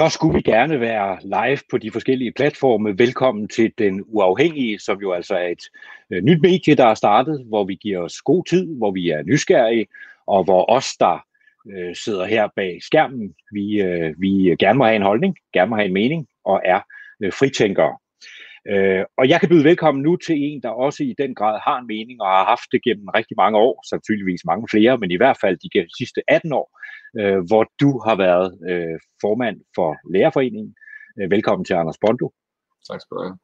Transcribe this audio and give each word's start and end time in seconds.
så 0.00 0.08
skulle 0.08 0.34
vi 0.34 0.42
gerne 0.42 0.80
være 0.80 1.18
live 1.22 1.58
på 1.70 1.78
de 1.78 1.90
forskellige 1.90 2.32
platforme. 2.32 2.98
Velkommen 2.98 3.48
til 3.48 3.72
Den 3.78 4.04
Uafhængige, 4.06 4.78
som 4.78 5.00
jo 5.00 5.12
altså 5.12 5.34
er 5.34 5.48
et 5.48 5.62
øh, 6.10 6.22
nyt 6.22 6.42
medie, 6.42 6.74
der 6.74 6.86
er 6.86 6.94
startet, 6.94 7.44
hvor 7.48 7.64
vi 7.64 7.74
giver 7.74 7.98
os 7.98 8.22
god 8.22 8.44
tid, 8.44 8.76
hvor 8.76 8.90
vi 8.90 9.10
er 9.10 9.22
nysgerrige, 9.22 9.86
og 10.26 10.44
hvor 10.44 10.70
os, 10.70 10.96
der 10.96 11.24
øh, 11.70 11.96
sidder 11.96 12.24
her 12.24 12.48
bag 12.56 12.78
skærmen, 12.82 13.34
vi, 13.52 13.82
øh, 13.82 14.14
vi 14.18 14.56
gerne 14.58 14.78
må 14.78 14.84
have 14.84 14.96
en 14.96 15.02
holdning, 15.02 15.36
gerne 15.52 15.70
må 15.70 15.76
have 15.76 15.86
en 15.86 15.92
mening, 15.92 16.26
og 16.44 16.60
er 16.64 16.80
øh, 17.20 17.32
fritænkere. 17.32 17.96
Øh, 18.68 19.04
og 19.18 19.28
jeg 19.28 19.40
kan 19.40 19.48
byde 19.48 19.64
velkommen 19.64 20.02
nu 20.02 20.16
til 20.16 20.36
en, 20.38 20.62
der 20.62 20.68
også 20.68 21.02
i 21.02 21.14
den 21.18 21.34
grad 21.34 21.60
har 21.66 21.78
en 21.78 21.86
mening 21.86 22.22
og 22.22 22.28
har 22.28 22.44
haft 22.44 22.68
det 22.72 22.82
gennem 22.82 23.08
rigtig 23.08 23.36
mange 23.36 23.58
år, 23.58 23.84
sandsynligvis 23.90 24.44
mange 24.44 24.66
flere, 24.70 24.98
men 24.98 25.10
i 25.10 25.16
hvert 25.16 25.38
fald 25.40 25.56
de 25.64 25.86
sidste 25.98 26.20
18 26.28 26.52
år, 26.52 26.78
øh, 27.18 27.40
hvor 27.48 27.64
du 27.80 27.90
har 28.06 28.16
været 28.16 28.48
øh, 28.70 28.98
formand 29.20 29.56
for 29.74 29.90
Lærerforeningen. 30.14 30.74
Øh, 31.20 31.30
velkommen 31.30 31.64
til 31.64 31.74
Anders 31.74 31.98
Bondo. 32.00 32.32
Tak 32.88 33.00
skal 33.00 33.14
du 33.16 33.22
have. 33.22 33.38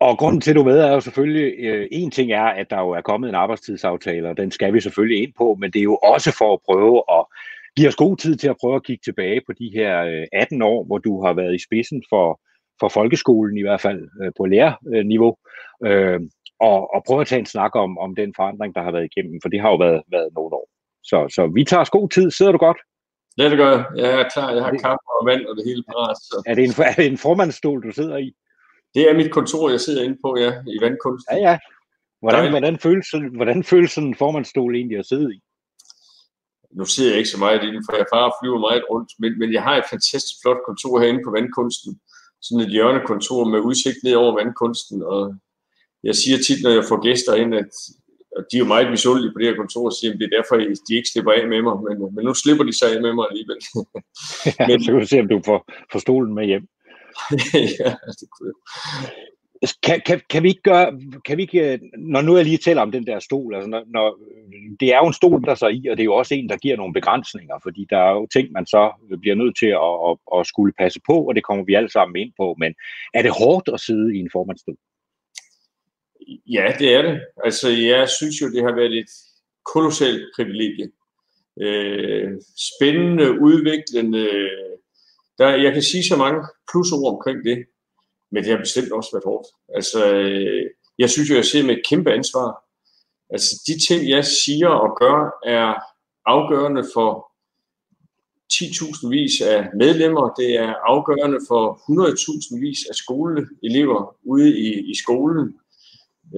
Og 0.00 0.18
grunden 0.18 0.40
til, 0.40 0.50
at 0.50 0.56
du 0.56 0.64
med, 0.64 0.78
er 0.78 0.92
jo 0.92 1.00
selvfølgelig, 1.00 1.64
øh, 1.64 1.88
en 1.90 2.10
ting 2.10 2.32
er, 2.32 2.48
at 2.60 2.70
der 2.70 2.80
jo 2.80 2.90
er 2.90 3.00
kommet 3.00 3.28
en 3.28 3.34
arbejdstidsaftale, 3.34 4.28
og 4.28 4.36
den 4.36 4.50
skal 4.50 4.74
vi 4.74 4.80
selvfølgelig 4.80 5.22
ind 5.22 5.32
på, 5.38 5.56
men 5.60 5.70
det 5.72 5.78
er 5.78 5.90
jo 5.92 5.96
også 5.96 6.34
for 6.38 6.52
at 6.52 6.60
prøve 6.68 7.02
at 7.18 7.24
give 7.76 7.88
os 7.88 7.96
god 7.96 8.16
tid 8.16 8.36
til 8.36 8.48
at 8.48 8.56
prøve 8.60 8.76
at 8.76 8.84
kigge 8.84 9.02
tilbage 9.04 9.40
på 9.46 9.52
de 9.52 9.70
her 9.74 10.04
øh, 10.04 10.26
18 10.32 10.62
år, 10.62 10.84
hvor 10.84 10.98
du 10.98 11.24
har 11.24 11.32
været 11.32 11.54
i 11.54 11.64
spidsen 11.66 12.02
for, 12.08 12.40
for 12.80 12.88
folkeskolen, 12.88 13.58
i 13.58 13.62
hvert 13.62 13.80
fald 13.80 14.08
øh, 14.22 14.32
på 14.36 14.44
lærerniveau, 14.44 15.36
øh, 15.86 16.20
og, 16.60 16.94
og 16.94 17.02
prøve 17.06 17.20
at 17.20 17.26
tage 17.26 17.38
en 17.38 17.46
snak 17.46 17.76
om, 17.76 17.98
om 17.98 18.14
den 18.14 18.32
forandring, 18.36 18.74
der 18.74 18.82
har 18.82 18.92
været 18.92 19.08
igennem, 19.10 19.40
for 19.42 19.48
det 19.48 19.60
har 19.60 19.70
jo 19.70 19.76
været, 19.76 20.02
været 20.10 20.30
nogle 20.34 20.54
år. 20.60 20.66
Så, 21.10 21.18
så 21.34 21.50
vi 21.54 21.64
tager 21.64 21.80
os 21.80 21.90
god 21.90 22.08
tid. 22.08 22.30
Sidder 22.30 22.52
du 22.52 22.58
godt? 22.58 22.78
Ja, 23.38 23.50
det 23.50 23.58
gør 23.58 23.70
jeg. 23.70 23.84
Jeg 23.96 24.20
er 24.20 24.28
klar. 24.34 24.50
Jeg 24.56 24.62
har 24.64 24.70
kaffe 24.70 25.06
og 25.18 25.26
vand 25.30 25.46
og 25.46 25.56
det 25.56 25.64
hele 25.64 25.82
parat. 25.88 26.16
Så. 26.16 26.42
Er, 26.46 26.54
det 26.54 26.64
en, 26.64 26.74
er 26.90 26.94
det 27.00 27.06
en 27.06 27.18
formandsstol, 27.18 27.82
du 27.82 27.92
sidder 27.92 28.16
i? 28.16 28.32
Det 28.94 29.10
er 29.10 29.14
mit 29.14 29.32
kontor, 29.32 29.70
jeg 29.70 29.80
sidder 29.80 30.02
inde 30.04 30.18
på, 30.24 30.36
ja, 30.38 30.50
i 30.74 30.76
vandkunst. 30.84 31.26
Ja, 31.30 31.36
ja. 31.36 31.58
Hvordan, 32.22 32.50
hvordan, 32.50 32.78
føles, 32.78 33.06
hvordan 33.36 33.64
føles 33.64 33.90
sådan 33.90 34.08
en 34.08 34.14
formandsstol 34.14 34.74
egentlig 34.74 34.98
at 34.98 35.06
sidde 35.06 35.34
i? 35.34 35.38
Nu 36.78 36.84
sidder 36.84 37.10
jeg 37.10 37.18
ikke 37.18 37.34
så 37.34 37.38
meget 37.38 37.64
i 37.64 37.66
den, 37.66 37.84
for 37.86 37.96
jeg 37.96 38.06
far 38.14 38.36
flyver 38.40 38.60
meget 38.66 38.84
rundt, 38.90 39.10
men, 39.18 39.38
men 39.38 39.52
jeg 39.52 39.62
har 39.62 39.76
et 39.76 39.90
fantastisk 39.90 40.36
flot 40.42 40.60
kontor 40.66 41.00
herinde 41.00 41.22
på 41.24 41.30
vandkunsten. 41.30 42.00
Sådan 42.42 42.64
et 42.66 42.72
hjørnekontor 42.72 43.44
med 43.44 43.60
udsigt 43.60 44.00
ned 44.04 44.14
over 44.14 44.34
vandkunsten, 44.34 45.02
og 45.02 45.34
jeg 46.04 46.14
siger 46.14 46.38
tit, 46.38 46.62
når 46.62 46.70
jeg 46.70 46.84
får 46.88 47.02
gæster 47.06 47.34
ind, 47.34 47.54
at 47.54 47.72
og 48.36 48.42
de 48.50 48.56
er 48.56 48.62
jo 48.64 48.72
meget 48.74 48.90
misundelige 48.90 49.32
på 49.32 49.38
det 49.38 49.46
her 49.48 49.60
kontor 49.62 49.84
og 49.90 49.96
siger, 49.98 50.12
at 50.12 50.18
det 50.20 50.26
er 50.26 50.36
derfor, 50.38 50.54
de 50.86 50.96
ikke 50.98 51.12
slipper 51.12 51.32
af 51.32 51.48
med 51.48 51.62
mig, 51.68 51.76
men, 51.86 52.14
men 52.14 52.22
nu 52.24 52.34
slipper 52.34 52.64
de 52.64 52.78
sig 52.78 52.88
af 52.94 53.02
med 53.02 53.12
mig 53.18 53.26
alligevel. 53.30 53.60
ja, 54.58 54.66
men, 54.68 54.76
så 54.82 54.86
kan 54.92 55.00
du 55.00 55.06
se, 55.06 55.20
om 55.20 55.28
du 55.28 55.40
får, 55.48 55.58
får 55.92 55.98
stolen 56.06 56.34
med 56.38 56.46
hjem. 56.50 56.66
ja, 57.82 57.90
det 58.20 58.26
kunne 58.32 58.48
jeg. 58.50 58.58
Kan, 59.82 60.00
kan, 60.06 60.20
kan, 60.30 60.42
vi 60.42 60.48
ikke 60.48 60.62
gøre, 60.62 61.00
kan 61.24 61.36
vi 61.36 61.42
ikke, 61.42 61.80
når 61.98 62.22
nu 62.22 62.36
jeg 62.36 62.44
lige 62.44 62.58
taler 62.58 62.82
om 62.82 62.92
den 62.92 63.06
der 63.06 63.18
stol, 63.18 63.54
altså 63.54 63.70
når, 63.70 63.84
når, 63.86 64.18
det 64.80 64.94
er 64.94 64.98
jo 64.98 65.06
en 65.06 65.12
stol, 65.12 65.42
der 65.42 65.54
så 65.54 65.68
i, 65.68 65.86
og 65.90 65.96
det 65.96 66.02
er 66.02 66.10
jo 66.12 66.14
også 66.14 66.34
en, 66.34 66.48
der 66.48 66.56
giver 66.56 66.76
nogle 66.76 66.94
begrænsninger, 66.94 67.54
fordi 67.62 67.86
der 67.90 67.98
er 67.98 68.10
jo 68.10 68.26
ting, 68.26 68.52
man 68.52 68.66
så 68.66 68.92
bliver 69.20 69.36
nødt 69.36 69.56
til 69.58 69.66
at, 69.66 69.94
at, 70.08 70.40
at 70.40 70.46
skulle 70.46 70.72
passe 70.78 71.00
på, 71.06 71.16
og 71.28 71.34
det 71.34 71.44
kommer 71.44 71.64
vi 71.64 71.74
alle 71.74 71.90
sammen 71.90 72.16
ind 72.16 72.32
på, 72.36 72.56
men 72.58 72.74
er 73.14 73.22
det 73.22 73.38
hårdt 73.40 73.68
at 73.74 73.80
sidde 73.80 74.16
i 74.16 74.18
en 74.18 74.30
formandsstol? 74.32 74.76
Ja, 76.46 76.72
det 76.78 76.94
er 76.94 77.02
det. 77.02 77.20
Altså, 77.44 77.68
jeg 77.68 78.08
synes 78.08 78.36
jo, 78.42 78.46
det 78.54 78.62
har 78.62 78.74
været 78.74 78.98
et 78.98 79.10
kolossalt 79.72 80.22
privilegie. 80.36 80.90
Øh, 81.60 82.28
spændende, 82.68 83.40
udviklende. 83.40 84.26
Der, 85.38 85.48
jeg 85.48 85.72
kan 85.72 85.82
sige 85.82 86.04
så 86.04 86.16
mange 86.16 86.40
plusord 86.70 87.12
omkring 87.14 87.44
det, 87.44 87.58
men 88.32 88.44
det 88.44 88.50
har 88.50 88.58
bestemt 88.58 88.92
også 88.92 89.10
været 89.12 89.24
hårdt. 89.24 89.48
Altså, 89.74 90.14
øh, 90.14 90.66
jeg 90.98 91.10
synes 91.10 91.30
jo, 91.30 91.34
jeg 91.34 91.44
ser 91.44 91.62
med 91.62 91.76
et 91.76 91.86
kæmpe 91.88 92.12
ansvar. 92.12 92.64
Altså, 93.30 93.50
de 93.66 93.86
ting, 93.88 94.10
jeg 94.10 94.24
siger 94.24 94.68
og 94.68 94.96
gør, 95.00 95.38
er 95.44 95.74
afgørende 96.26 96.84
for 96.94 97.30
10.000 98.52 99.08
vis 99.08 99.40
af 99.40 99.68
medlemmer. 99.76 100.34
Det 100.40 100.56
er 100.56 100.74
afgørende 100.74 101.40
for 101.48 101.62
100.000 102.54 102.60
vis 102.60 102.78
af 102.90 102.94
skoleelever 102.94 104.16
ude 104.24 104.58
i, 104.58 104.90
i 104.90 104.94
skolen. 104.94 105.54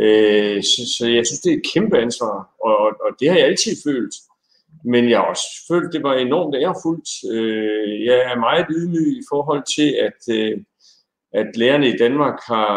Øh, 0.01 0.63
så, 0.63 0.81
så 0.99 1.07
jeg 1.07 1.27
synes, 1.27 1.41
det 1.41 1.53
er 1.53 1.57
et 1.57 1.71
kæmpe 1.75 1.99
ansvar, 1.99 2.37
og, 2.65 2.79
og 3.05 3.11
det 3.21 3.29
har 3.29 3.37
jeg 3.37 3.47
altid 3.47 3.77
følt. 3.87 4.15
Men 4.85 5.11
jeg 5.11 5.19
har 5.19 5.27
også 5.27 5.47
følt, 5.69 5.93
det 5.93 6.03
var 6.03 6.15
enormt 6.15 6.55
ærefuldt. 6.55 7.09
Øh, 7.35 8.05
jeg 8.05 8.19
er 8.31 8.39
meget 8.39 8.67
ydmyg 8.71 9.09
i 9.19 9.23
forhold 9.29 9.63
til, 9.77 9.89
at, 10.07 10.21
øh, 10.37 10.59
at 11.35 11.57
lærerne 11.57 11.89
i 11.89 11.97
Danmark 11.97 12.37
har 12.47 12.71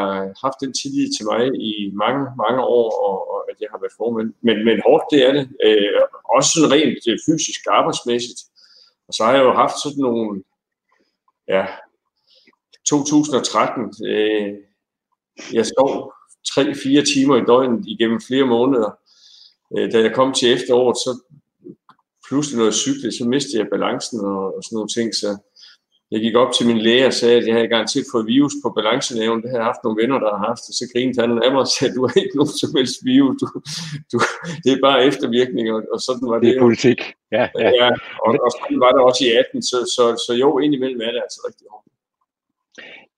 haft 0.43 0.57
den 0.61 0.73
tillid 0.73 1.07
til 1.17 1.25
mig 1.31 1.41
i 1.71 1.91
mange, 2.03 2.23
mange 2.43 2.61
år, 2.61 2.89
og, 3.07 3.17
og 3.33 3.39
at 3.51 3.57
jeg 3.61 3.67
har 3.71 3.79
været 3.81 3.97
formand. 3.97 4.33
Men, 4.47 4.65
men 4.65 4.81
hårdt, 4.85 5.05
det 5.11 5.19
er 5.27 5.33
det. 5.37 5.45
Øh, 5.65 6.01
også 6.35 6.49
sådan 6.53 6.71
rent 6.75 7.03
øh, 7.09 7.17
fysisk 7.27 7.61
arbejdsmæssigt. 7.77 8.41
Og 9.07 9.13
så 9.13 9.23
har 9.23 9.33
jeg 9.33 9.43
jo 9.43 9.53
haft 9.53 9.77
sådan 9.83 10.03
nogle, 10.07 10.43
ja, 11.47 11.65
2013, 12.89 13.93
øh, 14.11 14.53
jeg 15.53 15.65
sov 15.65 16.13
3-4 16.49 17.13
timer 17.13 17.35
i 17.37 17.45
døgnet 17.51 17.83
igennem 17.87 18.19
flere 18.27 18.45
måneder. 18.45 18.91
Øh, 19.77 19.91
da 19.91 19.97
jeg 19.99 20.15
kom 20.15 20.33
til 20.33 20.53
efteråret, 20.53 20.97
så 20.97 21.11
pludselig 22.27 22.57
noget 22.57 23.03
jeg 23.03 23.13
så 23.13 23.25
mistede 23.27 23.59
jeg 23.59 23.67
balancen 23.71 24.19
og, 24.19 24.55
og 24.55 24.63
sådan 24.63 24.75
nogle 24.75 24.93
ting. 24.97 25.15
Så 25.15 25.29
jeg 26.11 26.19
gik 26.21 26.35
op 26.35 26.51
til 26.53 26.67
min 26.67 26.77
læge 26.77 27.05
og 27.07 27.13
sagde, 27.13 27.37
at 27.37 27.47
jeg 27.47 27.55
havde 27.55 27.73
garanteret 27.73 28.05
fået 28.13 28.27
virus 28.27 28.53
på 28.63 28.69
balancenævnen. 28.77 29.41
Det 29.41 29.49
havde 29.49 29.63
jeg 29.63 29.71
haft 29.71 29.83
nogle 29.83 30.01
venner, 30.01 30.17
der 30.19 30.29
har 30.35 30.43
haft 30.49 30.63
det. 30.67 30.73
Så 30.79 30.85
grinede 30.91 31.21
han 31.21 31.43
af 31.45 31.51
mig 31.51 31.61
og 31.67 31.71
sagde, 31.75 31.95
du 31.95 32.01
har 32.07 32.15
ikke 32.23 32.37
nogen 32.39 32.55
som 32.61 32.69
helst 32.77 32.97
virus. 33.13 33.35
Du, 33.41 33.47
du, 34.11 34.17
det 34.63 34.69
er 34.75 34.85
bare 34.87 35.05
eftervirkninger, 35.09 35.73
og 35.93 35.99
sådan 36.07 36.25
var 36.31 36.37
det. 36.39 36.47
Det 36.47 36.55
er 36.57 36.65
politik. 36.67 36.99
Ja, 37.37 37.45
ja. 37.63 37.69
ja 37.81 37.89
og, 38.25 38.31
og 38.45 38.49
sådan 38.57 38.79
var 38.83 38.91
det 38.95 39.01
også 39.07 39.21
i 39.27 39.29
18, 39.31 39.61
så, 39.71 39.77
så, 39.95 40.03
så 40.25 40.31
jo, 40.43 40.49
indimellem 40.65 41.01
er 41.07 41.11
det 41.15 41.21
altså 41.25 41.39
rigtig 41.47 41.65
hårdt. 41.71 41.94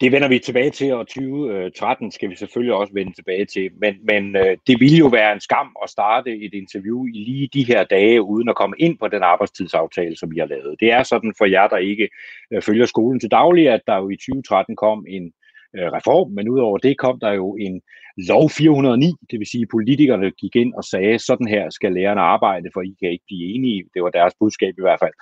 Det 0.02 0.12
vender 0.12 0.28
vi 0.28 0.40
tilbage 0.40 0.70
til, 0.70 0.94
og 0.94 1.08
2013 1.08 2.12
skal 2.12 2.30
vi 2.30 2.36
selvfølgelig 2.36 2.74
også 2.74 2.94
vende 2.94 3.14
tilbage 3.14 3.46
til. 3.46 3.70
Men, 3.82 3.96
men 4.04 4.36
øh, 4.36 4.58
det 4.68 4.80
ville 4.80 4.98
jo 4.98 5.08
være 5.08 5.34
en 5.34 5.40
skam 5.40 5.76
at 5.84 5.90
starte 5.90 6.38
et 6.46 6.54
interview 6.54 7.06
i 7.06 7.12
lige 7.12 7.50
de 7.54 7.64
her 7.64 7.84
dage, 7.84 8.22
uden 8.22 8.50
at 8.50 8.56
komme 8.56 8.76
ind 8.80 8.98
på 8.98 9.08
den 9.08 9.24
arbejdstidsaftale, 9.24 10.18
som 10.18 10.32
vi 10.32 10.40
har 10.40 10.46
lavet. 10.46 10.80
Det 10.80 10.92
er 10.92 11.04
sådan 11.04 11.34
for 11.38 11.46
jer, 11.46 11.68
der 11.68 11.78
ikke 11.78 12.10
øh, 12.52 12.62
følger 12.62 12.86
skolen 12.86 13.20
til 13.20 13.32
daglig, 13.32 13.70
at 13.70 13.82
der 13.88 13.96
jo 13.96 14.10
i 14.10 14.16
2013 14.16 14.76
kom 14.76 15.06
en 15.08 15.34
øh, 15.76 15.88
reform, 15.98 16.32
men 16.32 16.50
udover 16.50 16.78
det 16.78 16.98
kom 16.98 17.20
der 17.20 17.32
jo 17.32 17.56
en 17.56 17.82
lov 18.18 18.50
409, 18.50 19.14
det 19.32 19.40
vil 19.40 19.48
sige, 19.48 19.62
at 19.62 19.68
politikerne 19.72 20.32
gik 20.32 20.56
ind 20.56 20.74
og 20.74 20.84
sagde, 20.84 21.20
sådan 21.20 21.48
her 21.48 21.70
skal 21.70 21.94
lærerne 21.94 22.22
arbejde, 22.22 22.70
for 22.74 22.82
I 22.82 22.96
kan 23.00 23.12
ikke 23.12 23.24
blive 23.28 23.56
enige. 23.56 23.84
Det 23.94 24.04
var 24.04 24.10
deres 24.10 24.34
budskab 24.40 24.74
i 24.78 24.82
hvert 24.82 25.00
fald. 25.00 25.14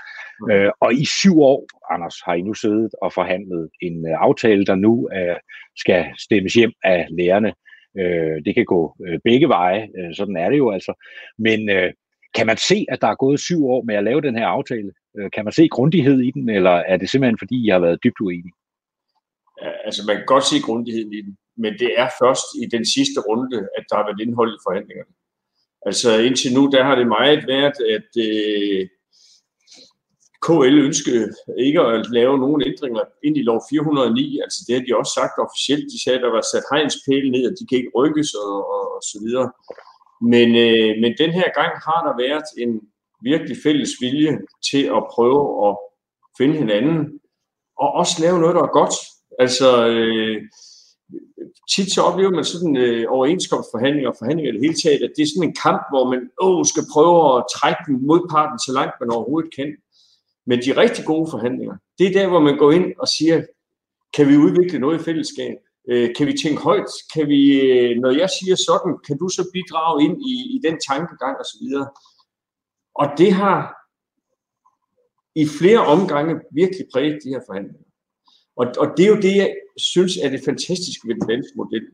Mm. 0.41 0.51
Øh, 0.51 0.72
og 0.79 0.94
i 0.94 1.06
syv 1.06 1.41
år, 1.41 1.67
Anders, 1.94 2.16
har 2.25 2.33
I 2.33 2.41
nu 2.41 2.53
siddet 2.53 2.91
og 3.01 3.13
forhandlet 3.13 3.69
en 3.81 4.07
øh, 4.07 4.16
aftale, 4.19 4.66
der 4.66 4.75
nu 4.75 5.09
øh, 5.16 5.35
skal 5.78 6.06
stemmes 6.17 6.53
hjem 6.53 6.73
af 6.83 7.07
lærerne. 7.09 7.53
Øh, 8.00 8.45
det 8.45 8.56
kan 8.56 8.66
gå 8.66 8.95
øh, 9.07 9.19
begge 9.23 9.47
veje, 9.47 9.89
øh, 9.97 10.16
sådan 10.16 10.38
er 10.38 10.50
det 10.50 10.57
jo 10.57 10.72
altså. 10.72 10.94
Men 11.38 11.69
øh, 11.69 11.94
kan 12.35 12.47
man 12.47 12.57
se, 12.57 12.85
at 12.89 13.01
der 13.01 13.07
er 13.07 13.16
gået 13.16 13.39
syv 13.39 13.67
år 13.67 13.83
med 13.88 13.95
at 13.95 14.03
lave 14.03 14.22
den 14.22 14.35
her 14.38 14.47
aftale? 14.47 14.91
Øh, 15.17 15.31
kan 15.33 15.44
man 15.45 15.53
se 15.53 15.67
grundighed 15.67 16.19
i 16.22 16.31
den, 16.31 16.50
eller 16.50 16.72
er 16.72 16.97
det 16.97 17.09
simpelthen 17.09 17.38
fordi, 17.38 17.66
I 17.66 17.69
har 17.69 17.79
været 17.79 18.03
dybt 18.03 18.22
uenige? 18.22 18.53
Øh, 19.64 19.78
altså 19.86 20.02
man 20.08 20.16
kan 20.16 20.26
godt 20.26 20.46
se 20.46 20.66
grundigheden 20.68 21.14
i 21.14 21.22
den 21.22 21.38
men 21.58 21.74
det 21.74 21.92
er 21.98 22.10
først 22.22 22.48
i 22.64 22.66
den 22.76 22.86
sidste 22.96 23.20
runde, 23.28 23.58
at 23.78 23.84
der 23.90 23.96
har 23.96 24.06
været 24.08 24.22
indhold 24.26 24.52
i 24.54 24.64
forhandlingerne. 24.68 25.14
Altså 25.86 26.10
indtil 26.28 26.54
nu, 26.54 26.64
der 26.74 26.84
har 26.84 26.96
det 26.96 27.08
meget 27.08 27.42
været, 27.48 27.78
at 27.96 28.10
øh, 28.28 28.82
KL 30.46 30.78
ønskede 30.88 31.28
ikke 31.68 31.81
at 31.81 32.10
lave 32.12 32.38
nogen 32.38 32.62
ændringer 32.69 33.04
ind 33.25 33.38
i 33.38 33.48
lov 33.50 33.62
409, 33.69 34.40
altså 34.44 34.60
det 34.68 34.75
har 34.75 34.84
de 34.86 34.98
også 35.00 35.13
sagt 35.19 35.36
officielt, 35.46 35.86
de 35.94 36.04
sagde, 36.04 36.19
at 36.19 36.25
der 36.25 36.31
var 36.38 36.46
sat 36.51 36.69
hegnspæle 36.72 37.30
ned, 37.31 37.44
og 37.50 37.54
de 37.60 37.68
kan 37.68 37.78
ikke 37.78 37.96
rykkes 38.00 38.34
og, 38.34 38.54
og, 38.75 38.84
og 38.96 39.01
så 39.12 39.18
videre. 39.25 39.48
Men, 40.34 40.48
øh, 40.66 40.92
men 41.01 41.12
den 41.22 41.31
her 41.40 41.50
gang 41.60 41.72
har 41.88 42.00
der 42.08 42.13
været 42.25 42.48
en 42.63 42.72
virkelig 43.30 43.58
fælles 43.63 43.92
vilje 44.01 44.31
til 44.69 44.84
at 44.98 45.01
prøve 45.16 45.42
at 45.68 45.74
finde 46.38 46.56
hinanden, 46.62 46.98
og 47.84 47.90
også 48.01 48.16
lave 48.24 48.40
noget, 48.40 48.56
der 48.56 48.63
er 48.63 48.78
godt. 48.81 48.96
Altså, 49.40 49.88
øh, 49.88 50.42
tit 51.74 51.94
så 51.94 52.02
oplever 52.02 52.32
man 52.32 52.46
sådan 52.46 52.78
øh, 52.78 53.06
overenskomstforhandlinger 53.10 54.10
og 54.10 54.16
forhandlinger 54.20 54.52
i 54.52 54.56
det 54.56 54.66
hele 54.66 54.82
taget, 54.84 55.04
at 55.04 55.14
det 55.16 55.24
er 55.24 55.32
sådan 55.34 55.50
en 55.50 55.56
kamp, 55.66 55.82
hvor 55.92 56.10
man 56.12 56.22
åh, 56.42 56.66
skal 56.72 56.84
prøve 56.94 57.38
at 57.38 57.44
trække 57.56 57.82
den 57.88 58.08
modparten 58.08 58.60
så 58.60 58.72
langt 58.78 58.96
man 59.00 59.12
overhovedet 59.16 59.56
kan. 59.58 59.70
Men 60.48 60.58
de 60.66 60.82
rigtig 60.82 61.06
gode 61.06 61.28
forhandlinger, 61.32 61.76
det 61.98 62.06
er 62.08 62.14
der, 62.20 62.28
hvor 62.28 62.40
man 62.40 62.58
går 62.58 62.72
ind 62.72 62.88
og 63.00 63.08
siger, 63.08 63.38
kan 64.16 64.28
vi 64.30 64.38
udvikle 64.38 64.80
noget 64.80 65.00
i 65.00 65.04
fællesskab? 65.04 65.58
Øh, 65.90 66.16
kan 66.18 66.28
vi 66.28 66.34
tænke 66.44 66.62
højt? 66.62 66.92
Kan 67.14 67.28
vi, 67.28 67.42
øh, 67.62 67.92
når 68.04 68.12
jeg 68.22 68.30
siger 68.38 68.56
sådan, 68.56 68.94
kan 69.08 69.18
du 69.18 69.28
så 69.30 69.44
bidrage 69.54 70.04
ind 70.06 70.18
i, 70.32 70.34
i 70.56 70.58
den 70.66 70.76
tankegang 70.90 71.36
osv.? 71.42 71.66
Og 73.02 73.08
det 73.18 73.32
har 73.34 73.60
i 75.36 75.46
flere 75.60 75.82
omgange 75.86 76.34
virkelig 76.52 76.86
præget 76.94 77.20
de 77.24 77.30
her 77.30 77.42
forhandlinger. 77.48 77.85
Og, 78.60 78.66
og 78.81 78.88
det 78.98 79.04
er 79.06 79.10
jo 79.16 79.22
det, 79.28 79.36
jeg 79.36 79.56
synes 79.78 80.18
er 80.18 80.30
det 80.30 80.42
fantastiske 80.46 81.07
ved 81.07 81.16
den 81.16 81.28
danske 81.34 81.56
model. 81.62 81.86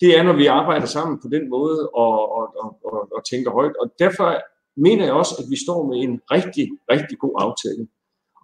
Det 0.00 0.18
er, 0.18 0.22
når 0.22 0.36
vi 0.42 0.46
arbejder 0.46 0.86
sammen 0.86 1.18
på 1.22 1.28
den 1.34 1.44
måde 1.50 1.90
og, 2.04 2.16
og, 2.38 2.46
og, 2.62 2.70
og, 2.84 3.00
og 3.16 3.20
tænker 3.30 3.50
højt. 3.50 3.76
Og 3.82 3.86
derfor 3.98 4.28
mener 4.76 5.04
jeg 5.04 5.14
også, 5.22 5.34
at 5.40 5.46
vi 5.52 5.58
står 5.64 5.80
med 5.90 5.98
en 6.06 6.14
rigtig, 6.34 6.66
rigtig 6.92 7.18
god 7.18 7.34
aftale. 7.46 7.84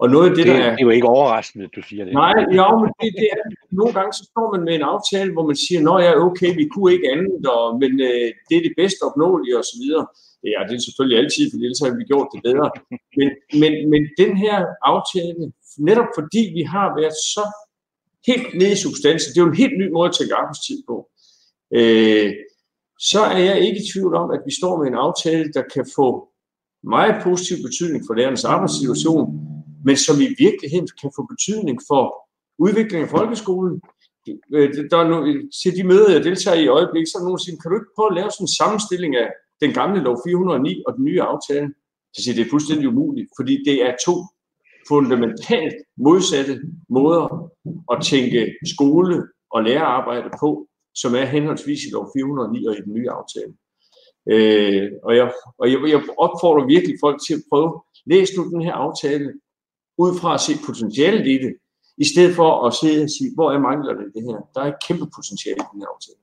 Og 0.03 0.07
noget 0.15 0.27
af 0.29 0.35
det, 0.37 0.45
det, 0.47 0.55
der 0.55 0.61
er... 0.65 0.71
Det 0.77 0.83
er 0.83 0.89
jo 0.91 0.97
ikke 0.99 1.15
overraskende, 1.19 1.65
at 1.69 1.75
du 1.77 1.83
siger 1.89 2.05
det. 2.05 2.13
Nej, 2.25 2.35
ja, 2.61 2.69
men 2.83 2.91
det, 3.01 3.11
det 3.21 3.29
er, 3.35 3.39
nogle 3.81 3.93
gange 3.99 4.13
så 4.19 4.25
står 4.33 4.47
man 4.55 4.63
med 4.67 4.75
en 4.75 4.89
aftale, 4.95 5.31
hvor 5.35 5.47
man 5.51 5.59
siger, 5.65 5.81
nå 5.89 5.95
ja, 6.07 6.13
okay, 6.29 6.51
vi 6.61 6.65
kunne 6.73 6.93
ikke 6.97 7.09
andet, 7.15 7.43
og, 7.57 7.65
men 7.83 7.93
øh, 8.09 8.29
det 8.49 8.55
er 8.57 8.65
det 8.69 8.75
bedste 8.81 9.01
opnåelige 9.09 9.59
osv. 9.61 9.85
Ja, 10.53 10.61
det 10.69 10.75
er 10.77 10.87
selvfølgelig 10.89 11.19
altid, 11.23 11.45
for 11.51 11.57
ellers 11.67 11.83
har 11.85 11.99
vi 12.01 12.11
gjort 12.13 12.29
det 12.35 12.41
bedre. 12.49 12.69
Men, 13.19 13.29
men, 13.63 13.73
men 13.93 14.03
den 14.23 14.33
her 14.45 14.57
aftale, 14.93 15.43
netop 15.79 16.11
fordi 16.19 16.43
vi 16.59 16.63
har 16.63 16.89
været 17.01 17.17
så 17.35 17.45
helt 18.27 18.59
nede 18.59 18.73
i 18.73 18.83
substansen, 18.87 19.29
det 19.31 19.39
er 19.39 19.45
jo 19.45 19.53
en 19.53 19.63
helt 19.65 19.79
ny 19.79 19.87
måde 19.93 20.09
at 20.09 20.15
tænke 20.15 20.35
arbejdstid 20.35 20.79
på, 20.89 20.97
øh, 21.79 22.31
så 22.99 23.21
er 23.21 23.39
jeg 23.39 23.61
ikke 23.67 23.81
i 23.81 23.89
tvivl 23.93 24.15
om, 24.15 24.31
at 24.31 24.41
vi 24.47 24.53
står 24.61 24.79
med 24.79 24.87
en 24.87 24.99
aftale, 25.07 25.53
der 25.57 25.63
kan 25.75 25.87
få 25.97 26.09
meget 26.83 27.23
positiv 27.23 27.57
betydning 27.67 28.03
for 28.07 28.15
lærernes 28.15 28.45
arbejdssituation, 28.45 29.25
men 29.85 29.97
som 29.97 30.17
i 30.21 30.31
virkeligheden 30.45 30.89
kan 31.01 31.11
få 31.17 31.23
betydning 31.33 31.79
for 31.91 32.03
udviklingen 32.65 33.07
af 33.09 33.15
folkeskolen. 33.19 33.81
Øh, 34.55 34.69
der 34.91 34.99
er 35.03 35.09
nu, 35.13 35.17
til 35.63 35.73
de 35.77 35.85
møder, 35.91 36.11
jeg 36.13 36.25
deltager 36.25 36.57
i 36.57 36.65
i 36.65 36.75
øjeblikket, 36.79 37.09
så 37.09 37.19
er 37.19 37.23
nogen, 37.23 37.39
der 37.39 37.45
siger, 37.45 37.59
kan 37.61 37.71
du 37.71 37.77
ikke 37.77 37.95
prøve 37.97 38.11
at 38.11 38.19
lave 38.19 38.31
sådan 38.31 38.45
en 38.45 38.57
sammenstilling 38.61 39.13
af 39.23 39.29
den 39.63 39.71
gamle 39.79 40.01
lov 40.07 40.17
409 40.27 40.83
og 40.87 40.93
den 40.97 41.05
nye 41.09 41.23
aftale? 41.33 41.69
Så 42.15 42.19
siger 42.23 42.35
det 42.35 42.45
er 42.45 42.55
fuldstændig 42.55 42.87
umuligt, 42.93 43.29
fordi 43.39 43.55
det 43.69 43.77
er 43.89 43.93
to 44.07 44.15
fundamentalt 44.89 45.75
modsatte 45.97 46.61
måder 46.89 47.51
at 47.93 47.99
tænke 48.05 48.55
skole 48.75 49.29
og 49.51 49.63
lærerarbejde 49.63 50.31
på, 50.41 50.69
som 50.95 51.15
er 51.15 51.25
henholdsvis 51.25 51.81
i 51.85 51.91
lov 51.93 52.11
409 52.17 52.67
og 52.67 52.75
i 52.79 52.81
den 52.81 52.95
nye 52.95 53.11
aftale. 53.11 53.53
Øh, 54.33 54.91
og 55.03 55.17
jeg, 55.17 55.33
og 55.59 55.73
jeg, 55.73 55.79
jeg 55.89 56.01
opfordrer 56.19 56.67
virkelig 56.67 56.97
folk 57.01 57.19
til 57.27 57.35
at 57.35 57.43
prøve, 57.51 57.83
læs 58.07 58.29
nu 58.37 58.43
den 58.45 58.63
her 58.63 58.73
aftale, 58.73 59.33
ud 59.99 60.19
fra 60.21 60.35
at 60.35 60.41
se 60.41 60.53
potentialet 60.67 61.27
i 61.27 61.39
det, 61.45 61.55
i 61.99 62.05
stedet 62.05 62.35
for 62.37 62.67
at 62.67 62.75
se 62.75 62.91
og 63.05 63.11
sige, 63.17 63.31
hvor 63.35 63.53
er 63.53 63.59
manglerne 63.59 64.03
i 64.09 64.11
det 64.17 64.23
her? 64.29 64.39
Der 64.55 64.61
er 64.61 64.69
et 64.75 64.83
kæmpe 64.87 65.07
potentiale 65.17 65.61
i 65.65 65.69
den 65.73 65.81
her 65.81 65.89
aftale. 65.95 66.21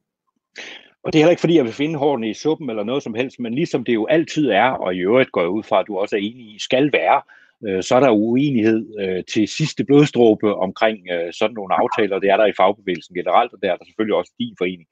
Og 1.04 1.14
det 1.14 1.20
er 1.20 1.22
heller 1.24 1.36
ikke 1.36 1.46
fordi, 1.46 1.56
jeg 1.56 1.66
vil 1.66 1.74
finde 1.74 2.00
hårene 2.00 2.30
i 2.30 2.34
suppen 2.34 2.70
eller 2.70 2.84
noget 2.84 3.04
som 3.04 3.14
helst, 3.14 3.40
men 3.40 3.54
ligesom 3.54 3.84
det 3.84 3.94
jo 3.94 4.06
altid 4.06 4.50
er, 4.50 4.70
og 4.70 4.96
i 4.96 5.00
øvrigt 5.00 5.32
går 5.32 5.42
jeg 5.42 5.50
ud 5.50 5.64
fra, 5.64 5.80
at 5.80 5.88
du 5.88 5.98
også 5.98 6.16
er 6.16 6.20
enig 6.20 6.56
i, 6.56 6.60
skal 6.60 6.94
være, 6.94 7.22
øh, 7.68 7.84
så 7.84 7.96
er 7.96 8.00
der 8.00 8.20
uenighed 8.28 8.80
øh, 9.02 9.24
til 9.34 9.48
sidste 9.48 9.84
blodstråbe 9.84 10.56
omkring 10.56 10.98
øh, 11.14 11.34
sådan 11.40 11.56
nogle 11.56 11.74
aftaler. 11.82 12.20
Det 12.20 12.30
er 12.30 12.38
der 12.38 12.46
i 12.46 12.58
fagbevægelsen 12.60 13.16
generelt, 13.16 13.54
og 13.54 13.60
der 13.62 13.72
er 13.72 13.78
der 13.78 13.86
selvfølgelig 13.86 14.16
også 14.16 14.32
din 14.40 14.56
forening. 14.62 14.88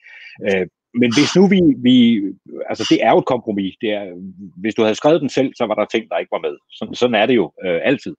Øh, 0.48 0.68
men 1.02 1.10
hvis 1.18 1.36
nu 1.38 1.44
vi, 1.54 1.60
vi, 1.88 1.96
altså 2.70 2.84
det 2.92 2.98
er 3.06 3.12
jo 3.12 3.20
et 3.20 3.32
kompromis. 3.34 3.76
Det 3.82 3.90
er, 3.90 4.04
hvis 4.62 4.76
du 4.76 4.82
havde 4.82 4.96
skrevet 4.96 5.22
den 5.22 5.30
selv, 5.30 5.52
så 5.58 5.66
var 5.66 5.76
der 5.76 5.86
ting, 5.86 6.10
der 6.10 6.18
ikke 6.18 6.36
var 6.36 6.46
med. 6.48 6.56
Sådan, 6.78 6.96
sådan 6.96 7.16
er 7.16 7.26
det 7.26 7.36
jo 7.36 7.52
øh, 7.66 7.80
altid. 7.84 8.16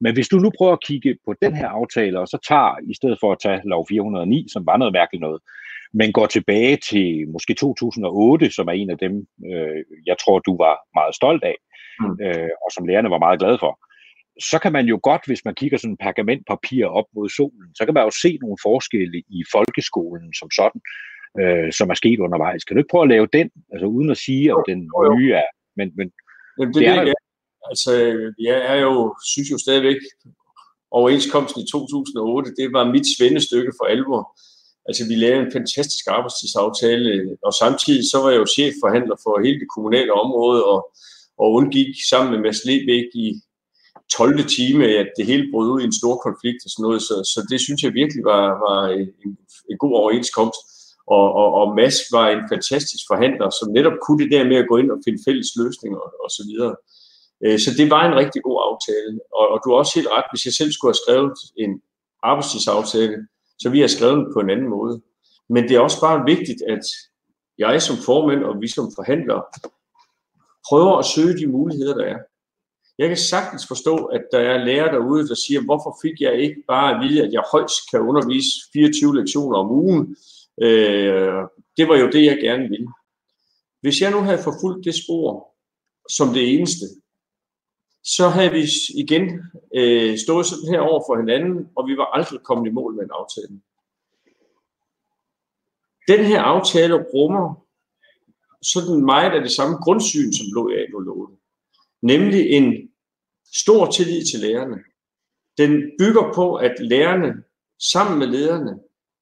Men 0.00 0.14
hvis 0.14 0.28
du 0.28 0.36
nu 0.36 0.50
prøver 0.58 0.72
at 0.72 0.84
kigge 0.86 1.16
på 1.26 1.34
den 1.42 1.54
her 1.54 1.68
aftale, 1.68 2.20
og 2.20 2.28
så 2.28 2.38
tager, 2.48 2.76
i 2.92 2.94
stedet 2.94 3.18
for 3.20 3.32
at 3.32 3.38
tage 3.42 3.60
lov 3.64 3.86
409, 3.88 4.46
som 4.52 4.66
var 4.66 4.76
noget 4.76 4.92
mærkeligt 4.92 5.20
noget, 5.20 5.40
men 5.92 6.12
går 6.12 6.26
tilbage 6.26 6.76
til 6.90 7.28
måske 7.28 7.54
2008, 7.54 8.50
som 8.50 8.68
er 8.68 8.72
en 8.72 8.90
af 8.90 8.98
dem, 8.98 9.26
øh, 9.50 9.80
jeg 10.06 10.16
tror, 10.22 10.38
du 10.38 10.56
var 10.56 10.74
meget 10.98 11.14
stolt 11.14 11.44
af, 11.44 11.56
mm. 12.00 12.16
øh, 12.24 12.50
og 12.64 12.68
som 12.74 12.86
lærerne 12.86 13.10
var 13.14 13.24
meget 13.26 13.40
glade 13.40 13.58
for, 13.64 13.72
så 14.50 14.58
kan 14.62 14.72
man 14.72 14.86
jo 14.92 14.96
godt, 15.02 15.22
hvis 15.26 15.44
man 15.44 15.54
kigger 15.54 15.78
sådan 15.78 16.02
pergamentpapir 16.06 16.86
op 16.86 17.08
mod 17.16 17.28
solen, 17.28 17.68
så 17.78 17.84
kan 17.84 17.94
man 17.94 18.04
jo 18.04 18.12
se 18.22 18.38
nogle 18.42 18.58
forskelle 18.62 19.18
i 19.38 19.40
folkeskolen 19.54 20.34
som 20.38 20.48
sådan, 20.58 20.80
øh, 21.40 21.72
som 21.78 21.90
er 21.90 21.94
sket 22.02 22.18
undervejs. 22.26 22.64
Kan 22.64 22.74
du 22.74 22.80
ikke 22.80 22.92
prøve 22.94 23.06
at 23.08 23.14
lave 23.14 23.28
den, 23.38 23.48
altså 23.72 23.86
uden 23.96 24.10
at 24.10 24.18
sige, 24.26 24.44
at 24.56 24.62
den 24.70 24.80
nye 25.16 25.32
er, 25.42 25.48
men, 25.78 25.88
men 25.98 26.06
Jamen, 26.58 26.74
det, 26.74 26.80
det, 26.80 26.88
er, 26.88 27.04
det, 27.04 27.14
Altså, 27.70 27.92
jeg 28.48 28.58
er 28.72 28.78
jo, 28.86 29.16
synes 29.32 29.48
jo 29.50 29.58
stadigvæk, 29.58 30.00
overenskomsten 30.90 31.62
i 31.62 31.66
2008, 31.72 32.54
det 32.60 32.68
var 32.76 32.92
mit 32.94 33.06
svendestykke 33.16 33.72
for 33.78 33.84
alvor. 33.94 34.22
Altså, 34.88 35.02
vi 35.10 35.14
lavede 35.14 35.42
en 35.46 35.56
fantastisk 35.58 36.04
arbejdstidsaftale, 36.16 37.10
og 37.46 37.52
samtidig 37.62 38.04
så 38.10 38.16
var 38.22 38.30
jeg 38.30 38.40
jo 38.42 38.52
chefforhandler 38.56 39.16
for 39.24 39.44
hele 39.44 39.60
det 39.62 39.70
kommunale 39.74 40.12
område, 40.24 40.60
og, 40.72 40.80
og 41.38 41.52
undgik 41.58 41.90
sammen 42.10 42.32
med 42.32 42.40
Mads 42.40 42.64
Lebæk 42.64 43.08
i 43.14 43.28
12. 44.12 44.48
time, 44.58 44.84
at 45.00 45.08
det 45.16 45.26
hele 45.26 45.46
brød 45.52 45.68
ud 45.74 45.80
i 45.80 45.84
en 45.84 45.98
stor 46.00 46.16
konflikt 46.26 46.60
og 46.64 46.70
sådan 46.70 46.82
noget. 46.86 47.02
Så, 47.08 47.14
så 47.32 47.38
det 47.50 47.60
synes 47.60 47.80
jeg 47.82 47.92
virkelig 48.00 48.22
var, 48.32 48.44
var 48.66 48.80
en, 49.00 49.30
en 49.70 49.78
god 49.82 49.94
overenskomst. 50.00 50.60
Og, 51.16 51.26
og, 51.40 51.48
og 51.60 51.66
Mads 51.78 51.98
var 52.16 52.26
en 52.28 52.44
fantastisk 52.52 53.04
forhandler, 53.10 53.48
som 53.58 53.72
netop 53.76 53.96
kunne 54.02 54.20
det 54.22 54.30
der 54.34 54.44
med 54.50 54.56
at 54.62 54.68
gå 54.70 54.76
ind 54.76 54.90
og 54.90 54.98
finde 55.04 55.20
fælles 55.26 55.50
løsninger 55.60 55.98
og, 56.06 56.10
og 56.24 56.30
så 56.36 56.42
videre. 56.50 56.74
Øh, 57.44 57.58
så 57.64 57.70
det 57.78 57.86
var 57.94 58.02
en 58.04 58.18
rigtig 58.22 58.40
god 58.48 58.58
aftale. 58.68 59.14
Og, 59.38 59.46
og 59.52 59.58
du 59.62 59.66
har 59.70 59.78
også 59.82 59.94
helt 59.98 60.12
ret, 60.16 60.28
hvis 60.32 60.44
jeg 60.46 60.54
selv 60.54 60.72
skulle 60.72 60.90
have 60.92 61.02
skrevet 61.04 61.38
en 61.64 61.72
arbejdstidsaftale, 62.30 63.18
så 63.62 63.66
vi 63.74 63.80
har 63.80 63.90
skrevet 63.96 64.16
den 64.18 64.26
på 64.34 64.40
en 64.40 64.50
anden 64.50 64.70
måde. 64.76 64.94
Men 65.54 65.62
det 65.64 65.74
er 65.74 65.80
også 65.80 66.00
bare 66.00 66.24
vigtigt, 66.32 66.60
at 66.74 66.84
jeg 67.58 67.82
som 67.82 67.96
formand 68.08 68.42
og 68.48 68.54
vi 68.62 68.68
som 68.68 68.92
forhandlere 68.98 69.42
prøver 70.68 70.98
at 70.98 71.04
søge 71.04 71.38
de 71.38 71.46
muligheder, 71.46 71.94
der 71.94 72.04
er. 72.04 72.18
Jeg 72.98 73.08
kan 73.08 73.16
sagtens 73.16 73.66
forstå, 73.66 73.96
at 73.96 74.22
der 74.32 74.38
er 74.38 74.64
lærere 74.64 74.92
derude, 74.92 75.28
der 75.28 75.34
siger, 75.34 75.60
hvorfor 75.64 75.98
fik 76.02 76.20
jeg 76.20 76.40
ikke 76.40 76.62
bare 76.68 76.94
at 76.94 77.08
vide, 77.08 77.22
at 77.22 77.32
jeg 77.32 77.42
højst 77.52 77.90
kan 77.90 78.00
undervise 78.00 78.50
24 78.72 79.16
lektioner 79.16 79.58
om 79.58 79.70
ugen. 79.70 80.16
Øh, 80.62 81.42
det 81.76 81.88
var 81.88 81.96
jo 81.96 82.10
det, 82.10 82.24
jeg 82.24 82.38
gerne 82.38 82.68
ville. 82.68 82.88
Hvis 83.80 84.00
jeg 84.00 84.10
nu 84.10 84.20
havde 84.20 84.42
forfulgt 84.42 84.84
det 84.84 84.94
spor 84.94 85.54
som 86.08 86.28
det 86.28 86.54
eneste, 86.54 86.86
så 88.04 88.28
havde 88.28 88.52
vi 88.52 88.62
igen 88.94 89.40
øh, 89.74 90.18
stået 90.18 90.46
sådan 90.46 90.68
her 90.68 90.80
over 90.80 91.02
for 91.08 91.16
hinanden, 91.16 91.68
og 91.76 91.88
vi 91.88 91.96
var 91.96 92.04
aldrig 92.04 92.40
kommet 92.40 92.70
i 92.70 92.72
mål 92.72 92.94
med 92.94 93.04
en 93.04 93.10
aftale. 93.20 93.60
Den 96.08 96.24
her 96.24 96.42
aftale 96.42 96.94
rummer 96.94 97.65
sådan 98.62 99.04
meget 99.04 99.32
af 99.32 99.40
det 99.40 99.50
samme 99.50 99.76
grundsyn, 99.76 100.32
som 100.32 100.46
lå 100.54 100.68
i 100.68 100.86
lå 100.90 101.30
Nemlig 102.02 102.50
en 102.50 102.88
stor 103.54 103.90
tillid 103.90 104.24
til 104.24 104.40
lærerne. 104.40 104.78
Den 105.58 105.70
bygger 105.98 106.32
på, 106.34 106.54
at 106.54 106.74
lærerne 106.80 107.32
sammen 107.92 108.18
med 108.18 108.26
lederne 108.26 108.78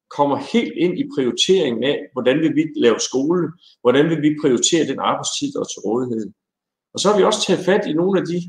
kommer 0.09 0.37
helt 0.53 0.73
ind 0.77 0.99
i 0.99 1.09
prioriteringen 1.15 1.83
af, 1.83 1.97
hvordan 2.13 2.39
vil 2.39 2.55
vi 2.55 2.63
lave 2.75 2.99
skole, 2.99 3.51
hvordan 3.81 4.09
vil 4.09 4.21
vi 4.21 4.37
prioritere 4.41 4.87
den 4.87 4.99
arbejdstid, 4.99 5.51
der 5.53 5.59
er 5.59 5.69
til 5.69 5.81
rådighed. 5.87 6.31
Og 6.93 6.99
så 6.99 7.09
har 7.09 7.17
vi 7.17 7.23
også 7.23 7.41
taget 7.47 7.65
fat 7.65 7.87
i 7.87 7.93
nogle 7.93 8.19
af 8.19 8.25
de 8.25 8.39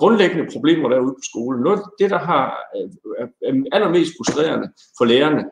grundlæggende 0.00 0.46
problemer 0.52 0.88
derude 0.88 1.14
på 1.18 1.24
skolen. 1.30 1.62
Noget 1.62 1.78
af 1.78 1.84
det, 2.00 2.10
der 2.10 2.18
har, 2.30 2.44
øh, 2.76 2.88
er 3.48 3.64
allermest 3.72 4.12
frustrerende 4.16 4.68
for 4.98 5.04
lærerne, 5.04 5.42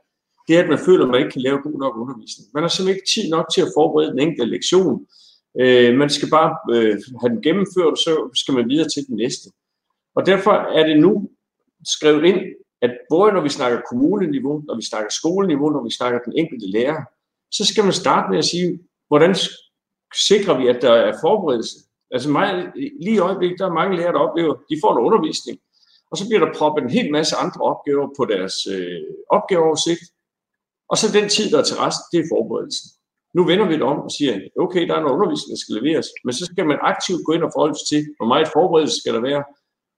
det 0.48 0.56
er, 0.56 0.62
at 0.62 0.68
man 0.68 0.78
føler, 0.78 1.04
at 1.04 1.10
man 1.10 1.20
ikke 1.20 1.30
kan 1.30 1.42
lave 1.42 1.62
god 1.62 1.78
nok 1.78 1.96
undervisning. 1.96 2.48
Man 2.54 2.62
har 2.62 2.68
simpelthen 2.68 2.96
ikke 2.96 3.12
tid 3.14 3.30
nok 3.30 3.46
til 3.54 3.60
at 3.60 3.72
forberede 3.76 4.10
den 4.10 4.18
enkelte 4.18 4.50
lektion. 4.54 5.06
Øh, 5.60 5.94
man 6.02 6.10
skal 6.10 6.30
bare 6.30 6.50
øh, 6.74 6.96
have 7.20 7.30
den 7.34 7.42
gennemført, 7.42 7.92
og 7.96 8.00
så 8.06 8.30
skal 8.34 8.54
man 8.54 8.68
videre 8.68 8.88
til 8.88 9.06
den 9.06 9.16
næste. 9.16 9.46
Og 10.16 10.26
derfor 10.26 10.54
er 10.78 10.86
det 10.86 11.00
nu 11.00 11.30
skrevet 11.96 12.24
ind, 12.24 12.40
at 12.82 12.92
både 13.10 13.32
når 13.32 13.40
vi 13.40 13.48
snakker 13.48 13.80
kommuneniveau, 13.90 14.62
når 14.68 14.76
vi 14.76 14.82
snakker 14.90 15.10
skoleniveau, 15.10 15.70
når 15.70 15.84
vi 15.84 15.90
snakker 15.90 16.18
den 16.26 16.32
enkelte 16.36 16.66
lærer, 16.70 17.00
så 17.50 17.64
skal 17.66 17.84
man 17.84 17.92
starte 17.92 18.30
med 18.30 18.38
at 18.38 18.44
sige, 18.44 18.78
hvordan 19.08 19.34
sikrer 20.28 20.58
vi, 20.60 20.68
at 20.68 20.82
der 20.82 20.92
er 20.92 21.18
forberedelse 21.22 21.78
Altså 22.10 22.30
mig, 22.30 22.72
lige 22.76 23.16
i 23.16 23.18
øjeblikket, 23.18 23.58
der 23.58 23.66
er 23.66 23.80
mange 23.80 23.96
lærere, 23.96 24.12
der 24.12 24.18
oplever, 24.18 24.52
at 24.54 24.60
de 24.70 24.80
får 24.82 24.92
en 24.92 25.04
undervisning, 25.06 25.58
og 26.10 26.16
så 26.18 26.24
bliver 26.28 26.44
der 26.44 26.58
proppet 26.58 26.82
en 26.82 26.90
hel 26.90 27.12
masse 27.12 27.36
andre 27.36 27.60
opgaver 27.60 28.08
på 28.16 28.24
deres 28.24 28.56
øh, 28.74 29.02
opgaveoversigt, 29.30 30.04
og 30.90 30.96
så 30.98 31.06
den 31.18 31.28
tid, 31.28 31.50
der 31.50 31.58
er 31.58 31.66
til 31.68 31.76
rest, 31.76 32.00
det 32.12 32.18
er 32.20 32.30
forberedelsen. 32.34 32.88
Nu 33.36 33.44
vender 33.50 33.66
vi 33.68 33.74
det 33.74 33.82
om 33.82 33.98
og 34.06 34.10
siger, 34.10 34.32
okay, 34.64 34.82
der 34.88 34.94
er 34.94 35.00
noget 35.00 35.16
undervisning, 35.16 35.50
der 35.54 35.62
skal 35.64 35.74
leveres, 35.80 36.08
men 36.24 36.32
så 36.38 36.44
skal 36.44 36.66
man 36.66 36.78
aktivt 36.92 37.24
gå 37.26 37.32
ind 37.32 37.44
og 37.46 37.52
forholde 37.54 37.78
sig 37.78 37.88
til, 37.92 38.02
hvor 38.16 38.28
meget 38.32 38.54
forberedelse 38.56 39.00
skal 39.00 39.14
der 39.14 39.22
være, 39.30 39.44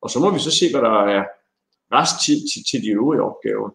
og 0.03 0.09
så 0.11 0.19
må 0.21 0.29
vi 0.31 0.39
så 0.39 0.53
se, 0.61 0.67
hvad 0.73 0.83
der 0.89 0.97
er 1.17 1.23
resttid 1.99 2.39
til, 2.51 2.61
til 2.71 2.79
de 2.85 2.91
øvrige 2.99 3.23
opgaver. 3.29 3.69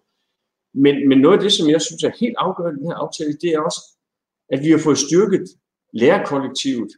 Men, 0.84 0.96
men 1.10 1.18
noget 1.24 1.38
af 1.38 1.44
det, 1.44 1.54
som 1.54 1.70
jeg 1.70 1.82
synes 1.82 2.04
er 2.04 2.20
helt 2.20 2.38
afgørende 2.46 2.78
i 2.78 2.82
den 2.82 2.92
her 2.92 3.02
aftale, 3.04 3.34
det 3.44 3.50
er 3.50 3.60
også, 3.60 3.82
at 4.54 4.60
vi 4.64 4.70
har 4.72 4.82
fået 4.88 4.98
styrket 5.08 5.46
lærerkollektivet 5.94 6.92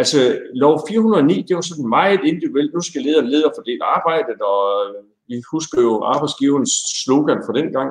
Altså, 0.00 0.18
lov 0.54 0.74
409, 0.88 1.42
det 1.48 1.56
var 1.56 1.62
sådan 1.62 1.88
meget 1.88 2.20
individuelt. 2.24 2.74
Nu 2.74 2.80
skal 2.80 3.02
lederen 3.02 3.28
lede 3.28 3.44
og 3.44 3.52
fordele 3.56 3.84
arbejdet, 3.84 4.38
og 4.52 4.62
øh, 4.86 5.04
vi 5.28 5.42
husker 5.52 5.82
jo 5.82 6.02
arbejdsgiverens 6.02 6.74
slogan 7.04 7.40
fra 7.46 7.52
den 7.52 7.72
gang. 7.72 7.90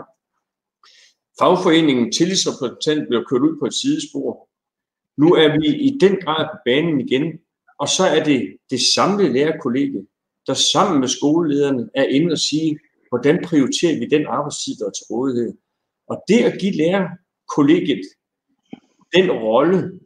Fagforeningen 1.40 2.12
tillidsrepræsentant 2.12 3.08
blev 3.08 3.26
kørt 3.30 3.42
ud 3.42 3.60
på 3.60 3.66
et 3.66 3.74
sidespor. 3.74 4.50
Nu 5.18 5.28
er 5.34 5.60
vi 5.60 5.68
i 5.88 5.98
den 6.00 6.16
grad 6.24 6.46
på 6.52 6.58
banen 6.66 7.02
igen, 7.02 7.40
og 7.80 7.88
så 7.88 8.04
er 8.06 8.24
det 8.24 8.58
det 8.70 8.80
samlede 8.96 9.34
lærerkollegie, 9.34 10.06
der 10.48 10.54
sammen 10.54 11.00
med 11.00 11.08
skolelederne 11.08 11.90
er 11.96 12.04
inde 12.04 12.32
og 12.32 12.38
sige, 12.38 12.80
hvordan 13.10 13.44
prioriterer 13.44 14.00
vi 14.00 14.06
den 14.06 14.26
arbejdstid, 14.28 14.76
der 14.80 14.86
er 14.86 14.92
til 14.92 15.06
rådighed. 15.12 15.54
Og 16.10 16.24
det 16.28 16.40
at 16.44 16.60
give 16.60 16.72
lærerkollegiet 16.72 18.06
den 19.16 19.32
rolle, 19.32 20.00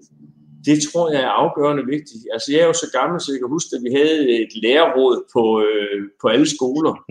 det 0.65 0.77
tror 0.87 1.11
jeg 1.11 1.21
er 1.21 1.37
afgørende 1.43 1.85
vigtigt. 1.85 2.23
Altså 2.33 2.47
jeg 2.51 2.61
er 2.61 2.69
jo 2.71 2.73
så 2.73 2.89
gammel, 2.99 3.17
så 3.21 3.31
jeg 3.31 3.39
kan 3.39 3.55
huske, 3.57 3.75
at 3.75 3.83
vi 3.85 3.91
havde 3.99 4.17
et 4.43 4.53
lærerråd 4.63 5.17
på, 5.33 5.43
øh, 5.67 5.97
på 6.21 6.25
alle 6.27 6.49
skoler. 6.55 6.93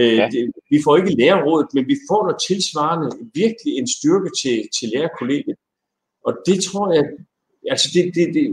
Øh, 0.00 0.16
ja. 0.16 0.28
det, 0.32 0.52
vi 0.70 0.78
får 0.84 0.96
ikke 0.96 1.16
lærerrådet, 1.22 1.68
men 1.74 1.84
vi 1.92 1.96
får 2.10 2.22
der 2.28 2.36
tilsvarende 2.48 3.08
virkelig 3.34 3.72
en 3.80 3.88
styrke 3.96 4.30
til, 4.40 4.56
til 4.76 4.86
lærerkollegiet. 4.94 5.56
Og 6.26 6.32
det 6.46 6.58
tror 6.66 6.92
jeg, 6.92 7.04
altså 7.70 7.88
det, 7.94 8.04
det, 8.14 8.34
det, 8.34 8.44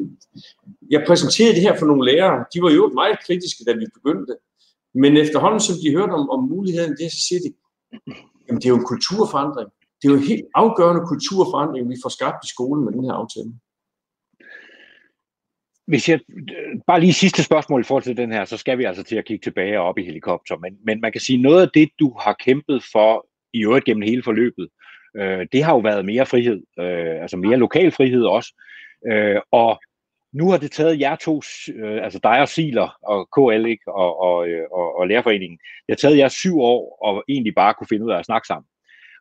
jeg 0.91 1.03
præsenterede 1.07 1.55
det 1.55 1.62
her 1.67 1.75
for 1.79 1.85
nogle 1.85 2.12
lærere, 2.12 2.45
de 2.53 2.62
var 2.62 2.71
jo 2.71 2.83
meget 3.01 3.17
kritiske, 3.25 3.63
da 3.67 3.71
vi 3.73 3.85
begyndte. 3.93 4.33
Men 4.93 5.17
efterhånden, 5.17 5.59
som 5.59 5.75
de 5.81 5.95
hørte 5.97 6.12
om, 6.12 6.29
om 6.29 6.41
muligheden, 6.53 6.93
det, 7.00 7.12
så 7.12 7.21
siger 7.27 7.39
de, 7.45 7.50
jamen 8.45 8.59
det 8.62 8.65
er 8.65 8.73
jo 8.75 8.81
en 8.83 8.91
kulturforandring. 8.93 9.69
Det 9.97 10.05
er 10.05 10.13
jo 10.13 10.19
en 10.19 10.29
helt 10.31 10.45
afgørende 10.55 11.03
kulturforandring, 11.12 11.89
vi 11.89 11.97
får 12.03 12.09
skabt 12.17 12.45
i 12.45 12.50
skolen 12.55 12.85
med 12.85 12.93
den 12.93 13.03
her 13.03 13.13
aftale. 13.21 13.51
Hvis 15.88 16.10
jeg, 16.10 16.20
bare 16.88 17.00
lige 17.00 17.13
sidste 17.13 17.44
spørgsmål 17.44 17.82
i 17.82 17.84
forhold 17.84 18.04
til 18.04 18.18
den 18.18 18.32
her, 18.32 18.46
så 18.46 18.58
skal 18.58 18.78
vi 18.78 18.84
altså 18.84 19.04
til 19.04 19.16
at 19.16 19.25
kigge 19.25 19.44
tilbage 19.44 19.80
og 19.80 19.86
op 19.86 19.98
i 19.98 20.06
helikopter. 20.06 20.58
Men, 20.58 20.78
men 20.86 21.02
man 21.02 21.12
kan 21.12 21.22
sige, 21.22 21.42
noget 21.42 21.62
af 21.62 21.70
det, 21.74 21.90
du 22.00 22.18
har 22.20 22.36
kæmpet 22.40 22.84
for 22.92 23.28
i 23.54 23.63
øvrigt 23.63 23.86
gennem 23.86 24.02
hele 24.02 24.24
forløbet, 24.24 24.70
øh, 25.18 25.48
det 25.52 25.63
har 25.63 25.74
jo 25.74 25.80
været 25.80 26.06
mere 26.06 26.25
frihed, 26.25 26.63
øh, 26.80 27.22
altså 27.22 27.38
mere 27.38 27.58
lokal 27.58 27.92
frihed 27.92 28.24
også. 28.24 28.54
Øh, 29.12 29.42
og 29.52 29.82
nu 30.34 30.50
har 30.50 30.58
det 30.58 30.72
taget 30.72 31.00
jer 31.00 31.16
to, 31.16 31.42
øh, 31.75 32.04
altså 32.04 32.20
dig 32.24 32.42
og 32.42 32.50
Siler 32.50 32.98
og 33.02 33.30
KL 33.36 33.66
ikke, 33.66 33.88
og, 33.88 34.20
og, 34.20 34.48
øh, 34.48 34.66
og, 34.72 34.98
og 34.98 35.08
Lærerforeningen, 35.08 35.58
det 35.58 35.90
har 35.90 35.96
taget 35.96 36.18
jer 36.18 36.28
syv 36.28 36.60
år 36.60 36.98
og 37.02 37.24
egentlig 37.30 37.56
bare 37.56 37.74
kunne 37.74 37.88
finde 37.90 38.06
ud 38.06 38.12
af 38.12 38.20
at 38.20 38.25
snakke 38.25 38.48
sammen. 38.48 38.68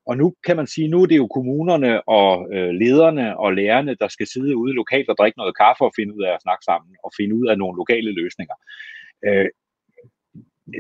Og 0.07 0.17
nu 0.17 0.35
kan 0.47 0.57
man 0.57 0.67
sige, 0.67 0.89
nu 0.89 1.03
er 1.03 1.07
det 1.07 1.17
jo 1.17 1.27
kommunerne 1.27 2.09
og 2.09 2.49
øh, 2.55 2.71
lederne 2.71 3.39
og 3.39 3.53
lærerne, 3.53 3.97
der 4.01 4.09
skal 4.09 4.27
sidde 4.27 4.57
ude 4.57 4.73
lokalt 4.73 5.09
og 5.09 5.17
drikke 5.19 5.39
noget 5.39 5.57
kaffe 5.57 5.85
og 5.85 5.93
finde 5.97 6.17
ud 6.17 6.23
af 6.23 6.33
at 6.35 6.43
snakke 6.43 6.65
sammen 6.65 6.97
og 7.05 7.11
finde 7.17 7.35
ud 7.35 7.47
af 7.47 7.59
nogle 7.59 7.77
lokale 7.77 8.13
løsninger. 8.13 8.55
Øh, 9.27 9.49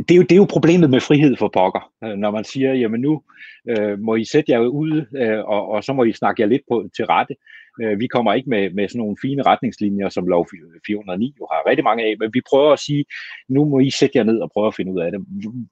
det, 0.07 0.11
er 0.11 0.17
jo, 0.17 0.23
det 0.23 0.33
er 0.33 0.43
jo 0.45 0.55
problemet 0.57 0.91
med 0.91 1.01
frihed 1.01 1.37
for 1.37 1.49
pokker, 1.49 1.93
øh, 2.05 2.17
når 2.17 2.31
man 2.31 2.45
siger, 2.45 2.75
jamen 2.75 3.01
nu 3.01 3.23
øh, 3.69 3.99
må 3.99 4.15
I 4.15 4.25
sætte 4.25 4.53
jer 4.53 4.59
ud, 4.59 5.07
øh, 5.17 5.45
og, 5.45 5.69
og 5.69 5.85
så 5.85 5.93
må 5.93 6.05
I 6.05 6.13
snakke 6.13 6.43
jer 6.43 6.49
lidt 6.49 6.63
på, 6.71 6.89
til 6.97 7.07
rette. 7.07 7.35
Øh, 7.81 8.01
vi 8.01 8.07
kommer 8.07 8.33
ikke 8.35 8.51
med, 8.51 8.71
med 8.71 8.89
sådan 8.89 8.99
nogle 8.99 9.17
fine 9.23 9.43
retningslinjer, 9.43 10.09
som 10.09 10.27
lov 10.27 10.49
409 10.87 11.35
jo 11.41 11.49
har 11.53 11.71
rigtig 11.71 11.85
mange 11.85 12.05
af, 12.05 12.15
men 12.19 12.31
vi 12.35 12.41
prøver 12.51 12.73
at 12.73 12.79
sige, 12.79 13.05
nu 13.49 13.65
må 13.65 13.79
I 13.79 13.91
sætte 13.91 14.19
jer 14.19 14.25
ned 14.25 14.39
og 14.41 14.51
prøve 14.55 14.67
at 14.67 14.75
finde 14.75 14.93
ud 14.93 15.01
af 15.01 15.11
det. 15.13 15.21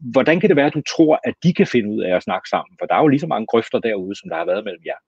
Hvordan 0.00 0.40
kan 0.40 0.48
det 0.48 0.56
være, 0.56 0.66
at 0.66 0.74
du 0.74 0.82
tror, 0.94 1.20
at 1.24 1.34
de 1.42 1.54
kan 1.54 1.66
finde 1.66 1.88
ud 1.94 2.00
af 2.02 2.16
at 2.16 2.22
snakke 2.22 2.48
sammen? 2.48 2.72
For 2.78 2.86
der 2.86 2.94
er 2.94 3.02
jo 3.02 3.08
lige 3.08 3.24
så 3.24 3.26
mange 3.26 3.46
grøfter 3.46 3.78
derude, 3.78 4.14
som 4.18 4.28
der 4.30 4.36
har 4.36 4.46
været 4.50 4.64
mellem 4.64 4.84
jer. 4.90 5.00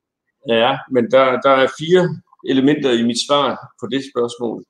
Ja, 0.49 0.73
men 0.95 1.05
der, 1.11 1.25
der 1.47 1.55
er 1.63 1.69
fire 1.81 2.03
elementer 2.53 2.91
i 3.01 3.03
mit 3.11 3.21
svar 3.27 3.47
på 3.81 3.87
det 3.93 4.03
spørgsmål. 4.13 4.65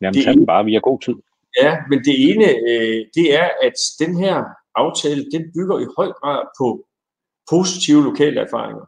Jamen, 0.00 0.14
det 0.14 0.28
ene, 0.28 0.46
bare, 0.46 0.64
vi 0.64 0.72
har 0.72 0.80
god 0.80 1.00
tid. 1.00 1.16
Ja, 1.62 1.70
men 1.90 1.98
det 2.08 2.16
ene, 2.30 2.48
øh, 2.70 3.00
det 3.16 3.26
er, 3.40 3.48
at 3.66 3.76
den 4.02 4.12
her 4.22 4.36
aftale, 4.74 5.22
den 5.34 5.42
bygger 5.56 5.78
i 5.84 5.86
høj 5.96 6.08
grad 6.20 6.40
på 6.60 6.66
positive 7.50 8.02
lokale 8.08 8.40
erfaringer. 8.40 8.84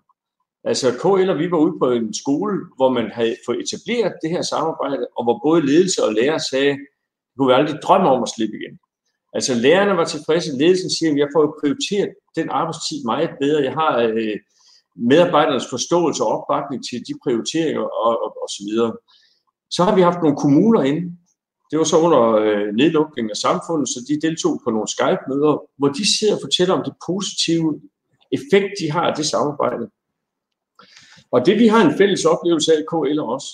Altså 0.70 0.86
KL 1.02 1.30
og 1.30 1.38
vi 1.38 1.50
var 1.50 1.58
ude 1.64 1.78
på 1.82 1.86
en 1.90 2.14
skole, 2.22 2.54
hvor 2.76 2.90
man 2.98 3.06
havde 3.10 3.36
fået 3.46 3.58
etableret 3.64 4.12
det 4.22 4.30
her 4.30 4.42
samarbejde, 4.42 5.06
og 5.16 5.22
hvor 5.24 5.38
både 5.46 5.66
ledelse 5.70 6.04
og 6.06 6.12
lærer 6.18 6.38
sagde, 6.50 6.72
at 6.72 6.78
kunne 7.34 7.48
vi 7.48 7.54
aldrig 7.54 7.78
drømme 7.86 8.08
om 8.14 8.22
at 8.22 8.32
slippe 8.34 8.56
igen. 8.60 8.74
Altså 9.36 9.52
lærerne 9.54 9.94
var 10.00 10.04
tilfredse, 10.04 10.58
ledelsen 10.62 10.90
siger, 10.90 11.10
at 11.12 11.18
jeg 11.22 11.28
får 11.34 11.58
prioriteret 11.60 12.10
den 12.38 12.48
arbejdstid 12.60 12.98
meget 13.12 13.30
bedre. 13.42 13.66
Jeg 13.68 13.74
har 13.82 13.92
øh, 14.08 14.36
medarbejdernes 15.10 15.66
forståelse 15.74 16.24
og 16.24 16.30
opbakning 16.36 16.80
til 16.88 16.98
de 17.08 17.14
prioriteringer 17.24 17.86
og, 18.04 18.12
og, 18.24 18.30
og 18.42 18.48
så 18.56 18.60
videre. 18.68 18.92
Så 19.74 19.80
har 19.86 19.94
vi 19.96 20.02
haft 20.08 20.22
nogle 20.22 20.36
kommuner 20.44 20.82
inde. 20.90 21.02
Det 21.70 21.76
var 21.78 21.88
så 21.92 21.96
under 22.06 22.22
øh, 22.44 22.68
nedlukningen 22.80 23.30
af 23.34 23.40
samfundet, 23.46 23.88
så 23.88 23.98
de 24.08 24.24
deltog 24.26 24.54
på 24.64 24.68
nogle 24.74 24.88
Skype-møder, 24.94 25.54
hvor 25.78 25.90
de 25.98 26.04
sidder 26.14 26.34
og 26.36 26.44
fortæller 26.46 26.74
om 26.74 26.84
det 26.88 26.94
positive 27.08 27.68
effekt, 28.36 28.70
de 28.80 28.86
har 28.94 29.04
af 29.10 29.14
det 29.16 29.26
samarbejde. 29.34 29.84
Og 31.32 31.46
det 31.46 31.58
vi 31.58 31.66
har 31.66 31.82
en 31.88 31.98
fælles 31.98 32.24
oplevelse 32.24 32.72
af, 32.72 32.80
KL 32.90 33.20
og 33.20 33.28
os, 33.36 33.46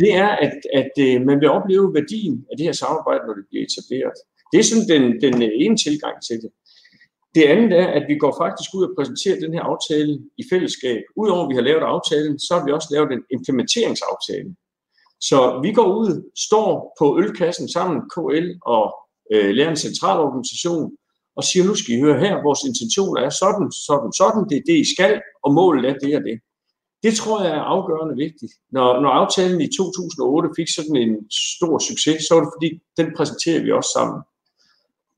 det 0.00 0.14
er, 0.14 0.28
at, 0.28 0.56
at 0.80 0.92
øh, 1.06 1.26
man 1.28 1.40
vil 1.40 1.50
opleve 1.50 1.94
værdien 1.94 2.46
af 2.50 2.56
det 2.56 2.66
her 2.66 2.72
samarbejde, 2.72 3.26
når 3.26 3.34
det 3.34 3.46
bliver 3.50 3.64
etableret. 3.66 4.18
Det 4.50 4.58
er 4.58 4.66
sådan 4.70 4.88
den, 4.92 5.02
den 5.24 5.42
øh, 5.42 5.50
ene 5.64 5.76
tilgang 5.76 6.16
til 6.28 6.36
det. 6.42 6.50
Det 7.34 7.44
andet 7.54 7.72
er, 7.82 7.86
at 7.98 8.04
vi 8.08 8.16
går 8.18 8.34
faktisk 8.42 8.68
ud 8.76 8.82
og 8.88 8.92
præsenterer 8.96 9.40
den 9.44 9.52
her 9.54 9.62
aftale 9.72 10.12
i 10.40 10.42
fællesskab. 10.50 11.00
Udover 11.16 11.42
at 11.44 11.50
vi 11.50 11.54
har 11.54 11.66
lavet 11.68 11.84
aftalen, 11.94 12.38
så 12.38 12.50
har 12.54 12.64
vi 12.64 12.72
også 12.72 12.88
lavet 12.94 13.10
en 13.12 13.22
implementeringsaftale. 13.36 14.50
Så 15.28 15.38
vi 15.64 15.70
går 15.72 15.88
ud, 16.02 16.10
står 16.46 16.94
på 16.98 17.06
ølkassen 17.20 17.68
sammen, 17.76 17.98
KL 18.14 18.48
og 18.74 18.84
øh, 19.32 19.50
Lærernes 19.56 19.80
Centralorganisation, 19.86 20.92
og 21.36 21.44
siger, 21.44 21.64
nu 21.64 21.74
skal 21.74 21.94
I 21.94 22.00
høre 22.00 22.18
her, 22.24 22.42
vores 22.48 22.62
intentioner 22.70 23.20
er 23.26 23.32
sådan, 23.42 23.68
sådan, 23.88 24.12
sådan, 24.20 24.42
det 24.50 24.56
er 24.58 24.66
det, 24.68 24.76
I 24.84 24.86
skal, 24.94 25.12
og 25.44 25.50
målet 25.60 25.84
er 25.90 25.96
det 26.02 26.16
og 26.18 26.22
det. 26.28 26.36
Det 27.04 27.14
tror 27.16 27.44
jeg 27.44 27.52
er 27.56 27.60
afgørende 27.74 28.16
vigtigt. 28.16 28.52
Når, 28.70 29.00
når 29.00 29.10
aftalen 29.10 29.60
i 29.60 29.68
2008 29.76 30.48
fik 30.56 30.68
sådan 30.68 30.96
en 30.96 31.30
stor 31.56 31.78
succes, 31.78 32.18
så 32.24 32.34
var 32.34 32.42
det 32.44 32.54
fordi, 32.56 32.70
den 32.96 33.08
præsenterer 33.16 33.62
vi 33.62 33.72
også 33.72 33.90
sammen. 33.98 34.18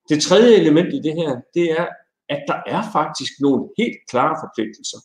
Det 0.09 0.23
tredje 0.23 0.55
element 0.63 0.95
i 0.95 1.01
det 1.07 1.15
her, 1.21 1.31
det 1.55 1.67
er, 1.81 1.87
at 2.29 2.43
der 2.49 2.59
er 2.67 2.83
faktisk 2.93 3.33
nogle 3.41 3.69
helt 3.79 3.99
klare 4.11 4.37
forpligtelser, 4.43 4.99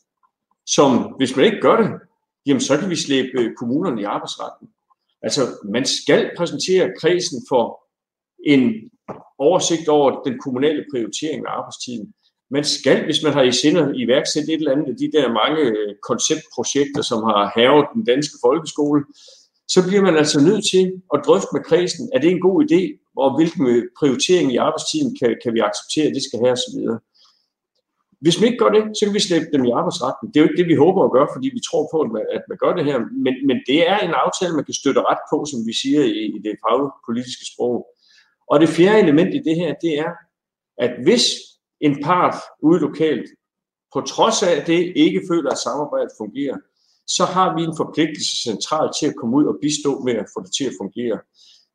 som 0.66 0.90
hvis 1.18 1.36
man 1.36 1.46
ikke 1.46 1.62
gør 1.62 1.78
det, 1.82 1.90
jamen 2.46 2.62
så 2.62 2.78
kan 2.78 2.90
vi 2.90 2.96
slæbe 2.96 3.30
øh, 3.40 3.56
kommunerne 3.60 4.02
i 4.02 4.04
arbejdsretten. 4.16 4.68
Altså, 5.22 5.42
man 5.76 5.86
skal 5.86 6.32
præsentere 6.38 6.94
kredsen 7.00 7.40
for 7.50 7.64
en 8.46 8.64
oversigt 9.38 9.88
over 9.88 10.24
den 10.24 10.40
kommunale 10.40 10.86
prioritering 10.92 11.46
af 11.48 11.52
arbejdstiden. 11.58 12.14
Man 12.52 12.64
skal, 12.64 13.06
hvis 13.06 13.24
man 13.24 13.34
har 13.34 13.44
i 13.44 13.52
sinde 13.52 13.94
iværksætte 13.96 14.54
et 14.54 14.58
eller 14.58 14.72
andet 14.72 14.88
af 14.92 14.98
de 15.02 15.12
der 15.16 15.34
mange 15.42 15.62
øh, 15.62 15.96
konceptprojekter, 16.10 17.02
som 17.02 17.20
har 17.30 17.52
havet 17.56 17.86
den 17.96 18.04
danske 18.12 18.36
folkeskole, 18.46 19.02
så 19.74 19.80
bliver 19.88 20.04
man 20.08 20.16
altså 20.22 20.40
nødt 20.48 20.64
til 20.74 20.86
at 21.14 21.24
drøfte 21.26 21.52
med 21.54 21.64
kredsen, 21.70 22.10
er 22.16 22.20
det 22.20 22.32
en 22.32 22.46
god 22.48 22.58
idé, 22.66 22.82
og 23.22 23.28
hvilken 23.38 23.64
øh, 23.74 23.84
prioritering 24.00 24.48
i 24.54 24.62
arbejdstiden 24.68 25.12
kan, 25.20 25.30
kan 25.44 25.54
vi 25.56 25.60
acceptere, 25.70 26.14
det 26.16 26.24
skal 26.28 26.40
have 26.44 26.56
osv. 26.58 26.80
Hvis 28.24 28.38
man 28.40 28.48
ikke 28.48 28.62
gør 28.64 28.72
det, 28.78 28.84
så 28.98 29.02
kan 29.06 29.14
vi 29.18 29.28
slæbe 29.28 29.48
dem 29.54 29.64
i 29.66 29.76
arbejdsretten. 29.80 30.26
Det 30.28 30.36
er 30.36 30.44
jo 30.44 30.50
ikke 30.50 30.62
det, 30.62 30.72
vi 30.74 30.84
håber 30.86 31.02
at 31.04 31.14
gøre, 31.16 31.30
fordi 31.36 31.48
vi 31.58 31.62
tror 31.68 31.84
på, 31.94 31.98
at 32.06 32.12
man, 32.16 32.24
at 32.38 32.44
man 32.50 32.58
gør 32.64 32.72
det 32.78 32.86
her. 32.90 32.98
Men, 33.26 33.36
men 33.48 33.58
det 33.70 33.80
er 33.92 33.98
en 33.98 34.16
aftale, 34.24 34.58
man 34.58 34.68
kan 34.70 34.80
støtte 34.82 35.02
ret 35.10 35.24
på, 35.32 35.38
som 35.52 35.60
vi 35.68 35.74
siger 35.82 36.02
i, 36.20 36.24
i 36.38 36.40
det 36.46 36.56
fagpolitiske 36.64 37.46
sprog. 37.52 37.78
Og 38.52 38.56
det 38.62 38.70
fjerde 38.78 39.00
element 39.06 39.32
i 39.40 39.42
det 39.48 39.56
her, 39.62 39.70
det 39.86 39.94
er, 40.06 40.12
at 40.86 40.92
hvis 41.06 41.26
en 41.82 42.04
part 42.04 42.36
ude 42.64 42.80
lokalt, 42.80 43.28
på 43.94 44.02
trods 44.02 44.44
af 44.44 44.52
at 44.60 44.68
det 44.68 44.94
ikke 44.96 45.22
føler, 45.32 45.50
at 45.52 45.64
samarbejdet 45.68 46.14
fungerer, 46.22 46.58
så 47.18 47.24
har 47.36 47.48
vi 47.56 47.62
en 47.64 47.80
forpligtelse 47.82 48.34
centralt 48.48 48.92
til 49.00 49.08
at 49.08 49.18
komme 49.20 49.34
ud 49.40 49.46
og 49.52 49.58
bistå 49.62 49.92
med 50.08 50.16
at 50.24 50.32
få 50.34 50.40
det 50.46 50.52
til 50.58 50.66
at 50.70 50.78
fungere. 50.82 51.18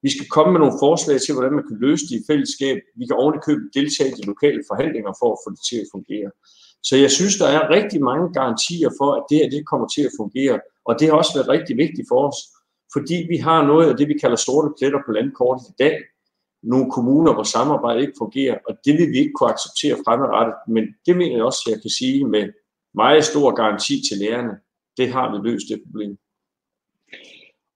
Vi 0.04 0.10
skal 0.14 0.28
komme 0.34 0.50
med 0.52 0.60
nogle 0.60 0.80
forslag 0.84 1.16
til, 1.20 1.34
hvordan 1.34 1.56
man 1.58 1.66
kan 1.68 1.78
løse 1.86 2.04
det 2.08 2.16
i 2.20 2.26
fællesskab. 2.30 2.76
Vi 3.00 3.04
kan 3.06 3.16
ovenikøbet 3.22 3.74
deltage 3.78 4.10
i 4.10 4.18
de 4.20 4.26
lokale 4.32 4.62
forhandlinger 4.70 5.12
for 5.20 5.28
at 5.32 5.42
få 5.44 5.48
det 5.54 5.62
til 5.70 5.78
at 5.84 5.90
fungere. 5.94 6.30
Så 6.88 6.94
jeg 7.04 7.10
synes, 7.18 7.34
der 7.42 7.48
er 7.56 7.70
rigtig 7.78 8.00
mange 8.10 8.26
garantier 8.38 8.90
for, 8.98 9.08
at 9.18 9.24
det 9.28 9.36
her 9.38 9.48
det 9.54 9.68
kommer 9.70 9.86
til 9.94 10.04
at 10.08 10.16
fungere. 10.20 10.56
Og 10.88 10.92
det 10.98 11.04
har 11.08 11.16
også 11.20 11.32
været 11.36 11.52
rigtig 11.56 11.74
vigtigt 11.84 12.08
for 12.10 12.20
os, 12.28 12.38
fordi 12.94 13.16
vi 13.32 13.36
har 13.48 13.60
noget 13.70 13.86
af 13.90 13.96
det, 13.96 14.06
vi 14.12 14.16
kalder 14.22 14.38
sorte 14.46 14.68
pletter 14.78 15.00
på 15.06 15.10
landkortet 15.16 15.64
i 15.72 15.76
dag, 15.84 15.96
nogle 16.66 16.90
kommuner, 16.90 17.32
hvor 17.34 17.42
samarbejdet 17.42 18.00
ikke 18.02 18.18
fungerer, 18.18 18.58
og 18.68 18.78
det 18.84 18.94
vil 18.98 19.12
vi 19.12 19.18
ikke 19.18 19.32
kunne 19.32 19.54
acceptere 19.54 19.96
fremadrettet. 20.04 20.54
Men 20.68 20.84
det 21.06 21.16
mener 21.16 21.36
jeg 21.36 21.44
også, 21.44 21.62
at 21.66 21.72
jeg 21.72 21.80
kan 21.82 21.90
sige 21.90 22.24
med 22.24 22.52
meget 22.94 23.24
stor 23.24 23.54
garanti 23.54 23.94
til 24.08 24.16
lærerne. 24.18 24.54
Det 24.96 25.12
har 25.12 25.26
vi 25.32 25.48
løst 25.48 25.66
det 25.70 25.82
problem. 25.86 26.18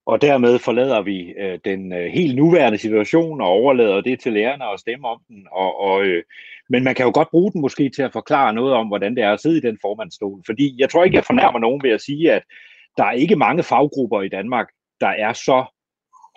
Og 0.06 0.22
dermed 0.22 0.58
forlader 0.58 1.02
vi 1.02 1.18
øh, 1.42 1.58
den 1.64 1.92
øh, 1.92 2.06
helt 2.06 2.36
nuværende 2.36 2.78
situation 2.78 3.40
og 3.40 3.46
overlader 3.48 4.00
det 4.00 4.20
til 4.20 4.32
lærerne 4.32 4.64
at 4.72 4.80
stemme 4.80 5.08
om 5.08 5.20
den. 5.28 5.46
Og, 5.52 5.80
og, 5.80 6.04
øh, 6.04 6.22
men 6.68 6.84
man 6.84 6.94
kan 6.94 7.06
jo 7.06 7.12
godt 7.14 7.30
bruge 7.30 7.52
den 7.52 7.60
måske 7.60 7.90
til 7.90 8.02
at 8.02 8.12
forklare 8.12 8.54
noget 8.54 8.74
om, 8.74 8.86
hvordan 8.86 9.14
det 9.16 9.24
er 9.24 9.32
at 9.32 9.40
sidde 9.40 9.58
i 9.58 9.60
den 9.60 9.78
formandstol. 9.82 10.42
Fordi 10.46 10.76
jeg 10.78 10.90
tror 10.90 11.04
ikke, 11.04 11.16
jeg 11.16 11.24
fornærmer 11.24 11.58
nogen 11.58 11.82
ved 11.82 11.90
at 11.90 12.00
sige, 12.00 12.32
at 12.32 12.42
der 12.96 13.04
er 13.04 13.12
ikke 13.12 13.36
mange 13.36 13.62
faggrupper 13.62 14.22
i 14.22 14.28
Danmark, 14.28 14.68
der 15.00 15.08
er 15.08 15.32
så 15.32 15.64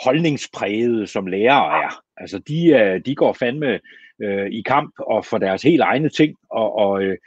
holdningspræget, 0.03 1.10
som 1.10 1.27
lærere 1.27 1.83
er. 1.83 2.03
Altså, 2.17 2.39
de, 2.39 2.67
øh, 2.67 3.01
de 3.05 3.15
går 3.15 3.33
fandme 3.33 3.79
øh, 4.22 4.48
i 4.51 4.62
kamp 4.62 4.93
og 5.00 5.25
for 5.25 5.38
deres 5.38 5.62
helt 5.63 5.81
egne 5.81 6.10
ting, 6.10 6.36
og, 6.50 6.75
og 6.75 7.03
øh, 7.03 7.17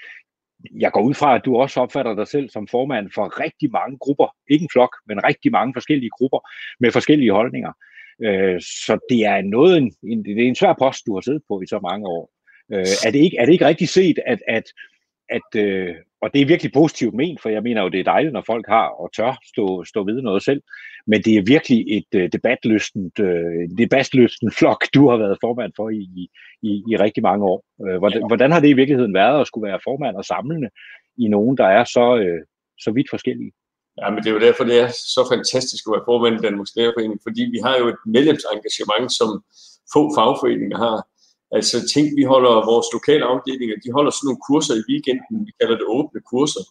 jeg 0.81 0.93
går 0.93 1.03
ud 1.03 1.15
fra, 1.15 1.35
at 1.35 1.45
du 1.45 1.57
også 1.57 1.81
opfatter 1.81 2.15
dig 2.15 2.29
selv 2.29 2.51
som 2.51 2.69
formand 2.69 3.11
for 3.15 3.41
rigtig 3.41 3.71
mange 3.71 3.99
grupper, 3.99 4.37
ikke 4.51 4.63
en 4.63 4.69
flok, 4.73 4.97
men 5.07 5.25
rigtig 5.25 5.53
mange 5.53 5.75
forskellige 5.75 6.11
grupper 6.11 6.49
med 6.81 6.91
forskellige 6.91 7.33
holdninger. 7.33 7.73
Øh, 8.23 8.61
så 8.61 8.99
det 9.11 9.25
er 9.25 9.41
noget, 9.41 9.77
en, 9.77 9.93
en, 10.03 10.25
det 10.25 10.45
er 10.45 10.49
en 10.49 10.55
svær 10.55 10.75
post, 10.79 11.07
du 11.07 11.15
har 11.15 11.21
siddet 11.21 11.43
på 11.49 11.61
i 11.63 11.67
så 11.67 11.81
mange 11.83 12.07
år. 12.07 12.31
Øh, 12.73 12.87
er, 13.07 13.11
det 13.11 13.19
ikke, 13.19 13.37
er 13.39 13.45
det 13.45 13.53
ikke 13.53 13.67
rigtigt 13.67 13.91
set, 13.91 14.19
at, 14.27 14.39
at, 14.49 14.65
at 15.29 15.61
øh, 15.61 15.95
og 16.23 16.31
det 16.33 16.41
er 16.41 16.47
virkelig 16.47 16.73
positivt 16.73 17.15
ment, 17.15 17.43
for 17.43 17.49
jeg 17.49 17.63
mener 17.63 17.83
jo, 17.83 17.89
det 17.89 18.01
er 18.01 18.05
dejligt, 18.05 18.33
når 18.33 18.45
folk 18.47 18.67
har 18.69 18.89
og 18.89 19.11
tør 19.17 19.39
stå, 19.53 19.85
stå 19.85 20.05
ved 20.05 20.23
noget 20.23 20.43
selv, 20.43 20.63
men 21.07 21.23
det 21.23 21.33
er 21.37 21.43
virkelig 21.55 21.81
et 21.99 22.13
øh, 22.15 22.29
debatlystent, 22.33 23.19
øh, 23.21 23.69
debatlystent 23.79 24.55
flok, 24.59 24.85
du 24.95 25.09
har 25.11 25.17
været 25.17 25.39
formand 25.41 25.73
for 25.77 25.91
i, 25.91 26.29
i, 26.63 26.73
i 26.91 26.97
rigtig 27.05 27.23
mange 27.23 27.45
år. 27.45 27.65
Øh, 27.87 27.99
hvordan, 27.99 28.21
ja. 28.21 28.27
hvordan 28.27 28.53
har 28.53 28.61
det 28.61 28.69
i 28.69 28.79
virkeligheden 28.81 29.15
været 29.15 29.41
at 29.41 29.47
skulle 29.47 29.69
være 29.69 29.85
formand 29.85 30.17
og 30.17 30.25
samlende 30.25 30.69
i 31.19 31.29
nogen, 31.29 31.57
der 31.57 31.69
er 31.79 31.85
så, 31.85 32.07
øh, 32.25 32.41
så 32.85 32.91
vidt 32.91 33.11
forskellige? 33.11 33.53
Ja, 34.01 34.11
men 34.11 34.19
det 34.23 34.29
er 34.29 34.37
jo 34.39 34.47
derfor, 34.47 34.65
det 34.65 34.79
er 34.85 34.91
så 35.17 35.23
fantastisk 35.33 35.83
at 35.87 35.93
være 35.95 36.09
formand 36.11 36.35
i 36.37 36.45
Danmarks 36.47 36.77
Lærerforening, 36.77 37.21
fordi 37.27 37.43
vi 37.55 37.59
har 37.67 37.75
jo 37.81 37.87
et 37.95 38.01
medlemsengagement, 38.17 39.09
som 39.19 39.31
få 39.95 40.01
fagforeninger 40.17 40.79
har. 40.87 40.97
Altså 41.57 41.77
tænk, 41.95 42.09
vi 42.21 42.25
holder 42.33 42.67
vores 42.73 42.89
lokale 42.97 43.25
afdelinger, 43.33 43.77
de 43.85 43.93
holder 43.97 44.13
sådan 44.13 44.27
nogle 44.29 44.45
kurser 44.49 44.75
i 44.77 44.87
weekenden, 44.91 45.47
vi 45.47 45.53
kalder 45.61 45.77
det 45.81 45.87
åbne 45.97 46.21
kurser. 46.33 46.65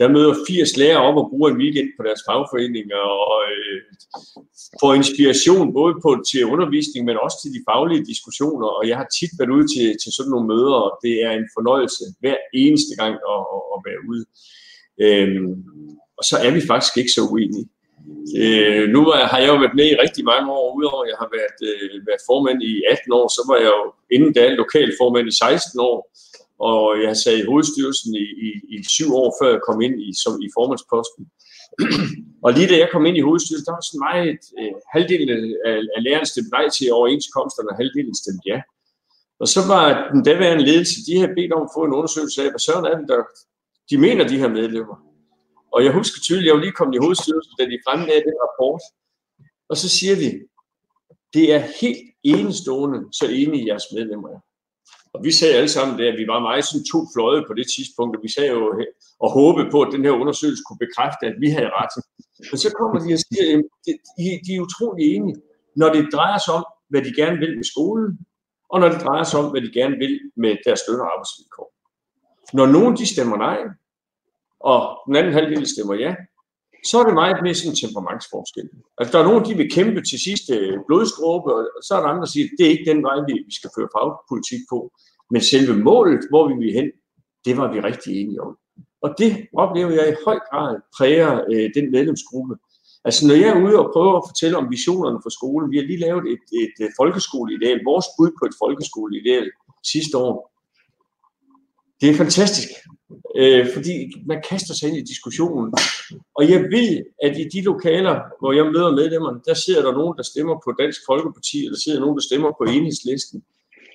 Der 0.00 0.14
møder 0.16 0.34
80 0.48 0.76
lærere 0.76 1.02
op 1.08 1.16
og 1.22 1.28
bruger 1.30 1.48
en 1.50 1.60
weekend 1.62 1.88
på 1.96 2.02
deres 2.06 2.22
fagforeninger 2.28 3.02
og 3.32 3.40
øh, 3.52 3.80
får 4.80 4.92
inspiration 5.00 5.66
både 5.78 5.94
på, 6.04 6.10
til 6.30 6.50
undervisning, 6.54 7.02
men 7.04 7.16
også 7.24 7.36
til 7.40 7.50
de 7.56 7.66
faglige 7.70 8.06
diskussioner. 8.12 8.68
Og 8.78 8.82
jeg 8.90 8.96
har 9.00 9.08
tit 9.16 9.32
været 9.38 9.54
ude 9.56 9.68
til, 9.74 9.86
til 10.02 10.10
sådan 10.16 10.32
nogle 10.32 10.50
møder, 10.52 10.78
og 10.86 10.92
det 11.04 11.14
er 11.26 11.32
en 11.36 11.48
fornøjelse 11.56 12.04
hver 12.22 12.38
eneste 12.64 12.94
gang 13.00 13.14
at, 13.34 13.42
at, 13.54 13.62
at 13.74 13.78
være 13.88 14.00
ude. 14.10 14.24
Øhm, 15.04 15.52
og 16.18 16.24
så 16.28 16.36
er 16.46 16.52
vi 16.56 16.60
faktisk 16.72 16.94
ikke 17.00 17.12
så 17.16 17.22
uenige. 17.32 17.66
Øh, 18.42 18.84
nu 18.94 19.00
har 19.32 19.38
jeg 19.42 19.50
jo 19.52 19.58
været 19.62 19.78
med 19.80 19.88
i 19.90 20.00
rigtig 20.04 20.24
mange 20.32 20.48
år, 20.60 20.66
udover 20.78 21.02
at 21.04 21.10
jeg 21.12 21.18
har 21.22 21.30
været, 21.38 21.58
øh, 21.68 22.06
været 22.08 22.22
formand 22.30 22.58
i 22.70 22.72
18 22.90 23.12
år, 23.20 23.26
så 23.36 23.42
var 23.50 23.56
jeg 23.64 23.70
jo 23.78 23.84
inden 24.14 24.32
da 24.36 24.42
lokalformand 24.62 25.26
i 25.28 25.38
16 25.38 25.80
år, 25.90 25.98
og 26.68 26.82
jeg 27.04 27.12
sad 27.16 27.36
i 27.38 27.48
hovedstyrelsen 27.50 28.10
i, 28.24 28.26
i, 28.46 28.50
i 28.74 28.76
syv 28.96 29.08
år, 29.22 29.28
før 29.38 29.50
jeg 29.54 29.62
kom 29.68 29.78
ind 29.86 29.96
i, 30.06 30.08
som, 30.22 30.32
i 30.46 30.48
formandsposten. 30.56 31.22
og 32.44 32.50
lige 32.56 32.70
da 32.72 32.76
jeg 32.82 32.88
kom 32.92 33.06
ind 33.08 33.16
i 33.18 33.26
hovedstyrelsen, 33.28 33.68
der 33.68 33.76
var 33.78 33.84
sådan 33.86 34.06
meget, 34.08 34.40
øh, 34.58 34.74
halvdelen 34.94 35.28
af, 35.68 35.76
af 35.96 36.00
lærerne 36.06 36.30
stemte 36.32 36.54
nej 36.56 36.66
til 36.76 36.92
overenskomsterne, 36.98 37.70
og 37.72 37.76
halvdelen 37.80 38.14
stemte 38.22 38.44
ja. 38.52 38.58
Og 39.42 39.48
så 39.54 39.60
var 39.72 39.84
den 40.14 40.22
daværende 40.28 40.64
ledelse, 40.70 40.96
de 41.06 41.18
havde 41.20 41.36
bedt 41.38 41.52
om 41.56 41.62
at 41.66 41.74
få 41.76 41.82
en 41.84 41.96
undersøgelse 41.98 42.38
af, 42.44 42.48
hvad 42.52 42.62
søren 42.66 42.86
er 42.90 42.96
det, 43.00 43.08
der 43.12 43.20
de 43.90 43.96
mener, 44.06 44.28
de 44.28 44.38
her 44.42 44.50
medlemmer. 44.58 44.96
Og 45.74 45.84
jeg 45.84 45.92
husker 45.92 46.18
tydeligt, 46.20 46.46
jeg 46.46 46.54
var 46.54 46.64
lige 46.64 46.78
kommet 46.78 46.94
i 46.94 47.02
hovedstyrelsen, 47.04 47.54
da 47.58 47.64
de 47.64 47.84
fremlagde 47.86 48.26
den 48.28 48.36
rapport. 48.44 48.82
Og 49.70 49.76
så 49.76 49.88
siger 49.98 50.16
de, 50.22 50.30
det 51.34 51.44
er 51.54 51.62
helt 51.80 52.02
enestående, 52.22 53.00
så 53.18 53.24
enige 53.40 53.66
jeres 53.70 53.86
medlemmer 53.96 54.28
er. 54.36 54.40
Og 55.14 55.24
vi 55.24 55.32
sagde 55.32 55.54
alle 55.54 55.72
sammen 55.76 55.98
det, 55.98 56.06
at 56.12 56.18
vi 56.20 56.26
var 56.32 56.46
meget 56.48 56.64
sådan 56.64 56.90
to 56.92 56.98
fløje 57.12 57.42
på 57.48 57.54
det 57.58 57.66
tidspunkt, 57.74 58.16
og 58.16 58.22
vi 58.26 58.30
sagde 58.36 58.50
jo 58.56 58.60
og 59.24 59.30
håbede 59.38 59.68
på, 59.70 59.78
at 59.82 59.92
den 59.94 60.04
her 60.04 60.14
undersøgelse 60.22 60.62
kunne 60.66 60.84
bekræfte, 60.86 61.22
at 61.30 61.36
vi 61.44 61.48
havde 61.56 61.70
ret. 61.80 61.94
Men 62.50 62.58
så 62.64 62.68
kommer 62.78 62.96
de 63.04 63.08
og 63.16 63.20
siger, 63.26 63.44
at 63.56 63.64
de, 64.18 64.24
de 64.46 64.50
er 64.56 64.60
utrolig 64.68 65.04
enige, 65.14 65.36
når 65.80 65.88
det 65.96 66.12
drejer 66.16 66.40
sig 66.44 66.54
om, 66.60 66.66
hvad 66.90 67.02
de 67.06 67.12
gerne 67.20 67.38
vil 67.42 67.52
med 67.60 67.66
skolen, 67.72 68.10
og 68.72 68.76
når 68.80 68.88
det 68.92 69.00
drejer 69.06 69.26
sig 69.30 69.40
om, 69.42 69.50
hvad 69.50 69.62
de 69.66 69.72
gerne 69.80 69.96
vil 70.02 70.14
med 70.42 70.52
deres 70.66 70.82
løn 70.88 71.00
og 71.04 71.08
arbejdsvilkår. 71.14 71.68
Når 72.58 72.66
nogen 72.76 72.92
de 73.00 73.06
stemmer 73.14 73.36
nej, 73.46 73.58
og 74.60 74.80
den 75.06 75.16
anden 75.16 75.32
halvdel 75.32 75.66
stemmer 75.66 75.94
ja, 75.94 76.14
så 76.90 76.94
er 77.00 77.04
det 77.04 77.14
meget 77.14 77.42
mere 77.42 77.54
sådan 77.54 77.72
en 77.72 77.80
temperamentsforskel. 77.82 78.66
Altså, 78.98 79.10
der 79.12 79.20
er 79.20 79.28
nogen, 79.30 79.44
de 79.48 79.54
vil 79.60 79.72
kæmpe 79.78 80.00
til 80.10 80.18
sidste 80.28 80.54
blodstråbe, 80.86 81.54
og 81.54 81.60
så 81.86 81.90
er 81.94 82.00
der 82.00 82.08
andre, 82.08 82.24
der 82.24 82.32
siger, 82.32 82.46
at 82.46 82.54
det 82.58 82.66
er 82.66 82.74
ikke 82.74 82.90
den 82.92 83.02
vej, 83.08 83.16
vi 83.28 83.54
skal 83.58 83.70
føre 83.76 83.92
fagpolitik 83.96 84.62
på. 84.72 84.78
Men 85.32 85.40
selve 85.52 85.74
målet, 85.90 86.22
hvor 86.30 86.44
vi 86.50 86.54
vil 86.62 86.72
hen, 86.78 86.88
det 87.46 87.54
var 87.60 87.72
vi 87.72 87.80
rigtig 87.80 88.10
enige 88.20 88.42
om. 88.42 88.52
Og 89.04 89.10
det 89.18 89.30
oplever 89.62 89.92
jeg 89.98 90.06
i 90.08 90.20
høj 90.26 90.38
grad 90.48 90.72
præger 90.96 91.32
øh, 91.52 91.70
den 91.76 91.86
medlemsgruppe. 91.96 92.54
Altså 93.06 93.26
når 93.26 93.34
jeg 93.34 93.48
er 93.48 93.62
ude 93.66 93.78
og 93.82 93.90
prøver 93.92 94.14
at 94.16 94.28
fortælle 94.28 94.56
om 94.56 94.70
visionerne 94.70 95.20
for 95.24 95.32
skolen, 95.38 95.70
vi 95.70 95.76
har 95.78 95.86
lige 95.90 96.04
lavet 96.06 96.24
et, 96.34 96.44
et, 96.62 96.74
et 96.84 96.92
folkeskoleideal, 97.00 97.80
vores 97.90 98.06
bud 98.16 98.30
på 98.38 98.44
et 98.48 98.54
folkeskoleideal 98.62 99.46
sidste 99.92 100.16
år. 100.18 100.36
Det 102.00 102.10
er 102.10 102.14
fantastisk 102.14 102.68
øh, 103.36 103.66
fordi 103.74 103.94
man 104.26 104.42
kaster 104.48 104.74
sig 104.74 104.88
ind 104.88 104.96
i 104.96 105.10
diskussionen. 105.12 105.72
Og 106.34 106.50
jeg 106.50 106.60
ved, 106.62 106.90
at 107.22 107.38
i 107.38 107.44
de 107.52 107.60
lokaler, 107.62 108.20
hvor 108.40 108.52
jeg 108.52 108.64
møder 108.64 108.90
medlemmerne, 109.00 109.40
der 109.46 109.54
sidder 109.54 109.82
der 109.82 109.92
nogen, 109.92 110.16
der 110.16 110.22
stemmer 110.22 110.54
på 110.64 110.72
Dansk 110.78 111.00
Folkeparti, 111.06 111.58
eller 111.58 111.76
der 111.76 111.80
sidder 111.84 112.00
nogen, 112.00 112.16
der 112.16 112.22
stemmer 112.22 112.50
på 112.58 112.64
enhedslisten. 112.64 113.42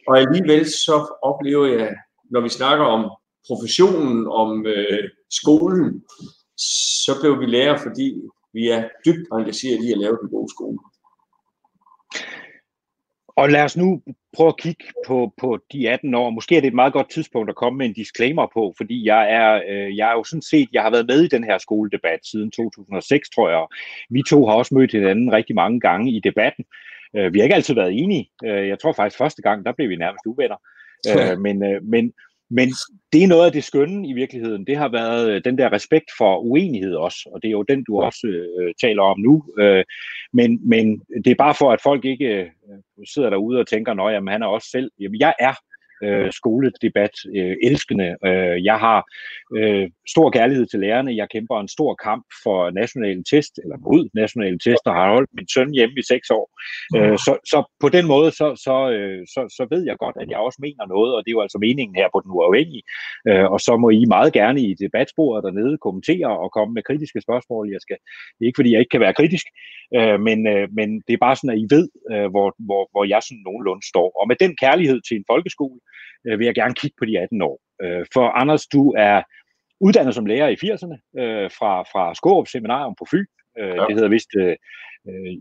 Og 0.08 0.20
alligevel 0.20 0.66
så 0.66 1.18
oplever 1.22 1.66
jeg, 1.66 1.96
når 2.32 2.42
vi 2.42 2.50
snakker 2.50 2.86
om 2.86 3.12
professionen, 3.48 4.28
om 4.28 4.66
øh, 4.66 5.04
skolen, 5.30 6.04
så 7.06 7.12
blev 7.22 7.40
vi 7.40 7.46
lærer, 7.46 7.78
fordi 7.78 8.08
vi 8.54 8.68
er 8.68 8.84
dybt 9.06 9.28
engageret 9.32 9.84
i 9.86 9.92
at 9.92 9.98
lave 9.98 10.18
den 10.22 10.30
gode 10.30 10.50
skole. 10.56 10.80
Og 13.36 13.50
lad 13.50 13.64
os 13.64 13.78
nu 13.78 14.02
prøve 14.34 14.48
at 14.48 14.58
kigge 14.58 14.86
på, 15.08 15.34
på 15.38 15.60
de 15.72 15.90
18 15.90 16.14
år. 16.14 16.30
Måske 16.30 16.58
er 16.58 16.62
det 16.62 16.68
et 16.68 16.74
meget 16.74 16.94
godt 16.94 17.10
tidspunkt 17.10 17.50
at 17.50 17.56
komme 17.56 17.78
med 17.78 17.86
en 17.86 17.94
disclaimer 17.94 18.48
på, 18.54 18.74
fordi 18.78 19.06
jeg 19.06 19.32
er, 19.32 19.62
øh, 19.70 19.98
jeg 19.98 20.10
er 20.10 20.14
jo 20.14 20.24
sådan 20.24 20.42
set, 20.42 20.70
jeg 20.74 20.82
har 20.82 20.92
været 20.92 21.08
med 21.08 21.22
i 21.24 21.28
den 21.28 21.44
her 21.44 21.58
skoledebat 21.58 22.20
siden 22.24 22.52
2006, 22.52 23.30
tror 23.30 23.50
jeg. 23.50 23.66
Vi 24.10 24.24
to 24.30 24.46
har 24.46 24.54
også 24.54 24.76
mødt 24.76 24.92
hinanden 24.92 25.32
rigtig 25.32 25.56
mange 25.56 25.80
gange 25.80 26.12
i 26.12 26.20
debatten. 26.20 26.66
Øh, 27.16 27.34
vi 27.34 27.40
har 27.40 27.44
ikke 27.44 27.56
altid 27.56 27.76
været 27.76 28.02
enige. 28.02 28.30
Øh, 28.46 28.68
jeg 28.68 28.80
tror 28.80 28.94
faktisk 28.94 29.18
første 29.18 29.42
gang, 29.42 29.66
der 29.66 29.72
blev 29.72 29.90
vi 29.90 29.96
nærmest 29.96 30.26
uvenner. 30.26 30.58
Øh, 31.10 31.40
men, 31.40 31.64
øh, 31.64 31.84
men, 31.84 32.14
men 32.50 32.70
det 33.14 33.24
er 33.24 33.28
noget 33.28 33.46
af 33.46 33.52
det 33.52 33.64
skønne 33.64 34.08
i 34.08 34.14
virkeligheden. 34.14 34.68
Det 34.68 34.78
har 34.78 34.90
været 34.90 35.32
øh, 35.32 35.42
den 35.46 35.58
der 35.58 35.74
respekt 35.74 36.12
for 36.18 36.38
uenighed 36.38 36.96
også, 36.96 37.30
og 37.34 37.42
det 37.42 37.48
er 37.48 37.52
jo 37.52 37.64
den, 37.64 37.84
du 37.84 38.02
også 38.02 38.28
øh, 38.28 38.74
taler 38.82 39.04
om 39.04 39.20
nu. 39.20 39.44
Øh, 39.60 39.84
men, 40.34 40.70
men 40.70 41.02
det 41.26 41.32
er 41.32 41.36
bare 41.36 41.56
for, 41.56 41.72
at 41.72 41.82
folk 41.84 42.06
ikke 42.06 42.26
øh, 42.26 42.48
sidder 43.14 43.30
derude 43.30 43.60
og 43.60 43.68
tænker, 43.68 43.92
at 43.92 44.32
han 44.32 44.42
er 44.42 44.48
også 44.48 44.68
selv. 44.72 44.92
Jamen, 45.00 45.20
jeg 45.20 45.34
er 45.40 45.54
øh, 46.08 46.32
skoledebat 46.32 47.16
øh, 47.38 47.56
elskende. 47.64 48.10
Øh, 48.26 48.64
jeg 48.70 48.78
har 48.86 49.00
øh, 49.58 49.90
stor 50.14 50.30
kærlighed 50.30 50.66
til 50.66 50.80
lærerne. 50.80 51.16
Jeg 51.16 51.28
kæmper 51.34 51.60
en 51.60 51.68
stor 51.68 51.96
kamp 52.08 52.26
for 52.44 52.72
nationale 52.82 53.24
test, 53.32 53.54
eller 53.64 53.78
mod 53.78 54.10
nationale 54.14 54.60
test, 54.60 54.84
og 54.86 54.94
har 54.94 55.14
holdt 55.14 55.30
min 55.38 55.48
søn 55.54 55.72
hjemme 55.78 55.96
i 56.00 56.04
seks 56.14 56.30
år. 56.30 56.46
Øh, 56.98 57.18
så, 57.26 57.34
så 57.52 57.58
på 57.84 57.90
den 57.90 58.06
måde, 58.08 58.32
så, 58.32 58.48
så, 58.66 58.76
øh, 58.96 59.22
så, 59.34 59.42
så 59.58 59.64
ved 59.74 59.82
jeg 59.90 59.98
godt, 60.04 60.16
at 60.22 60.30
jeg 60.30 60.38
også 60.38 60.60
mener 60.62 60.86
noget, 60.96 61.12
og 61.16 61.20
det 61.24 61.30
er 61.30 61.38
jo 61.38 61.46
altså 61.48 61.58
meningen 61.68 61.96
her 61.96 62.08
på 62.14 62.20
den 62.24 62.32
uafhængige. 62.32 62.84
Øh, 63.30 63.48
og 63.54 63.60
så 63.60 63.74
må 63.78 63.90
I 63.90 64.06
meget 64.16 64.34
gerne 64.34 64.60
i 64.62 64.74
debatsporet 64.74 65.44
dernede 65.44 65.78
kommentere 65.78 66.32
og 66.44 66.50
komme 66.58 66.74
med 66.74 66.84
kritiske 66.84 67.22
spørgsmål. 67.22 67.72
Jeg 67.76 67.82
skal, 67.82 67.98
det 68.36 68.42
er 68.44 68.50
ikke, 68.50 68.60
fordi 68.62 68.72
jeg 68.72 68.80
ikke 68.80 68.96
kan 68.96 69.06
være 69.06 69.20
kritisk, 69.20 69.48
øh, 69.98 70.20
men, 70.28 70.40
øh, 70.54 70.68
men 70.78 70.90
det 71.06 71.14
er 71.14 71.26
bare 71.26 71.36
sådan, 71.36 71.56
at 71.56 71.62
I 71.64 71.68
ved, 71.76 71.86
øh, 72.12 72.28
hvor, 72.34 72.48
hvor, 72.68 72.84
hvor 72.94 73.04
jeg 73.14 73.22
sådan 73.24 73.46
nogenlunde 73.48 73.86
står. 73.92 74.10
Og 74.20 74.26
med 74.28 74.38
den 74.44 74.54
kærlighed 74.64 75.00
til 75.02 75.16
en 75.18 75.30
folkeskole, 75.32 75.80
øh, 76.28 76.40
vil 76.40 76.46
jeg 76.46 76.56
gerne 76.56 76.74
kigge 76.74 76.96
på 77.00 77.06
de 77.06 77.20
18 77.20 77.42
år. 77.42 77.60
Øh, 77.84 78.06
for 78.14 78.30
Anders, 78.30 78.66
du 78.66 78.94
er 78.98 79.22
uddannet 79.80 80.16
som 80.16 80.26
lærer 80.26 80.48
i 80.48 80.58
80'erne 80.64 80.98
øh, 81.22 81.52
fra, 81.58 81.82
fra 81.92 82.16
Skårup 82.16 82.48
Seminarium 82.48 82.96
på 83.00 83.06
Fyn. 83.12 83.26
Øh, 83.60 83.68
ja. 83.68 83.86
Det 83.88 83.96
hedder 83.96 84.10
vist 84.10 84.32
øh, 84.38 84.56
øh, 85.10 85.34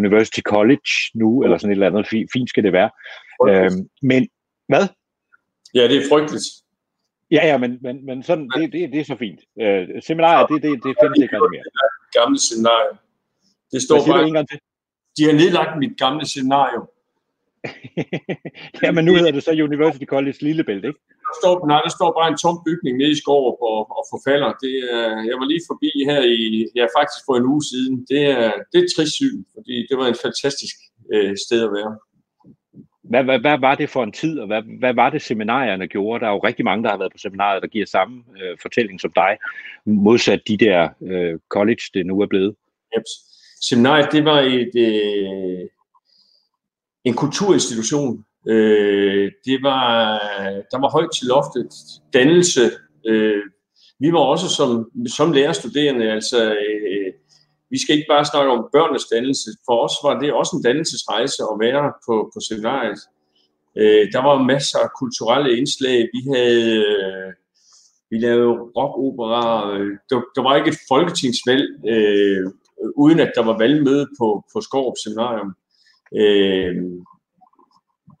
University 0.00 0.40
College 0.40 0.90
nu, 1.14 1.42
eller 1.44 1.58
sådan 1.58 1.70
et 1.70 1.76
eller 1.76 1.86
andet. 1.86 2.28
Fint 2.32 2.50
skal 2.50 2.64
det 2.64 2.72
være. 2.72 2.90
Øh, 3.48 3.70
men 4.02 4.28
hvad? 4.68 4.84
Ja, 5.74 5.82
det 5.88 5.96
er 5.96 6.08
frygteligt. 6.10 6.46
Ja, 7.30 7.42
ja, 7.50 7.58
men, 7.58 7.78
men, 7.82 8.06
men 8.06 8.22
sådan, 8.22 8.50
det, 8.56 8.72
det, 8.72 8.92
det 8.92 9.00
er 9.00 9.04
så 9.04 9.16
fint. 9.16 9.40
Øh, 9.60 10.02
seminariet, 10.02 10.48
det, 10.48 10.62
det, 10.62 10.72
det 10.86 10.94
findes 11.02 11.18
ikke 11.24 11.34
rigtig 11.34 11.52
mere. 11.56 11.66
Gamle 12.18 12.38
scenarie. 12.38 12.92
Det 13.72 13.82
står 13.82 13.96
bare, 14.06 14.26
en 14.28 14.34
gang 14.34 14.48
til? 14.48 14.58
De 15.16 15.24
har 15.24 15.32
nedlagt 15.32 15.78
mit 15.78 15.98
gamle 15.98 16.26
scenario. 16.26 16.80
Ja, 18.82 18.90
men 18.92 19.04
nu 19.04 19.12
hedder 19.14 19.32
det 19.32 19.42
så 19.42 19.52
University 19.68 20.04
College 20.04 20.38
Lillebælt, 20.40 20.84
ikke? 20.84 21.00
Der 21.28 21.36
står, 21.42 21.66
nej, 21.66 21.80
der 21.86 21.92
står 21.98 22.10
bare 22.18 22.28
en 22.32 22.40
tom 22.44 22.58
bygning 22.66 22.94
nede 22.98 23.10
i 23.10 23.20
Skorup 23.22 23.60
og, 23.72 23.80
og 23.98 24.04
forfalder. 24.12 24.50
Det, 24.64 24.74
jeg 25.30 25.36
var 25.40 25.46
lige 25.52 25.68
forbi 25.70 25.90
her 26.10 26.20
i, 26.38 26.66
ja, 26.78 26.84
faktisk 26.98 27.20
for 27.26 27.34
en 27.36 27.46
uge 27.52 27.64
siden. 27.70 27.94
Det 28.10 28.22
er, 28.38 28.52
det 28.68 28.76
er 28.78 28.84
et 28.84 28.92
trist 28.96 29.14
syn, 29.20 29.38
fordi 29.54 29.74
det 29.88 29.96
var 30.00 30.06
et 30.08 30.22
fantastisk 30.26 30.76
øh, 31.14 31.34
sted 31.46 31.60
at 31.68 31.72
være. 31.78 31.92
Hvad, 33.10 33.24
hvad, 33.24 33.38
hvad 33.38 33.58
var 33.58 33.74
det 33.74 33.88
for 33.88 34.02
en 34.04 34.12
tid, 34.12 34.38
og 34.38 34.46
hvad, 34.46 34.62
hvad 34.78 34.94
var 34.94 35.10
det, 35.10 35.22
seminarierne 35.22 35.86
gjorde? 35.86 36.20
Der 36.20 36.26
er 36.26 36.32
jo 36.32 36.38
rigtig 36.38 36.64
mange, 36.64 36.84
der 36.84 36.90
har 36.90 36.98
været 36.98 37.12
på 37.12 37.18
seminariet, 37.18 37.62
der 37.62 37.68
giver 37.68 37.86
samme 37.86 38.24
øh, 38.42 38.56
fortælling 38.62 39.00
som 39.00 39.12
dig, 39.12 39.32
modsat 39.84 40.40
de 40.48 40.56
der 40.56 40.88
øh, 41.02 41.38
college, 41.48 41.82
det 41.94 42.06
nu 42.06 42.20
er 42.20 42.26
blevet. 42.26 42.54
Yep. 42.96 43.02
Seminariet, 43.68 44.08
det 44.12 44.24
var 44.24 44.40
et, 44.40 44.74
øh, 44.76 45.68
en 47.04 47.14
kulturinstitution. 47.14 48.24
Øh, 48.48 49.32
det 49.44 49.62
var, 49.62 50.18
der 50.70 50.78
var 50.80 50.90
højt 50.90 51.10
til 51.16 51.26
loftet, 51.26 51.68
dannelse. 52.12 52.60
Øh, 53.06 53.42
vi 54.00 54.12
var 54.12 54.18
også 54.18 54.48
som, 54.48 54.90
som 55.16 55.32
lærerstuderende, 55.32 56.12
altså 56.12 56.52
øh, 56.52 57.12
vi 57.70 57.78
skal 57.82 57.94
ikke 57.96 58.10
bare 58.10 58.24
snakke 58.24 58.50
om 58.50 58.68
børnenes 58.72 59.06
dannelse. 59.12 59.50
For 59.66 59.84
os 59.84 59.96
var 60.04 60.20
det 60.20 60.32
også 60.32 60.56
en 60.56 60.62
dannelsesrejse 60.62 61.42
at 61.52 61.56
være 61.60 61.92
på, 62.06 62.30
på 62.34 62.40
seminariet. 62.48 63.00
Øh, 63.78 64.04
der 64.12 64.22
var 64.28 64.42
masser 64.52 64.78
af 64.78 64.90
kulturelle 65.00 65.56
indslag. 65.58 66.08
Vi 66.14 66.20
havde 66.34 66.76
øh, 66.76 67.32
vi 68.10 68.16
lavede 68.18 68.50
rockopera. 68.76 69.46
Der, 70.10 70.16
der 70.34 70.42
var 70.42 70.56
ikke 70.56 70.68
et 70.68 70.80
folketingsvalg, 70.88 71.66
øh, 71.88 72.42
uden 72.96 73.20
at 73.20 73.32
der 73.36 73.44
var 73.44 73.58
valgmøde 73.58 74.06
på, 74.18 74.44
på 74.52 74.60
Skorup 74.60 74.98
Seminarium. 75.04 75.54
Øh, 76.16 76.76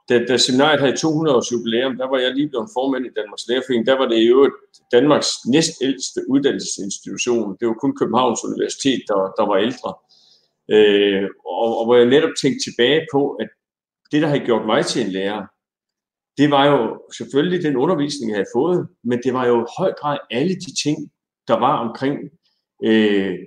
da, 0.08 0.24
da 0.28 0.36
seminariet 0.36 0.80
havde 0.80 0.96
200 0.96 1.36
års 1.36 1.52
jubilæum, 1.52 1.96
der 1.96 2.08
var 2.08 2.18
jeg 2.18 2.34
lige 2.34 2.48
blevet 2.48 2.70
formand 2.74 3.06
i 3.06 3.16
Danmarks 3.16 3.48
Lærerforening. 3.48 3.86
Der 3.86 3.98
var 3.98 4.08
det 4.08 4.20
jo 4.30 4.50
Danmarks 4.92 5.30
næstældste 5.54 6.20
uddannelsesinstitution. 6.28 7.56
Det 7.60 7.68
var 7.68 7.74
kun 7.74 7.96
Københavns 7.96 8.44
Universitet, 8.44 9.02
der, 9.08 9.20
der 9.38 9.44
var 9.50 9.56
ældre. 9.66 9.90
Øh, 10.74 11.28
og, 11.64 11.78
og 11.78 11.84
hvor 11.84 11.96
jeg 11.96 12.06
netop 12.06 12.34
tænkte 12.42 12.64
tilbage 12.64 13.06
på, 13.12 13.20
at 13.42 13.48
det, 14.12 14.22
der 14.22 14.28
havde 14.28 14.48
gjort 14.48 14.66
mig 14.66 14.86
til 14.86 15.04
en 15.04 15.12
lærer, 15.12 15.42
det 16.38 16.50
var 16.50 16.64
jo 16.72 16.80
selvfølgelig 17.18 17.62
den 17.62 17.76
undervisning, 17.76 18.30
jeg 18.30 18.36
havde 18.36 18.54
fået, 18.54 18.88
men 19.04 19.18
det 19.24 19.32
var 19.34 19.46
jo 19.46 19.56
i 19.64 19.72
høj 19.78 19.92
grad 20.00 20.18
alle 20.30 20.54
de 20.54 20.72
ting, 20.84 20.96
der 21.48 21.58
var 21.58 21.88
omkring. 21.88 22.18
Øh, 22.84 23.38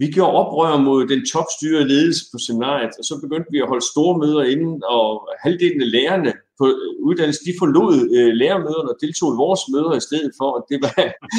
vi 0.00 0.06
gjorde 0.14 0.36
oprør 0.40 0.76
mod 0.88 1.00
den 1.12 1.20
topstyrede 1.32 1.88
ledelse 1.92 2.22
på 2.32 2.38
seminariet, 2.46 2.94
og 3.00 3.04
så 3.08 3.14
begyndte 3.24 3.52
vi 3.54 3.60
at 3.62 3.70
holde 3.72 3.90
store 3.92 4.14
møder 4.22 4.42
inden, 4.54 4.76
og 4.96 5.06
halvdelen 5.44 5.82
af 5.86 5.90
lærerne 5.96 6.32
på 6.58 6.64
uddannelsen, 7.08 7.44
de 7.48 7.60
forlod 7.60 7.94
øh, 8.16 8.32
lærermøderne 8.42 8.90
og 8.92 8.98
deltog 9.04 9.28
i 9.32 9.40
vores 9.44 9.62
møder 9.74 9.94
i 9.96 10.06
stedet 10.08 10.32
for, 10.38 10.50
at 10.58 10.64
det, 10.70 10.78
var, 10.84 10.94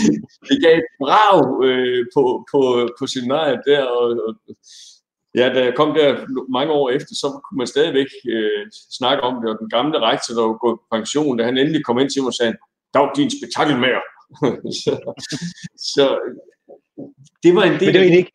det 0.50 0.58
gav 0.64 0.74
et 0.78 0.90
brav 1.02 1.38
øh, 1.68 2.02
på, 2.16 2.24
på, 2.52 2.62
på 3.00 3.04
seminariet 3.14 3.62
der, 3.70 3.84
og, 3.98 4.06
og 4.28 4.34
Ja, 5.36 5.46
da 5.56 5.60
jeg 5.64 5.74
kom 5.76 5.94
der 5.94 6.10
mange 6.58 6.74
år 6.74 6.90
efter, 6.90 7.14
så 7.16 7.28
kunne 7.44 7.58
man 7.58 7.68
stadigvæk 7.68 8.08
øh, 8.34 8.64
snakke 9.00 9.24
om 9.24 9.36
det, 9.42 9.50
og 9.52 9.58
den 9.60 9.70
gamle 9.70 10.00
rektor, 10.00 10.34
der 10.36 10.42
var 10.48 10.58
gået 10.64 10.80
på 10.80 10.86
pension, 10.92 11.38
da 11.38 11.44
han 11.44 11.58
endelig 11.58 11.86
kom 11.86 12.00
ind 12.00 12.10
til 12.10 12.22
mig 12.22 12.28
og 12.28 12.34
sagde, 12.34 12.56
dag 12.94 13.08
din 13.16 13.32
spektakelmager. 13.38 14.04
så, 14.82 14.92
så, 15.94 16.06
det 17.44 17.56
var 17.56 17.64
en 17.64 17.80
del 17.80 17.86
Men 17.86 17.96
det 17.96 18.14
er 18.14 18.18
ikke, 18.18 18.32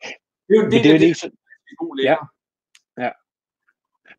det 0.47 0.57
er 0.57 0.63
en 0.63 0.71
del 0.71 0.83
det 0.83 0.95
er 0.95 1.05
ikke 1.05 1.15
så... 1.15 1.29
god 1.79 1.97
lærer. 1.97 2.31
Ja. 2.97 3.03
ja. 3.03 3.11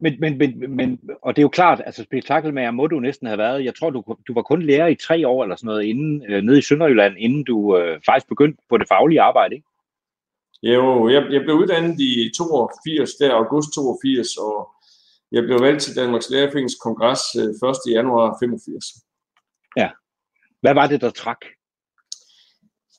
Men, 0.01 0.21
men, 0.21 0.39
men, 0.39 0.77
men, 0.77 1.01
og 1.23 1.37
det 1.37 1.43
er 1.43 1.45
jo 1.45 1.49
klart, 1.49 1.83
altså 1.87 2.03
spektakelmager 2.03 2.71
må 2.71 2.87
du 2.87 3.01
næsten 3.01 3.27
have 3.27 3.39
været. 3.39 3.65
Jeg 3.65 3.75
tror, 3.75 3.91
du, 3.91 4.17
du 4.29 4.35
var 4.35 4.43
kun 4.43 4.63
lærer 4.63 4.87
i 4.87 4.95
tre 4.95 5.29
år 5.29 5.43
eller 5.43 5.57
sådan 5.57 5.67
noget 5.67 5.85
inden, 5.85 6.25
øh, 6.29 6.43
nede 6.43 6.59
i 6.59 6.63
Sønderjylland, 6.63 7.15
inden 7.19 7.45
du 7.45 7.77
øh, 7.79 8.01
faktisk 8.07 8.29
begyndte 8.29 8.63
på 8.69 8.79
det 8.79 8.89
faglige 8.89 9.21
arbejde, 9.21 9.55
ikke? 9.55 9.67
Jo, 10.63 11.09
jeg, 11.09 11.23
jeg 11.33 11.43
blev 11.43 11.55
uddannet 11.55 12.01
i 12.01 12.31
82, 12.39 13.11
der 13.15 13.35
august 13.35 13.75
82, 13.75 14.37
og 14.37 14.69
jeg 15.33 15.43
blev 15.43 15.61
valgt 15.61 15.83
til 15.83 15.97
Danmarks 15.97 16.31
Lærerforenings 16.31 16.75
kongres 16.75 17.21
1. 17.35 17.43
Øh, 17.43 17.93
januar 17.93 18.37
85. 18.41 18.85
Ja. 19.77 19.91
Hvad 20.61 20.75
var 20.75 20.87
det, 20.87 21.01
der 21.01 21.11
trak? 21.11 21.41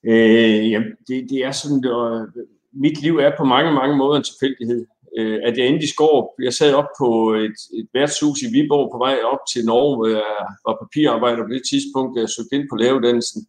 Øh, 0.04 0.72
jamen, 0.72 0.92
det, 1.08 1.30
det 1.30 1.40
er 1.46 1.52
sådan, 1.52 1.84
at 1.86 2.46
mit 2.74 3.02
liv 3.02 3.18
er 3.18 3.32
på 3.38 3.44
mange, 3.44 3.72
mange 3.72 3.98
måder 3.98 4.18
en 4.18 4.24
tilfældighed. 4.24 4.86
Øh, 5.18 5.40
at 5.44 5.58
jeg 5.58 5.68
endte 5.68 5.86
i 5.86 5.94
Skårup, 5.94 6.30
jeg 6.42 6.54
sad 6.54 6.74
op 6.74 6.92
på 7.02 7.34
et, 7.34 7.58
et 7.80 7.88
værtshus 7.94 8.42
i 8.42 8.52
Viborg 8.54 8.92
på 8.94 8.98
vej 8.98 9.16
op 9.34 9.44
til 9.52 9.66
Norge, 9.66 9.96
hvor 9.96 10.08
jeg 10.08 10.24
var 10.68 10.76
papirarbejder 10.82 11.44
på 11.44 11.54
det 11.54 11.64
tidspunkt, 11.70 12.16
da 12.16 12.20
jeg 12.22 12.30
søgte 12.30 12.56
ind 12.56 12.66
på 12.70 12.76
læreruddannelsen 12.76 13.42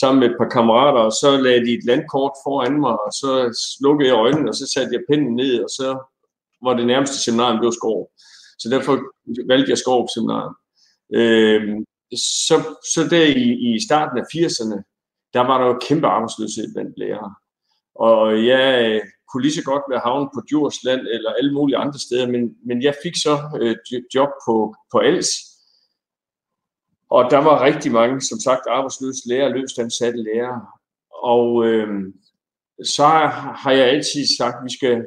sammen 0.00 0.20
med 0.20 0.28
et 0.30 0.38
par 0.40 0.48
kammerater, 0.56 1.02
og 1.08 1.12
så 1.12 1.28
lagde 1.46 1.64
de 1.66 1.72
et 1.78 1.84
landkort 1.84 2.34
foran 2.44 2.80
mig, 2.80 2.96
og 3.06 3.12
så 3.20 3.30
slukkede 3.78 4.08
jeg 4.08 4.16
øjnene, 4.24 4.50
og 4.50 4.54
så 4.54 4.66
satte 4.74 4.94
jeg 4.96 5.08
pinden 5.10 5.34
ned, 5.34 5.54
og 5.64 5.70
så 5.78 5.88
var 6.64 6.74
det 6.74 6.86
nærmeste 6.86 7.18
seminarium, 7.24 7.58
blev 7.60 7.72
Skov. 7.72 8.10
Så 8.58 8.66
derfor 8.74 8.94
valgte 9.52 9.70
jeg 9.70 9.78
Skov 9.78 10.08
seminarium. 10.14 10.54
Øh, 11.18 11.62
så, 12.46 12.56
så 12.94 13.00
der 13.10 13.24
i, 13.44 13.46
i 13.68 13.70
starten 13.86 14.18
af 14.18 14.26
80'erne, 14.34 14.78
der 15.34 15.42
var 15.48 15.56
der 15.58 15.66
jo 15.66 15.78
kæmpe 15.88 16.06
arbejdsløshed 16.06 16.66
blandt 16.74 16.98
lærere. 16.98 17.34
Og 17.98 18.46
jeg 18.46 19.00
kunne 19.28 19.42
lige 19.42 19.54
så 19.54 19.62
godt 19.62 19.82
være 19.90 20.00
havnet 20.04 20.30
på 20.34 20.40
Djursland 20.48 21.00
eller 21.00 21.32
alle 21.32 21.52
mulige 21.52 21.76
andre 21.76 21.98
steder, 21.98 22.26
men, 22.26 22.56
men 22.66 22.82
jeg 22.82 22.94
fik 23.02 23.16
så 23.16 23.34
øh, 23.60 23.76
job 24.14 24.28
på, 24.46 24.74
på 24.92 24.98
Els. 25.00 25.28
og 27.10 27.30
der 27.30 27.38
var 27.38 27.64
rigtig 27.64 27.92
mange, 27.92 28.20
som 28.20 28.38
sagt, 28.38 28.62
arbejdsløse 28.68 29.28
lærere, 29.28 29.52
løst 29.58 29.78
ansatte 29.78 30.18
lærere. 30.22 30.60
Og 31.22 31.66
øh, 31.66 31.88
så 32.84 33.06
har 33.62 33.72
jeg 33.72 33.86
altid 33.88 34.24
sagt, 34.38 34.56
at 34.58 34.64
vi 34.64 34.72
skal, 34.78 35.06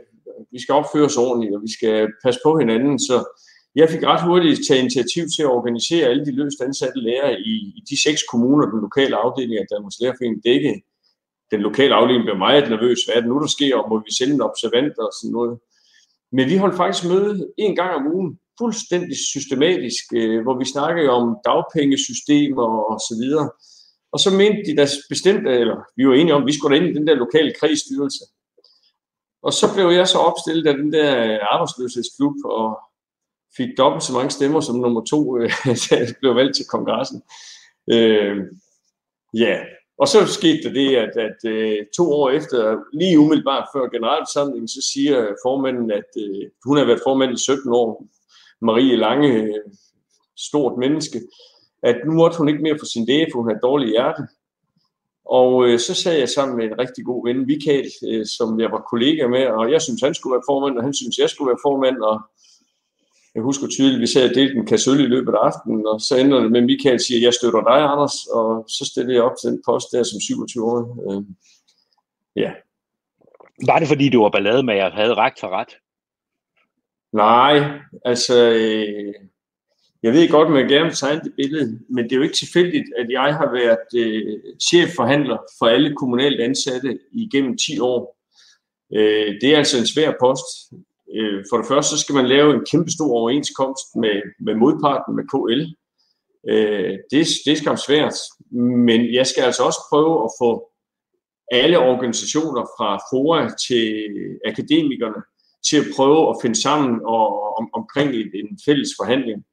vi 0.51 0.59
skal 0.61 0.75
opføre 0.75 1.05
os 1.05 1.17
ordentligt, 1.17 1.55
og 1.55 1.61
vi 1.61 1.71
skal 1.77 2.07
passe 2.23 2.39
på 2.45 2.57
hinanden. 2.57 2.99
Så 2.99 3.17
jeg 3.75 3.89
fik 3.89 4.03
ret 4.03 4.23
hurtigt 4.27 4.59
taget 4.67 4.81
initiativ 4.81 5.23
til 5.35 5.43
at 5.43 5.55
organisere 5.57 6.07
alle 6.07 6.25
de 6.25 6.31
løst 6.31 6.61
ansatte 6.61 6.99
lærere 6.99 7.39
i, 7.39 7.55
i 7.77 7.81
de 7.89 8.01
seks 8.01 8.21
kommuner, 8.31 8.65
den 8.65 8.81
lokale 8.81 9.15
afdeling 9.15 9.59
af 9.59 9.65
Danmarks 9.71 9.99
Lærerforening 10.01 10.43
dækkede 10.45 10.81
den 11.51 11.61
lokale 11.61 11.95
afdeling 11.95 12.23
blev 12.23 12.37
meget 12.37 12.69
nervøs. 12.69 13.05
Hvad 13.05 13.15
er 13.15 13.21
det 13.21 13.29
nu, 13.29 13.39
der 13.39 13.47
sker? 13.47 13.75
Og 13.77 13.89
må 13.89 13.97
vi 14.05 14.11
sende 14.13 14.33
en 14.33 14.41
observant 14.41 14.97
og 14.97 15.11
sådan 15.21 15.31
noget? 15.31 15.59
Men 16.31 16.49
vi 16.49 16.57
holdt 16.57 16.77
faktisk 16.77 17.07
møde 17.07 17.53
en 17.57 17.75
gang 17.75 17.91
om 17.95 18.13
ugen, 18.13 18.39
fuldstændig 18.59 19.17
systematisk, 19.17 20.03
øh, 20.15 20.41
hvor 20.43 20.57
vi 20.57 20.65
snakkede 20.65 21.09
om 21.09 21.37
dagpengesystemer 21.45 22.67
og 22.91 22.99
så 22.99 23.13
videre. 23.21 23.49
Og 24.13 24.19
så 24.19 24.29
mente 24.41 24.71
de 24.71 24.77
der 24.77 24.87
bestemt, 25.09 25.47
eller 25.47 25.77
vi 25.97 26.07
var 26.07 26.13
enige 26.13 26.33
om, 26.33 26.41
at 26.41 26.47
vi 26.47 26.57
skulle 26.57 26.77
ind 26.77 26.87
i 26.87 26.93
den 26.97 27.07
der 27.07 27.15
lokale 27.15 27.53
krigsstyrelse. 27.59 28.23
Og 29.43 29.53
så 29.53 29.65
blev 29.75 29.87
jeg 29.89 30.07
så 30.07 30.17
opstillet 30.17 30.67
af 30.67 30.77
den 30.77 30.93
der 30.93 31.39
arbejdsløshedsklub, 31.51 32.35
og 32.45 32.79
fik 33.57 33.69
dobbelt 33.77 34.03
så 34.03 34.13
mange 34.13 34.29
stemmer 34.29 34.61
som 34.61 34.75
nummer 34.75 35.03
to, 35.05 35.37
øh, 35.37 35.51
da 35.89 35.95
jeg 35.97 36.15
blev 36.19 36.35
valgt 36.35 36.55
til 36.55 36.65
kongressen. 36.65 37.21
Øh, 37.93 38.37
ja, 39.33 39.55
og 39.99 40.07
så 40.07 40.25
skete 40.27 40.63
der 40.63 40.73
det, 40.73 40.95
at, 40.95 41.13
at 41.27 41.39
uh, 41.53 41.85
to 41.97 42.11
år 42.11 42.29
efter, 42.29 42.77
lige 42.93 43.19
umiddelbart 43.19 43.67
før 43.75 43.89
generalforsamlingen, 43.95 44.67
så 44.67 44.89
siger 44.93 45.35
formanden, 45.45 45.91
at 45.91 46.09
uh, 46.17 46.43
hun 46.65 46.77
har 46.77 46.85
været 46.85 47.05
formand 47.07 47.33
i 47.33 47.43
17 47.43 47.73
år. 47.73 48.05
Marie 48.61 48.95
Lange, 48.95 49.33
øh, 49.43 49.53
stort 50.37 50.77
menneske, 50.77 51.21
at 51.83 51.95
nu 52.05 52.11
måtte 52.13 52.37
hun 52.37 52.49
ikke 52.49 52.63
mere 52.63 52.79
få 52.79 52.85
sin 52.85 53.05
læge, 53.05 53.27
for 53.31 53.39
hun 53.39 53.49
havde 53.49 53.67
dårlig 53.69 53.89
hjerte. 53.89 54.23
Og 55.25 55.67
øh, 55.67 55.79
så 55.79 55.93
sad 55.93 56.17
jeg 56.17 56.29
sammen 56.29 56.57
med 56.57 56.65
en 56.65 56.79
rigtig 56.79 57.05
god 57.05 57.27
ven, 57.27 57.45
Michael, 57.45 57.91
øh, 58.09 58.25
som 58.25 58.59
jeg 58.59 58.71
var 58.71 58.87
kollega 58.91 59.27
med, 59.27 59.45
og 59.47 59.71
jeg 59.71 59.81
synes, 59.81 60.01
han 60.01 60.15
skulle 60.15 60.33
være 60.33 60.49
formand, 60.49 60.77
og 60.77 60.83
han 60.83 60.93
synes, 60.93 61.17
jeg 61.17 61.29
skulle 61.29 61.49
være 61.51 61.65
formand, 61.67 61.97
og 61.97 62.21
jeg 63.35 63.43
husker 63.43 63.67
tydeligt, 63.67 64.01
vi 64.01 64.07
sad 64.07 64.29
og 64.29 64.35
delte 64.35 64.55
en 64.55 64.65
kasse 64.65 64.91
i 64.91 65.11
løbet 65.15 65.33
af 65.33 65.45
aftenen, 65.47 65.87
og 65.87 66.01
så 66.01 66.17
ender 66.17 66.39
det 66.39 66.51
med, 66.51 66.59
at 66.59 66.65
Michael 66.65 66.99
siger, 66.99 67.21
jeg 67.21 67.33
støtter 67.33 67.61
dig, 67.61 67.81
Anders, 67.91 68.25
og 68.25 68.65
så 68.67 68.85
stillede 68.91 69.15
jeg 69.15 69.23
op 69.23 69.37
til 69.41 69.51
den 69.51 69.61
post 69.65 69.87
der 69.91 70.03
som 70.03 70.19
27 70.19 70.65
år. 70.65 71.11
Øh, 71.11 71.23
ja. 72.35 72.51
Var 73.65 73.79
det, 73.79 73.87
fordi 73.87 74.09
du 74.09 74.21
var 74.21 74.29
ballade 74.29 74.63
med, 74.63 74.75
at 74.75 74.93
havde 74.93 75.13
ret 75.13 75.33
for 75.39 75.47
ret? 75.47 75.73
Nej, 77.13 77.79
altså, 78.05 78.51
øh, 78.51 79.13
jeg 80.03 80.13
ved 80.13 80.29
godt, 80.29 80.51
man 80.51 80.67
gerne 80.67 80.85
vil 80.85 80.95
tegne 80.95 81.21
det 81.21 81.33
billede, 81.35 81.79
men 81.89 82.03
det 82.03 82.11
er 82.11 82.15
jo 82.15 82.21
ikke 82.21 82.35
tilfældigt, 82.35 82.85
at 82.97 83.09
jeg 83.09 83.35
har 83.35 83.51
været 83.51 84.05
øh, 84.05 84.39
chefforhandler 84.67 85.37
for 85.59 85.65
alle 85.65 85.95
kommunalt 85.95 86.41
ansatte 86.41 86.99
igennem 87.11 87.57
10 87.57 87.79
år. 87.79 88.17
Øh, 88.93 89.41
det 89.41 89.53
er 89.53 89.57
altså 89.57 89.77
en 89.77 89.87
svær 89.87 90.13
post. 90.19 90.45
Øh, 91.15 91.43
for 91.49 91.57
det 91.57 91.67
første, 91.67 91.89
så 91.91 91.97
skal 92.03 92.15
man 92.15 92.27
lave 92.27 92.53
en 92.53 92.65
kæmpe 92.71 92.91
stor 92.91 93.11
overenskomst 93.19 93.87
med, 93.95 94.21
med 94.45 94.55
modparten, 94.55 95.15
med 95.15 95.25
KL. 95.33 95.61
Øh, 96.51 96.93
det, 97.11 97.27
det 97.45 97.51
er 97.51 97.61
skam 97.61 97.77
svært, 97.77 98.15
men 98.87 99.13
jeg 99.13 99.27
skal 99.27 99.43
altså 99.43 99.63
også 99.63 99.81
prøve 99.89 100.23
at 100.23 100.31
få 100.41 100.69
alle 101.51 101.79
organisationer 101.79 102.63
fra 102.77 102.89
FOA 103.09 103.49
til 103.67 104.07
akademikerne 104.45 105.21
til 105.67 105.77
at 105.77 105.91
prøve 105.95 106.29
at 106.29 106.35
finde 106.41 106.61
sammen 106.61 107.01
og, 107.05 107.57
om, 107.59 107.69
omkring 107.73 108.09
et, 108.15 108.31
en 108.33 108.59
fælles 108.65 108.89
forhandling. 108.99 109.43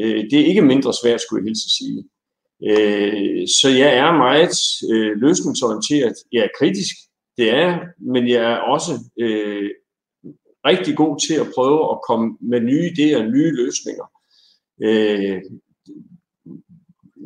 Øh, 0.00 0.24
det 0.30 0.40
er 0.40 0.46
ikke 0.46 0.62
mindre 0.62 0.92
svært, 1.02 1.20
skulle 1.20 1.40
jeg 1.42 1.48
hilse 1.48 1.66
at 1.70 1.76
sige. 1.80 2.00
Øh, 2.70 3.48
så 3.60 3.68
jeg 3.82 3.90
er 4.04 4.12
meget 4.26 4.56
øh, 4.92 5.12
løsningsorienteret. 5.24 6.16
Jeg 6.32 6.42
er 6.44 6.56
kritisk, 6.58 6.94
det 7.38 7.50
er 7.50 7.78
men 8.12 8.28
jeg 8.28 8.52
er 8.52 8.56
også 8.56 8.92
øh, 9.20 9.70
rigtig 10.66 10.96
god 10.96 11.20
til 11.26 11.34
at 11.34 11.46
prøve 11.54 11.90
at 11.92 11.98
komme 12.08 12.36
med 12.40 12.60
nye 12.60 12.86
idéer, 12.92 13.22
nye 13.22 13.50
løsninger. 13.62 14.06
Øh, 14.82 15.40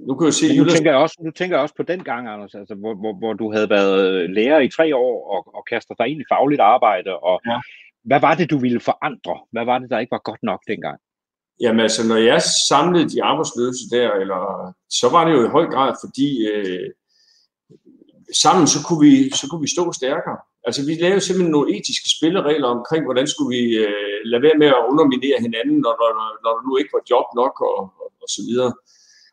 nu 0.06 0.14
kan 0.14 0.24
jeg 0.26 0.34
se, 0.34 0.58
nu, 0.58 0.64
tænker 0.64 0.90
jeg 0.90 1.00
også, 1.00 1.16
nu 1.24 1.30
tænker 1.30 1.56
jeg 1.56 1.62
også 1.62 1.74
på 1.74 1.82
den 1.82 2.04
gang, 2.04 2.28
Anders, 2.28 2.54
altså, 2.54 2.74
hvor, 2.74 2.94
hvor, 2.94 3.14
hvor 3.18 3.32
du 3.32 3.52
havde 3.52 3.70
været 3.70 4.30
lærer 4.30 4.60
i 4.60 4.68
tre 4.68 4.96
år 4.96 5.16
og, 5.34 5.54
og 5.56 5.64
kaster 5.70 5.94
dig 5.94 6.08
ind 6.08 6.20
i 6.20 6.30
fagligt 6.32 6.60
arbejde, 6.60 7.18
og 7.18 7.40
ja 7.46 7.58
hvad 8.04 8.20
var 8.20 8.34
det, 8.34 8.50
du 8.50 8.58
ville 8.58 8.80
forandre? 8.80 9.36
Hvad 9.52 9.64
var 9.64 9.78
det, 9.78 9.90
der 9.90 9.98
ikke 9.98 10.10
var 10.10 10.28
godt 10.30 10.42
nok 10.42 10.60
dengang? 10.66 10.98
Jamen 11.60 11.80
altså, 11.80 12.08
når 12.08 12.16
jeg 12.16 12.42
samlede 12.68 13.08
de 13.08 13.22
arbejdsløse 13.22 13.84
der, 13.90 14.10
eller, 14.12 14.72
så 14.90 15.08
var 15.10 15.24
det 15.24 15.32
jo 15.32 15.46
i 15.46 15.54
høj 15.56 15.66
grad, 15.66 15.94
fordi 16.04 16.46
øh, 16.52 16.90
sammen 18.42 18.66
så 18.66 18.78
kunne, 18.86 19.02
vi, 19.06 19.30
så 19.30 19.44
kunne 19.50 19.64
vi 19.66 19.74
stå 19.76 19.92
stærkere. 19.92 20.38
Altså 20.66 20.80
vi 20.88 20.94
lavede 21.04 21.20
simpelthen 21.20 21.54
nogle 21.56 21.72
etiske 21.76 22.08
spilleregler 22.16 22.68
omkring, 22.76 23.02
hvordan 23.04 23.26
skulle 23.26 23.52
vi 23.56 23.64
øh, 23.84 24.20
lade 24.30 24.42
være 24.46 24.60
med 24.62 24.66
at 24.66 24.84
underminere 24.90 25.38
hinanden, 25.46 25.78
når, 25.84 25.94
når, 26.00 26.26
når 26.44 26.50
der 26.56 26.62
nu 26.68 26.72
ikke 26.76 26.94
var 26.96 27.04
job 27.12 27.26
nok 27.40 27.54
og, 27.70 27.78
og, 28.02 28.08
og 28.24 28.28
så 28.36 28.40
videre. 28.48 28.72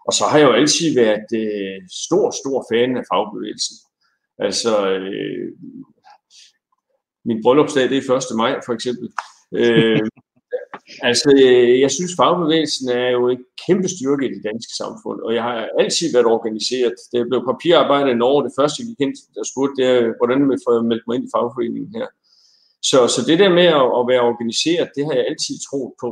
Og 0.07 0.13
så 0.17 0.23
har 0.29 0.37
jeg 0.39 0.47
jo 0.49 0.53
altid 0.61 0.87
været 1.03 1.29
øh, 1.43 1.77
stor, 2.05 2.25
stor 2.41 2.57
fan 2.71 2.91
af 2.99 3.03
fagbevægelsen. 3.11 3.75
Altså, 4.47 4.71
øh, 4.93 5.47
min 7.27 7.41
bryllupsdag, 7.43 7.89
det 7.89 7.97
er 7.97 8.15
1. 8.33 8.37
maj, 8.41 8.53
for 8.65 8.73
eksempel. 8.77 9.07
Øh, 9.59 10.07
altså, 11.09 11.29
øh, 11.45 11.79
jeg 11.83 11.91
synes, 11.91 12.11
fagbevægelsen 12.21 12.89
er 12.89 13.09
jo 13.17 13.23
en 13.29 13.43
kæmpe 13.65 13.87
styrke 13.95 14.25
i 14.25 14.33
det 14.35 14.43
danske 14.49 14.73
samfund, 14.81 15.19
og 15.25 15.31
jeg 15.37 15.43
har 15.43 15.57
altid 15.79 16.07
været 16.13 16.33
organiseret. 16.35 16.95
Det 17.11 17.29
blev 17.29 17.39
papirarbejde 17.51 18.11
i 18.11 18.21
Norge, 18.23 18.45
det 18.47 18.53
første, 18.59 18.79
vi 18.87 18.93
kendte, 19.01 19.21
der 19.35 19.43
spurgte, 19.51 19.75
det 19.77 19.85
er, 19.95 20.01
hvordan 20.19 20.41
man 20.51 20.59
får 20.65 20.73
meldt 20.91 21.05
mig 21.07 21.15
ind 21.15 21.27
i 21.27 21.33
fagforeningen 21.35 21.91
her. 21.99 22.07
Så, 22.89 22.99
så 23.13 23.19
det 23.29 23.37
der 23.43 23.51
med 23.59 23.67
at, 23.81 23.87
at 23.99 24.03
være 24.11 24.27
organiseret, 24.31 24.95
det 24.95 25.03
har 25.05 25.13
jeg 25.17 25.25
altid 25.29 25.55
troet 25.67 25.93
på. 26.03 26.11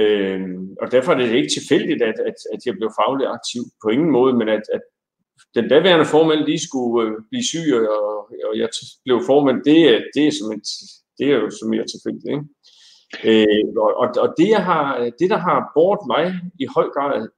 Øhm, 0.00 0.64
og 0.82 0.86
derfor 0.94 1.10
er 1.12 1.18
det 1.18 1.40
ikke 1.40 1.54
tilfældigt, 1.56 2.02
at, 2.10 2.18
at, 2.30 2.38
at 2.54 2.60
jeg 2.66 2.74
blev 2.78 2.90
faglig 3.00 3.26
aktiv 3.36 3.62
på 3.82 3.88
ingen 3.94 4.10
måde, 4.18 4.32
men 4.40 4.48
at, 4.56 4.64
at 4.76 4.82
den 5.54 5.68
daværende 5.68 6.06
formand 6.14 6.40
lige 6.48 6.66
skulle 6.68 6.96
øh, 7.04 7.12
blive 7.30 7.44
syg, 7.52 7.66
og, 7.96 8.06
og 8.48 8.52
jeg 8.60 8.68
blev 9.04 9.16
formand, 9.30 9.58
det, 9.68 9.76
det, 10.14 10.26
er, 10.26 10.32
som 10.38 10.48
et, 10.56 10.66
det 11.18 11.26
er 11.32 11.36
jo 11.42 11.50
som 11.50 11.70
mere 11.74 11.86
tilfældigt. 11.92 12.30
Ikke? 12.34 12.46
Øh, 13.24 13.64
og, 13.76 14.14
og 14.22 14.34
det, 14.38 14.48
jeg 14.48 14.64
har, 14.64 15.10
det, 15.18 15.30
der 15.30 15.36
har 15.36 15.70
båret 15.74 16.06
mig 16.06 16.40
i 16.60 16.66
høj 16.74 16.88
grad, 16.88 17.28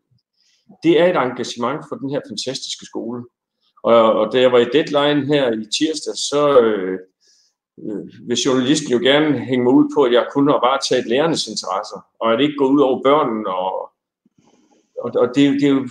det 0.82 1.00
er 1.00 1.06
et 1.06 1.16
engagement 1.16 1.84
for 1.88 1.96
den 1.96 2.10
her 2.10 2.20
fantastiske 2.28 2.86
skole. 2.86 3.24
Og, 3.82 4.12
og 4.12 4.32
da 4.32 4.40
jeg 4.40 4.52
var 4.52 4.58
i 4.58 4.72
deadline 4.72 5.26
her 5.26 5.52
i 5.52 5.64
tirsdag, 5.76 6.14
så 6.30 6.60
øh, 6.60 6.98
øh 7.84 8.28
vil 8.28 8.36
journalisten 8.36 8.90
jo 8.92 8.98
gerne 8.98 9.38
hænge 9.38 9.64
mig 9.64 9.72
ud 9.72 9.88
på, 9.96 10.02
at 10.02 10.12
jeg 10.12 10.28
kun 10.32 10.48
har 10.48 10.60
bare 10.60 10.78
taget 10.88 11.06
lærernes 11.06 11.48
interesser, 11.48 12.00
og 12.20 12.32
at 12.32 12.38
det 12.38 12.44
ikke 12.44 12.58
går 12.58 12.68
ud 12.74 12.80
over 12.80 13.02
børnene. 13.02 13.48
Og, 13.48 13.72
og, 15.04 15.10
og 15.22 15.28
det, 15.34 15.60
det, 15.60 15.64
er 15.64 15.74
jo, 15.78 15.82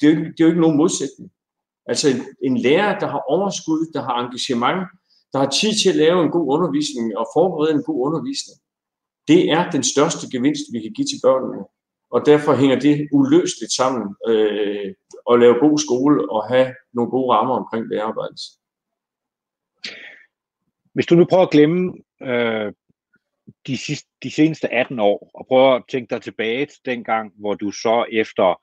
det, 0.00 0.06
er 0.08 0.14
jo, 0.14 0.20
det 0.24 0.40
er 0.40 0.44
jo 0.44 0.52
ikke 0.52 0.60
nogen 0.60 0.76
modsætning. 0.76 1.30
Altså 1.86 2.08
en, 2.08 2.20
en 2.42 2.56
lærer, 2.58 2.98
der 2.98 3.06
har 3.06 3.22
overskud, 3.28 3.92
der 3.94 4.02
har 4.02 4.24
engagement, 4.24 4.80
der 5.32 5.38
har 5.38 5.50
tid 5.50 5.72
til 5.82 5.88
at 5.88 5.96
lave 5.96 6.22
en 6.22 6.30
god 6.30 6.46
undervisning 6.54 7.16
og 7.18 7.26
forberede 7.36 7.74
en 7.74 7.82
god 7.82 8.06
undervisning. 8.06 8.58
Det 9.28 9.50
er 9.50 9.70
den 9.70 9.82
største 9.82 10.30
gevinst, 10.32 10.64
vi 10.72 10.80
kan 10.80 10.92
give 10.92 11.06
til 11.06 11.20
børnene. 11.24 11.64
Og 12.10 12.26
derfor 12.26 12.54
hænger 12.54 12.78
det 12.80 13.08
uløseligt 13.12 13.72
sammen 13.72 14.16
øh, 14.28 14.94
at 15.30 15.40
lave 15.40 15.60
god 15.60 15.78
skole 15.78 16.30
og 16.30 16.48
have 16.48 16.74
nogle 16.94 17.10
gode 17.10 17.34
rammer 17.34 17.54
omkring 17.54 17.90
det 17.90 17.98
arbejde. 17.98 18.36
Hvis 20.94 21.06
du 21.06 21.14
nu 21.14 21.24
prøver 21.24 21.42
at 21.42 21.50
glemme 21.50 21.92
øh, 22.22 22.72
de, 23.66 23.76
sidste, 23.76 24.08
de 24.22 24.30
seneste 24.30 24.72
18 24.72 24.98
år, 25.00 25.30
og 25.34 25.46
prøver 25.46 25.74
at 25.74 25.84
tænke 25.88 26.14
dig 26.14 26.22
tilbage 26.22 26.66
til 26.66 26.80
den 26.84 27.04
gang, 27.04 27.32
hvor 27.40 27.54
du 27.54 27.70
så 27.70 28.06
efter 28.12 28.60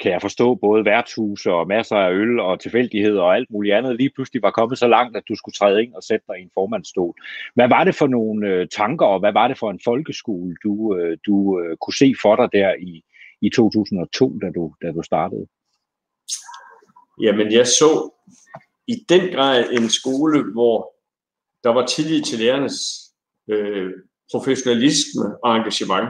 kan 0.00 0.12
jeg 0.12 0.20
forstå, 0.20 0.54
både 0.54 0.84
værtshuse 0.84 1.52
og 1.52 1.68
masser 1.68 1.96
af 1.96 2.10
øl 2.12 2.40
og 2.40 2.60
tilfældigheder 2.60 3.22
og 3.22 3.36
alt 3.36 3.50
muligt 3.50 3.74
andet, 3.74 3.96
lige 3.96 4.10
pludselig 4.14 4.42
var 4.42 4.50
kommet 4.50 4.78
så 4.78 4.88
langt, 4.88 5.16
at 5.16 5.22
du 5.28 5.34
skulle 5.34 5.52
træde 5.52 5.82
ind 5.82 5.94
og 5.94 6.02
sætte 6.02 6.24
dig 6.28 6.38
i 6.38 6.42
en 6.42 6.50
formandsstol. 6.54 7.14
Hvad 7.54 7.68
var 7.68 7.84
det 7.84 7.94
for 7.94 8.06
nogle 8.06 8.48
øh, 8.48 8.68
tanker, 8.68 9.06
og 9.06 9.20
hvad 9.20 9.32
var 9.32 9.48
det 9.48 9.58
for 9.58 9.70
en 9.70 9.80
folkeskole, 9.84 10.56
du, 10.64 10.96
øh, 10.96 11.18
du 11.26 11.60
øh, 11.60 11.76
kunne 11.76 11.94
se 11.94 12.14
for 12.22 12.36
dig 12.36 12.48
der 12.52 12.74
i, 12.80 13.04
i 13.42 13.50
2002, 13.50 14.38
da 14.42 14.46
du, 14.54 14.74
da 14.82 14.92
du 14.92 15.02
startede? 15.02 15.46
Jamen, 17.22 17.52
jeg 17.52 17.66
så 17.66 17.90
i 18.86 18.94
den 19.08 19.34
grad 19.34 19.64
en 19.72 19.88
skole, 19.88 20.52
hvor 20.52 20.94
der 21.64 21.70
var 21.70 21.86
tillid 21.86 22.22
til 22.22 22.38
lærernes 22.38 22.78
øh, 23.50 23.92
professionalisme 24.32 25.24
og 25.44 25.56
engagement. 25.56 26.08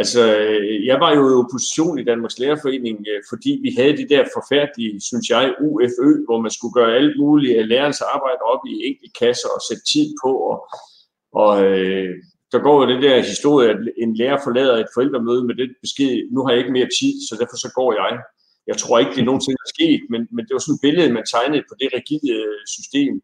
Altså, 0.00 0.22
øh, 0.38 0.86
jeg 0.86 1.00
var 1.00 1.10
jo 1.16 1.22
i 1.30 1.38
opposition 1.42 1.98
i 1.98 2.04
Danmarks 2.04 2.38
Lærerforening, 2.38 2.98
øh, 3.10 3.22
fordi 3.30 3.52
vi 3.62 3.70
havde 3.78 3.96
de 3.96 4.08
der 4.08 4.24
forfærdelige, 4.36 5.00
synes 5.00 5.26
jeg, 5.30 5.54
UFØ, 5.60 6.10
hvor 6.26 6.38
man 6.40 6.50
skulle 6.50 6.76
gøre 6.78 6.96
alt 7.00 7.14
muligt 7.22 7.58
af 7.58 7.68
lærernes 7.68 8.00
arbejde 8.14 8.42
op 8.52 8.62
i 9.04 9.08
kasser 9.20 9.48
og 9.56 9.60
sætte 9.68 9.84
tid 9.92 10.08
på. 10.24 10.30
Og, 10.50 10.58
og 11.42 11.64
øh, 11.64 12.14
der 12.52 12.60
går 12.66 12.76
jo 12.80 12.90
det 12.92 13.02
der 13.02 13.30
historie, 13.32 13.68
at 13.74 13.78
en 14.02 14.16
lærer 14.20 14.38
forlader 14.44 14.76
et 14.76 14.94
forældremøde 14.94 15.44
med 15.48 15.54
det 15.54 15.68
besked, 15.84 16.12
nu 16.34 16.38
har 16.42 16.50
jeg 16.50 16.60
ikke 16.60 16.76
mere 16.78 16.94
tid, 17.00 17.12
så 17.28 17.32
derfor 17.40 17.56
så 17.64 17.70
går 17.78 17.90
jeg. 18.00 18.12
Jeg 18.70 18.76
tror 18.82 18.98
ikke, 18.98 19.14
det 19.14 19.20
er 19.20 19.30
nogensinde 19.30 19.58
er 19.66 19.74
sket, 19.76 20.02
men, 20.12 20.20
men 20.34 20.42
det 20.44 20.52
var 20.54 20.62
sådan 20.62 20.78
et 20.78 20.84
billede, 20.86 21.16
man 21.18 21.26
tegnede 21.32 21.64
på 21.68 21.74
det 21.80 21.88
rigide 21.96 22.30
øh, 22.38 22.60
system. 22.76 23.14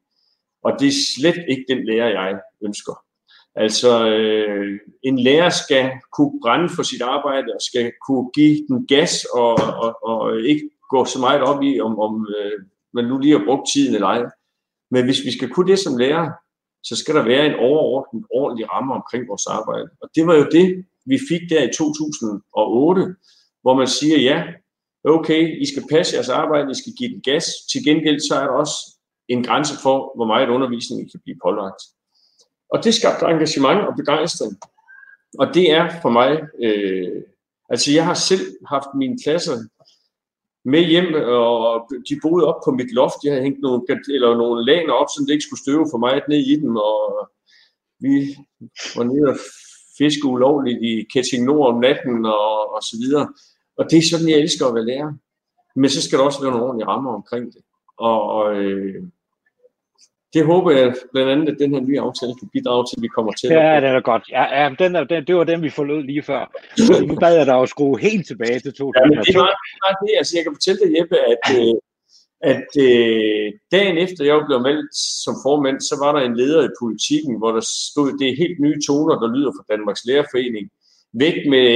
Og 0.64 0.70
det 0.80 0.88
er 0.88 1.02
slet 1.14 1.38
ikke 1.52 1.64
den 1.72 1.80
lærer, 1.90 2.10
jeg 2.18 2.28
ønsker. 2.66 2.94
Altså, 3.54 4.08
øh, 4.08 4.78
en 5.02 5.18
lærer 5.18 5.50
skal 5.50 5.90
kunne 6.16 6.40
brænde 6.42 6.68
for 6.76 6.82
sit 6.82 7.02
arbejde 7.02 7.54
og 7.54 7.60
skal 7.60 7.92
kunne 8.06 8.30
give 8.30 8.56
den 8.68 8.86
gas 8.86 9.24
og, 9.24 9.54
og, 9.54 10.04
og 10.04 10.40
ikke 10.40 10.70
gå 10.90 11.04
så 11.04 11.18
meget 11.18 11.42
op 11.42 11.62
i, 11.62 11.80
om, 11.80 11.98
om 11.98 12.26
øh, 12.36 12.52
man 12.94 13.04
nu 13.04 13.18
lige 13.18 13.38
har 13.38 13.44
brugt 13.46 13.68
tiden 13.72 13.94
eller 13.94 14.06
ej. 14.06 14.22
Men 14.90 15.04
hvis 15.04 15.24
vi 15.24 15.32
skal 15.36 15.50
kunne 15.50 15.70
det 15.70 15.78
som 15.78 15.96
lærer, 15.96 16.30
så 16.82 16.96
skal 16.96 17.14
der 17.14 17.24
være 17.24 17.46
en 17.46 17.54
overordnet, 17.54 18.24
ordentlig 18.30 18.72
ramme 18.72 18.94
omkring 18.94 19.28
vores 19.28 19.46
arbejde. 19.46 19.88
Og 20.02 20.08
det 20.14 20.26
var 20.26 20.34
jo 20.34 20.46
det, 20.52 20.84
vi 21.06 21.18
fik 21.28 21.40
der 21.50 21.62
i 21.68 21.72
2008, 21.72 23.14
hvor 23.62 23.74
man 23.74 23.86
siger, 23.86 24.18
ja, 24.18 24.38
okay, 25.04 25.62
I 25.62 25.66
skal 25.72 25.84
passe 25.90 26.14
jeres 26.16 26.28
arbejde, 26.28 26.70
I 26.70 26.80
skal 26.82 26.92
give 26.98 27.12
den 27.14 27.22
gas. 27.22 27.44
Til 27.72 27.84
gengæld 27.84 28.20
så 28.28 28.34
er 28.34 28.44
der 28.46 28.54
også 28.62 28.76
en 29.28 29.44
grænse 29.44 29.74
for, 29.82 29.96
hvor 30.16 30.26
meget 30.26 30.48
undervisning 30.48 30.96
I 31.00 31.10
kan 31.10 31.20
blive 31.24 31.38
pålagt. 31.44 31.82
Og 32.72 32.84
det 32.84 32.94
skabte 32.94 33.26
engagement 33.26 33.80
og 33.80 33.96
begejstring. 33.96 34.52
Og 35.38 35.54
det 35.54 35.70
er 35.72 36.00
for 36.02 36.10
mig, 36.10 36.40
øh, 36.64 37.22
altså 37.68 37.92
jeg 37.92 38.04
har 38.06 38.14
selv 38.14 38.46
haft 38.66 38.88
mine 38.94 39.18
klasser 39.24 39.56
med 40.64 40.84
hjem, 40.84 41.14
og 41.14 41.90
de 42.08 42.20
boede 42.22 42.46
op 42.46 42.60
på 42.64 42.70
mit 42.70 42.92
loft. 42.92 43.24
Jeg 43.24 43.32
havde 43.32 43.42
hængt 43.42 43.60
nogle, 43.60 43.82
eller 44.14 44.36
nogle 44.36 44.64
laner 44.64 44.92
op, 44.92 45.06
så 45.08 45.24
det 45.26 45.32
ikke 45.32 45.44
skulle 45.44 45.64
støve 45.64 45.86
for 45.90 45.98
mig 45.98 46.22
ned 46.28 46.38
i 46.38 46.56
dem, 46.60 46.76
og 46.76 47.30
vi 48.00 48.36
var 48.96 49.04
nede 49.04 49.28
og 49.32 49.36
fiske 49.98 50.26
ulovligt 50.26 50.82
i 50.82 51.06
Ketting 51.12 51.44
Nord 51.44 51.74
om 51.74 51.80
natten, 51.80 52.26
og, 52.26 52.74
og 52.74 52.82
så 52.82 52.96
videre. 53.02 53.32
Og 53.78 53.90
det 53.90 53.98
er 53.98 54.08
sådan, 54.10 54.28
jeg 54.28 54.38
elsker 54.38 54.66
at 54.66 54.74
være 54.74 54.86
lærer. 54.86 55.12
Men 55.76 55.90
så 55.90 56.02
skal 56.02 56.18
der 56.18 56.24
også 56.24 56.40
være 56.42 56.50
nogle 56.50 56.66
ordentlige 56.66 56.88
rammer 56.88 57.12
omkring 57.14 57.46
det. 57.54 57.62
Og, 57.98 58.22
og 58.22 58.54
øh, 58.56 59.02
det 60.34 60.46
håber 60.46 60.70
jeg 60.70 60.94
blandt 61.12 61.30
andet, 61.32 61.48
at 61.52 61.58
den 61.58 61.74
her 61.74 61.80
nye 61.80 62.00
aftale 62.00 62.34
kan 62.40 62.48
bidrage 62.52 62.84
til, 62.86 62.96
at 62.98 63.02
vi 63.02 63.08
kommer 63.16 63.32
til. 63.32 63.48
Ja, 63.48 63.80
det 63.80 63.88
er 63.88 64.00
godt. 64.12 64.24
Ja, 64.36 64.44
ja 64.58 64.64
den 64.82 64.96
er, 64.96 65.04
den, 65.04 65.26
det 65.26 65.34
var 65.36 65.44
den, 65.44 65.62
vi 65.62 65.70
forlod 65.70 66.02
lige 66.02 66.22
før. 66.22 66.42
Nu 67.08 67.14
bad 67.14 67.34
jeg 67.36 67.46
dig 67.46 67.58
at 67.60 67.68
skrue 67.68 68.00
helt 68.08 68.26
tilbage 68.26 68.58
til 68.60 68.72
2002. 68.72 68.92
Ja, 68.98 69.04
men 69.08 69.18
det 69.26 69.36
var, 69.42 69.52
det 69.72 69.80
var 69.86 69.94
det. 70.02 70.12
Altså, 70.20 70.32
jeg 70.36 70.42
kan 70.44 70.54
fortælle 70.58 70.80
dig, 70.82 70.90
Jeppe, 70.96 71.18
at, 71.32 71.44
øh, 71.56 71.74
at 72.54 72.70
øh, 72.86 73.46
dagen 73.74 73.96
efter 74.04 74.22
jeg 74.24 74.46
blev 74.48 74.60
meldt 74.68 74.90
som 75.24 75.34
formand, 75.46 75.78
så 75.90 75.94
var 76.04 76.10
der 76.16 76.22
en 76.24 76.36
leder 76.40 76.62
i 76.64 76.76
politikken, 76.82 77.34
hvor 77.40 77.52
der 77.56 77.64
stod, 77.90 78.08
det 78.18 78.26
er 78.28 78.40
helt 78.42 78.58
nye 78.64 78.78
toner, 78.86 79.16
der 79.22 79.34
lyder 79.36 79.52
fra 79.56 79.68
Danmarks 79.72 80.04
Lærerforening. 80.08 80.66
Væk 81.24 81.36
med 81.52 81.68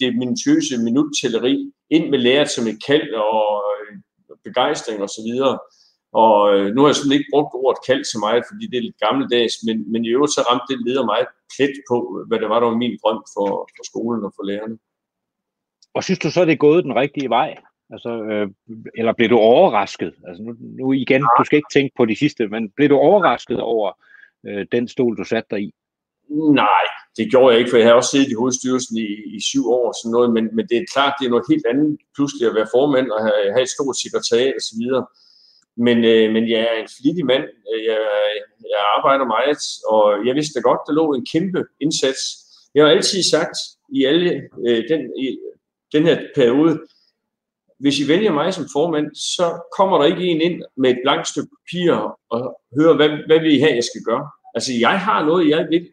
det 0.00 0.10
minutiøse 0.22 0.74
minuttælleri, 0.88 1.56
ind 1.96 2.06
med 2.12 2.18
lærer 2.18 2.44
som 2.44 2.64
et 2.72 2.78
kald 2.88 3.10
og 3.14 3.44
øh, 3.74 3.92
begejstring 4.44 4.98
osv. 4.98 5.02
Og 5.02 5.10
så 5.16 5.20
videre. 5.28 5.54
Og 6.12 6.36
øh, 6.54 6.66
nu 6.74 6.80
har 6.80 6.88
jeg 6.88 6.96
sådan 6.96 7.16
ikke 7.18 7.32
brugt 7.32 7.54
ordet 7.54 7.80
kald 7.86 8.04
så 8.04 8.18
meget, 8.18 8.42
fordi 8.50 8.66
det 8.66 8.76
er 8.76 8.86
lidt 8.86 9.02
gammeldags, 9.06 9.54
men, 9.66 9.92
men 9.92 10.04
i 10.04 10.08
øvrigt 10.08 10.32
så 10.32 10.40
ramte 10.48 10.72
det 10.72 10.86
leder 10.86 11.04
meget 11.04 11.28
plet 11.56 11.76
på, 11.90 12.24
hvad 12.28 12.38
det 12.38 12.48
var, 12.48 12.60
der 12.60 12.68
var 12.68 12.76
min 12.84 12.98
drøm 13.02 13.22
for, 13.34 13.48
for 13.76 13.84
skolen 13.90 14.24
og 14.24 14.32
for 14.36 14.44
lærerne. 14.50 14.78
Og 15.94 16.04
synes 16.04 16.18
du 16.18 16.30
så, 16.30 16.44
det 16.44 16.52
er 16.52 16.66
gået 16.68 16.84
den 16.84 16.96
rigtige 16.96 17.28
vej? 17.28 17.50
Altså, 17.90 18.10
øh, 18.30 18.46
eller 18.98 19.12
blev 19.12 19.28
du 19.28 19.38
overrasket? 19.38 20.14
Altså 20.28 20.42
nu, 20.42 20.52
nu 20.60 20.92
igen, 20.92 21.22
du 21.38 21.44
skal 21.44 21.56
ikke 21.56 21.72
tænke 21.72 21.92
på 21.96 22.04
de 22.04 22.16
sidste, 22.16 22.48
men 22.48 22.70
blev 22.76 22.88
du 22.88 22.96
overrasket 22.96 23.60
over 23.60 23.92
øh, 24.46 24.66
den 24.72 24.88
stol, 24.88 25.16
du 25.16 25.24
satte 25.24 25.48
dig 25.50 25.60
i? 25.62 25.74
Nej, 26.62 26.84
det 27.16 27.30
gjorde 27.30 27.50
jeg 27.50 27.58
ikke, 27.58 27.70
for 27.70 27.78
jeg 27.78 27.86
har 27.88 27.94
også 27.94 28.10
siddet 28.10 28.30
i 28.30 28.40
hovedstyrelsen 28.40 28.96
i, 28.96 29.08
i 29.36 29.40
syv 29.50 29.64
år, 29.78 29.86
sådan 29.92 30.14
noget, 30.16 30.30
men, 30.36 30.44
men 30.56 30.64
det 30.70 30.76
er 30.78 30.92
klart, 30.94 31.14
det 31.18 31.26
er 31.26 31.34
noget 31.34 31.50
helt 31.52 31.66
andet 31.72 31.98
pludselig 32.16 32.44
at 32.48 32.54
være 32.58 32.72
formand 32.76 33.08
og 33.14 33.20
have, 33.26 33.40
have 33.54 33.66
et 33.68 33.74
stort 33.76 33.96
sekretariat 34.04 34.54
osv., 34.60 34.82
men, 35.76 36.04
øh, 36.04 36.32
men 36.32 36.50
jeg 36.50 36.60
er 36.60 36.76
en 36.82 36.88
flittig 37.00 37.26
mand. 37.26 37.44
Øh, 37.70 37.84
jeg, 37.84 37.98
jeg 38.72 38.80
arbejder 38.96 39.26
meget, 39.36 39.58
og 39.88 40.26
jeg 40.26 40.34
vidste 40.34 40.60
godt, 40.60 40.80
der 40.86 40.92
lå 40.92 41.14
en 41.14 41.26
kæmpe 41.32 41.64
indsats. 41.80 42.20
Jeg 42.74 42.84
har 42.84 42.90
altid 42.90 43.22
sagt 43.22 43.56
i 43.92 44.04
alle 44.04 44.42
øh, 44.66 44.88
den, 44.88 45.00
i 45.18 45.38
den 45.92 46.02
her 46.02 46.18
periode, 46.34 46.80
hvis 47.80 48.00
I 48.00 48.08
vælger 48.08 48.32
mig 48.32 48.54
som 48.54 48.66
formand, 48.72 49.14
så 49.14 49.46
kommer 49.76 49.98
der 49.98 50.04
ikke 50.04 50.26
en 50.26 50.40
ind 50.40 50.62
med 50.76 50.90
et 50.90 51.00
blankt 51.04 51.28
stykke 51.28 51.48
papir 51.56 51.92
og 52.30 52.60
hører, 52.78 52.94
hvad, 52.96 53.08
hvad 53.26 53.38
vil 53.40 53.56
I 53.56 53.60
have, 53.60 53.74
jeg 53.74 53.84
skal 53.84 54.02
gøre? 54.10 54.30
Altså, 54.54 54.72
jeg 54.80 55.00
har 55.00 55.24
noget, 55.24 55.48
jeg 55.48 55.66
vil, 55.70 55.88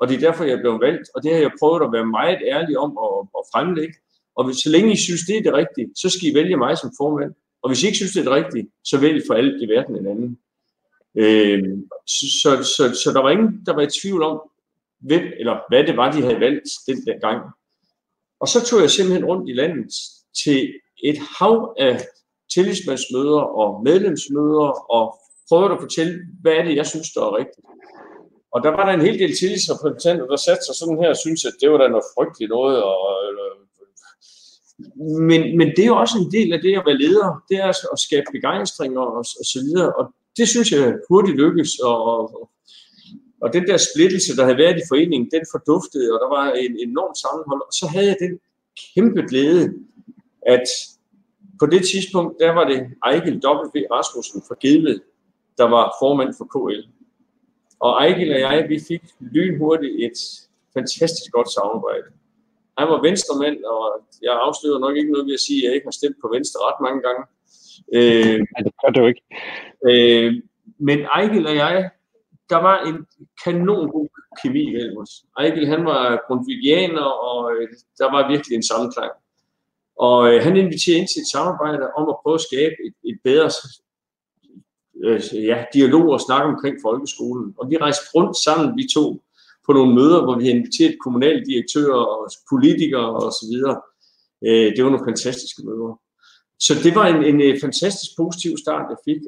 og 0.00 0.08
det 0.08 0.14
er 0.14 0.26
derfor, 0.26 0.44
jeg 0.44 0.58
blev 0.58 0.80
valgt, 0.80 1.06
og 1.14 1.22
det 1.22 1.32
har 1.32 1.40
jeg 1.40 1.58
prøvet 1.60 1.82
at 1.82 1.92
være 1.92 2.06
meget 2.18 2.40
ærlig 2.54 2.78
om 2.78 2.98
at, 3.06 3.14
at 3.38 3.42
fremlægge. 3.52 3.94
Og 4.36 4.44
hvis, 4.44 4.56
så 4.56 4.70
længe 4.70 4.92
I 4.92 4.96
synes, 4.96 5.22
det 5.28 5.36
er 5.36 5.42
det 5.42 5.54
rigtige, 5.62 5.88
så 5.96 6.08
skal 6.10 6.28
I 6.28 6.34
vælge 6.34 6.56
mig 6.56 6.78
som 6.78 6.90
formand. 7.00 7.32
Og 7.66 7.70
hvis 7.70 7.82
I 7.82 7.86
ikke 7.86 7.96
synes, 7.96 8.12
det 8.12 8.20
er 8.20 8.24
det 8.24 8.44
rigtige, 8.44 8.70
så 8.84 9.00
vælg 9.00 9.22
for 9.26 9.34
alt 9.34 9.62
i 9.62 9.66
verden 9.66 9.96
en 9.96 10.06
anden. 10.06 10.38
Øh, 11.22 11.62
så, 12.06 12.26
så, 12.42 12.50
så, 12.76 12.84
så 13.02 13.10
der 13.14 13.22
var 13.22 13.30
ingen, 13.30 13.62
der 13.66 13.74
var 13.74 13.82
i 13.82 13.94
tvivl 14.00 14.22
om, 14.22 14.40
hvem 15.00 15.22
eller 15.40 15.56
hvad 15.68 15.84
det 15.84 15.96
var, 15.96 16.12
de 16.12 16.22
havde 16.22 16.40
valgt 16.40 16.68
den 16.86 16.98
der 17.06 17.18
gang. 17.26 17.40
Og 18.40 18.48
så 18.48 18.58
tog 18.66 18.80
jeg 18.80 18.90
simpelthen 18.90 19.24
rundt 19.24 19.50
i 19.50 19.52
landet 19.52 19.92
til 20.42 20.58
et 21.04 21.18
hav 21.38 21.74
af 21.78 21.94
tillidsmandsmøder 22.54 23.42
og 23.60 23.68
medlemsmøder 23.84 24.68
og 24.96 25.04
prøvede 25.48 25.74
at 25.74 25.80
fortælle, 25.80 26.14
hvad 26.42 26.52
er 26.52 26.64
det, 26.64 26.76
jeg 26.76 26.86
synes, 26.86 27.10
der 27.14 27.20
er 27.20 27.36
rigtigt. 27.36 27.66
Og 28.54 28.58
der 28.64 28.70
var 28.70 28.84
der 28.86 28.92
en 28.92 29.06
hel 29.06 29.18
del 29.18 29.36
tillidsrepræsentanter, 29.36 30.26
der 30.26 30.36
satte 30.36 30.64
sig 30.66 30.74
sådan 30.74 30.98
her 31.02 31.08
og 31.08 31.20
syntes, 31.24 31.44
at 31.44 31.56
det 31.60 31.70
var 31.70 31.78
da 31.78 31.88
noget 31.88 32.12
frygteligt 32.14 32.48
noget. 32.48 32.82
Og, 32.82 32.98
men, 35.30 35.58
men 35.58 35.68
det 35.68 35.78
er 35.78 35.86
jo 35.86 35.96
også 35.96 36.18
en 36.18 36.32
del 36.32 36.52
af 36.52 36.60
det 36.60 36.72
at 36.78 36.86
være 36.86 36.98
leder, 36.98 37.42
det 37.48 37.56
er 37.58 37.68
at 37.92 37.98
skabe 37.98 38.26
begejstring 38.32 38.98
og, 38.98 39.06
og, 39.06 39.24
og 39.40 39.44
så 39.52 39.58
videre. 39.64 39.92
Og 39.92 40.04
det 40.36 40.48
synes 40.48 40.72
jeg 40.72 40.98
hurtigt 41.08 41.36
lykkes. 41.36 41.78
Og, 41.78 41.98
og, 42.04 42.50
og 43.42 43.52
den 43.52 43.66
der 43.66 43.76
splittelse, 43.76 44.36
der 44.36 44.44
havde 44.44 44.58
været 44.58 44.78
i 44.78 44.88
foreningen, 44.88 45.30
den 45.30 45.44
forduftede, 45.54 46.12
og 46.14 46.18
der 46.22 46.28
var 46.36 46.46
en 46.52 46.74
enorm 46.88 47.14
sammenhold. 47.22 47.62
Og 47.68 47.72
så 47.80 47.86
havde 47.86 48.06
jeg 48.06 48.16
den 48.20 48.38
kæmpe 48.94 49.22
glæde, 49.30 49.74
at 50.46 50.66
på 51.60 51.66
det 51.66 51.82
tidspunkt, 51.92 52.32
der 52.40 52.52
var 52.52 52.64
det 52.68 52.80
Ejgil 53.04 53.36
W. 53.36 53.80
Rasmussen 53.94 54.42
fra 54.48 54.56
Gedved, 54.60 55.00
der 55.58 55.64
var 55.64 55.94
formand 56.00 56.34
for 56.38 56.46
KL. 56.54 56.82
Og 57.80 57.90
Ejgil 58.02 58.32
og 58.34 58.40
jeg, 58.40 58.66
vi 58.68 58.78
fik 58.88 59.02
lynhurtigt 59.20 59.94
et 60.04 60.18
fantastisk 60.74 61.32
godt 61.32 61.50
samarbejde. 61.52 62.08
Han 62.78 62.88
var 62.88 63.02
venstremand, 63.08 63.64
og 63.64 63.82
jeg 64.22 64.32
afslører 64.46 64.78
nok 64.78 64.96
ikke 64.96 65.12
noget 65.12 65.26
ved 65.26 65.34
at 65.34 65.44
sige, 65.46 65.60
at 65.60 65.64
jeg 65.66 65.74
ikke 65.74 65.86
har 65.86 65.98
stemt 66.00 66.16
på 66.22 66.28
venstre 66.34 66.58
ret 66.66 66.80
mange 66.86 67.00
gange. 67.06 67.22
Øh, 67.96 68.38
Nej, 68.52 68.60
det 68.66 68.72
gør 68.82 68.92
du 68.96 69.06
ikke. 69.06 69.24
Øh, 69.88 70.42
men 70.78 70.98
Ejgil 71.00 71.46
og 71.46 71.56
jeg, 71.56 71.90
der 72.50 72.56
var 72.56 72.76
en 72.88 73.06
kanon 73.44 73.90
god 73.90 74.08
kemi 74.42 74.72
mellem 74.72 74.96
os. 74.98 75.10
Ejgil, 75.38 75.66
han 75.66 75.84
var 75.84 76.24
grundvigianer, 76.26 77.08
og 77.28 77.52
øh, 77.52 77.68
der 77.98 78.10
var 78.14 78.30
virkelig 78.32 78.56
en 78.56 78.62
sammenklang. 78.62 79.12
Og 79.98 80.34
øh, 80.34 80.42
han 80.42 80.56
inviterede 80.56 80.98
ind 80.98 81.08
til 81.08 81.20
et 81.20 81.32
samarbejde 81.32 81.90
om 81.96 82.08
at 82.08 82.16
prøve 82.22 82.34
at 82.34 82.46
skabe 82.50 82.76
et, 82.86 82.94
et 83.10 83.18
bedre 83.24 83.50
øh, 85.04 85.20
ja, 85.50 85.64
dialog 85.74 86.06
og 86.08 86.20
snak 86.20 86.44
omkring 86.44 86.76
folkeskolen. 86.82 87.54
Og 87.58 87.70
vi 87.70 87.76
rejste 87.76 88.04
rundt 88.14 88.36
sammen, 88.36 88.76
vi 88.76 88.84
to, 88.94 89.22
på 89.66 89.72
nogle 89.72 89.94
møder, 89.94 90.24
hvor 90.24 90.38
vi 90.38 90.44
havde 90.44 90.58
inviteret 90.58 90.96
kommunaldirektører 91.04 92.00
og 92.14 92.30
politikere 92.52 93.08
og 93.24 93.30
så 93.38 93.44
videre. 93.52 93.76
Øh, 94.46 94.68
det 94.74 94.84
var 94.84 94.90
nogle 94.90 95.08
fantastiske 95.10 95.62
møder. 95.68 96.00
Så 96.66 96.72
det 96.84 96.94
var 96.98 97.06
en, 97.06 97.20
en, 97.30 97.40
en 97.40 97.60
fantastisk 97.60 98.10
positiv 98.20 98.52
start, 98.64 98.86
jeg 98.92 99.00
fik. 99.08 99.22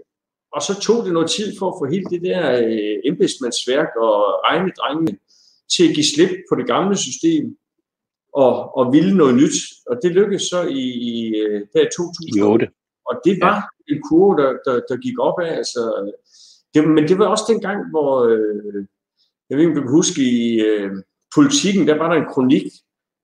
Og 0.55 0.61
så 0.62 0.81
tog 0.81 1.05
det 1.05 1.12
noget 1.12 1.31
tid 1.31 1.48
for 1.59 1.66
at 1.70 1.79
få 1.81 1.85
hele 1.94 2.07
det 2.12 2.22
der 2.29 2.42
øh, 2.66 2.96
embedsmandsværk 3.11 3.90
og 4.07 4.16
regnedrengene 4.48 5.18
til 5.72 5.88
at 5.88 5.94
give 5.94 6.11
slip 6.14 6.33
på 6.48 6.55
det 6.59 6.66
gamle 6.66 6.96
system 6.96 7.57
og, 8.35 8.77
og 8.79 8.92
ville 8.92 9.16
noget 9.16 9.35
nyt. 9.35 9.57
Og 9.90 9.96
det 10.03 10.11
lykkedes 10.11 10.42
så 10.42 10.61
i, 10.62 10.85
i 11.12 11.14
øh, 11.44 11.61
der 11.72 11.85
2008. 11.96 12.68
Og 13.09 13.14
det 13.24 13.35
var 13.40 13.57
ja. 13.57 13.94
en 13.94 14.03
kurve, 14.09 14.35
der, 14.42 14.51
der, 14.66 14.74
der 14.88 14.96
gik 14.96 15.18
op 15.18 15.38
af. 15.40 15.53
Altså, 15.61 15.83
det, 16.74 16.88
men 16.88 17.09
det 17.09 17.18
var 17.18 17.27
også 17.27 17.44
den 17.48 17.61
gang, 17.61 17.90
hvor, 17.90 18.11
øh, 18.24 18.85
jeg 19.48 19.56
ved 19.56 19.62
ikke, 19.64 19.70
om 19.72 19.76
du 19.76 19.82
kan 19.82 19.98
huske, 20.00 20.20
i 20.22 20.61
øh, 20.61 20.90
politikken, 21.34 21.88
der 21.88 21.96
var 21.98 22.08
der 22.12 22.20
en 22.20 22.32
kronik. 22.34 22.66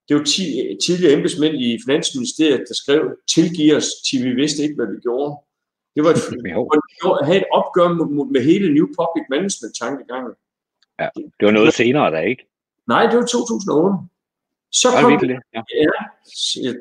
Det 0.08 0.16
var 0.16 0.24
ti, 0.24 0.44
tidligere 0.86 1.14
embedsmænd 1.16 1.54
i 1.54 1.78
Finansministeriet, 1.84 2.64
der 2.68 2.74
skrev, 2.82 3.00
tilgiv 3.34 3.76
os, 3.76 3.86
til 4.06 4.24
vi 4.24 4.30
vidste 4.40 4.62
ikke, 4.62 4.74
hvad 4.74 4.86
vi 4.94 4.98
gjorde. 5.06 5.30
Det 5.94 6.04
var 6.04 6.10
et, 6.10 6.22
at 7.20 7.26
have 7.26 7.38
et 7.42 7.48
opgør 7.58 7.88
med, 7.88 8.06
med 8.34 8.40
hele 8.50 8.74
New 8.76 8.86
Public 8.98 9.24
Management-tankegangen. 9.34 10.34
Ja, 11.00 11.08
det 11.38 11.44
var 11.46 11.50
noget 11.50 11.74
senere, 11.74 12.10
der 12.10 12.20
ikke? 12.20 12.42
Nej, 12.86 13.02
det 13.10 13.16
var 13.16 13.26
2008. 13.26 14.08
Så 14.72 14.88
kom, 15.00 15.18
det, 15.20 15.30
ja. 15.54 15.62
ja, 16.64 16.72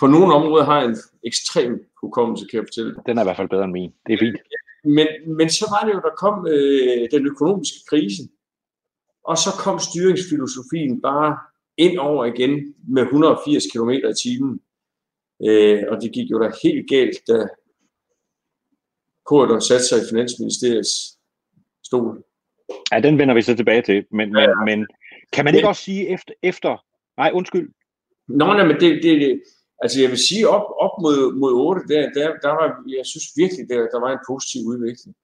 på 0.00 0.06
nogle 0.06 0.34
områder 0.34 0.64
har 0.64 0.76
jeg 0.80 0.88
en 0.88 0.96
ekstrem 1.24 1.90
hukommelse, 2.00 2.46
kan 2.50 2.56
jeg 2.58 2.66
fortælle. 2.68 2.94
Den 3.06 3.18
er 3.18 3.22
i 3.22 3.24
hvert 3.24 3.36
fald 3.36 3.48
bedre 3.48 3.64
end 3.64 3.72
min. 3.72 3.92
Det 4.06 4.12
er 4.14 4.18
fint. 4.18 4.36
Men, 4.84 5.06
men 5.26 5.50
så 5.50 5.64
var 5.74 5.86
det 5.86 5.94
jo, 5.94 6.00
der 6.00 6.14
kom 6.22 6.46
øh, 6.46 7.08
den 7.10 7.26
økonomiske 7.26 7.78
krise, 7.90 8.22
og 9.24 9.38
så 9.38 9.50
kom 9.58 9.78
styringsfilosofien 9.78 11.00
bare 11.00 11.38
ind 11.76 11.98
over 11.98 12.24
igen 12.24 12.74
med 12.88 13.02
180 13.02 13.64
km 13.72 13.90
i 13.90 14.14
timen. 14.22 14.60
Øh, 15.46 15.84
og 15.88 16.02
det 16.02 16.12
gik 16.12 16.30
jo 16.30 16.42
da 16.42 16.50
helt 16.62 16.88
galt, 16.88 17.18
da 17.28 17.48
Korridor 19.28 19.58
satte 19.58 19.84
sig 19.84 19.98
i 19.98 20.08
Finansministeriets 20.10 21.18
stol. 21.84 22.22
Ja, 22.92 23.00
den 23.00 23.18
vender 23.18 23.34
vi 23.34 23.42
så 23.42 23.56
tilbage 23.56 23.82
til. 23.82 24.04
Men, 24.10 24.36
ja, 24.36 24.46
men, 24.46 24.78
men 24.78 24.86
kan 25.32 25.44
man 25.44 25.54
ikke 25.54 25.68
også 25.68 25.82
sige 25.82 26.08
efter... 26.08 26.34
efter 26.42 26.84
nej, 27.16 27.30
undskyld. 27.34 27.68
Nå, 28.28 28.46
nej, 28.46 28.66
men 28.66 28.80
det, 28.80 29.02
det, 29.02 29.42
Altså 29.82 30.00
jeg 30.00 30.10
vil 30.10 30.26
sige, 30.28 30.48
op, 30.48 30.66
op 30.84 30.94
mod, 31.02 31.34
mod 31.34 31.52
8, 31.52 31.94
der, 31.94 32.02
der, 32.16 32.28
der 32.44 32.52
var, 32.58 32.66
jeg 32.98 33.06
synes 33.06 33.26
virkelig, 33.36 33.68
der, 33.68 33.78
der 33.92 34.00
var 34.00 34.12
en 34.12 34.26
positiv 34.30 34.60
udvikling. 34.72 35.14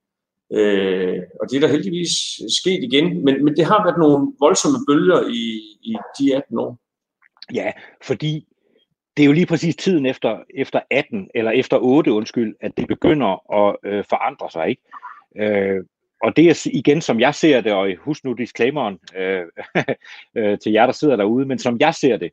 Øh, 0.53 1.19
og 1.41 1.51
det 1.51 1.57
er 1.57 1.61
der 1.61 1.75
heldigvis 1.77 2.13
sket 2.61 2.83
igen, 2.89 3.25
men, 3.25 3.45
men 3.45 3.57
det 3.57 3.65
har 3.65 3.85
været 3.85 3.99
nogle 3.99 4.33
voldsomme 4.41 4.79
bølger 4.89 5.21
i, 5.29 5.45
i 5.91 5.97
de 6.19 6.37
18 6.37 6.59
år. 6.59 6.79
Ja, 7.55 7.73
fordi 8.03 8.47
det 9.17 9.23
er 9.23 9.27
jo 9.27 9.33
lige 9.33 9.47
præcis 9.47 9.77
tiden 9.77 10.07
efter, 10.07 10.39
efter 10.55 10.81
18, 10.91 11.31
eller 11.35 11.51
efter 11.51 11.79
8, 11.79 12.13
undskyld, 12.13 12.55
at 12.61 12.73
det 12.77 12.89
begynder 12.89 13.53
at 13.61 13.77
øh, 13.85 14.05
forandre 14.09 14.51
sig, 14.51 14.69
ikke? 14.69 14.83
Øh, 15.37 15.85
og 16.23 16.37
det 16.37 16.49
er 16.49 16.69
igen, 16.73 17.01
som 17.01 17.21
jeg 17.21 17.35
ser 17.35 17.61
det, 17.61 17.73
og 17.73 17.97
husk 17.99 18.25
nu 18.25 18.33
disclaimeren 18.33 18.99
øh, 19.17 19.45
øh, 20.39 20.59
til 20.59 20.73
jer, 20.73 20.87
der 20.87 20.93
sidder 20.93 21.17
derude, 21.17 21.47
men 21.47 21.59
som 21.59 21.77
jeg 21.81 21.95
ser 21.95 22.17
det, 22.17 22.31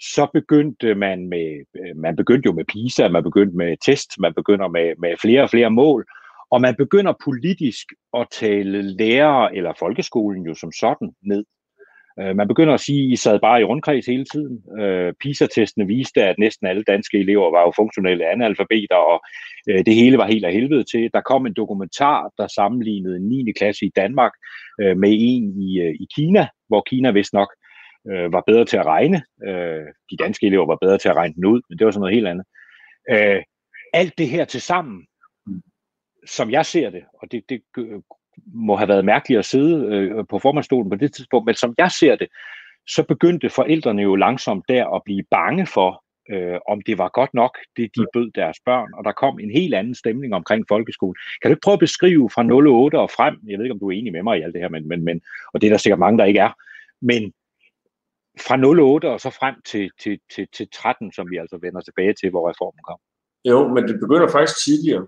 så 0.00 0.26
begyndte 0.32 0.94
man 0.94 1.28
med, 1.28 1.64
øh, 1.76 1.96
man 1.96 2.16
begyndte 2.16 2.46
jo 2.46 2.52
med 2.52 2.64
PISA, 2.64 3.08
man 3.08 3.22
begyndte 3.22 3.56
med 3.56 3.76
test, 3.86 4.10
man 4.18 4.34
begynder 4.34 4.68
med, 4.68 4.94
med 4.98 5.16
flere 5.20 5.42
og 5.42 5.50
flere 5.50 5.70
mål, 5.70 6.06
og 6.50 6.60
man 6.60 6.74
begynder 6.76 7.12
politisk 7.24 7.86
at 8.16 8.26
tale 8.32 8.82
lærere 8.82 9.56
eller 9.56 9.72
folkeskolen 9.78 10.46
jo 10.46 10.54
som 10.54 10.72
sådan 10.72 11.12
ned. 11.22 11.44
Øh, 12.20 12.36
man 12.36 12.48
begynder 12.48 12.74
at 12.74 12.80
sige, 12.80 13.04
at 13.06 13.12
I 13.12 13.16
sad 13.16 13.40
bare 13.40 13.60
i 13.60 13.64
rundkreds 13.64 14.06
hele 14.06 14.24
tiden. 14.24 14.80
Øh, 14.80 15.12
PISA-testene 15.20 15.86
viste, 15.86 16.22
at 16.22 16.38
næsten 16.38 16.66
alle 16.66 16.82
danske 16.82 17.18
elever 17.18 17.50
var 17.50 17.62
jo 17.62 17.72
funktionelle 17.76 18.30
analfabeter, 18.30 18.96
og 18.96 19.20
det 19.66 19.94
hele 19.94 20.18
var 20.18 20.26
helt 20.26 20.44
af 20.44 20.52
helvede 20.52 20.84
til. 20.84 21.10
Der 21.14 21.20
kom 21.20 21.46
en 21.46 21.54
dokumentar, 21.54 22.30
der 22.38 22.46
sammenlignede 22.46 23.28
9. 23.28 23.52
klasse 23.52 23.86
i 23.86 23.92
Danmark 23.96 24.32
med 24.78 25.16
en 25.20 25.62
i, 25.62 25.80
i 26.00 26.06
Kina, 26.16 26.46
hvor 26.68 26.82
Kina 26.90 27.10
vist 27.10 27.32
nok 27.32 27.48
øh, 27.52 27.67
var 28.08 28.42
bedre 28.46 28.64
til 28.64 28.76
at 28.76 28.86
regne. 28.86 29.22
Øh, 29.46 29.86
de 30.10 30.16
danske 30.16 30.46
elever 30.46 30.66
var 30.66 30.78
bedre 30.80 30.98
til 30.98 31.08
at 31.08 31.16
regne 31.16 31.34
den 31.34 31.44
ud, 31.44 31.60
men 31.68 31.78
det 31.78 31.84
var 31.84 31.90
sådan 31.90 32.00
noget 32.00 32.14
helt 32.14 32.28
andet. 32.28 32.46
Øh, 33.10 33.42
alt 33.92 34.18
det 34.18 34.28
her 34.28 34.44
til 34.44 34.60
sammen, 34.60 35.06
som 36.26 36.50
jeg 36.50 36.66
ser 36.66 36.90
det, 36.90 37.02
og 37.22 37.32
det, 37.32 37.44
det 37.48 37.62
må 38.54 38.76
have 38.76 38.88
været 38.88 39.04
mærkeligt 39.04 39.38
at 39.38 39.44
sidde 39.44 39.86
øh, 39.86 40.24
på 40.30 40.38
formandstolen 40.38 40.90
på 40.90 40.96
det 40.96 41.14
tidspunkt, 41.14 41.46
men 41.46 41.54
som 41.54 41.74
jeg 41.78 41.90
ser 41.90 42.16
det, 42.16 42.28
så 42.88 43.02
begyndte 43.02 43.50
forældrene 43.50 44.02
jo 44.02 44.14
langsomt 44.14 44.64
der 44.68 44.86
at 44.86 45.02
blive 45.04 45.24
bange 45.30 45.66
for, 45.66 46.04
øh, 46.30 46.58
om 46.68 46.80
det 46.80 46.98
var 46.98 47.08
godt 47.08 47.34
nok, 47.34 47.58
det 47.76 47.90
de 47.96 48.06
bød 48.12 48.30
deres 48.34 48.58
børn, 48.64 48.88
og 48.94 49.04
der 49.04 49.12
kom 49.12 49.38
en 49.40 49.50
helt 49.50 49.74
anden 49.74 49.94
stemning 49.94 50.34
omkring 50.34 50.64
folkeskolen. 50.68 51.16
Kan 51.42 51.48
du 51.48 51.52
ikke 51.52 51.64
prøve 51.64 51.72
at 51.72 51.86
beskrive 51.86 52.30
fra 52.30 52.42
08 52.42 52.98
og 52.98 53.10
frem, 53.10 53.34
jeg 53.46 53.58
ved 53.58 53.64
ikke, 53.64 53.72
om 53.72 53.80
du 53.80 53.88
er 53.90 53.96
enig 53.96 54.12
med 54.12 54.22
mig 54.22 54.38
i 54.38 54.42
alt 54.42 54.54
det 54.54 54.62
her, 54.62 54.68
men, 54.68 54.88
men, 54.88 55.04
men, 55.04 55.20
og 55.54 55.60
det 55.60 55.66
er 55.66 55.70
der 55.70 55.78
sikkert 55.78 55.98
mange, 55.98 56.18
der 56.18 56.24
ikke 56.24 56.40
er, 56.40 56.52
men 57.00 57.32
fra 58.46 58.56
08 58.56 59.10
og 59.14 59.20
så 59.20 59.30
frem 59.30 59.54
til, 59.70 59.90
til, 60.02 60.18
til, 60.34 60.48
til 60.56 60.66
13, 60.74 61.12
som 61.12 61.30
vi 61.30 61.36
altså 61.36 61.58
vender 61.62 61.80
tilbage 61.80 62.14
til, 62.20 62.30
hvor 62.30 62.50
reformen 62.50 62.82
kom. 62.88 62.98
Jo, 63.44 63.68
men 63.74 63.82
det 63.88 64.00
begynder 64.00 64.28
faktisk 64.28 64.64
tidligere. 64.64 65.06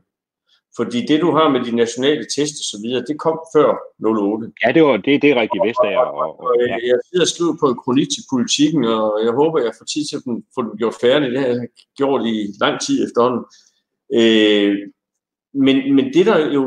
Fordi 0.77 0.99
det, 1.07 1.21
du 1.21 1.31
har 1.37 1.49
med 1.49 1.61
de 1.67 1.77
nationale 1.77 2.25
test 2.35 2.57
og 2.63 2.67
så 2.73 2.77
videre, 2.85 3.05
det 3.09 3.17
kom 3.25 3.39
før 3.55 3.71
08. 3.99 4.53
Ja, 4.65 4.73
det, 4.73 4.83
var, 4.87 4.97
det, 4.97 5.23
det 5.23 5.31
er 5.31 5.41
rigtig 5.43 5.61
Vestager. 5.67 5.99
Og, 5.99 6.15
og, 6.23 6.41
og, 6.41 6.53
ja. 6.69 6.77
Jeg 6.91 6.99
sidder 7.07 7.25
og 7.27 7.33
skriver 7.35 7.55
på 7.61 7.67
en 7.69 7.81
kronik 7.85 8.09
til 8.15 8.25
politikken, 8.33 8.85
og 8.85 9.09
jeg 9.25 9.33
håber, 9.41 9.57
jeg 9.67 9.75
får 9.79 9.87
tid 9.93 10.03
til 10.05 10.17
at 10.17 10.23
få 10.55 10.61
den 10.67 10.79
gjort 10.81 10.97
færdig. 11.05 11.31
Det 11.31 11.41
har 11.41 11.47
jeg 11.47 11.69
gjort 12.01 12.23
i 12.27 12.37
lang 12.65 12.75
tid 12.85 12.97
efterhånden. 13.07 13.43
Øh, 14.19 14.73
men, 15.65 15.77
men 15.97 16.05
det, 16.15 16.27
der 16.27 16.39
jo 16.59 16.65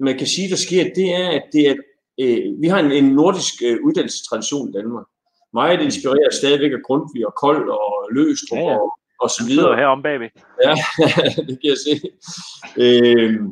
man 0.00 0.18
kan 0.18 0.26
sige, 0.26 0.50
der 0.50 0.56
sker, 0.56 0.84
det 0.98 1.08
er, 1.14 1.28
at 1.38 1.44
det 1.52 1.62
er, 1.70 1.74
øh, 2.20 2.60
vi 2.62 2.66
har 2.68 2.78
en, 2.78 2.92
en 2.92 3.04
nordisk 3.04 3.54
øh, 3.66 3.76
uddannelsestradition 3.86 4.68
i 4.68 4.72
Danmark 4.72 5.06
meget 5.54 5.80
inspireret 5.88 6.34
stadigvæk 6.34 6.72
af 6.72 6.82
Grundtvig 6.86 7.26
og 7.26 7.34
Kold 7.42 7.68
og 7.70 7.94
Løstrup 8.16 8.58
ja, 8.58 8.70
ja. 8.70 8.76
Og, 8.76 8.98
og 9.20 9.30
så 9.30 9.42
videre. 9.48 9.76
her 9.76 9.86
om 9.86 10.02
bagved. 10.02 10.28
Ja, 10.64 10.74
det 11.48 11.54
kan 11.60 11.68
jeg 11.74 11.80
se. 11.86 11.94
Øhm, 12.84 13.46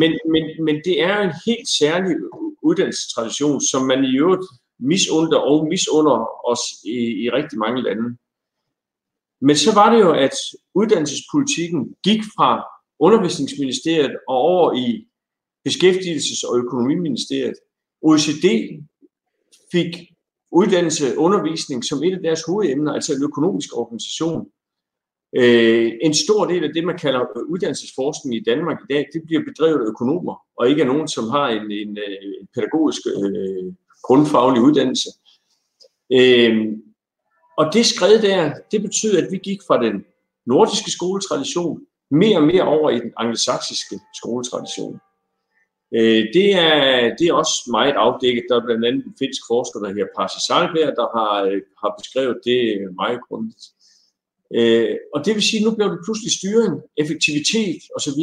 men, 0.00 0.12
men, 0.32 0.44
men 0.66 0.76
det 0.86 1.02
er 1.02 1.18
en 1.20 1.34
helt 1.46 1.68
særlig 1.80 2.16
uddannelsestradition, 2.62 3.60
som 3.60 3.82
man 3.82 4.04
i 4.04 4.18
øvrigt 4.18 4.46
misunder 4.78 5.38
og 5.38 5.66
misunder 5.66 6.48
os 6.50 6.62
i, 6.84 6.98
i 7.24 7.30
rigtig 7.30 7.58
mange 7.58 7.82
lande. 7.82 8.16
Men 9.40 9.56
så 9.56 9.74
var 9.74 9.92
det 9.92 10.00
jo, 10.00 10.12
at 10.12 10.36
uddannelsespolitikken 10.74 11.94
gik 12.02 12.22
fra 12.36 12.64
undervisningsministeriet 12.98 14.16
og 14.28 14.36
over 14.36 14.72
i 14.74 15.06
beskæftigelses- 15.68 16.48
og 16.48 16.58
økonomiministeriet. 16.58 17.54
OECD 18.02 18.46
fik 19.72 20.13
uddannelse, 20.54 21.18
undervisning 21.18 21.84
som 21.84 22.02
et 22.04 22.14
af 22.14 22.22
deres 22.22 22.42
hovedemner, 22.48 22.92
altså 22.92 23.14
en 23.14 23.22
økonomisk 23.22 23.76
organisation. 23.76 24.46
Øh, 25.36 25.92
en 26.02 26.14
stor 26.14 26.44
del 26.44 26.64
af 26.64 26.70
det, 26.74 26.84
man 26.84 26.98
kalder 26.98 27.20
uddannelsesforskning 27.48 28.36
i 28.36 28.44
Danmark 28.50 28.78
i 28.80 28.92
dag, 28.92 29.08
det 29.12 29.22
bliver 29.26 29.42
bedrevet 29.44 29.80
af 29.80 29.88
økonomer, 29.92 30.34
og 30.58 30.68
ikke 30.68 30.82
af 30.82 30.86
nogen, 30.86 31.08
som 31.08 31.24
har 31.28 31.48
en, 31.48 31.70
en, 31.70 31.98
øh, 31.98 32.18
en 32.40 32.46
pædagogisk 32.54 33.00
øh, 33.06 33.72
grundfaglig 34.02 34.62
uddannelse. 34.62 35.08
Øh, 36.12 36.54
og 37.58 37.64
det 37.74 37.86
skred 37.86 38.22
der, 38.22 38.54
det 38.72 38.82
betyder, 38.82 39.26
at 39.26 39.32
vi 39.32 39.38
gik 39.38 39.60
fra 39.66 39.82
den 39.82 40.04
nordiske 40.46 40.90
skoletradition 40.90 41.80
mere 42.10 42.38
og 42.38 42.46
mere 42.46 42.62
over 42.62 42.90
i 42.90 42.98
den 42.98 43.12
angelsaksiske 43.16 44.00
skoletradition. 44.14 45.00
Øh, 45.96 46.22
det, 46.36 46.48
er, 46.66 47.14
det 47.18 47.26
er 47.28 47.34
også 47.42 47.54
meget 47.70 47.94
afdækket. 48.06 48.44
Der 48.48 48.56
er 48.56 48.66
blandt 48.66 48.84
andet 48.86 49.04
en 49.06 49.14
finsk 49.18 49.42
forsker, 49.50 49.78
der 49.80 49.88
hedder 49.94 50.14
Pasi 50.16 50.38
Salberg, 50.48 50.92
der 51.00 51.08
har, 51.16 51.34
øh, 51.48 51.60
har 51.82 51.90
beskrevet 51.98 52.36
det 52.48 52.60
øh, 52.74 52.86
meget 53.02 53.20
grundigt. 53.26 53.64
Øh, 54.58 54.96
og 55.14 55.18
det 55.24 55.32
vil 55.34 55.48
sige, 55.48 55.60
at 55.60 55.66
nu 55.66 55.74
bliver 55.74 55.90
det 55.90 56.04
pludselig 56.06 56.32
styring, 56.38 56.74
effektivitet 57.02 57.80
osv. 57.96 58.22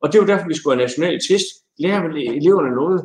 Og 0.00 0.06
det 0.06 0.16
er 0.16 0.22
jo 0.22 0.30
derfor, 0.32 0.48
vi 0.48 0.58
skulle 0.58 0.74
have 0.74 0.84
nationale 0.86 1.20
test. 1.28 1.48
Lærer 1.82 2.00
eleverne 2.40 2.72
noget? 2.80 3.00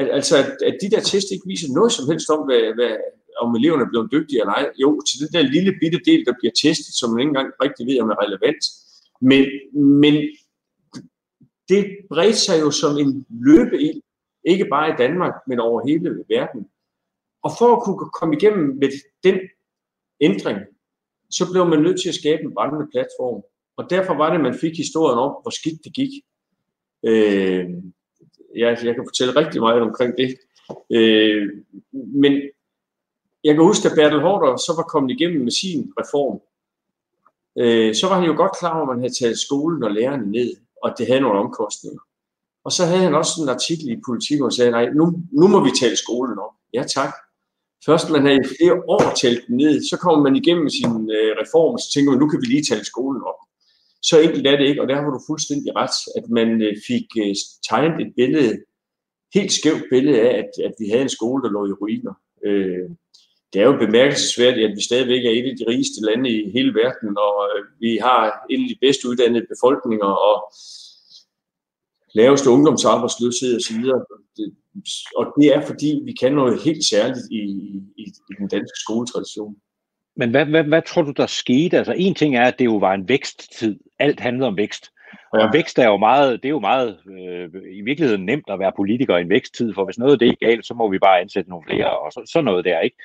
At, 0.00 0.08
altså, 0.18 0.34
at, 0.42 0.50
at 0.68 0.74
de 0.82 0.90
der 0.94 1.02
test 1.10 1.28
ikke 1.34 1.50
viser 1.52 1.68
noget 1.78 1.92
som 1.92 2.04
helst 2.10 2.28
om, 2.34 2.42
hvad, 2.48 2.62
hvad, 2.78 2.92
om 3.42 3.56
eleverne 3.58 3.84
er 3.84 3.92
blevet 3.92 4.12
dygtige 4.16 4.40
eller 4.40 4.54
ej. 4.60 4.66
Jo, 4.82 4.90
til 5.08 5.16
den 5.22 5.30
der 5.34 5.52
lille 5.56 5.72
bitte 5.80 6.00
del, 6.08 6.20
der 6.28 6.34
bliver 6.40 6.54
testet, 6.64 6.94
som 6.98 7.10
man 7.10 7.20
ikke 7.20 7.32
engang 7.32 7.50
rigtig 7.64 7.84
ved, 7.88 7.96
om 8.02 8.12
er 8.14 8.22
relevant. 8.24 8.62
Men, 9.30 9.42
men 10.04 10.14
det 11.72 11.82
bredte 12.10 12.38
sig 12.38 12.60
jo 12.60 12.70
som 12.70 12.98
en 12.98 13.26
løbeild, 13.30 14.00
ikke 14.44 14.66
bare 14.74 14.88
i 14.92 14.96
Danmark, 14.98 15.34
men 15.46 15.60
over 15.60 15.86
hele 15.88 16.24
verden. 16.28 16.68
Og 17.42 17.50
for 17.58 17.76
at 17.76 17.82
kunne 17.82 18.10
komme 18.18 18.36
igennem 18.36 18.66
med 18.80 18.90
den 19.24 19.38
ændring, 20.20 20.58
så 21.30 21.52
blev 21.52 21.66
man 21.66 21.82
nødt 21.82 22.00
til 22.00 22.08
at 22.08 22.14
skabe 22.14 22.42
en 22.42 22.54
brændende 22.54 22.88
platform. 22.92 23.42
Og 23.76 23.90
derfor 23.90 24.14
var 24.14 24.28
det, 24.30 24.36
at 24.36 24.42
man 24.42 24.58
fik 24.64 24.76
historien 24.76 25.18
om, 25.18 25.32
hvor 25.42 25.50
skidt 25.50 25.84
det 25.84 25.92
gik. 25.94 26.12
Øh, 27.06 27.64
jeg, 28.56 28.70
jeg 28.84 28.94
kan 28.94 29.06
fortælle 29.08 29.36
rigtig 29.36 29.60
meget 29.60 29.82
omkring 29.82 30.12
det. 30.16 30.30
Øh, 30.90 31.48
men 31.92 32.32
jeg 33.44 33.54
kan 33.54 33.64
huske, 33.64 33.88
at 33.88 33.96
Bertel 33.96 34.20
Hårder 34.20 34.56
så 34.56 34.72
var 34.76 34.82
kommet 34.82 35.10
igennem 35.10 35.42
med 35.42 35.50
sin 35.50 35.92
reform. 36.00 36.40
Øh, 37.58 37.94
så 37.94 38.08
var 38.08 38.16
han 38.18 38.28
jo 38.30 38.36
godt 38.36 38.58
klar 38.58 38.74
over, 38.74 38.82
at 38.82 38.88
man 38.88 39.02
havde 39.02 39.18
taget 39.20 39.38
skolen 39.38 39.82
og 39.82 39.90
lærerne 39.90 40.30
ned 40.30 40.56
og 40.82 40.94
det 40.98 41.06
havde 41.06 41.20
nogle 41.20 41.38
omkostninger. 41.38 42.02
Og 42.64 42.72
så 42.72 42.84
havde 42.84 43.02
han 43.02 43.14
også 43.14 43.32
en 43.42 43.48
artikel 43.48 43.88
i 43.88 44.04
politik, 44.06 44.38
hvor 44.38 44.46
han 44.46 44.58
sagde, 44.58 44.70
nej, 44.70 44.86
nu, 44.98 45.04
nu 45.40 45.46
må 45.48 45.64
vi 45.64 45.70
tale 45.80 45.96
skolen 45.96 46.38
op. 46.38 46.54
Ja 46.74 46.82
tak. 46.82 47.12
Først 47.86 48.10
man 48.10 48.22
havde 48.26 48.40
i 48.44 48.50
flere 48.56 48.76
år 48.94 49.04
talt 49.22 49.46
den 49.46 49.56
ned, 49.56 49.74
så 49.90 49.96
kommer 50.02 50.22
man 50.22 50.36
igennem 50.36 50.68
sin 50.68 50.94
øh, 51.16 51.30
reform, 51.42 51.72
og 51.74 51.80
så 51.80 51.88
tænker 51.94 52.10
man, 52.10 52.20
nu 52.20 52.28
kan 52.28 52.40
vi 52.42 52.46
lige 52.46 52.68
tale 52.70 52.84
skolen 52.84 53.22
op. 53.30 53.40
Så 54.02 54.14
enkelt 54.20 54.46
er 54.46 54.56
det 54.56 54.66
ikke, 54.68 54.82
og 54.82 54.88
der 54.88 54.96
har 54.96 55.10
du 55.10 55.20
fuldstændig 55.26 55.76
ret, 55.76 55.96
at 56.18 56.26
man 56.38 56.48
øh, 56.62 56.74
fik 56.88 57.06
øh, 57.22 57.34
tegnet 57.68 58.06
et 58.06 58.12
billede, 58.16 58.52
helt 59.34 59.52
skævt 59.52 59.84
billede 59.90 60.20
af, 60.20 60.32
at, 60.42 60.50
at 60.68 60.74
vi 60.80 60.86
havde 60.88 61.02
en 61.02 61.16
skole, 61.18 61.42
der 61.42 61.50
lå 61.50 61.66
i 61.66 61.78
ruiner. 61.80 62.14
Øh, 62.46 62.90
det 63.52 63.60
er 63.60 63.66
jo 63.66 63.76
bemærkelsesværdigt, 63.86 64.68
at 64.68 64.76
vi 64.76 64.82
stadigvæk 64.82 65.24
er 65.24 65.30
et 65.30 65.50
af 65.50 65.56
de 65.56 65.68
rigeste 65.68 66.00
lande 66.08 66.30
i 66.30 66.50
hele 66.50 66.74
verden, 66.74 67.18
og 67.26 67.34
øh, 67.50 67.64
vi 67.80 67.98
har 68.02 68.46
en 68.50 68.62
af 68.62 68.68
de 68.68 68.76
bedst 68.80 69.04
uddannede 69.04 69.46
befolkninger, 69.52 70.12
og 70.28 70.36
laveste 72.14 72.50
ungdomsarbejdsløshed 72.50 73.56
osv. 73.56 73.84
Og 75.16 75.24
det 75.40 75.46
er 75.54 75.60
fordi, 75.66 76.00
vi 76.04 76.12
kan 76.12 76.32
noget 76.32 76.62
helt 76.64 76.84
særligt 76.84 77.26
i, 77.30 77.42
i, 77.96 78.04
i 78.30 78.34
den 78.38 78.48
danske 78.48 78.76
skoletradition. 78.84 79.56
Men 80.16 80.30
hvad, 80.30 80.46
hvad, 80.46 80.64
hvad 80.64 80.82
tror 80.82 81.02
du, 81.02 81.10
der 81.10 81.26
skete? 81.26 81.78
Altså 81.78 81.94
en 81.96 82.14
ting 82.14 82.36
er, 82.36 82.44
at 82.44 82.58
det 82.58 82.64
jo 82.64 82.76
var 82.76 82.94
en 82.94 83.08
væksttid. 83.08 83.80
Alt 83.98 84.20
handlede 84.20 84.48
om 84.48 84.56
vækst. 84.56 84.90
Ja. 85.34 85.46
Og 85.46 85.52
vækst 85.52 85.78
er 85.78 85.86
jo 85.86 85.96
meget, 85.96 86.42
det 86.42 86.48
er 86.48 86.50
jo 86.50 86.60
meget 86.60 86.98
øh, 87.06 87.48
i 87.72 87.82
virkeligheden 87.82 88.26
nemt 88.26 88.44
at 88.48 88.58
være 88.58 88.72
politiker 88.76 89.16
i 89.16 89.20
en 89.20 89.28
væksttid, 89.28 89.74
for 89.74 89.84
hvis 89.84 89.98
noget 89.98 90.20
det 90.20 90.28
er 90.28 90.46
galt, 90.46 90.66
så 90.66 90.74
må 90.74 90.90
vi 90.90 90.98
bare 90.98 91.20
ansætte 91.20 91.50
nogle 91.50 91.64
flere, 91.68 91.98
og 91.98 92.12
så, 92.12 92.22
sådan 92.32 92.44
noget 92.44 92.64
der, 92.64 92.80
ikke? 92.80 92.96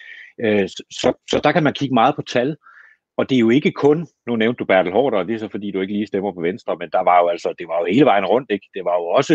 Øh, 0.45 0.69
så, 0.99 1.13
så 1.31 1.39
der 1.43 1.51
kan 1.51 1.63
man 1.63 1.73
kigge 1.73 1.93
meget 1.93 2.15
på 2.15 2.21
tal. 2.21 2.55
Og 3.17 3.29
det 3.29 3.35
er 3.35 3.39
jo 3.39 3.49
ikke 3.49 3.71
kun, 3.71 4.07
nu 4.27 4.35
nævnte 4.35 4.59
du 4.59 4.65
Bertel 4.65 4.91
Hårder, 4.91 5.17
og 5.17 5.27
det 5.27 5.35
er 5.35 5.39
så 5.39 5.49
fordi, 5.51 5.71
du 5.71 5.81
ikke 5.81 5.93
lige 5.93 6.07
stemmer 6.07 6.33
på 6.33 6.41
Venstre, 6.41 6.77
men 6.81 6.89
der 6.95 7.03
var 7.09 7.17
jo 7.21 7.27
altså, 7.27 7.49
det 7.59 7.67
var 7.67 7.77
jo 7.79 7.85
hele 7.93 8.05
vejen 8.05 8.25
rundt, 8.25 8.49
ikke? 8.55 8.67
Det 8.75 8.83
var 8.85 8.95
jo 9.01 9.05
også 9.19 9.33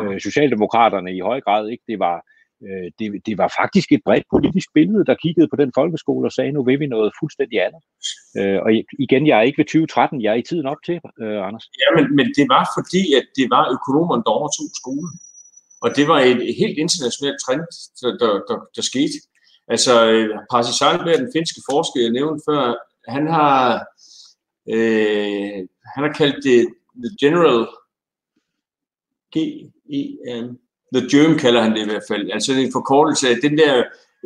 øh, 0.00 0.20
Socialdemokraterne 0.20 1.10
i 1.16 1.20
høj 1.20 1.40
grad, 1.40 1.68
ikke? 1.68 1.84
Det 1.90 1.98
var, 1.98 2.16
øh, 2.66 2.86
det, 2.98 3.06
det 3.26 3.34
var 3.42 3.54
faktisk 3.60 3.88
et 3.92 4.02
bredt 4.06 4.26
politisk 4.34 4.68
billede, 4.74 5.04
der 5.08 5.22
kiggede 5.24 5.48
på 5.48 5.56
den 5.62 5.70
folkeskole 5.78 6.28
og 6.28 6.32
sagde, 6.32 6.52
nu 6.52 6.64
vil 6.64 6.80
vi 6.80 6.86
noget 6.86 7.12
fuldstændig 7.20 7.58
andet. 7.66 7.82
Øh, 8.38 8.58
og 8.64 8.70
igen, 9.06 9.26
jeg 9.26 9.36
er 9.38 9.46
ikke 9.48 9.60
ved 9.60 9.68
2013, 9.68 10.22
jeg 10.22 10.30
er 10.32 10.40
i 10.42 10.48
tiden 10.50 10.66
op 10.72 10.82
til, 10.86 10.96
øh, 11.22 11.38
Anders. 11.46 11.66
Ja, 11.82 11.88
men, 11.96 12.04
men 12.18 12.26
det 12.38 12.46
var 12.54 12.64
fordi, 12.76 13.02
at 13.18 13.26
det 13.38 13.46
var 13.54 13.64
økonomerne, 13.76 14.22
der 14.26 14.32
overtog 14.38 14.68
skolen. 14.82 15.10
Og 15.84 15.88
det 15.96 16.04
var 16.12 16.18
et 16.30 16.40
helt 16.60 16.78
internationalt 16.84 17.38
trend, 17.44 17.64
der, 18.00 18.10
der, 18.22 18.30
der, 18.48 18.56
der 18.76 18.82
skete. 18.92 19.16
Altså, 19.68 20.10
øh, 20.10 20.28
Pasi 20.50 20.72
Sandberg, 20.78 21.18
den 21.18 21.32
finske 21.36 21.60
forsker, 21.70 22.00
jeg 22.00 22.10
nævnte 22.10 22.44
før, 22.48 22.74
han 23.08 23.26
har, 23.26 23.86
øh, 24.74 25.58
han 25.94 26.04
har 26.04 26.12
kaldt 26.12 26.44
det 26.44 26.60
The 27.04 27.12
General 27.20 27.66
G-E-N, 29.36 30.46
The 30.94 31.08
Germ 31.10 31.38
kalder 31.38 31.62
han 31.62 31.72
det 31.72 31.82
i 31.82 31.90
hvert 31.90 32.08
fald. 32.10 32.30
Altså 32.30 32.52
en 32.52 32.72
forkortelse 32.72 33.28
af 33.28 33.36
den 33.42 33.58
der 33.58 33.74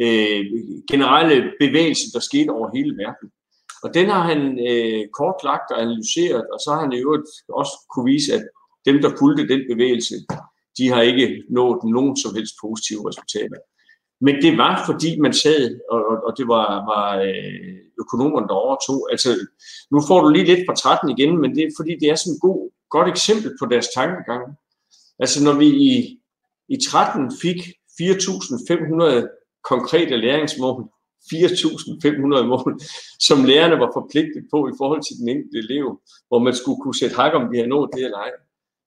øh, 0.04 0.44
generelle 0.90 1.52
bevægelse, 1.60 2.12
der 2.14 2.20
skete 2.20 2.50
over 2.50 2.76
hele 2.76 2.96
verden. 2.96 3.28
Og 3.82 3.94
den 3.94 4.06
har 4.08 4.22
han 4.30 4.40
øh, 4.68 5.02
kortlagt 5.18 5.68
og 5.72 5.82
analyseret, 5.82 6.44
og 6.52 6.58
så 6.64 6.68
har 6.72 6.80
han 6.80 6.92
i 6.92 7.00
øvrigt 7.04 7.28
også 7.60 7.74
kunne 7.92 8.10
vise, 8.12 8.34
at 8.34 8.44
dem, 8.84 8.96
der 9.02 9.16
fulgte 9.18 9.48
den 9.52 9.62
bevægelse, 9.72 10.14
de 10.78 10.88
har 10.88 11.02
ikke 11.02 11.42
nået 11.50 11.78
nogen 11.84 12.16
som 12.16 12.34
helst 12.34 12.54
positive 12.64 13.08
resultater. 13.08 13.58
Men 14.20 14.34
det 14.42 14.58
var, 14.58 14.82
fordi 14.86 15.20
man 15.20 15.32
sad, 15.32 15.80
og, 15.90 16.00
og 16.26 16.32
det 16.38 16.48
var, 16.48 16.68
var 16.92 17.18
øh, 17.28 17.78
økonomerne, 18.02 18.48
der 18.48 18.54
overtog. 18.54 19.08
Altså, 19.10 19.28
nu 19.90 19.98
får 20.08 20.20
du 20.20 20.28
lige 20.28 20.44
lidt 20.44 20.66
fra 20.66 20.74
13 20.74 21.18
igen, 21.18 21.40
men 21.40 21.54
det 21.56 21.62
er, 21.64 21.70
fordi 21.78 21.92
det 22.00 22.10
er 22.10 22.14
sådan 22.14 22.34
et 22.34 22.40
god, 22.40 22.70
godt 22.90 23.08
eksempel 23.08 23.50
på 23.60 23.66
deres 23.66 23.88
tankegang. 23.96 24.44
Altså, 25.18 25.44
når 25.44 25.54
vi 25.62 25.66
i, 25.66 26.20
i 26.68 26.76
13 26.76 27.32
fik 27.42 27.58
4.500 28.00 29.62
konkrete 29.70 30.16
læringsmål, 30.16 30.82
4.500 31.34 32.42
mål, 32.52 32.80
som 33.28 33.44
lærerne 33.44 33.80
var 33.82 33.90
forpligtet 33.98 34.42
på 34.52 34.58
i 34.68 34.72
forhold 34.78 35.02
til 35.02 35.16
den 35.20 35.28
enkelte 35.28 35.58
elev, 35.58 36.00
hvor 36.28 36.38
man 36.38 36.54
skulle 36.54 36.80
kunne 36.82 36.98
sætte 37.00 37.16
hak 37.16 37.32
om 37.34 37.48
de 37.50 37.56
havde 37.56 37.74
nået 37.74 37.90
det 37.94 38.04
eller 38.04 38.18
ej. 38.18 38.32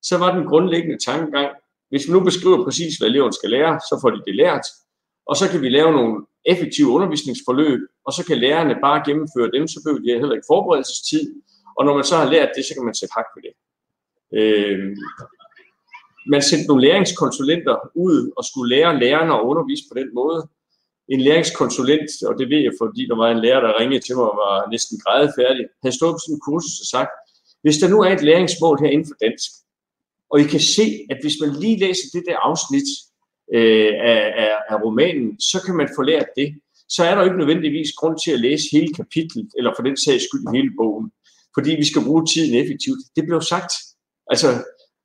Så 0.03 0.17
var 0.17 0.35
den 0.35 0.45
grundlæggende 0.47 0.97
tankegang, 1.05 1.49
hvis 1.89 2.07
vi 2.07 2.11
nu 2.13 2.19
beskriver 2.19 2.63
præcis, 2.63 2.97
hvad 2.97 3.07
eleven 3.07 3.33
skal 3.33 3.49
lære, 3.49 3.79
så 3.89 3.99
får 4.01 4.09
de 4.09 4.21
det 4.27 4.35
lært, 4.35 4.65
og 5.25 5.35
så 5.35 5.49
kan 5.51 5.61
vi 5.61 5.69
lave 5.69 5.91
nogle 5.91 6.25
effektive 6.45 6.87
undervisningsforløb, 6.87 7.79
og 8.05 8.13
så 8.13 8.25
kan 8.25 8.37
lærerne 8.37 8.75
bare 8.81 9.03
gennemføre 9.05 9.51
dem, 9.55 9.67
så 9.67 9.79
behøver 9.83 10.01
de 10.01 10.19
heller 10.21 10.35
ikke 10.37 10.51
forberedelsestid, 10.53 11.25
og 11.77 11.85
når 11.85 11.93
man 11.95 12.03
så 12.03 12.15
har 12.17 12.31
lært 12.31 12.49
det, 12.55 12.65
så 12.65 12.73
kan 12.73 12.85
man 12.85 12.95
sætte 12.95 13.13
hak 13.17 13.25
på 13.35 13.39
det. 13.45 13.53
Øh, 14.39 14.97
man 16.33 16.41
sendte 16.41 16.67
nogle 16.67 16.83
læringskonsulenter 16.87 17.75
ud 17.95 18.31
og 18.37 18.43
skulle 18.45 18.75
lære 18.75 18.99
lærerne 18.99 19.33
at 19.33 19.45
undervise 19.49 19.83
på 19.91 19.95
den 19.99 20.09
måde. 20.13 20.39
En 21.09 21.21
læringskonsulent, 21.21 22.09
og 22.27 22.33
det 22.39 22.49
ved 22.49 22.61
jeg, 22.67 22.73
fordi 22.81 23.01
der 23.09 23.17
var 23.21 23.29
en 23.31 23.41
lærer, 23.45 23.61
der 23.61 23.79
ringede 23.79 24.03
til 24.05 24.15
mig 24.15 24.25
og 24.31 24.37
var 24.45 24.69
næsten 24.73 24.99
grædefærdig, 25.03 25.63
havde 25.83 25.95
stået 25.99 26.13
på 26.15 26.21
sådan 26.23 26.35
en 26.35 26.45
kursus 26.47 26.77
og 26.83 26.87
sagt, 26.95 27.11
hvis 27.63 27.77
der 27.77 27.87
nu 27.93 27.97
er 28.01 28.11
et 28.13 28.23
læringsmål 28.23 28.77
her 28.81 28.89
inden 28.95 29.07
for 29.09 29.17
dansk, 29.25 29.51
og 30.31 30.39
I 30.39 30.43
kan 30.53 30.63
se, 30.77 30.85
at 31.11 31.17
hvis 31.21 31.37
man 31.41 31.51
lige 31.63 31.79
læser 31.85 32.07
det 32.13 32.23
der 32.27 32.37
afsnit, 32.49 32.89
øh, 33.55 33.93
af, 34.13 34.21
af, 34.43 34.53
af 34.69 34.83
romanen, 34.83 35.39
så 35.39 35.57
kan 35.65 35.75
man 35.75 35.89
få 35.97 36.01
lært 36.01 36.29
det. 36.35 36.55
Så 36.89 37.03
er 37.03 37.15
der 37.15 37.23
ikke 37.23 37.37
nødvendigvis 37.37 37.91
grund 37.99 38.17
til 38.23 38.31
at 38.31 38.39
læse 38.39 38.65
hele 38.71 38.93
kapitlet, 38.93 39.49
eller 39.57 39.71
for 39.75 39.83
den 39.83 39.97
sags 39.97 40.23
skyld 40.23 40.55
hele 40.55 40.71
bogen, 40.77 41.11
fordi 41.55 41.71
vi 41.75 41.85
skal 41.85 42.05
bruge 42.07 42.25
tiden 42.25 42.53
effektivt. 42.61 43.01
Det 43.15 43.23
blev 43.25 43.41
sagt. 43.41 43.73
Altså, 44.31 44.47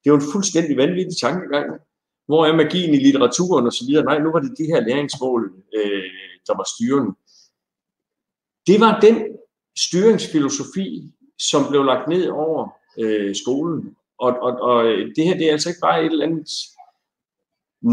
det 0.01 0.07
er 0.07 0.15
jo 0.15 0.23
en 0.23 0.33
fuldstændig 0.33 0.77
vanvittig 0.77 1.17
tankegang. 1.21 1.67
Hvor 2.29 2.47
er 2.47 2.57
magien 2.57 2.95
i 2.95 2.99
litteraturen 2.99 3.67
og 3.67 3.73
så 3.73 3.85
videre? 3.89 4.05
Nej, 4.05 4.19
nu 4.19 4.31
var 4.33 4.41
det 4.41 4.59
de 4.59 4.71
her 4.73 4.81
læringsmål, 4.81 5.43
øh, 5.77 6.11
der 6.47 6.55
var 6.61 6.67
styrende. 6.75 7.13
Det 8.67 8.81
var 8.81 9.01
den 9.01 9.17
styringsfilosofi, 9.87 10.89
som 11.39 11.63
blev 11.71 11.85
lagt 11.85 12.09
ned 12.09 12.29
over 12.29 12.69
øh, 12.99 13.35
skolen. 13.35 13.97
Og, 14.19 14.31
og, 14.47 14.53
og 14.61 14.85
det 15.17 15.25
her, 15.25 15.35
det 15.39 15.47
er 15.47 15.53
altså 15.53 15.69
ikke 15.69 15.87
bare 15.89 16.05
et 16.05 16.13
eller 16.13 16.27
andet 16.27 16.49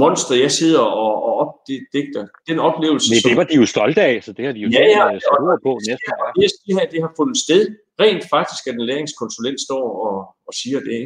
monster, 0.01 0.35
jeg 0.45 0.51
sidder 0.51 0.79
og, 0.79 1.13
og 1.27 1.33
opdigter. 1.43 2.23
Den 2.49 2.59
oplevelse... 2.69 3.07
Men 3.13 3.21
det 3.29 3.37
var 3.39 3.47
de 3.51 3.55
jo 3.61 3.65
stolte 3.65 4.01
af, 4.01 4.23
så 4.23 4.31
det 4.37 4.45
har 4.45 4.53
de 4.53 4.59
jo 4.65 4.69
ja, 4.69 4.85
ja, 4.97 5.19
sat 5.19 5.59
på 5.67 5.71
næsten. 5.87 6.13
Ja, 6.19 6.41
det, 6.41 6.51
det 6.65 6.73
her, 6.77 6.85
det 6.93 6.99
har 7.05 7.13
fundet 7.19 7.37
sted. 7.45 7.61
Rent 8.03 8.23
faktisk, 8.35 8.63
at 8.67 8.73
en 8.73 8.85
læringskonsulent 8.91 9.59
står 9.67 9.85
og, 10.07 10.17
og 10.47 10.53
siger 10.61 10.79
det. 10.91 11.03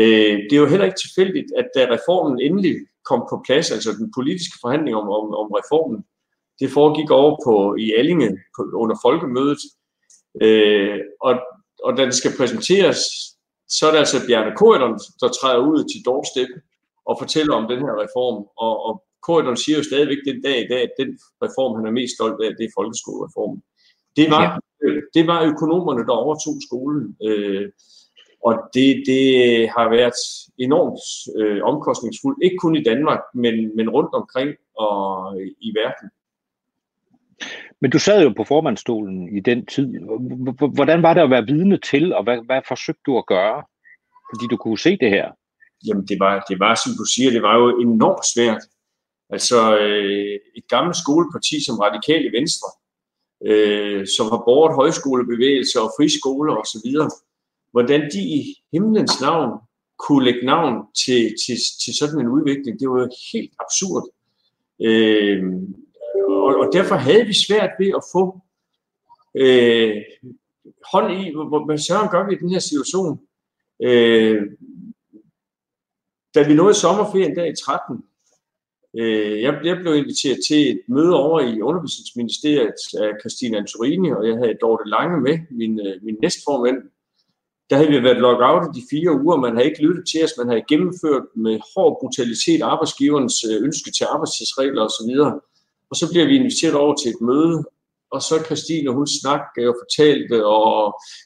Øh, 0.00 0.36
det 0.46 0.52
er 0.52 0.62
jo 0.64 0.72
heller 0.72 0.88
ikke 0.88 1.02
tilfældigt, 1.04 1.48
at 1.60 1.66
da 1.76 1.82
reformen 1.94 2.36
endelig 2.46 2.74
kom 3.08 3.20
på 3.30 3.36
plads, 3.46 3.66
altså 3.76 3.90
den 4.00 4.08
politiske 4.18 4.56
forhandling 4.62 4.94
om, 4.96 5.06
om, 5.18 5.26
om 5.42 5.48
reformen, 5.58 6.00
Det 6.60 6.70
foregik 6.78 7.10
over 7.10 7.32
på 7.46 7.54
i 7.84 7.86
Allinge 7.98 8.28
på, 8.56 8.60
under 8.82 8.96
folkemødet. 9.06 9.62
Øh, 10.44 10.98
og, 11.26 11.32
og 11.84 11.90
da 11.96 12.02
det 12.10 12.14
skal 12.14 12.36
præsenteres, 12.38 13.00
så 13.76 13.82
er 13.86 13.90
det 13.92 13.98
altså 14.04 14.18
Bjarne 14.26 14.56
Korydon, 14.56 14.98
der 15.20 15.28
træder 15.38 15.62
ud 15.70 15.78
til 15.90 16.00
doorstep 16.08 16.50
og 17.08 17.14
fortæller 17.22 17.54
om 17.54 17.68
den 17.72 17.80
her 17.86 17.94
reform. 18.04 18.38
Og, 18.64 18.74
og 18.86 18.92
Korydon 19.22 19.56
siger 19.56 19.76
jo 19.78 19.84
stadigvæk 19.84 20.20
den 20.28 20.42
dag 20.42 20.58
i 20.64 20.68
dag, 20.72 20.82
at 20.82 20.94
den 21.00 21.10
reform, 21.44 21.76
han 21.76 21.86
er 21.86 21.98
mest 21.98 22.14
stolt 22.14 22.38
af, 22.44 22.50
det 22.58 22.64
er 22.66 22.76
folkeskolereformen. 22.78 23.62
Det 24.18 24.26
var, 24.34 24.44
ja. 24.44 24.90
det 25.14 25.24
var 25.26 25.48
økonomerne, 25.52 26.06
der 26.08 26.22
overtog 26.24 26.56
skolen. 26.68 27.16
Øh, 27.28 27.66
og 28.46 28.54
det, 28.74 29.02
det 29.10 29.24
har 29.76 29.86
været 29.90 30.20
enormt 30.58 31.02
øh, 31.40 31.62
omkostningsfuldt, 31.62 32.44
ikke 32.44 32.56
kun 32.56 32.76
i 32.76 32.82
Danmark, 32.82 33.20
men, 33.34 33.76
men 33.76 33.90
rundt 33.90 34.14
omkring 34.14 34.50
og 34.78 35.00
i 35.60 35.70
verden. 35.80 36.08
Men 37.80 37.90
du 37.90 37.98
sad 37.98 38.22
jo 38.22 38.32
på 38.36 38.44
formandstolen 38.44 39.36
i 39.36 39.40
den 39.40 39.66
tid. 39.66 39.86
Hvordan 40.74 41.02
var 41.02 41.14
det 41.14 41.20
at 41.20 41.30
være 41.30 41.46
vidne 41.46 41.78
til, 41.78 42.14
og 42.14 42.24
hvad, 42.24 42.38
hvad 42.46 42.60
forsøgte 42.68 43.02
du 43.06 43.18
at 43.18 43.26
gøre? 43.26 43.62
Fordi 44.30 44.46
du 44.50 44.56
kunne 44.56 44.78
se 44.78 44.96
det 44.96 45.10
her. 45.10 45.32
Jamen, 45.86 46.06
det 46.10 46.20
var, 46.20 46.44
det 46.48 46.60
var, 46.60 46.74
som 46.74 46.92
du 46.98 47.04
siger, 47.14 47.30
det 47.30 47.42
var 47.42 47.54
jo 47.58 47.78
enormt 47.78 48.26
svært. 48.34 48.62
Altså, 49.30 49.78
øh, 49.78 50.38
et 50.56 50.66
gammelt 50.68 50.96
skoleparti 50.96 51.64
som 51.64 51.78
Radikale 51.78 52.32
Venstre, 52.38 52.68
øh, 53.48 54.06
som 54.16 54.26
har 54.32 54.42
båret 54.46 54.74
højskolebevægelser 54.74 55.80
og 55.80 55.92
friskoler 55.96 56.54
osv., 56.56 56.88
hvordan 57.70 58.00
de 58.12 58.20
i 58.38 58.40
himlens 58.72 59.20
navn 59.20 59.50
kunne 59.98 60.24
lægge 60.24 60.46
navn 60.46 60.74
til, 61.04 61.34
til, 61.46 61.56
til 61.84 61.94
sådan 61.98 62.20
en 62.20 62.28
udvikling, 62.28 62.80
det 62.80 62.90
var 62.90 63.00
jo 63.00 63.10
helt 63.32 63.52
absurd. 63.64 64.04
Øh, 64.88 65.42
og, 66.28 66.56
og 66.62 66.68
derfor 66.72 66.94
havde 66.94 67.26
vi 67.26 67.34
svært 67.46 67.70
ved 67.78 67.90
at 67.96 68.04
få 68.12 68.40
øh, 69.34 69.96
hånd 70.92 71.12
i, 71.12 71.22
hvad 71.66 71.78
søren 71.78 72.08
gør 72.08 72.26
vi 72.26 72.34
i 72.34 72.38
den 72.38 72.50
her 72.50 72.58
situation? 72.58 73.20
Øh, 73.82 74.42
da 76.36 76.48
vi 76.48 76.54
nåede 76.54 76.74
sommerferien 76.74 77.36
der 77.36 77.44
i 77.44 77.56
13, 77.64 78.04
øh, 78.98 79.42
jeg, 79.42 79.60
jeg 79.64 79.76
blev 79.82 79.94
inviteret 79.94 80.38
til 80.48 80.70
et 80.70 80.80
møde 80.88 81.14
over 81.14 81.40
i 81.40 81.60
undervisningsministeriet 81.60 82.80
af 83.04 83.10
Christine 83.20 83.58
Antorini, 83.58 84.10
og 84.12 84.28
jeg 84.28 84.36
havde 84.36 84.58
Dorte 84.60 84.88
Lange 84.94 85.20
med, 85.20 85.38
min, 85.50 85.80
øh, 85.86 85.94
min 86.02 86.16
næstformand, 86.22 86.78
der 87.70 87.76
havde 87.76 87.90
vi 87.90 88.02
været 88.02 88.24
lockout 88.26 88.74
de 88.76 88.82
fire 88.90 89.12
uger, 89.22 89.36
man 89.36 89.54
havde 89.56 89.68
ikke 89.70 89.82
lyttet 89.86 90.04
til 90.08 90.24
os, 90.24 90.38
man 90.38 90.48
havde 90.48 90.64
gennemført 90.70 91.26
med 91.44 91.54
hård 91.72 91.92
brutalitet 92.00 92.62
arbejdsgiverens 92.62 93.36
øh, 93.50 93.56
ønske 93.66 93.90
til 93.96 94.04
arbejdstidsregler 94.14 94.82
osv. 94.88 95.12
Og 95.90 95.96
så 96.00 96.04
bliver 96.10 96.26
vi 96.26 96.36
inviteret 96.36 96.74
over 96.74 96.94
til 96.94 97.10
et 97.10 97.20
møde, 97.30 97.58
og 98.14 98.20
så 98.22 98.34
Christine, 98.46 98.96
hun 98.98 99.06
snakkede 99.20 99.68
og 99.70 99.76
fortalte, 99.82 100.36
og 100.46 100.70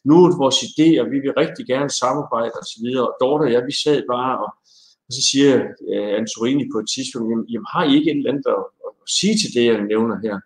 nu 0.09 0.15
er 0.25 0.39
vores 0.45 0.59
idéer, 0.71 1.05
vi 1.13 1.19
vil 1.25 1.39
rigtig 1.43 1.65
gerne 1.73 1.91
samarbejde 2.03 2.55
osv. 2.63 2.87
Og 3.07 3.11
Dorte 3.21 3.43
og 3.43 3.53
jeg, 3.53 3.63
vi 3.71 3.75
sad 3.85 4.03
bare, 4.15 4.35
og, 4.45 4.51
og 5.11 5.15
så 5.17 5.23
siger 5.31 5.53
uh, 5.93 6.11
Antorini 6.21 6.65
på 6.73 6.79
et 6.83 6.89
tidspunkt, 6.95 7.27
jamen, 7.31 7.47
jamen 7.53 7.69
har 7.75 7.85
I 7.85 7.93
ikke 7.97 8.11
et 8.11 8.17
eller 8.17 8.33
andet 8.33 8.47
at, 8.57 8.65
at, 8.87 8.93
at 9.05 9.09
sige 9.19 9.35
til 9.41 9.51
det, 9.57 9.65
jeg 9.71 9.79
nævner 9.93 10.17
her? 10.25 10.37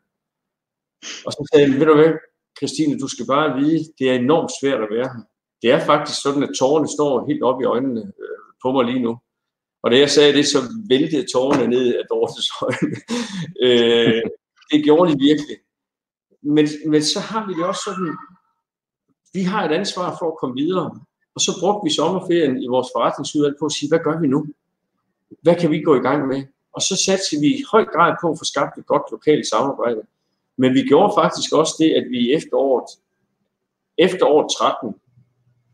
Og 1.26 1.30
så 1.36 1.40
sagde 1.48 1.62
jeg, 1.64 1.70
ved 1.80 1.86
du 1.90 1.96
hvad, 2.00 2.12
Christine, 2.58 3.00
du 3.04 3.08
skal 3.14 3.26
bare 3.34 3.48
vide, 3.60 3.80
det 3.98 4.06
er 4.10 4.14
enormt 4.14 4.52
svært 4.60 4.82
at 4.86 4.92
være 4.96 5.08
her 5.14 5.22
det 5.64 5.72
er 5.72 5.86
faktisk 5.86 6.22
sådan, 6.22 6.42
at 6.42 6.54
tårerne 6.58 6.88
står 6.88 7.26
helt 7.28 7.42
op 7.42 7.60
i 7.60 7.64
øjnene 7.64 8.00
øh, 8.00 8.44
på 8.62 8.72
mig 8.72 8.84
lige 8.84 9.02
nu. 9.02 9.12
Og 9.82 9.90
da 9.90 9.98
jeg 9.98 10.10
sagde 10.10 10.32
det, 10.32 10.46
så 10.46 10.58
væltede 10.88 11.26
tårerne 11.32 11.66
ned 11.66 11.94
af 11.94 12.04
Dortes 12.10 12.48
øjne. 12.66 12.96
øh, 13.66 14.22
det 14.70 14.84
gjorde 14.84 15.12
de 15.12 15.18
virkelig. 15.28 15.56
Men, 16.42 16.66
men 16.92 17.02
så 17.02 17.20
har 17.20 17.46
vi 17.46 17.52
det 17.54 17.64
også 17.64 17.82
sådan, 17.84 18.10
vi 19.34 19.42
har 19.42 19.64
et 19.64 19.74
ansvar 19.80 20.16
for 20.18 20.26
at 20.32 20.38
komme 20.40 20.56
videre. 20.62 21.00
Og 21.35 21.41
så 21.41 21.53
brugte 21.61 21.85
vi 21.85 21.95
sommerferien 21.95 22.62
i 22.62 22.66
vores 22.66 22.89
forretningsudvalg 22.95 23.57
på 23.59 23.66
at 23.66 23.72
sige, 23.72 23.89
hvad 23.89 23.99
gør 23.99 24.20
vi 24.20 24.26
nu? 24.26 24.47
Hvad 25.43 25.57
kan 25.57 25.70
vi 25.70 25.82
gå 25.82 25.95
i 25.97 26.05
gang 26.09 26.26
med? 26.26 26.43
Og 26.72 26.82
så 26.82 26.97
satte 27.05 27.41
vi 27.41 27.47
i 27.47 27.64
høj 27.72 27.85
grad 27.85 28.14
på 28.22 28.30
at 28.30 28.39
få 28.39 28.45
skabt 28.45 28.78
et 28.78 28.87
godt 28.87 29.03
lokalt 29.11 29.47
samarbejde. 29.47 30.03
Men 30.57 30.74
vi 30.74 30.82
gjorde 30.82 31.12
faktisk 31.16 31.53
også 31.53 31.74
det, 31.78 31.91
at 31.95 32.07
vi 32.11 32.18
i 32.18 32.32
efteråret, 32.32 32.89
efteråret 33.99 34.47
13, 34.80 34.95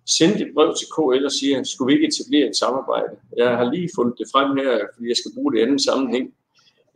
sendte 0.07 0.41
et 0.47 0.55
brev 0.55 0.75
til 0.75 0.89
KL 0.95 1.25
og 1.25 1.33
siger, 1.33 1.63
skulle 1.65 1.87
vi 1.87 1.95
ikke 1.95 2.09
etablere 2.09 2.49
et 2.49 2.57
samarbejde? 2.57 3.15
Jeg 3.37 3.57
har 3.57 3.73
lige 3.73 3.91
fundet 3.97 4.15
det 4.19 4.27
frem 4.33 4.57
her, 4.57 4.87
fordi 4.95 5.09
jeg 5.09 5.17
skal 5.17 5.35
bruge 5.35 5.53
det 5.53 5.59
i 5.59 5.63
anden 5.63 5.79
sammenhæng. 5.79 6.35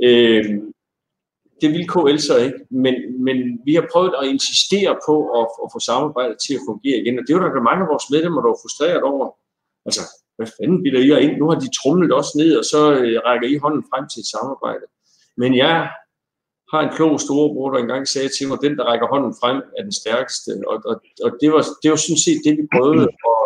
Øh, 0.03 0.45
det 1.65 1.73
vil 1.75 1.91
KL 1.93 2.19
så 2.29 2.37
ikke, 2.47 2.61
men, 2.85 2.95
men 3.27 3.37
vi 3.67 3.73
har 3.79 3.87
prøvet 3.93 4.15
at 4.21 4.29
insistere 4.35 4.93
på 5.09 5.15
at, 5.39 5.47
at 5.65 5.69
få 5.75 5.79
samarbejdet 5.91 6.37
til 6.45 6.55
at 6.59 6.67
fungere 6.69 6.99
igen, 7.03 7.19
og 7.19 7.25
det 7.27 7.33
var 7.35 7.41
der 7.43 7.69
mange 7.71 7.83
af 7.85 7.91
vores 7.93 8.07
medlemmer, 8.12 8.41
der 8.41 8.51
var 8.53 8.62
frustreret 8.65 9.03
over. 9.12 9.27
Altså, 9.89 10.03
hvad 10.37 10.49
fanden 10.57 10.83
bilder 10.85 11.03
I 11.19 11.25
ind? 11.25 11.35
Nu 11.41 11.47
har 11.51 11.59
de 11.65 11.77
trumlet 11.79 12.12
os 12.21 12.31
ned, 12.41 12.51
og 12.61 12.65
så 12.73 12.81
øh, 13.01 13.17
rækker 13.29 13.49
I 13.55 13.57
hånden 13.65 13.85
frem 13.91 14.05
til 14.09 14.21
et 14.21 14.33
samarbejde. 14.35 14.87
Men 15.43 15.51
jeg 15.62 15.77
har 16.73 16.81
en 16.83 16.95
klog 16.97 17.15
storebror, 17.25 17.71
der 17.71 17.79
engang 17.79 18.05
sagde 18.09 18.31
til 18.37 18.49
mig, 18.49 18.59
den, 18.65 18.75
der 18.79 18.85
rækker 18.91 19.09
hånden 19.15 19.35
frem, 19.41 19.59
er 19.79 19.83
den 19.89 19.97
stærkeste. 20.03 20.51
Og, 20.71 20.77
og, 20.91 20.95
og 21.25 21.31
det, 21.41 21.49
var, 21.55 21.62
det 21.83 21.89
var 21.93 22.01
sådan 22.03 22.25
set 22.27 22.41
det, 22.47 22.55
vi 22.61 22.65
prøvede. 22.77 23.09
Og 23.31 23.39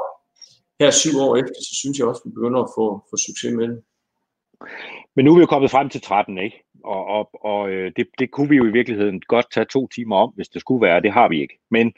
her 0.81 0.91
syv 1.03 1.14
år 1.27 1.33
efter, 1.41 1.59
så 1.69 1.75
synes 1.81 1.99
jeg 1.99 2.07
også, 2.11 2.23
vi 2.27 2.31
begynder 2.39 2.61
at 2.62 2.73
få, 2.77 2.85
få 3.11 3.16
succes 3.27 3.53
med 3.59 3.69
det. 3.73 3.81
Men 5.14 5.25
nu 5.25 5.31
er 5.31 5.37
vi 5.39 5.41
jo 5.47 5.53
kommet 5.55 5.71
frem 5.71 5.89
til 5.89 6.01
13, 6.01 6.39
ikke? 6.39 6.57
Og, 6.85 7.07
og, 7.07 7.31
og 7.45 7.70
øh, 7.70 7.93
det, 7.97 8.07
det 8.18 8.31
kunne 8.31 8.49
vi 8.49 8.57
jo 8.57 8.66
i 8.66 8.72
virkeligheden 8.72 9.20
godt 9.20 9.47
tage 9.55 9.66
to 9.72 9.89
timer 9.89 10.16
om, 10.16 10.33
hvis 10.35 10.49
det 10.49 10.61
skulle 10.61 10.87
være. 10.87 11.01
Det 11.01 11.12
har 11.12 11.29
vi 11.29 11.41
ikke. 11.41 11.59
Men, 11.70 11.93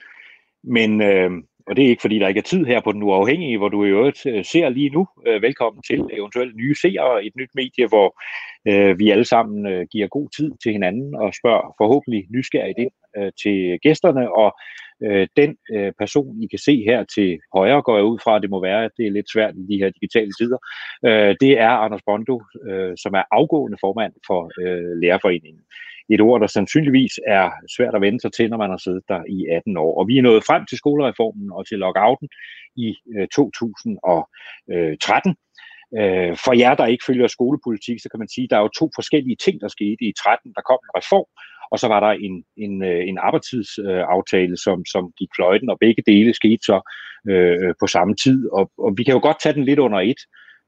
men 0.63 1.03
øh, 1.03 1.31
og 1.67 1.77
det 1.77 1.85
er 1.85 1.89
ikke 1.89 2.01
fordi, 2.01 2.19
der 2.19 2.29
ikke 2.29 2.39
er 2.39 2.53
tid 2.53 2.65
her 2.65 2.81
på 2.81 2.93
den 2.93 3.03
uafhængige, 3.03 3.59
hvor 3.59 3.69
du 3.69 3.85
i 3.85 3.89
øvrigt 3.89 4.27
øh, 4.27 4.45
ser 4.45 4.69
lige 4.69 4.91
nu. 4.91 5.09
Øh, 5.27 5.43
velkommen 5.43 5.83
til 5.83 6.09
eventuelt 6.13 6.57
nye 6.57 6.75
seere, 6.75 7.25
et 7.25 7.37
nyt 7.37 7.51
medie, 7.55 7.87
hvor 7.87 8.09
øh, 8.69 8.99
vi 8.99 9.11
alle 9.11 9.25
sammen 9.25 9.67
øh, 9.67 9.87
giver 9.93 10.09
god 10.09 10.29
tid 10.37 10.51
til 10.63 10.73
hinanden 10.73 11.15
og 11.15 11.35
spørger 11.35 11.75
forhåbentlig 11.79 12.27
nysgerrigt 12.31 12.79
ind 12.79 12.91
øh, 13.17 13.33
til 13.43 13.79
gæsterne. 13.83 14.35
Og 14.37 14.59
øh, 15.07 15.27
den 15.37 15.57
øh, 15.75 15.93
person, 15.99 16.43
I 16.43 16.47
kan 16.47 16.59
se 16.59 16.75
her 16.91 17.05
til 17.15 17.39
højre, 17.55 17.83
går 17.83 17.97
jeg 17.97 18.05
ud 18.05 18.19
fra, 18.25 18.37
at 18.37 18.43
det 18.43 18.51
må 18.51 18.63
være, 18.63 18.85
at 18.85 18.91
det 18.97 19.07
er 19.07 19.11
lidt 19.11 19.33
svært 19.33 19.55
i 19.57 19.65
de 19.71 19.81
her 19.83 19.91
digitale 19.91 20.33
tider. 20.39 20.59
Øh, 21.07 21.35
det 21.41 21.53
er 21.59 21.73
Anders 21.85 22.03
Bondo, 22.07 22.43
øh, 22.69 22.93
som 23.03 23.13
er 23.15 23.25
afgående 23.31 23.79
formand 23.81 24.13
for 24.27 24.41
øh, 24.63 24.93
Lærerforeningen 25.03 25.63
et 26.15 26.21
ord, 26.21 26.41
der 26.41 26.47
sandsynligvis 26.47 27.21
er 27.27 27.51
svært 27.77 27.95
at 27.95 28.01
vende 28.01 28.21
sig 28.21 28.33
til, 28.33 28.51
når 28.51 28.57
man 28.57 28.71
har 28.71 28.77
siddet 28.77 29.03
der 29.09 29.23
i 29.29 29.47
18 29.47 29.77
år. 29.77 29.99
Og 29.99 30.09
vi 30.09 30.19
er 30.19 30.23
nået 30.23 30.45
frem 30.45 30.67
til 30.67 30.79
skolereformen 30.79 31.53
og 31.53 31.69
til 31.69 31.79
lockouten 31.79 32.29
i 32.77 32.89
øh, 33.15 33.29
2013. 33.29 34.71
Øh, 34.71 36.01
øh, 36.01 36.33
for 36.45 36.53
jer, 36.63 36.75
der 36.75 36.87
ikke 36.87 37.05
følger 37.09 37.27
skolepolitik, 37.27 37.99
så 38.01 38.09
kan 38.11 38.21
man 38.23 38.33
sige, 38.35 38.47
at 38.47 38.51
der 38.51 38.57
er 38.57 38.67
jo 38.67 38.79
to 38.81 38.87
forskellige 38.99 39.39
ting, 39.45 39.61
der 39.61 39.69
skete 39.69 40.03
i 40.09 40.13
13. 40.13 40.53
Der 40.57 40.63
kom 40.71 40.81
en 40.87 40.97
reform, 41.01 41.29
og 41.71 41.79
så 41.79 41.89
var 41.89 42.01
der 42.01 42.11
en, 42.27 42.45
en, 42.57 42.85
øh, 42.85 43.09
en 43.09 43.19
arbejdstidsaftale, 43.19 44.57
som, 44.57 44.85
som 44.85 45.13
gik 45.19 45.29
fløjten, 45.37 45.71
og 45.71 45.79
begge 45.81 46.03
dele 46.07 46.35
skete 46.35 46.63
så 46.63 46.81
øh, 47.31 47.75
på 47.81 47.87
samme 47.87 48.15
tid. 48.15 48.49
Og, 48.53 48.71
og 48.79 48.95
vi 48.97 49.05
kan 49.05 49.15
jo 49.15 49.21
godt 49.23 49.41
tage 49.43 49.55
den 49.55 49.65
lidt 49.65 49.79
under 49.79 50.01
et, 50.01 50.21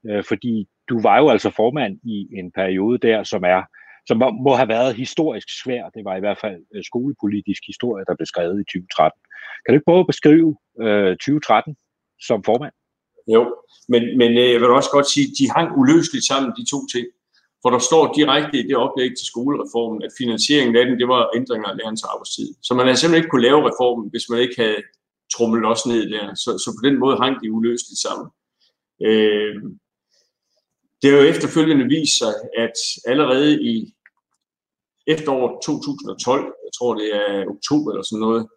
øh, 0.09 0.23
fordi 0.23 0.65
du 0.89 1.01
var 1.01 1.17
jo 1.19 1.29
altså 1.29 1.49
formand 1.49 1.93
i 2.03 2.27
en 2.39 2.51
periode 2.51 2.97
der, 3.07 3.23
som 3.23 3.43
er 3.43 3.61
som 4.07 4.17
må, 4.45 4.51
have 4.55 4.73
været 4.75 4.95
historisk 4.95 5.47
svær. 5.63 5.83
Det 5.95 6.01
var 6.05 6.15
i 6.15 6.19
hvert 6.19 6.39
fald 6.43 6.59
øh, 6.75 6.83
skolepolitisk 6.89 7.61
historie, 7.71 8.05
der 8.07 8.15
blev 8.15 8.25
skrevet 8.25 8.57
i 8.61 8.65
2013. 8.71 9.19
Kan 9.61 9.69
du 9.69 9.75
ikke 9.77 9.89
prøve 9.89 10.03
at 10.05 10.11
beskrive 10.13 10.49
øh, 10.83 11.13
2013 11.17 11.75
som 12.27 12.43
formand? 12.49 12.75
Jo, 13.35 13.41
men, 13.91 14.01
men 14.19 14.29
øh, 14.41 14.49
jeg 14.53 14.59
vil 14.61 14.77
også 14.79 14.91
godt 14.97 15.07
sige, 15.13 15.27
at 15.29 15.35
de 15.39 15.45
hang 15.55 15.69
uløseligt 15.79 16.25
sammen, 16.29 16.49
de 16.59 16.65
to 16.73 16.79
ting. 16.93 17.07
For 17.63 17.69
der 17.69 17.79
står 17.79 18.13
direkte 18.13 18.59
i 18.59 18.67
det 18.67 18.77
oplæg 18.85 19.11
til 19.17 19.27
skolereformen, 19.31 20.03
at 20.03 20.11
finansieringen 20.17 20.75
af 20.75 20.85
den, 20.85 20.99
det 20.99 21.07
var 21.07 21.29
ændringer 21.35 21.67
af 21.69 21.77
lærernes 21.77 22.03
arbejdstid. 22.03 22.49
Så 22.61 22.73
man 22.73 22.85
havde 22.85 22.97
simpelthen 22.99 23.23
ikke 23.23 23.31
kunne 23.31 23.47
lave 23.49 23.67
reformen, 23.69 24.09
hvis 24.09 24.29
man 24.29 24.39
ikke 24.39 24.57
havde 24.61 24.81
trummet 25.35 25.65
også 25.71 25.89
ned 25.89 26.03
der. 26.13 26.35
Så, 26.43 26.49
så 26.63 26.69
på 26.77 26.81
den 26.87 26.99
måde 26.99 27.17
hang 27.23 27.35
de 27.41 27.51
uløseligt 27.51 28.01
sammen. 28.05 28.27
Øh, 29.07 29.55
det 30.99 31.11
har 31.11 31.17
jo 31.17 31.31
efterfølgende 31.33 31.85
vist 31.95 32.17
sig, 32.21 32.33
at 32.57 32.77
allerede 33.11 33.51
i 33.73 33.93
efteråret 35.07 35.53
2012, 35.63 36.43
jeg 36.65 36.71
tror 36.77 36.91
det 36.95 37.09
er 37.15 37.49
oktober 37.55 37.91
eller 37.91 38.03
sådan 38.03 38.25
noget, 38.27 38.47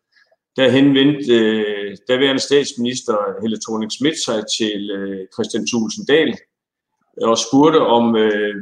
der 0.56 0.68
henvendte 0.68 1.32
øh, 1.32 1.96
daværende 2.08 2.42
statsminister 2.42 3.16
Helle 3.42 3.58
thorning 3.64 3.92
Schmidt 3.92 4.18
sig 4.24 4.40
til 4.58 4.90
øh, 4.98 5.26
Christian 5.34 5.66
Thulesen 5.66 6.06
Dahl 6.06 6.32
og 7.22 7.38
spurgte, 7.38 7.80
om, 7.80 8.16
øh, 8.16 8.54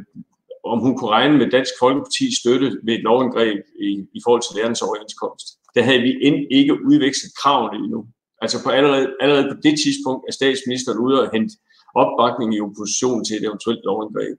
om 0.65 0.79
hun 0.79 0.97
kunne 0.97 1.09
regne 1.09 1.37
med 1.37 1.49
Dansk 1.49 1.73
Folkeparti 1.79 2.35
støtte 2.41 2.67
ved 2.83 2.93
et 2.93 3.03
lovindgreb 3.03 3.59
i, 3.81 3.89
i 4.17 4.19
forhold 4.23 4.41
til 4.41 4.55
lærernes 4.55 4.81
overenskomst. 4.81 5.45
Der 5.75 5.81
havde 5.81 6.01
vi 6.01 6.11
end 6.21 6.37
ikke 6.51 6.73
udvekslet 6.89 7.31
kravene 7.41 7.77
endnu. 7.83 8.05
Altså 8.41 8.57
på 8.63 8.69
allerede, 8.69 9.07
allerede 9.21 9.47
på 9.51 9.57
det 9.63 9.75
tidspunkt 9.83 10.21
er 10.27 10.33
statsministeren 10.33 10.99
ude 10.99 11.21
og 11.21 11.31
hente 11.33 11.55
opbakning 11.95 12.55
i 12.55 12.61
opposition 12.61 13.25
til 13.25 13.35
et 13.35 13.43
eventuelt 13.43 13.81
lovindgreb. 13.83 14.37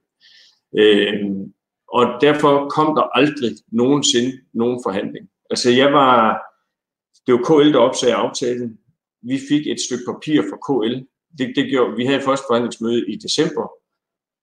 Øh, 0.80 1.14
Og 1.88 2.04
derfor 2.20 2.68
kom 2.76 2.88
der 2.96 3.02
aldrig 3.02 3.52
nogensinde 3.72 4.32
nogen 4.54 4.80
forhandling. 4.86 5.28
Altså 5.50 5.70
jeg 5.70 5.92
var, 5.92 6.14
det 7.26 7.34
var 7.34 7.42
KL, 7.48 7.72
der 7.72 7.78
opsagde 7.78 8.14
aftalen. 8.14 8.78
Vi 9.22 9.38
fik 9.48 9.66
et 9.66 9.80
stykke 9.86 10.04
papir 10.12 10.42
fra 10.50 10.58
KL. 10.66 10.94
Det, 11.38 11.46
det 11.56 11.64
gjorde, 11.70 11.96
vi 11.96 12.04
havde 12.06 12.20
første 12.28 12.44
forhandlingsmøde 12.48 13.10
i 13.12 13.16
december. 13.16 13.64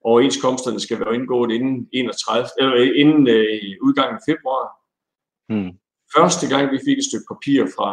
Overenskomsterne 0.04 0.80
skal 0.80 1.00
være 1.00 1.16
indgået 1.16 1.52
inden, 1.52 1.90
31, 1.94 2.48
eller 2.60 2.94
inden 2.96 3.28
øh, 3.28 3.78
udgangen 3.82 4.16
af 4.16 4.24
februar. 4.30 4.66
Hmm. 5.50 5.72
Første 6.18 6.48
gang, 6.48 6.72
vi 6.72 6.80
fik 6.86 6.98
et 6.98 7.06
stykke 7.10 7.26
papir 7.32 7.66
fra 7.76 7.90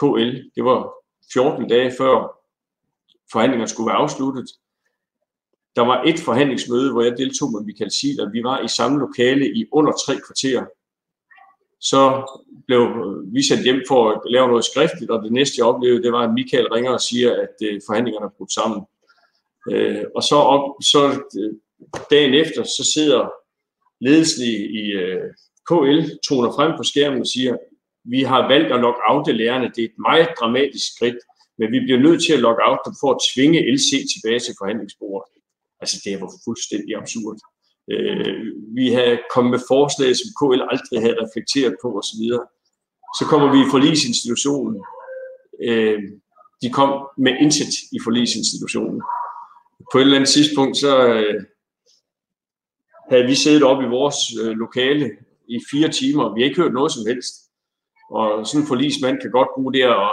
KL, 0.00 0.30
det 0.56 0.64
var 0.64 0.92
14 1.32 1.68
dage 1.68 1.92
før 1.98 2.44
forhandlingerne 3.32 3.68
skulle 3.68 3.86
være 3.86 4.02
afsluttet. 4.04 4.48
Der 5.76 5.82
var 5.82 6.02
et 6.02 6.20
forhandlingsmøde, 6.20 6.92
hvor 6.92 7.02
jeg 7.02 7.18
deltog 7.18 7.52
med 7.52 7.60
Michael 7.60 7.90
Siler. 7.90 8.30
Vi 8.30 8.42
var 8.42 8.60
i 8.60 8.68
samme 8.68 8.98
lokale 8.98 9.46
i 9.58 9.66
under 9.72 9.92
tre 10.06 10.14
kvarter. 10.26 10.64
Så 11.80 12.00
blev 12.66 12.80
vi 13.34 13.42
sendt 13.42 13.64
hjem 13.64 13.82
for 13.88 14.10
at 14.10 14.20
lave 14.30 14.48
noget 14.48 14.64
skriftligt, 14.64 15.10
og 15.10 15.22
det 15.22 15.32
næste, 15.32 15.54
jeg 15.58 15.66
oplevede, 15.66 16.02
det 16.02 16.12
var, 16.12 16.22
at 16.28 16.34
Michael 16.34 16.68
ringer 16.68 16.90
og 16.90 17.00
siger, 17.00 17.30
at 17.44 17.56
øh, 17.62 17.80
forhandlingerne 17.86 18.26
er 18.26 18.36
brudt 18.36 18.52
sammen. 18.52 18.80
Øh, 19.70 20.04
og 20.16 20.22
så, 20.22 20.36
op, 20.36 20.64
så 20.82 21.00
øh, 21.38 21.52
dagen 22.10 22.34
efter, 22.34 22.62
så 22.62 22.90
sidder 22.94 23.28
ledelsen 24.00 24.44
i, 24.44 24.56
i 24.80 24.84
øh, 25.02 25.24
KL, 25.68 26.00
toner 26.28 26.50
frem 26.56 26.72
på 26.76 26.82
skærmen 26.82 27.20
og 27.20 27.26
siger, 27.26 27.56
vi 28.04 28.22
har 28.22 28.48
valgt 28.52 28.72
at 28.72 28.80
logge 28.80 29.00
out 29.10 29.26
lærerne. 29.34 29.72
Det 29.74 29.80
er 29.84 29.88
et 29.88 29.98
meget 30.08 30.28
dramatisk 30.40 30.86
skridt, 30.94 31.18
men 31.58 31.72
vi 31.72 31.80
bliver 31.80 32.00
nødt 32.06 32.20
til 32.24 32.32
at 32.32 32.44
logge 32.46 32.62
out 32.68 32.84
for 33.00 33.10
at 33.14 33.22
tvinge 33.30 33.72
LC 33.74 33.90
tilbage 34.12 34.40
til 34.40 34.54
forhandlingsbordet. 34.60 35.28
Altså, 35.80 35.96
det 36.04 36.20
var 36.20 36.30
fuldstændig 36.46 36.92
absurd. 37.00 37.38
Øh, 37.92 38.44
vi 38.78 38.86
havde 38.98 39.18
kommet 39.34 39.50
med 39.50 39.62
forslag, 39.72 40.10
som 40.16 40.28
KL 40.38 40.62
aldrig 40.72 40.98
havde 41.04 41.20
reflekteret 41.24 41.74
på 41.82 41.88
osv. 41.98 42.22
Så 43.18 43.24
kommer 43.30 43.48
vi 43.54 43.58
i 43.60 43.70
forlisinstitutionen. 43.74 44.76
Øh, 45.68 46.00
de 46.62 46.68
kom 46.78 46.90
med 47.24 47.34
intet 47.44 47.74
i 47.96 47.98
forlisinstitutionen. 48.06 49.00
På 49.92 49.98
et 49.98 50.02
eller 50.02 50.16
andet 50.16 50.30
tidspunkt, 50.30 50.76
så 50.76 50.92
øh, 51.14 51.44
havde 53.10 53.26
vi 53.26 53.34
siddet 53.34 53.62
op 53.62 53.82
i 53.82 53.94
vores 53.98 54.18
øh, 54.42 54.52
lokale 54.64 55.10
i 55.48 55.56
fire 55.70 55.88
timer. 55.88 56.34
Vi 56.34 56.40
har 56.40 56.48
ikke 56.48 56.62
hørt 56.62 56.78
noget 56.78 56.92
som 56.92 57.06
helst. 57.06 57.34
Og 58.10 58.46
sådan 58.46 58.60
en 58.60 58.70
forlismand 58.72 59.20
kan 59.20 59.30
godt 59.30 59.48
bruge 59.54 59.72
det 59.72 59.82
at, 59.82 60.12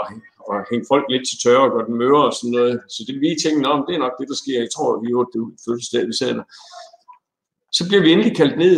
at 0.51 0.57
hænge 0.71 0.85
folk 0.91 1.05
lidt 1.09 1.25
til 1.29 1.37
tørre 1.43 1.65
og 1.67 1.71
gøre 1.71 1.87
den 1.87 1.97
møre 2.03 2.25
og 2.29 2.33
sådan 2.33 2.55
noget. 2.57 2.75
Så 2.93 2.99
det 3.07 3.15
vi 3.21 3.41
tænkte, 3.43 3.67
om 3.67 3.85
det 3.87 3.93
er 3.95 4.05
nok 4.05 4.15
det, 4.19 4.27
der 4.31 4.37
sker. 4.43 4.59
Jeg 4.63 4.71
tror, 4.75 5.01
vi 5.03 5.07
har 5.11 5.25
det 5.33 5.41
fødselsdag, 5.65 6.07
vi 6.07 6.13
sender. 6.21 6.43
Så 7.77 7.81
bliver 7.87 8.03
vi 8.03 8.11
endelig 8.11 8.35
kaldt 8.41 8.57
ned, 8.57 8.77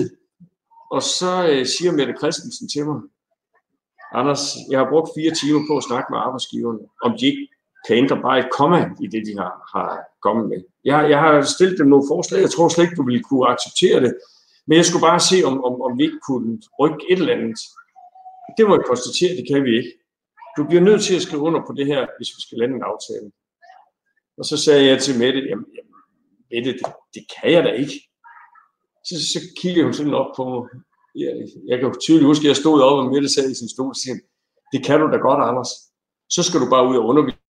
og 0.91 1.01
så 1.17 1.33
øh, 1.51 1.65
siger 1.73 1.91
Mette 1.91 2.15
Christensen 2.21 2.69
til 2.69 2.85
mig, 2.85 2.99
Anders, 4.19 4.43
jeg 4.71 4.79
har 4.79 4.89
brugt 4.89 5.09
fire 5.17 5.33
timer 5.33 5.61
på 5.69 5.77
at 5.77 5.83
snakke 5.83 6.07
med 6.11 6.19
arbejdsgiverne, 6.19 6.79
om 7.05 7.11
de 7.19 7.25
ikke 7.25 7.47
kan 7.85 7.97
ændre 7.97 8.21
bare 8.21 8.39
et 8.39 8.49
komma 8.57 8.79
i 9.03 9.07
det, 9.07 9.21
de 9.27 9.33
har, 9.41 9.53
har 9.73 9.89
komme 10.25 10.41
med. 10.51 10.61
Jeg, 10.89 11.09
jeg 11.09 11.19
har 11.19 11.41
stillet 11.55 11.79
dem 11.79 11.87
nogle 11.87 12.09
forslag, 12.13 12.41
jeg 12.41 12.51
tror 12.51 12.67
slet 12.67 12.83
ikke, 12.85 12.99
du 13.01 13.05
ville 13.09 13.23
kunne 13.23 13.47
acceptere 13.53 13.99
det, 14.05 14.13
men 14.67 14.75
jeg 14.77 14.85
skulle 14.85 15.07
bare 15.09 15.21
se, 15.31 15.37
om, 15.49 15.55
om, 15.67 15.73
om 15.85 15.91
vi 15.97 16.03
ikke 16.07 16.21
kunne 16.29 16.51
rykke 16.79 17.05
et 17.11 17.19
eller 17.19 17.37
andet. 17.37 17.59
Det 18.57 18.63
må 18.67 18.71
jeg 18.75 18.85
konstatere, 18.91 19.37
det 19.39 19.45
kan 19.51 19.63
vi 19.67 19.71
ikke. 19.79 19.93
Du 20.57 20.61
bliver 20.67 20.83
nødt 20.89 21.01
til 21.03 21.15
at 21.15 21.25
skrive 21.25 21.41
under 21.47 21.61
på 21.67 21.73
det 21.77 21.85
her, 21.91 22.01
hvis 22.17 22.31
vi 22.35 22.41
skal 22.45 22.57
lande 22.57 22.75
en 22.75 22.89
aftale. 22.91 23.27
Og 24.39 24.45
så 24.49 24.55
sagde 24.65 24.85
jeg 24.89 24.97
til 25.01 25.19
Mette, 25.21 25.41
jamen, 25.49 25.67
jamen 25.75 25.95
Mette, 26.51 26.71
det, 26.73 26.85
det 27.15 27.23
kan 27.33 27.51
jeg 27.55 27.63
da 27.63 27.71
ikke. 27.83 27.95
Så, 29.07 29.15
så 29.33 29.39
kiggede 29.61 29.83
hun 29.85 29.93
sådan 29.93 30.13
op 30.21 30.31
på 30.37 30.43
mig. 30.49 30.63
Jeg, 31.15 31.31
jeg 31.69 31.79
kan 31.79 31.99
tydeligt 31.99 32.31
huske, 32.31 32.43
at 32.45 32.51
jeg 32.51 32.55
stod 32.63 32.81
op, 32.87 32.97
og 32.99 33.11
Mette 33.13 33.29
sad 33.33 33.49
i 33.51 33.59
sin 33.61 33.69
stol 33.69 33.93
og 33.95 33.99
siger, 34.03 34.17
det 34.73 34.85
kan 34.85 34.99
du 34.99 35.07
da 35.13 35.17
godt, 35.27 35.41
Anders. 35.49 35.71
Så 36.35 36.41
skal 36.43 36.59
du 36.61 36.67
bare 36.69 36.87
ud 36.89 36.97
og 36.97 37.05
undervise. 37.05 37.42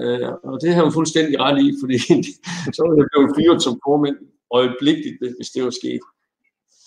Øh, 0.00 0.28
og 0.44 0.60
det 0.62 0.74
har 0.74 0.82
hun 0.82 0.92
fuldstændig 0.92 1.40
ret 1.40 1.58
i, 1.66 1.68
fordi 1.82 1.98
så 2.76 2.80
ville 2.86 3.00
jeg 3.02 3.08
blevet 3.12 3.34
fyret 3.36 3.62
som 3.62 3.80
formand 3.86 4.16
øjeblikkeligt, 4.50 5.16
hvis 5.38 5.50
det 5.54 5.64
var 5.64 5.70
sket 5.70 6.00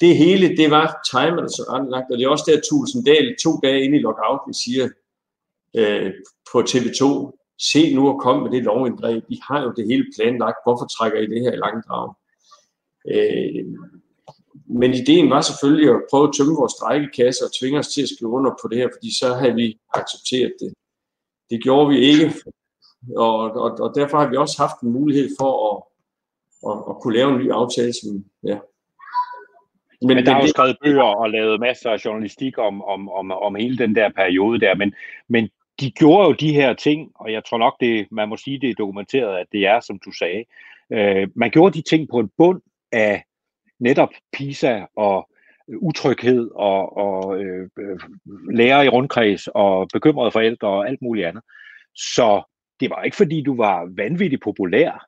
det 0.04 0.18
hele, 0.18 0.58
det 0.58 0.72
var 0.72 0.88
timet 1.12 1.51
så 1.51 1.64
anlagt, 1.78 2.12
og 2.12 2.18
det 2.18 2.24
er 2.26 2.30
også 2.30 2.47
der 2.47 2.62
Tulsendal 2.70 3.36
to 3.43 3.51
dage 3.64 3.84
inde 3.84 3.97
i 3.97 4.01
lockouten 4.01 4.54
siger 4.54 4.89
øh, 5.80 6.12
på 6.51 6.58
TV2, 6.70 7.04
se 7.72 7.95
nu 7.95 8.10
at 8.10 8.22
komme 8.24 8.43
med 8.43 8.51
det 8.51 8.64
lovindgreb, 8.64 9.24
I 9.30 9.39
har 9.47 9.62
jo 9.64 9.74
det 9.78 9.86
hele 9.88 10.06
planlagt, 10.16 10.58
hvorfor 10.64 10.86
trækker 10.86 11.20
I 11.20 11.28
det 11.28 11.41
her 11.41 11.54
i 11.54 11.64
langdrag? 11.66 12.14
Øh, 13.14 13.66
men 14.80 14.93
ideen 14.93 15.30
var 15.30 15.41
selvfølgelig 15.41 15.89
at 15.89 16.01
prøve 16.10 16.28
at 16.28 16.34
tømme 16.38 16.56
vores 16.56 16.74
strækkekasse 16.78 17.45
og 17.45 17.51
tvinge 17.60 17.80
os 17.80 17.88
til 17.88 18.01
at 18.01 18.10
skrive 18.10 18.32
under 18.32 18.51
på 18.62 18.68
det 18.68 18.78
her, 18.78 18.89
fordi 18.95 19.18
så 19.20 19.34
havde 19.34 19.56
vi 19.56 19.80
accepteret 19.93 20.54
det. 20.60 20.74
Det 21.49 21.64
gjorde 21.64 21.89
vi 21.89 21.97
ikke, 21.97 22.34
og, 23.18 23.38
og, 23.39 23.72
og 23.80 23.91
derfor 23.95 24.18
har 24.18 24.30
vi 24.30 24.38
også 24.38 24.62
haft 24.62 24.82
en 24.82 24.91
mulighed 24.91 25.30
for 25.39 25.51
at, 25.70 25.84
at, 26.70 26.78
at 26.89 27.01
kunne 27.01 27.18
lave 27.18 27.32
en 27.32 27.39
ny 27.39 27.51
aftale, 27.51 27.93
som, 27.93 28.26
ja, 28.43 28.58
men, 30.01 30.16
men 30.16 30.26
der 30.26 30.36
er 30.36 30.41
jo 30.41 30.47
skrevet 30.47 30.78
bøger 30.84 31.04
og 31.04 31.30
lavet 31.30 31.60
masser 31.60 31.89
af 31.89 32.06
journalistik 32.06 32.58
om, 32.58 32.84
om, 32.84 33.10
om, 33.10 33.32
om 33.32 33.56
hele 33.56 33.78
den 33.78 33.95
der 33.95 34.10
periode 34.10 34.60
der, 34.60 34.76
men, 34.76 34.93
men 35.28 35.49
de 35.80 35.91
gjorde 35.91 36.28
jo 36.28 36.34
de 36.34 36.54
her 36.54 36.74
ting, 36.74 37.12
og 37.16 37.32
jeg 37.32 37.45
tror 37.45 37.58
nok, 37.58 37.76
det, 37.80 38.08
man 38.12 38.30
må 38.30 38.38
sige, 38.38 38.60
det 38.60 38.70
er 38.70 38.74
dokumenteret, 38.74 39.38
at 39.38 39.47
det 39.51 39.68
er, 39.68 39.80
som 39.80 39.99
du 40.06 40.12
sagde. 40.12 40.43
Øh, 40.93 41.28
man 41.36 41.51
gjorde 41.51 41.78
de 41.78 41.82
ting 41.82 42.10
på 42.10 42.20
en 42.20 42.30
bund 42.38 42.62
af 42.91 43.24
netop 43.80 44.10
PISA 44.34 44.86
og 44.97 45.30
utryghed 45.82 46.49
og, 46.56 46.97
og 46.97 47.43
øh, 47.43 47.70
lærer 48.54 48.82
i 48.82 48.89
rundkreds 48.89 49.47
og 49.47 49.88
bekymrede 49.93 50.32
forældre 50.32 50.68
og 50.68 50.88
alt 50.88 51.01
muligt 51.01 51.28
andet. 51.28 51.43
Så 51.95 52.53
det 52.84 52.89
var 52.89 53.03
ikke 53.03 53.17
fordi, 53.17 53.41
du 53.41 53.55
var 53.55 53.89
vanvittigt 53.95 54.43
populær. 54.43 55.07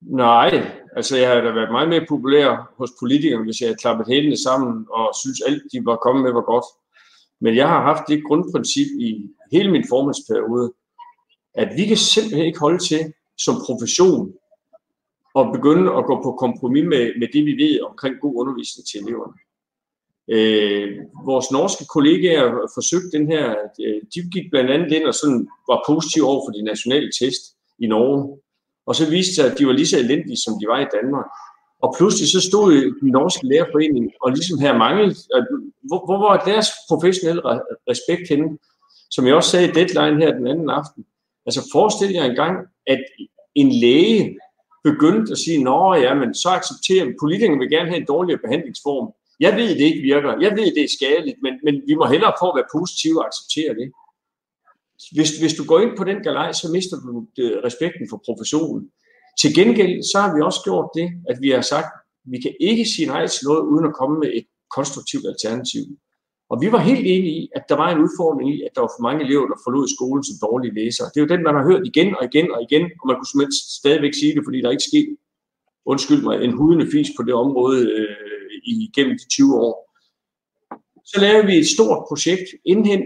Nej, 0.00 0.50
altså 0.96 1.16
jeg 1.16 1.28
har 1.28 1.40
da 1.40 1.50
været 1.50 1.72
meget 1.72 1.88
mere 1.88 2.06
populær 2.08 2.72
hos 2.78 2.90
politikerne, 3.00 3.44
hvis 3.44 3.60
jeg 3.60 3.68
havde 3.68 3.82
klappet 3.82 4.06
hælene 4.06 4.36
sammen 4.36 4.86
og 4.90 5.14
synes 5.22 5.40
alt, 5.48 5.62
de 5.72 5.78
var 5.84 5.96
kommet 5.96 6.22
med, 6.24 6.32
var 6.32 6.46
godt. 6.54 6.64
Men 7.40 7.56
jeg 7.56 7.68
har 7.68 7.82
haft 7.82 8.08
det 8.08 8.24
grundprincip 8.24 8.90
i 9.00 9.10
hele 9.52 9.70
min 9.72 9.84
formandsperiode, 9.88 10.72
at 11.54 11.68
vi 11.76 11.84
kan 11.86 11.96
simpelthen 11.96 12.46
ikke 12.46 12.60
holde 12.60 12.78
til 12.78 13.12
som 13.38 13.54
profession 13.66 14.32
at 15.40 15.50
begynde 15.54 15.88
at 15.98 16.04
gå 16.10 16.14
på 16.22 16.30
kompromis 16.44 16.84
med, 16.84 17.04
med 17.20 17.28
det, 17.34 17.42
vi 17.44 17.54
ved 17.62 17.80
omkring 17.88 18.14
god 18.20 18.34
undervisning 18.40 18.86
til 18.86 19.00
eleverne. 19.00 19.34
Øh, 20.34 20.88
vores 21.24 21.50
norske 21.50 21.84
kollegaer 21.94 22.48
forsøgte 22.76 23.18
den 23.18 23.26
her, 23.32 23.44
øh, 23.84 24.00
de 24.14 24.18
gik 24.34 24.46
blandt 24.50 24.70
andet 24.70 24.92
ind 24.92 25.04
og 25.04 25.14
sådan 25.14 25.48
var 25.70 25.84
positive 25.86 26.26
over 26.26 26.40
for 26.46 26.52
de 26.52 26.62
nationale 26.62 27.10
test 27.20 27.42
i 27.78 27.86
Norge. 27.86 28.38
Og 28.86 28.96
så 28.96 29.10
viste 29.10 29.30
det 29.30 29.34
sig, 29.36 29.52
at 29.52 29.58
de 29.58 29.66
var 29.66 29.72
lige 29.72 29.92
så 29.92 29.98
elendige, 29.98 30.36
som 30.44 30.54
de 30.60 30.66
var 30.72 30.80
i 30.80 30.92
Danmark. 30.96 31.28
Og 31.82 31.94
pludselig 31.98 32.28
så 32.28 32.40
stod 32.50 32.72
den 33.00 33.10
norske 33.18 33.46
lærerforening 33.46 34.06
og 34.22 34.30
ligesom 34.30 34.58
her 34.58 34.78
manglede, 34.78 35.14
hvor, 35.88 36.00
hvor 36.06 36.18
var 36.26 36.44
deres 36.50 36.68
professionelle 36.88 37.42
respekt 37.92 38.28
henne? 38.28 38.58
Som 39.10 39.26
jeg 39.26 39.34
også 39.34 39.50
sagde 39.50 39.68
i 39.68 39.72
deadline 39.72 40.22
her 40.22 40.32
den 40.38 40.46
anden 40.46 40.70
aften. 40.70 41.04
Altså 41.46 41.60
forestil 41.72 42.12
jer 42.12 42.24
engang, 42.24 42.56
at 42.86 43.02
en 43.54 43.72
læge 43.72 44.38
begyndte 44.84 45.32
at 45.32 45.38
sige, 45.38 45.64
nå 45.64 45.94
ja, 45.94 46.14
men 46.14 46.34
så 46.34 46.48
accepterer 46.48 47.04
vi, 47.06 47.14
politikerne 47.20 47.58
vil 47.58 47.70
gerne 47.70 47.88
have 47.88 48.00
en 48.00 48.06
dårligere 48.06 48.40
behandlingsform. 48.44 49.12
Jeg 49.40 49.52
ved, 49.56 49.68
det 49.78 49.86
ikke 49.90 50.02
virker. 50.12 50.30
Jeg 50.40 50.52
ved, 50.58 50.68
det 50.76 50.84
er 50.84 50.96
skadeligt, 50.98 51.38
men, 51.44 51.54
men 51.64 51.74
vi 51.88 51.94
må 51.94 52.04
hellere 52.06 52.32
prøve 52.38 52.52
at 52.52 52.58
være 52.60 52.72
positive 52.76 53.18
og 53.20 53.26
acceptere 53.30 53.74
det 53.80 53.88
hvis, 55.16 55.30
hvis 55.40 55.54
du 55.54 55.64
går 55.64 55.80
ind 55.80 55.96
på 55.96 56.04
den 56.04 56.22
galej, 56.22 56.52
så 56.52 56.66
mister 56.72 56.96
du 56.96 57.26
øh, 57.42 57.52
respekten 57.66 58.06
for 58.10 58.22
professionen. 58.26 58.82
Til 59.40 59.50
gengæld, 59.54 59.94
så 60.12 60.16
har 60.22 60.30
vi 60.34 60.40
også 60.48 60.60
gjort 60.68 60.88
det, 60.98 61.08
at 61.30 61.36
vi 61.44 61.48
har 61.50 61.64
sagt, 61.72 61.90
vi 62.32 62.38
kan 62.44 62.54
ikke 62.60 62.84
sige 62.92 63.06
nej 63.06 63.26
til 63.26 63.46
noget, 63.48 63.62
uden 63.72 63.84
at 63.86 63.94
komme 64.00 64.16
med 64.22 64.30
et 64.38 64.46
konstruktivt 64.76 65.26
alternativ. 65.32 65.84
Og 66.50 66.56
vi 66.62 66.68
var 66.72 66.88
helt 66.90 67.06
enige 67.14 67.34
i, 67.42 67.48
at 67.56 67.64
der 67.68 67.76
var 67.82 67.88
en 67.90 68.02
udfordring 68.04 68.48
i, 68.54 68.56
at 68.66 68.72
der 68.74 68.80
var 68.80 68.92
for 68.96 69.02
mange 69.08 69.24
elever, 69.26 69.46
der 69.52 69.58
forlod 69.64 69.86
skolen 69.96 70.24
som 70.24 70.36
dårlige 70.46 70.76
læsere. 70.80 71.06
Det 71.10 71.16
er 71.18 71.24
jo 71.26 71.32
den, 71.34 71.42
man 71.48 71.56
har 71.58 71.64
hørt 71.70 71.84
igen 71.92 72.08
og 72.18 72.22
igen 72.30 72.48
og 72.54 72.60
igen, 72.66 72.84
og 73.00 73.04
man 73.08 73.16
kunne 73.16 73.30
simpelthen 73.30 73.56
stadigvæk 73.80 74.14
sige 74.20 74.34
det, 74.36 74.42
fordi 74.46 74.58
der 74.60 74.74
ikke 74.74 74.90
skete, 74.90 75.12
undskyld 75.92 76.22
mig, 76.28 76.36
en 76.46 76.56
hudende 76.60 76.86
fis 76.92 77.10
på 77.16 77.22
det 77.26 77.34
område 77.44 77.80
øh, 77.98 78.39
igennem 78.64 79.18
de 79.18 79.28
20 79.28 79.60
år. 79.60 79.90
Så 81.04 81.20
lavede 81.20 81.46
vi 81.46 81.58
et 81.58 81.68
stort 81.68 82.04
projekt, 82.08 82.48
indhent, 82.64 83.04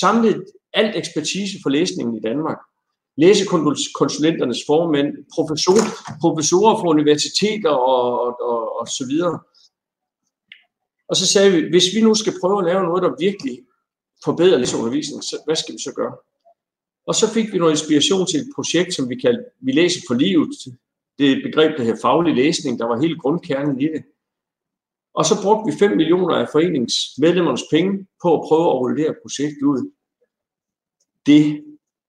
samlet 0.00 0.44
alt 0.72 0.96
ekspertise 0.96 1.58
for 1.62 1.70
læsningen 1.70 2.16
i 2.16 2.20
Danmark. 2.20 2.58
Læsekonsulenternes 3.16 4.62
formænd, 4.66 5.08
professor, 5.34 5.78
professorer 6.20 6.76
fra 6.78 6.88
universiteter 6.88 7.70
og, 7.70 8.20
og, 8.20 8.40
og, 8.40 8.80
og 8.80 8.86
så 8.88 9.06
videre. 9.08 9.38
Og 11.08 11.16
så 11.16 11.26
sagde 11.26 11.50
vi, 11.52 11.68
hvis 11.70 11.94
vi 11.94 12.00
nu 12.00 12.14
skal 12.14 12.34
prøve 12.40 12.58
at 12.58 12.64
lave 12.64 12.82
noget, 12.84 13.02
der 13.02 13.16
virkelig 13.18 13.58
forbedrer 14.24 14.58
læseundervisningen, 14.58 15.22
så 15.22 15.36
hvad 15.44 15.56
skal 15.56 15.74
vi 15.74 15.78
så 15.78 15.92
gøre? 15.92 16.16
Og 17.06 17.14
så 17.14 17.32
fik 17.34 17.52
vi 17.52 17.58
noget 17.58 17.72
inspiration 17.72 18.26
til 18.26 18.40
et 18.40 18.50
projekt, 18.54 18.94
som 18.94 19.08
vi 19.08 19.14
kaldte 19.14 19.44
Vi 19.60 19.72
læser 19.72 20.00
for 20.08 20.14
livet, 20.14 20.48
det 21.18 21.42
begreb, 21.44 21.76
der 21.76 21.84
hedder 21.84 22.00
faglig 22.02 22.34
læsning, 22.34 22.78
der 22.78 22.86
var 22.86 23.00
helt 23.00 23.20
grundkernen 23.20 23.80
i 23.80 23.84
det. 23.84 24.02
Og 25.16 25.24
så 25.24 25.34
brugte 25.42 25.72
vi 25.72 25.78
5 25.78 25.96
millioner 25.96 26.34
af 26.34 26.48
foreningsmedlemmernes 26.52 27.64
penge 27.70 28.06
på 28.22 28.34
at 28.34 28.44
prøve 28.48 28.66
at 28.70 28.78
rulle 28.80 28.96
det 28.96 29.04
her 29.04 29.14
projekt 29.22 29.62
ud. 29.62 29.90
Det 31.26 31.64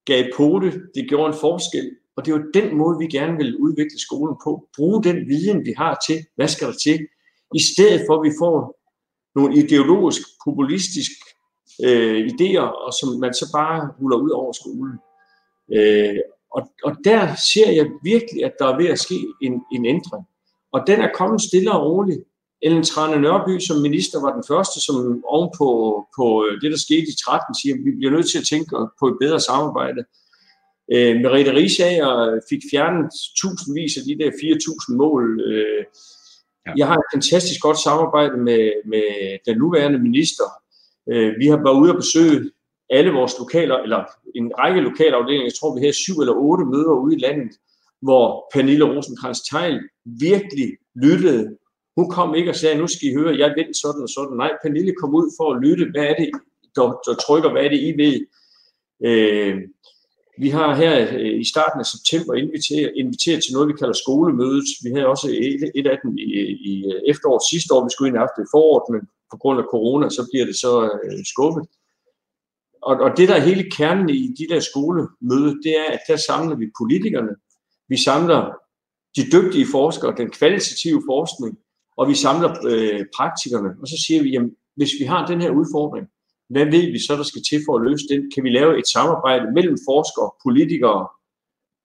gav 0.05 0.23
pote, 0.37 0.71
det 0.95 1.09
gjorde 1.09 1.27
en 1.33 1.39
forskel, 1.39 1.91
og 2.15 2.25
det 2.25 2.31
er 2.31 2.37
jo 2.37 2.51
den 2.53 2.77
måde, 2.77 2.97
vi 2.99 3.07
gerne 3.07 3.37
vil 3.37 3.57
udvikle 3.57 3.99
skolen 3.99 4.35
på. 4.43 4.69
Bruge 4.75 5.03
den 5.03 5.27
viden, 5.27 5.65
vi 5.65 5.73
har 5.77 5.97
til, 6.07 6.25
hvad 6.35 6.47
skal 6.47 6.67
der 6.67 6.73
til, 6.73 6.99
i 7.55 7.61
stedet 7.71 8.01
for 8.07 8.13
at 8.15 8.23
vi 8.27 8.31
får 8.41 8.57
nogle 9.35 9.57
ideologisk, 9.57 10.21
populistisk 10.45 11.11
øh, 11.85 12.27
idéer, 12.31 12.67
og 12.85 12.93
som 12.93 13.19
man 13.19 13.33
så 13.33 13.45
bare 13.53 13.89
ruller 14.01 14.17
ud 14.17 14.29
over 14.29 14.51
skolen. 14.51 14.93
Øh, 15.75 16.19
og, 16.51 16.61
og 16.83 16.95
der 17.03 17.35
ser 17.53 17.71
jeg 17.71 17.87
virkelig, 18.03 18.43
at 18.45 18.53
der 18.59 18.65
er 18.65 18.77
ved 18.77 18.89
at 18.89 18.99
ske 18.99 19.19
en, 19.41 19.53
en 19.75 19.85
ændring. 19.85 20.23
Og 20.71 20.87
den 20.87 20.99
er 21.01 21.09
kommet 21.13 21.41
stille 21.41 21.71
og 21.71 21.85
roligt. 21.85 22.23
Ellen 22.61 22.83
Trane 22.83 23.21
Nørby 23.21 23.59
som 23.59 23.81
minister 23.81 24.21
var 24.21 24.33
den 24.33 24.43
første, 24.47 24.77
som 24.85 25.23
oven 25.25 25.49
på, 25.57 25.69
på 26.17 26.25
det, 26.61 26.71
der 26.71 26.77
skete 26.77 27.07
i 27.11 27.19
13, 27.25 27.55
siger, 27.55 27.75
at 27.75 27.85
vi 27.85 27.91
bliver 27.91 28.11
nødt 28.11 28.29
til 28.31 28.39
at 28.39 28.47
tænke 28.51 28.69
på 28.99 29.05
et 29.07 29.17
bedre 29.21 29.39
samarbejde. 29.39 30.01
Øh, 30.93 31.15
Merete 31.21 31.53
Risager 31.53 32.39
fik 32.49 32.61
fjernet 32.71 33.09
tusindvis 33.39 33.97
af 33.97 34.03
de 34.07 34.17
der 34.21 34.31
4.000 34.31 34.95
mål. 34.95 35.41
Øh, 35.41 35.83
ja. 36.65 36.71
Jeg 36.77 36.87
har 36.87 36.95
et 36.95 37.11
fantastisk 37.13 37.61
godt 37.61 37.79
samarbejde 37.87 38.37
med, 38.37 38.71
med 38.85 39.07
den 39.47 39.57
nuværende 39.57 39.99
minister. 39.99 40.47
Øh, 41.11 41.33
vi 41.39 41.47
har 41.47 41.57
været 41.57 41.79
ude 41.81 41.91
og 41.91 41.97
besøge 42.03 42.51
alle 42.89 43.11
vores 43.11 43.33
lokaler, 43.39 43.77
eller 43.77 44.03
en 44.35 44.51
række 44.59 44.81
lokalafdelinger, 44.81 45.45
jeg 45.45 45.57
tror 45.59 45.75
vi 45.75 45.79
havde 45.79 46.03
syv 46.03 46.17
eller 46.19 46.33
otte 46.33 46.65
møder 46.65 46.93
ude 47.03 47.15
i 47.15 47.19
landet, 47.19 47.51
hvor 48.01 48.49
Pernille 48.53 48.85
rosenkrantz 48.95 49.39
teil 49.51 49.79
virkelig 50.05 50.69
lyttede. 50.95 51.57
Hun 51.97 52.09
kom 52.09 52.35
ikke 52.35 52.51
og 52.51 52.55
sagde, 52.55 52.77
nu 52.77 52.87
skal 52.87 53.07
I 53.07 53.13
høre, 53.13 53.37
jeg 53.37 53.53
vil 53.57 53.75
sådan 53.81 54.01
og 54.01 54.09
sådan. 54.09 54.37
Nej, 54.37 54.51
Pernille 54.61 54.93
kom 55.01 55.15
ud 55.15 55.27
for 55.37 55.53
at 55.53 55.61
lytte, 55.65 55.85
hvad 55.91 56.05
er 56.11 56.15
det, 56.21 56.29
der, 56.75 56.85
der 57.05 57.13
trykker, 57.25 57.51
hvad 57.51 57.63
er 57.63 57.69
det, 57.69 57.81
I 57.89 57.91
ved. 58.03 58.17
Øh, 59.07 59.55
vi 60.39 60.49
har 60.49 60.75
her 60.75 60.93
øh, 61.19 61.39
i 61.43 61.45
starten 61.53 61.79
af 61.79 61.87
september 61.95 62.33
inviteret, 62.33 62.91
inviteret 62.95 63.43
til 63.43 63.53
noget, 63.53 63.67
vi 63.71 63.79
kalder 63.81 63.93
skolemødet. 64.03 64.67
Vi 64.83 64.89
havde 64.95 65.07
også 65.13 65.27
et, 65.29 65.71
et 65.79 65.87
af 65.93 65.97
dem 66.03 66.17
i, 66.17 66.29
i 66.71 66.73
øh, 66.91 67.01
efteråret 67.11 67.49
sidste 67.51 67.73
år. 67.73 67.83
Vi 67.83 67.93
skulle 67.93 68.09
ind 68.09 68.17
have 68.17 68.45
i 68.45 68.53
foråret, 68.55 68.85
men 68.93 69.01
på 69.31 69.37
grund 69.41 69.59
af 69.59 69.65
corona, 69.73 70.05
så 70.09 70.21
bliver 70.31 70.45
det 70.45 70.55
så 70.65 70.73
øh, 71.03 71.19
skubbet 71.31 71.63
og, 72.81 72.95
og 72.95 73.17
det, 73.17 73.29
der 73.29 73.35
er 73.35 73.49
hele 73.49 73.71
kernen 73.71 74.09
i 74.09 74.27
de 74.39 74.47
der 74.53 74.59
skolemøder, 74.59 75.53
det 75.63 75.73
er, 75.77 75.91
at 75.91 75.99
der 76.07 76.17
samler 76.17 76.55
vi 76.55 76.67
politikerne, 76.81 77.33
vi 77.89 77.97
samler 77.97 78.41
de 79.15 79.23
dygtige 79.35 79.67
forskere, 79.71 80.17
den 80.17 80.29
kvalitative 80.29 81.03
forskning, 81.09 81.57
og 81.97 82.03
vi 82.09 82.15
samler 82.15 82.49
øh, 82.71 83.05
praktikerne, 83.17 83.69
og 83.81 83.87
så 83.87 83.97
siger 84.05 84.23
vi, 84.23 84.29
jamen, 84.29 84.51
hvis 84.75 84.91
vi 84.99 85.05
har 85.05 85.25
den 85.25 85.41
her 85.41 85.51
udfordring, 85.59 86.07
hvad 86.49 86.65
ved 86.65 86.85
vi 86.95 86.99
så, 87.07 87.13
der 87.19 87.23
skal 87.23 87.43
til 87.49 87.59
for 87.65 87.73
at 87.75 87.85
løse 87.87 88.05
den? 88.11 88.31
Kan 88.33 88.43
vi 88.43 88.49
lave 88.49 88.79
et 88.79 88.87
samarbejde 88.87 89.45
mellem 89.57 89.77
forskere, 89.89 90.29
politikere 90.45 91.01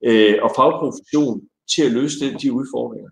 øh, 0.08 0.36
og 0.44 0.50
fagprofession 0.58 1.36
til 1.72 1.82
at 1.86 1.92
løse 1.98 2.16
den, 2.24 2.32
de 2.42 2.52
udfordringer? 2.60 3.10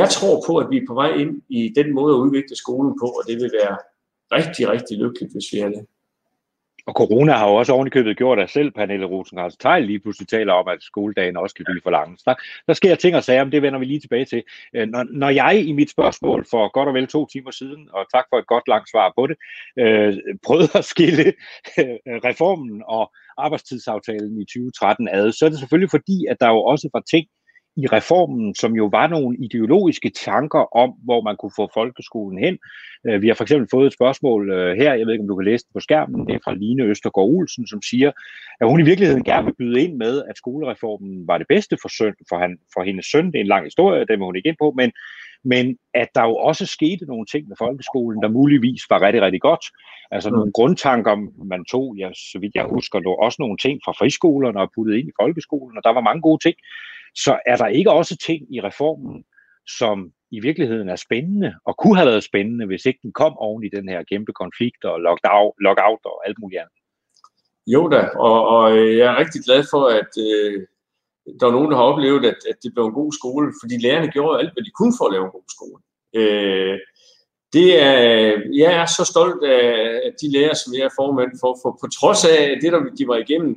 Jeg 0.00 0.08
tror 0.16 0.34
på, 0.46 0.52
at 0.62 0.68
vi 0.70 0.76
er 0.78 0.88
på 0.88 0.94
vej 0.94 1.10
ind 1.22 1.32
i 1.58 1.60
den 1.78 1.88
måde 1.98 2.12
at 2.14 2.22
udvikle 2.24 2.56
skolen 2.56 2.92
på, 3.00 3.06
og 3.18 3.22
det 3.28 3.36
vil 3.42 3.50
være 3.60 3.76
rigtig, 4.36 4.64
rigtig 4.74 4.94
lykkeligt, 5.02 5.32
hvis 5.32 5.48
vi 5.52 5.58
er 5.58 5.70
det. 5.74 5.82
Og 6.86 6.94
corona 6.94 7.32
har 7.32 7.48
jo 7.48 7.54
også 7.54 7.72
ovenikøbet 7.72 8.16
gjort, 8.16 8.38
at 8.38 8.50
selv 8.50 8.70
Pernille 8.70 9.06
rosenkrantz 9.06 9.56
Tejl 9.56 9.84
lige 9.84 10.00
pludselig 10.00 10.28
taler 10.28 10.52
om, 10.52 10.68
at 10.68 10.78
skoledagen 10.82 11.36
også 11.36 11.54
kan 11.54 11.64
blive 11.64 11.80
for 11.82 11.90
lang. 11.90 12.18
Der, 12.24 12.34
der 12.66 12.72
sker 12.72 12.94
ting 12.94 13.16
og 13.16 13.24
sager, 13.24 13.42
om 13.42 13.50
det 13.50 13.62
vender 13.62 13.78
vi 13.78 13.84
lige 13.84 14.00
tilbage 14.00 14.24
til. 14.24 14.42
Øh, 14.74 14.88
når, 14.88 15.06
når 15.10 15.28
jeg 15.28 15.64
i 15.66 15.72
mit 15.72 15.90
spørgsmål 15.90 16.46
for 16.50 16.72
godt 16.72 16.88
og 16.88 16.94
vel 16.94 17.06
to 17.06 17.26
timer 17.26 17.50
siden, 17.50 17.88
og 17.92 18.06
tak 18.14 18.24
for 18.30 18.38
et 18.38 18.46
godt 18.46 18.68
langt 18.68 18.90
svar 18.90 19.12
på 19.18 19.26
det, 19.26 19.36
øh, 19.78 20.16
prøvede 20.46 20.68
at 20.74 20.84
skille 20.84 21.26
øh, 21.78 22.16
reformen 22.28 22.82
og 22.88 23.12
arbejdstidsaftalen 23.38 24.40
i 24.40 24.44
2013 24.44 25.08
ad, 25.08 25.32
så 25.32 25.44
er 25.44 25.48
det 25.48 25.58
selvfølgelig 25.58 25.90
fordi, 25.90 26.26
at 26.30 26.36
der 26.40 26.48
jo 26.48 26.62
også 26.62 26.88
var 26.94 27.02
ting, 27.10 27.26
i 27.76 27.86
reformen, 27.86 28.54
som 28.54 28.76
jo 28.76 28.86
var 28.92 29.06
nogle 29.06 29.36
ideologiske 29.36 30.10
tanker 30.10 30.76
om, 30.76 30.90
hvor 31.04 31.20
man 31.22 31.36
kunne 31.36 31.52
få 31.56 31.70
folkeskolen 31.74 32.38
hen. 32.38 32.58
Øh, 33.06 33.22
vi 33.22 33.28
har 33.28 33.34
for 33.34 33.44
eksempel 33.44 33.68
fået 33.70 33.86
et 33.86 33.92
spørgsmål 33.92 34.50
øh, 34.50 34.76
her, 34.76 34.94
jeg 34.94 35.06
ved 35.06 35.12
ikke, 35.12 35.22
om 35.22 35.28
du 35.28 35.36
kan 35.36 35.44
læse 35.44 35.64
det 35.64 35.72
på 35.74 35.80
skærmen, 35.80 36.26
det 36.26 36.34
er 36.34 36.44
fra 36.44 36.54
Line 36.54 36.82
Østergaard 36.82 37.28
Olsen, 37.28 37.66
som 37.66 37.82
siger, 37.82 38.10
at 38.60 38.68
hun 38.70 38.80
i 38.80 38.84
virkeligheden 38.84 39.24
gerne 39.24 39.44
vil 39.44 39.54
byde 39.58 39.82
ind 39.84 39.96
med, 39.96 40.22
at 40.28 40.36
skolereformen 40.36 41.28
var 41.28 41.38
det 41.38 41.46
bedste 41.48 41.76
for, 41.82 41.88
søn, 41.88 42.14
for, 42.28 42.38
han, 42.38 42.58
for 42.74 42.82
hendes 42.82 43.06
søn. 43.06 43.26
Det 43.26 43.36
er 43.36 43.40
en 43.40 43.54
lang 43.54 43.64
historie, 43.64 44.06
det 44.06 44.18
må 44.18 44.24
hun 44.24 44.36
ikke 44.36 44.48
ind 44.48 44.56
på, 44.60 44.72
men, 44.76 44.92
men 45.44 45.76
at 45.94 46.08
der 46.14 46.24
jo 46.24 46.36
også 46.36 46.66
skete 46.66 47.04
nogle 47.06 47.26
ting 47.26 47.48
med 47.48 47.56
folkeskolen, 47.58 48.22
der 48.22 48.28
muligvis 48.28 48.82
var 48.90 49.02
rigtig, 49.02 49.22
rigtig 49.22 49.40
godt. 49.40 49.64
Altså 50.10 50.30
nogle 50.30 50.50
mm. 50.50 50.52
grundtanker, 50.52 51.14
man 51.44 51.64
tog, 51.64 51.96
ja, 51.98 52.08
så 52.14 52.38
vidt 52.40 52.54
jeg 52.54 52.64
husker, 52.64 52.98
der 52.98 53.22
også 53.22 53.36
nogle 53.40 53.56
ting 53.56 53.80
fra 53.84 53.92
friskolerne 53.92 54.60
og 54.60 54.70
puttet 54.74 54.96
ind 54.96 55.08
i 55.08 55.18
folkeskolen, 55.20 55.76
og 55.76 55.84
der 55.84 55.92
var 55.92 56.00
mange 56.00 56.22
gode 56.22 56.42
ting. 56.46 56.56
Så 57.16 57.38
er 57.46 57.56
der 57.56 57.66
ikke 57.66 57.90
også 57.90 58.16
ting 58.16 58.54
i 58.54 58.60
reformen, 58.60 59.24
som 59.78 60.12
i 60.30 60.40
virkeligheden 60.40 60.88
er 60.88 60.96
spændende, 60.96 61.54
og 61.64 61.76
kunne 61.76 61.96
have 61.96 62.06
været 62.06 62.24
spændende, 62.24 62.66
hvis 62.66 62.84
ikke 62.84 63.00
den 63.02 63.12
kom 63.12 63.38
oven 63.38 63.64
i 63.64 63.68
den 63.76 63.88
her 63.88 64.02
kæmpe 64.02 64.32
konflikt 64.32 64.84
og 64.84 65.00
lockout, 65.00 65.54
lockout 65.60 66.02
og 66.04 66.26
alt 66.26 66.38
muligt 66.40 66.60
andet? 66.60 66.78
Jo 67.66 67.88
da, 67.88 68.00
og, 68.28 68.48
og 68.48 68.78
øh, 68.78 68.98
jeg 68.98 69.06
er 69.12 69.18
rigtig 69.18 69.40
glad 69.44 69.64
for, 69.72 69.84
at 70.00 70.12
øh, 70.28 70.66
der 71.40 71.46
er 71.46 71.56
nogen, 71.56 71.70
der 71.70 71.76
har 71.76 71.84
oplevet, 71.92 72.24
at, 72.24 72.38
at 72.50 72.56
det 72.62 72.74
blev 72.74 72.84
en 72.86 73.00
god 73.00 73.12
skole, 73.12 73.52
fordi 73.62 73.74
lærerne 73.86 74.12
gjorde 74.16 74.38
alt, 74.40 74.52
hvad 74.52 74.64
de 74.64 74.76
kunne 74.78 74.94
for 74.98 75.04
at 75.06 75.12
lave 75.12 75.24
en 75.24 75.36
god 75.38 75.48
skole. 75.56 75.78
Øh, 76.20 76.78
det 77.52 77.68
er, 77.82 77.98
jeg 78.62 78.72
er 78.80 78.86
så 78.86 79.04
stolt 79.12 79.44
af 79.44 80.12
de 80.20 80.32
lærere, 80.32 80.54
som 80.54 80.70
jeg 80.74 80.84
er 80.84 80.98
formand 81.00 81.32
for, 81.42 81.52
for 81.62 81.70
på 81.80 81.86
trods 81.98 82.24
af 82.24 82.58
det, 82.62 82.72
der 82.72 82.80
de 82.98 83.08
var 83.08 83.16
igennem, 83.16 83.54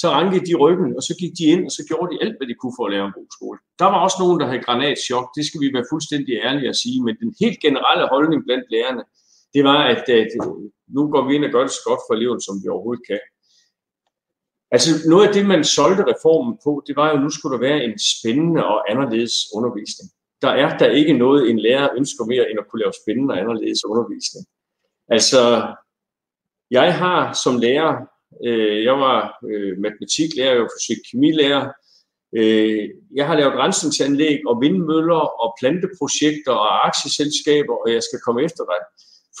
så 0.00 0.06
rankede 0.16 0.46
de 0.48 0.54
ryggen, 0.64 0.90
og 0.98 1.02
så 1.08 1.12
gik 1.20 1.32
de 1.38 1.44
ind, 1.54 1.62
og 1.68 1.72
så 1.76 1.82
gjorde 1.88 2.10
de 2.12 2.20
alt, 2.24 2.36
hvad 2.38 2.46
de 2.50 2.54
kunne 2.60 2.76
for 2.78 2.84
at 2.86 2.92
lave 2.94 3.06
en 3.06 3.18
god 3.18 3.28
skole. 3.36 3.58
Der 3.80 3.88
var 3.92 4.00
også 4.06 4.18
nogen, 4.22 4.40
der 4.40 4.46
havde 4.50 4.66
granatschok, 4.66 5.26
det 5.36 5.44
skal 5.46 5.60
vi 5.60 5.68
være 5.76 5.90
fuldstændig 5.92 6.32
ærlige 6.48 6.68
at 6.72 6.80
sige, 6.82 6.98
men 7.06 7.14
den 7.22 7.30
helt 7.42 7.58
generelle 7.66 8.06
holdning 8.14 8.40
blandt 8.46 8.66
lærerne, 8.74 9.02
det 9.54 9.62
var, 9.70 9.80
at, 9.92 10.02
at 10.22 10.32
øh, 10.40 10.52
nu 10.96 11.00
går 11.12 11.22
vi 11.26 11.34
ind 11.34 11.44
og 11.44 11.52
gør 11.54 11.64
det 11.66 11.74
så 11.78 11.82
godt 11.88 12.02
for 12.06 12.14
eleven, 12.14 12.40
som 12.46 12.54
vi 12.62 12.68
overhovedet 12.74 13.04
kan. 13.10 13.22
Altså 14.74 14.90
noget 15.10 15.26
af 15.26 15.32
det, 15.36 15.44
man 15.46 15.62
solgte 15.76 16.02
reformen 16.12 16.54
på, 16.64 16.72
det 16.86 16.94
var 17.00 17.06
jo, 17.12 17.16
nu 17.16 17.30
skulle 17.30 17.54
der 17.54 17.66
være 17.68 17.84
en 17.86 17.96
spændende 18.12 18.62
og 18.72 18.78
anderledes 18.90 19.34
undervisning. 19.56 20.08
Der 20.44 20.52
er 20.62 20.78
der 20.78 20.90
ikke 21.00 21.14
noget, 21.24 21.50
en 21.50 21.58
lærer 21.58 21.88
ønsker 21.98 22.24
mere, 22.32 22.44
end 22.50 22.58
at 22.58 22.68
kunne 22.68 22.82
lave 22.82 22.92
spændende 23.02 23.32
og 23.34 23.40
anderledes 23.40 23.84
undervisning. 23.84 24.44
Altså, 25.08 25.40
jeg 26.70 26.98
har 26.98 27.32
som 27.44 27.54
lærer 27.58 27.92
Øh, 28.46 28.84
jeg 28.84 28.96
var 29.06 29.18
øh, 29.50 29.78
matematiklærer, 29.78 30.52
jeg 30.52 30.62
var 30.62 30.74
fysik-kemilærer. 30.76 31.64
Øh, 32.38 32.88
jeg 33.18 33.26
har 33.26 33.36
lavet 33.36 33.58
rensningsanlæg 33.62 34.38
og 34.48 34.60
vindmøller 34.62 35.22
og 35.42 35.48
planteprojekter 35.60 36.54
og 36.64 36.86
aktieselskaber, 36.88 37.74
og 37.82 37.92
jeg 37.94 38.02
skal 38.02 38.20
komme 38.26 38.40
efter 38.48 38.64
dig. 38.72 38.80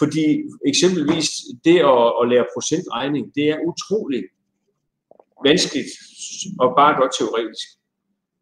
Fordi 0.00 0.24
eksempelvis 0.70 1.28
det 1.64 1.78
at, 1.92 2.04
at 2.20 2.24
lære 2.32 2.52
procentregning, 2.54 3.24
det 3.36 3.46
er 3.52 3.64
utroligt 3.70 4.26
vanskeligt 5.46 5.92
og 6.62 6.68
bare 6.80 6.98
godt 7.00 7.12
teoretisk. 7.18 7.68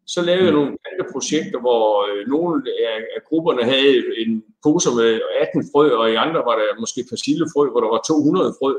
Så 0.07 0.21
lavede 0.23 0.45
jeg 0.45 0.53
nogle 0.53 0.73
andre 0.89 1.07
projekter, 1.13 1.59
hvor 1.61 1.85
øh, 2.09 2.23
nogle 2.35 2.55
af, 2.91 2.99
af 3.17 3.21
grupperne 3.29 3.65
havde 3.73 3.97
en 4.23 4.45
pose 4.63 4.91
med 4.99 5.21
18 5.41 5.65
frø, 5.73 5.87
og 6.01 6.07
i 6.13 6.15
andre 6.25 6.41
var 6.49 6.57
der 6.61 6.81
måske 6.83 7.01
persillefrø, 7.13 7.65
hvor 7.71 7.81
der 7.81 7.91
var 7.95 8.03
200 8.09 8.55
frø. 8.61 8.73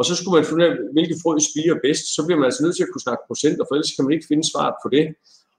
Og 0.00 0.04
så 0.08 0.12
skulle 0.16 0.36
man 0.36 0.46
finde 0.48 0.60
ud 0.62 0.68
af, 0.70 0.74
hvilke 0.96 1.16
frø 1.22 1.32
spiger 1.48 1.76
bedst. 1.86 2.04
Så 2.16 2.20
bliver 2.24 2.38
man 2.38 2.48
altså 2.48 2.62
nødt 2.64 2.76
til 2.76 2.86
at 2.86 2.92
kunne 2.92 3.06
snakke 3.06 3.22
procenter, 3.30 3.64
for 3.64 3.74
ellers 3.74 3.94
kan 3.96 4.04
man 4.04 4.14
ikke 4.16 4.30
finde 4.30 4.50
svaret 4.52 4.76
på 4.82 4.88
det. 4.96 5.04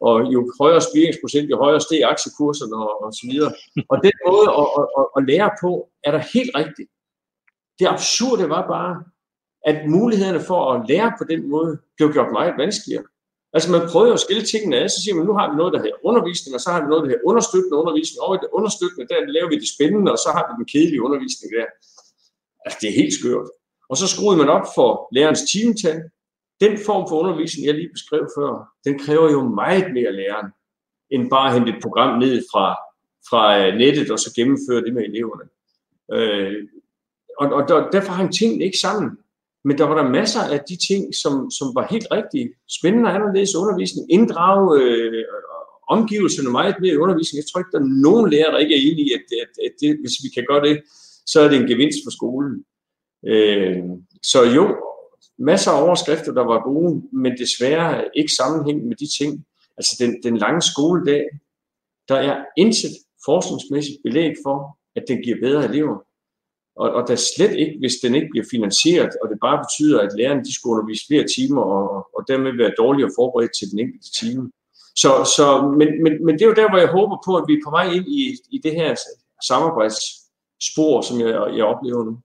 Og 0.07 0.15
jo 0.33 0.39
højere 0.61 0.81
spiringsprocent, 0.89 1.47
jo 1.53 1.57
højere 1.65 1.81
steg 1.85 2.01
aktiekurserne 2.13 2.75
og, 2.85 2.91
og 3.03 3.09
så 3.19 3.23
videre. 3.31 3.51
Og 3.91 3.97
den 4.07 4.15
måde 4.29 4.47
at, 4.61 4.67
at, 4.79 4.87
at, 4.99 5.05
at 5.17 5.21
lære 5.29 5.51
på, 5.63 5.71
er 6.07 6.11
der 6.15 6.21
helt 6.35 6.51
rigtigt. 6.61 6.89
Det 7.79 7.87
absurde 7.95 8.45
var 8.55 8.63
bare, 8.75 8.93
at 9.69 9.77
mulighederne 9.95 10.41
for 10.49 10.59
at 10.73 10.77
lære 10.91 11.11
på 11.19 11.23
den 11.31 11.41
måde 11.53 11.71
blev 11.97 12.07
gjort 12.15 12.31
meget 12.37 12.53
vanskeligere. 12.63 13.05
Altså 13.55 13.67
man 13.75 13.83
prøver 13.91 14.13
at 14.13 14.25
skille 14.25 14.45
tingene 14.51 14.75
ad, 14.81 14.87
så 14.89 14.99
siger 15.01 15.15
man, 15.15 15.25
nu 15.29 15.33
har 15.39 15.45
vi 15.51 15.55
noget, 15.61 15.73
der 15.73 15.81
hedder 15.83 15.99
undervisning, 16.09 16.51
og 16.57 16.61
så 16.63 16.69
har 16.73 16.79
vi 16.81 16.87
noget, 16.91 17.03
der 17.03 17.09
hedder 17.11 17.29
understøttende 17.31 17.77
undervisning, 17.81 18.19
og 18.25 18.31
i 18.35 18.39
det 18.43 18.49
understøttende, 18.57 19.05
der 19.11 19.17
laver 19.35 19.49
vi 19.51 19.57
det 19.63 19.73
spændende, 19.75 20.09
og 20.15 20.19
så 20.25 20.29
har 20.35 20.43
vi 20.47 20.51
den 20.59 20.67
kedelige 20.73 21.05
undervisning 21.07 21.49
der. 21.55 21.67
Altså 22.65 22.77
det 22.81 22.87
er 22.89 22.99
helt 23.01 23.15
skørt. 23.19 23.49
Og 23.91 23.97
så 23.97 24.07
skruede 24.07 24.37
man 24.37 24.49
op 24.49 24.67
for 24.75 25.07
lærerens 25.15 25.43
timetal. 25.51 26.01
Den 26.61 26.77
form 26.85 27.03
for 27.09 27.15
undervisning, 27.23 27.67
jeg 27.67 27.75
lige 27.75 27.95
beskrev 27.97 28.23
før, 28.37 28.51
den 28.85 28.99
kræver 28.99 29.31
jo 29.31 29.41
meget 29.61 29.87
mere 29.93 30.11
læreren, 30.19 30.49
end 31.09 31.29
bare 31.29 31.47
at 31.47 31.53
hente 31.53 31.71
et 31.71 31.83
program 31.83 32.19
ned 32.19 32.43
fra, 32.51 32.65
fra 33.29 33.41
øh, 33.59 33.75
nettet 33.75 34.11
og 34.11 34.19
så 34.19 34.33
gennemføre 34.35 34.81
det 34.85 34.93
med 34.93 35.03
eleverne. 35.03 35.45
Øh, 36.15 36.67
og, 37.39 37.47
og 37.57 37.67
der, 37.67 37.89
derfor 37.89 38.11
hang 38.11 38.33
tingene 38.33 38.65
ikke 38.65 38.77
sammen. 38.77 39.11
Men 39.63 39.77
der 39.77 39.85
var 39.85 39.95
der 40.01 40.09
masser 40.09 40.43
af 40.55 40.59
de 40.69 40.77
ting, 40.89 41.15
som, 41.15 41.51
som 41.51 41.67
var 41.75 41.87
helt 41.93 42.07
rigtige. 42.11 42.49
Spændende 42.77 43.07
og 43.09 43.15
anderledes 43.15 43.55
undervisning, 43.55 44.11
inddrage 44.11 44.81
øh, 44.81 45.23
omgivelserne 45.89 46.49
meget 46.49 46.75
mere 46.81 46.93
i 46.93 47.03
undervisning. 47.03 47.37
Jeg 47.37 47.47
tror 47.47 47.59
ikke, 47.59 47.73
der 47.75 47.83
er 47.83 47.93
nogen 48.07 48.31
lærer, 48.31 48.51
der 48.51 48.63
ikke 48.63 48.75
er 48.75 48.83
enige 48.89 49.07
i, 49.09 49.13
at, 49.17 49.25
at, 49.43 49.53
at 49.65 49.73
det, 49.81 49.91
hvis 50.01 50.15
vi 50.23 50.29
kan 50.35 50.45
gøre 50.49 50.63
det, 50.67 50.75
så 51.25 51.41
er 51.41 51.47
det 51.49 51.57
en 51.57 51.71
gevinst 51.73 51.99
for 52.05 52.11
skolen. 52.19 52.65
Øh, 53.27 53.83
så 54.23 54.43
jo, 54.43 54.77
masser 55.37 55.71
af 55.71 55.83
overskrifter, 55.87 56.31
der 56.33 56.43
var 56.43 56.63
gode, 56.63 57.03
men 57.13 57.37
desværre 57.37 58.09
ikke 58.15 58.31
sammenhæng 58.31 58.87
med 58.87 58.95
de 58.95 59.07
ting. 59.19 59.45
Altså 59.77 59.95
den, 59.99 60.23
den 60.23 60.37
lange 60.37 60.61
skoledag, 60.61 61.25
der 62.07 62.15
er 62.15 62.45
intet 62.57 62.91
forskningsmæssigt 63.25 63.97
belæg 64.03 64.33
for, 64.45 64.77
at 64.95 65.03
den 65.07 65.23
giver 65.23 65.37
bedre 65.41 65.65
elever. 65.65 65.97
Og, 66.75 66.91
og 66.91 67.07
der 67.07 67.15
slet 67.15 67.53
ikke, 67.59 67.79
hvis 67.79 67.95
den 68.03 68.15
ikke 68.15 68.27
bliver 68.31 68.45
finansieret, 68.51 69.09
og 69.23 69.29
det 69.29 69.37
bare 69.41 69.63
betyder, 69.65 69.99
at 70.01 70.17
lærerne 70.17 70.43
de 70.43 70.55
skulle 70.55 70.73
undervise 70.73 71.07
flere 71.07 71.27
timer, 71.35 71.61
og, 71.61 72.07
og 72.15 72.21
dermed 72.27 72.57
være 72.57 72.77
dårligere 72.77 73.11
forberedt 73.17 73.51
til 73.59 73.71
den 73.71 73.79
enkelte 73.79 74.11
time. 74.21 74.51
Så, 74.95 75.11
så, 75.35 75.45
men, 75.79 76.03
men, 76.03 76.25
men 76.25 76.33
det 76.35 76.41
er 76.41 76.51
jo 76.51 76.61
der, 76.61 76.69
hvor 76.69 76.77
jeg 76.77 76.95
håber 76.97 77.17
på, 77.25 77.35
at 77.35 77.43
vi 77.47 77.53
er 77.53 77.65
på 77.65 77.69
vej 77.69 77.85
ind 77.97 78.07
i, 78.07 78.21
i 78.55 78.57
det 78.63 78.71
her 78.71 78.95
samarbejdsspor, 79.49 81.01
som 81.01 81.19
jeg, 81.19 81.57
jeg 81.57 81.65
oplever 81.65 82.03
nu. 82.03 82.17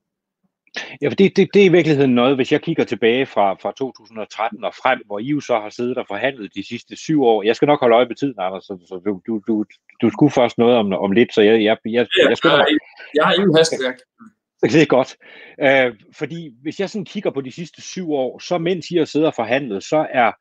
Ja, 1.01 1.07
for 1.07 1.15
det, 1.15 1.37
det, 1.37 1.49
det 1.53 1.61
er 1.61 1.65
i 1.65 1.71
virkeligheden 1.71 2.15
noget, 2.15 2.35
hvis 2.35 2.51
jeg 2.51 2.61
kigger 2.61 2.83
tilbage 2.83 3.25
fra, 3.25 3.53
fra 3.53 3.71
2013 3.71 4.63
og 4.63 4.73
frem, 4.73 4.99
hvor 5.05 5.19
I 5.19 5.25
jo 5.25 5.39
så 5.39 5.59
har 5.59 5.69
siddet 5.69 5.97
og 5.97 6.05
forhandlet 6.07 6.55
de 6.55 6.67
sidste 6.67 6.95
syv 6.95 7.23
år. 7.23 7.43
Jeg 7.43 7.55
skal 7.55 7.65
nok 7.65 7.79
holde 7.79 7.95
øje 7.95 8.05
med 8.05 8.15
tiden, 8.15 8.35
Anders, 8.39 8.63
så, 8.63 8.77
så 8.87 9.01
du, 9.05 9.21
du, 9.27 9.41
du, 9.47 9.65
du 10.01 10.09
skulle 10.09 10.31
først 10.31 10.57
noget 10.57 10.77
om, 10.77 10.93
om 10.93 11.11
lidt, 11.11 11.33
så 11.33 11.41
jeg, 11.41 11.53
jeg, 11.53 11.77
jeg, 11.85 11.91
jeg, 11.91 12.07
jeg, 12.17 12.37
jeg, 12.43 12.65
jeg 13.15 13.25
har 13.25 13.33
ingen 13.33 13.57
hastværk. 13.57 13.97
Det 14.61 14.81
er 14.81 14.85
godt. 14.85 15.15
Øh, 15.61 15.93
fordi 16.17 16.55
hvis 16.61 16.79
jeg 16.79 16.89
sådan 16.89 17.05
kigger 17.05 17.31
på 17.31 17.41
de 17.41 17.51
sidste 17.51 17.81
syv 17.81 18.11
år, 18.11 18.39
så 18.39 18.57
mens 18.57 18.91
I 18.91 18.97
har 18.97 19.05
siddet 19.05 19.27
og 19.27 19.33
forhandlet, 19.35 19.83
så 19.83 20.07
er 20.09 20.31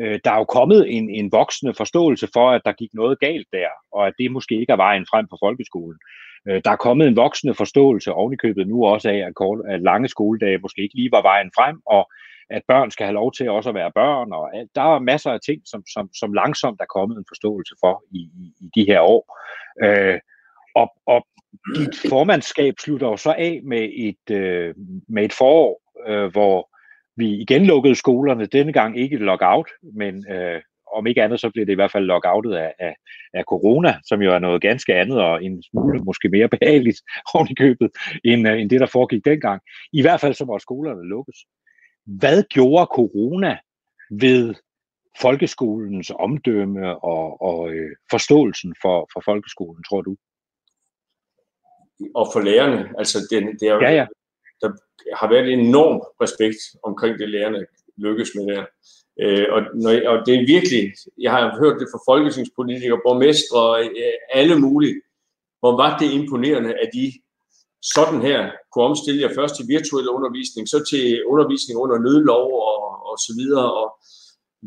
øh, 0.00 0.20
der 0.24 0.30
er 0.32 0.38
jo 0.38 0.44
kommet 0.44 0.96
en, 0.96 1.10
en 1.10 1.32
voksende 1.32 1.74
forståelse 1.74 2.28
for, 2.32 2.50
at 2.50 2.62
der 2.64 2.72
gik 2.72 2.90
noget 2.94 3.20
galt 3.20 3.48
der, 3.52 3.68
og 3.92 4.06
at 4.06 4.14
det 4.18 4.30
måske 4.30 4.54
ikke 4.60 4.72
er 4.72 4.76
vejen 4.86 5.06
frem 5.10 5.26
på 5.30 5.36
folkeskolen. 5.44 5.98
Øh, 6.48 6.60
der 6.64 6.70
er 6.70 6.76
kommet 6.76 7.06
en 7.08 7.16
voksende 7.16 7.54
forståelse 7.54 8.12
ovenikøbet 8.12 8.68
nu 8.68 8.86
også 8.86 9.08
af, 9.08 9.16
at, 9.16 9.34
kort, 9.34 9.58
at 9.68 9.82
lange 9.82 10.08
skoledage 10.08 10.58
måske 10.58 10.82
ikke 10.82 10.94
lige 10.94 11.12
var 11.12 11.22
vejen 11.22 11.50
frem, 11.56 11.80
og 11.86 12.10
at 12.50 12.62
børn 12.68 12.90
skal 12.90 13.06
have 13.06 13.14
lov 13.14 13.32
til 13.32 13.50
også 13.50 13.68
at 13.68 13.74
være 13.74 13.92
børn, 13.94 14.32
og 14.32 14.56
alt. 14.56 14.70
der 14.74 14.82
er 14.82 14.98
masser 14.98 15.30
af 15.30 15.40
ting, 15.46 15.62
som, 15.64 15.82
som, 15.94 16.10
som 16.14 16.32
langsomt 16.32 16.80
er 16.80 16.94
kommet 16.96 17.18
en 17.18 17.24
forståelse 17.28 17.74
for 17.80 18.04
i, 18.10 18.18
i, 18.18 18.52
i 18.60 18.70
de 18.74 18.86
her 18.90 19.00
år. 19.00 19.38
Øh, 19.84 20.18
og, 20.74 20.88
og 21.06 21.26
dit 21.76 21.94
formandskab 22.08 22.74
slutter 22.78 23.06
jo 23.06 23.16
så 23.16 23.34
af 23.38 23.60
med 23.64 23.90
et, 23.96 24.34
øh, 24.36 24.74
med 25.08 25.24
et 25.24 25.32
forår, 25.32 25.82
øh, 26.06 26.32
hvor 26.32 26.75
vi 27.16 27.40
igen 27.40 27.66
lukkede 27.66 27.94
skolerne, 27.94 28.46
denne 28.46 28.72
gang 28.72 28.98
ikke 28.98 29.16
lockout, 29.16 29.68
men 29.94 30.32
øh, 30.32 30.60
om 30.92 31.06
ikke 31.06 31.22
andet, 31.22 31.40
så 31.40 31.50
bliver 31.50 31.66
det 31.66 31.72
i 31.72 31.74
hvert 31.74 31.92
fald 31.92 32.04
lockoutet 32.04 32.54
af, 32.54 32.74
af, 32.78 32.96
af 33.34 33.44
corona, 33.44 33.98
som 34.04 34.22
jo 34.22 34.34
er 34.34 34.38
noget 34.38 34.62
ganske 34.62 34.94
andet 34.94 35.20
og 35.20 35.44
en 35.44 35.62
smule 35.62 35.98
måske 35.98 36.28
mere 36.28 36.48
behageligt 36.48 37.00
oven 37.34 37.48
i 37.50 37.54
købet, 37.54 37.90
end, 38.24 38.48
øh, 38.48 38.60
end 38.60 38.70
det, 38.70 38.80
der 38.80 38.86
foregik 38.86 39.24
dengang. 39.24 39.62
I 39.92 40.02
hvert 40.02 40.20
fald 40.20 40.34
så 40.34 40.44
må 40.44 40.58
skolerne 40.58 41.08
lukkes. 41.08 41.36
Hvad 42.06 42.42
gjorde 42.42 42.88
corona 42.94 43.58
ved 44.10 44.54
folkeskolens 45.20 46.12
omdømme 46.18 47.04
og, 47.04 47.42
og 47.42 47.70
øh, 47.70 47.90
forståelsen 48.10 48.74
for, 48.82 49.08
for 49.12 49.22
folkeskolen, 49.24 49.82
tror 49.82 50.02
du? 50.02 50.16
og 52.14 52.26
for 52.32 52.40
lærerne. 52.40 52.98
Altså, 52.98 53.18
det, 53.30 53.60
det 53.60 53.68
er, 53.68 53.78
ja, 53.82 53.90
ja 53.90 54.06
der 54.60 54.70
har 55.20 55.28
været 55.28 55.52
en 55.52 55.58
enorm 55.58 55.96
respekt 56.22 56.60
omkring 56.82 57.18
det, 57.18 57.28
lærerne 57.28 57.66
lykkes 57.96 58.30
med 58.34 58.44
der. 58.54 58.64
Øh, 59.22 59.46
og, 59.54 59.60
når, 59.82 59.92
og 60.10 60.16
det 60.26 60.34
er 60.34 60.52
virkelig, 60.54 60.82
jeg 61.18 61.32
har 61.32 61.58
hørt 61.60 61.80
det 61.80 61.88
fra 61.92 62.04
folketingspolitikere, 62.10 63.04
borgmestre, 63.06 63.60
øh, 63.84 64.16
alle 64.38 64.56
mulige, 64.60 64.96
hvor 65.60 65.76
var 65.82 65.98
det 65.98 66.12
imponerende, 66.18 66.72
at 66.82 66.90
de 66.94 67.12
sådan 67.94 68.20
her 68.28 68.50
kunne 68.72 68.84
omstille 68.84 69.22
jer 69.22 69.34
først 69.34 69.56
til 69.56 69.68
virtuel 69.68 70.08
undervisning, 70.08 70.68
så 70.68 70.78
til 70.90 71.24
undervisning 71.32 71.80
under 71.80 71.98
nødlov 71.98 72.46
og, 72.70 72.82
og 73.10 73.16
så 73.26 73.32
videre. 73.40 73.68
Og 73.80 73.88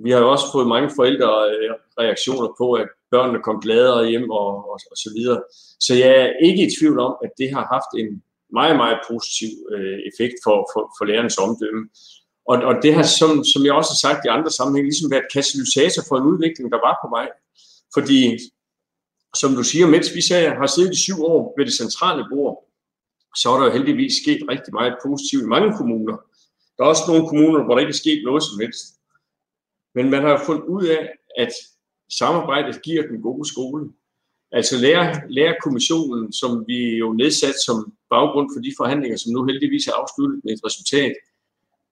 vi 0.03 0.09
har 0.11 0.19
jo 0.19 0.31
også 0.31 0.45
fået 0.51 0.67
mange 0.67 0.89
forældre 0.95 1.31
øh, 1.51 1.69
reaktioner 1.99 2.49
på, 2.57 2.67
at 2.73 2.87
børnene 3.11 3.43
kom 3.43 3.61
gladere 3.61 4.09
hjem 4.09 4.29
og, 4.29 4.49
og, 4.71 4.77
og 4.91 4.97
så 5.03 5.09
videre. 5.17 5.39
Så 5.79 5.91
jeg 6.03 6.11
er 6.23 6.29
ikke 6.47 6.63
i 6.65 6.73
tvivl 6.79 6.99
om, 6.99 7.13
at 7.23 7.31
det 7.37 7.49
har 7.55 7.65
haft 7.75 7.91
en 8.01 8.23
meget, 8.53 8.75
meget 8.75 8.99
positiv 9.09 9.51
øh, 9.73 9.99
effekt 10.09 10.35
for, 10.43 10.57
for, 10.73 10.83
for 10.97 11.05
lærernes 11.05 11.37
omdømme. 11.37 11.83
Og, 12.51 12.57
og 12.69 12.75
det 12.83 12.91
har, 12.97 13.07
som, 13.19 13.31
som 13.51 13.61
jeg 13.65 13.73
også 13.73 13.91
har 13.93 14.03
sagt 14.05 14.25
i 14.25 14.33
andre 14.37 14.51
sammenhæng, 14.51 14.85
ligesom 14.85 15.11
været 15.11 15.31
katalysator 15.33 16.01
for 16.07 16.15
en 16.17 16.29
udvikling, 16.31 16.71
der 16.73 16.79
var 16.87 16.95
på 17.03 17.07
vej. 17.17 17.27
Fordi, 17.95 18.19
som 19.41 19.49
du 19.57 19.63
siger, 19.63 19.87
mens 19.87 20.15
vi 20.15 20.21
sagde, 20.21 20.49
har 20.61 20.67
siddet 20.67 20.93
i 20.93 21.03
syv 21.05 21.17
år 21.33 21.53
ved 21.57 21.65
det 21.65 21.79
centrale 21.83 22.23
bord, 22.31 22.55
så 23.35 23.49
er 23.49 23.57
der 23.57 23.65
jo 23.65 23.71
heldigvis 23.77 24.13
sket 24.23 24.41
rigtig 24.53 24.73
meget 24.73 24.95
positivt 25.05 25.43
i 25.43 25.53
mange 25.55 25.71
kommuner. 25.77 26.17
Der 26.75 26.83
er 26.83 26.87
også 26.93 27.05
nogle 27.07 27.27
kommuner, 27.29 27.63
hvor 27.63 27.73
der 27.73 27.81
ikke 27.81 27.95
er 27.97 28.03
sket 28.03 28.21
noget 28.25 28.43
som 28.43 28.59
helst. 28.63 28.85
Men 29.95 30.09
man 30.09 30.23
har 30.23 30.43
fundet 30.45 30.65
ud 30.75 30.85
af, 30.85 31.01
at 31.37 31.51
samarbejdet 32.19 32.81
giver 32.81 33.03
den 33.07 33.21
gode 33.21 33.49
skole. 33.49 33.91
Altså 34.51 34.77
lærer, 34.77 35.19
lærerkommissionen, 35.29 36.33
som 36.33 36.63
vi 36.67 36.97
jo 36.97 37.13
nedsat 37.13 37.55
som 37.65 37.93
baggrund 38.09 38.49
for 38.55 38.61
de 38.61 38.73
forhandlinger, 38.77 39.17
som 39.17 39.33
nu 39.33 39.45
heldigvis 39.45 39.87
er 39.87 39.93
afsluttet 40.01 40.41
med 40.43 40.53
et 40.53 40.65
resultat, 40.65 41.13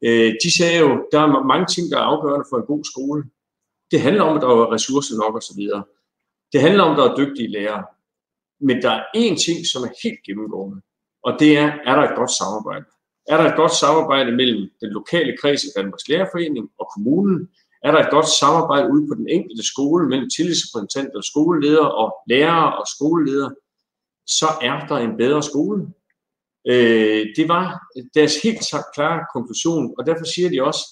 øh, 0.05 0.33
de 0.43 0.49
sagde 0.57 0.79
jo, 0.79 0.89
der 1.11 1.19
er 1.19 1.43
mange 1.53 1.67
ting, 1.73 1.91
der 1.91 1.97
er 1.97 2.09
afgørende 2.13 2.45
for 2.49 2.57
en 2.57 2.69
god 2.73 2.83
skole. 2.91 3.23
Det 3.91 4.01
handler 4.01 4.23
om, 4.23 4.35
at 4.37 4.41
der 4.41 4.47
er 4.47 4.73
ressourcer 4.75 5.15
nok 5.23 5.35
osv. 5.39 5.61
Det 6.53 6.61
handler 6.61 6.83
om, 6.83 6.91
at 6.91 6.97
der 6.97 7.07
er 7.09 7.15
dygtige 7.21 7.47
lærere. 7.47 7.85
Men 8.59 8.81
der 8.81 8.91
er 8.91 9.03
én 9.17 9.35
ting, 9.45 9.57
som 9.71 9.83
er 9.83 9.91
helt 10.03 10.21
gennemgående, 10.25 10.81
og 11.23 11.31
det 11.39 11.57
er, 11.57 11.67
er 11.87 11.93
der 11.95 12.03
et 12.09 12.15
godt 12.15 12.31
samarbejde? 12.31 12.85
Er 13.31 13.37
der 13.37 13.45
et 13.49 13.55
godt 13.61 13.75
samarbejde 13.83 14.31
mellem 14.31 14.69
den 14.81 14.89
lokale 14.89 15.37
kreds 15.41 15.63
i 15.63 15.67
Danmarks 15.75 16.07
Lærerforening 16.07 16.69
og 16.79 16.87
kommunen, 16.93 17.49
er 17.83 17.91
der 17.91 17.99
et 17.99 18.11
godt 18.11 18.29
samarbejde 18.39 18.91
ude 18.93 19.07
på 19.07 19.15
den 19.15 19.29
enkelte 19.29 19.63
skole 19.63 20.09
mellem 20.09 20.29
tillidsrepræsentanter, 20.29 21.21
skoleleder 21.21 21.85
og 21.85 22.15
lærere 22.27 22.77
og 22.79 22.85
skoleleder, 22.95 23.49
så 24.27 24.47
er 24.61 24.87
der 24.87 24.97
en 24.97 25.17
bedre 25.17 25.43
skole. 25.43 25.87
Øh, 26.67 27.25
det 27.35 27.47
var 27.47 27.65
deres 28.13 28.41
helt 28.41 28.59
klare 28.95 29.25
konklusion, 29.33 29.93
og 29.97 30.05
derfor 30.05 30.25
siger 30.25 30.49
de 30.49 30.63
også, 30.63 30.83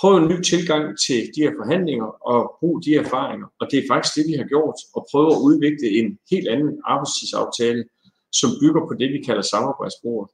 prøv 0.00 0.16
en 0.16 0.28
ny 0.28 0.42
tilgang 0.42 0.98
til 1.04 1.20
de 1.34 1.42
her 1.44 1.52
forhandlinger 1.60 2.10
og 2.32 2.56
brug 2.60 2.84
de 2.84 2.94
erfaringer. 2.94 3.46
Og 3.60 3.66
det 3.70 3.78
er 3.78 3.90
faktisk 3.92 4.14
det, 4.16 4.24
vi 4.28 4.32
har 4.32 4.44
gjort, 4.44 4.78
og 4.94 5.06
prøve 5.10 5.32
at 5.32 5.40
udvikle 5.48 5.88
en 5.98 6.18
helt 6.30 6.48
anden 6.48 6.80
arbejdstidsaftale, 6.84 7.84
som 8.32 8.50
bygger 8.60 8.82
på 8.86 8.94
det, 9.00 9.08
vi 9.12 9.22
kalder 9.26 9.42
samarbejdsbordet. 9.42 10.30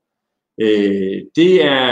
Øh, 0.60 1.18
det 1.36 1.64
er 1.64 1.84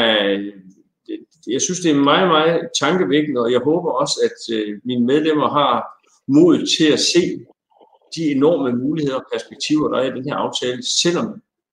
jeg 1.47 1.63
synes, 1.63 1.81
det 1.81 1.91
er 1.91 1.95
meget, 2.13 2.29
meget 2.29 2.71
tankevækkende, 2.81 3.41
og 3.41 3.53
jeg 3.53 3.61
håber 3.61 3.91
også, 3.91 4.17
at 4.29 4.55
øh, 4.57 4.81
mine 4.85 5.07
medlemmer 5.07 5.49
har 5.49 5.75
mod 6.29 6.57
til 6.77 6.93
at 6.93 7.01
se 7.01 7.23
de 8.17 8.23
enorme 8.31 8.79
muligheder 8.79 9.17
og 9.17 9.27
perspektiver, 9.33 9.89
der 9.89 9.99
er 9.99 10.07
i 10.13 10.17
den 10.19 10.29
her 10.29 10.37
aftale, 10.37 10.83
selvom 11.03 11.27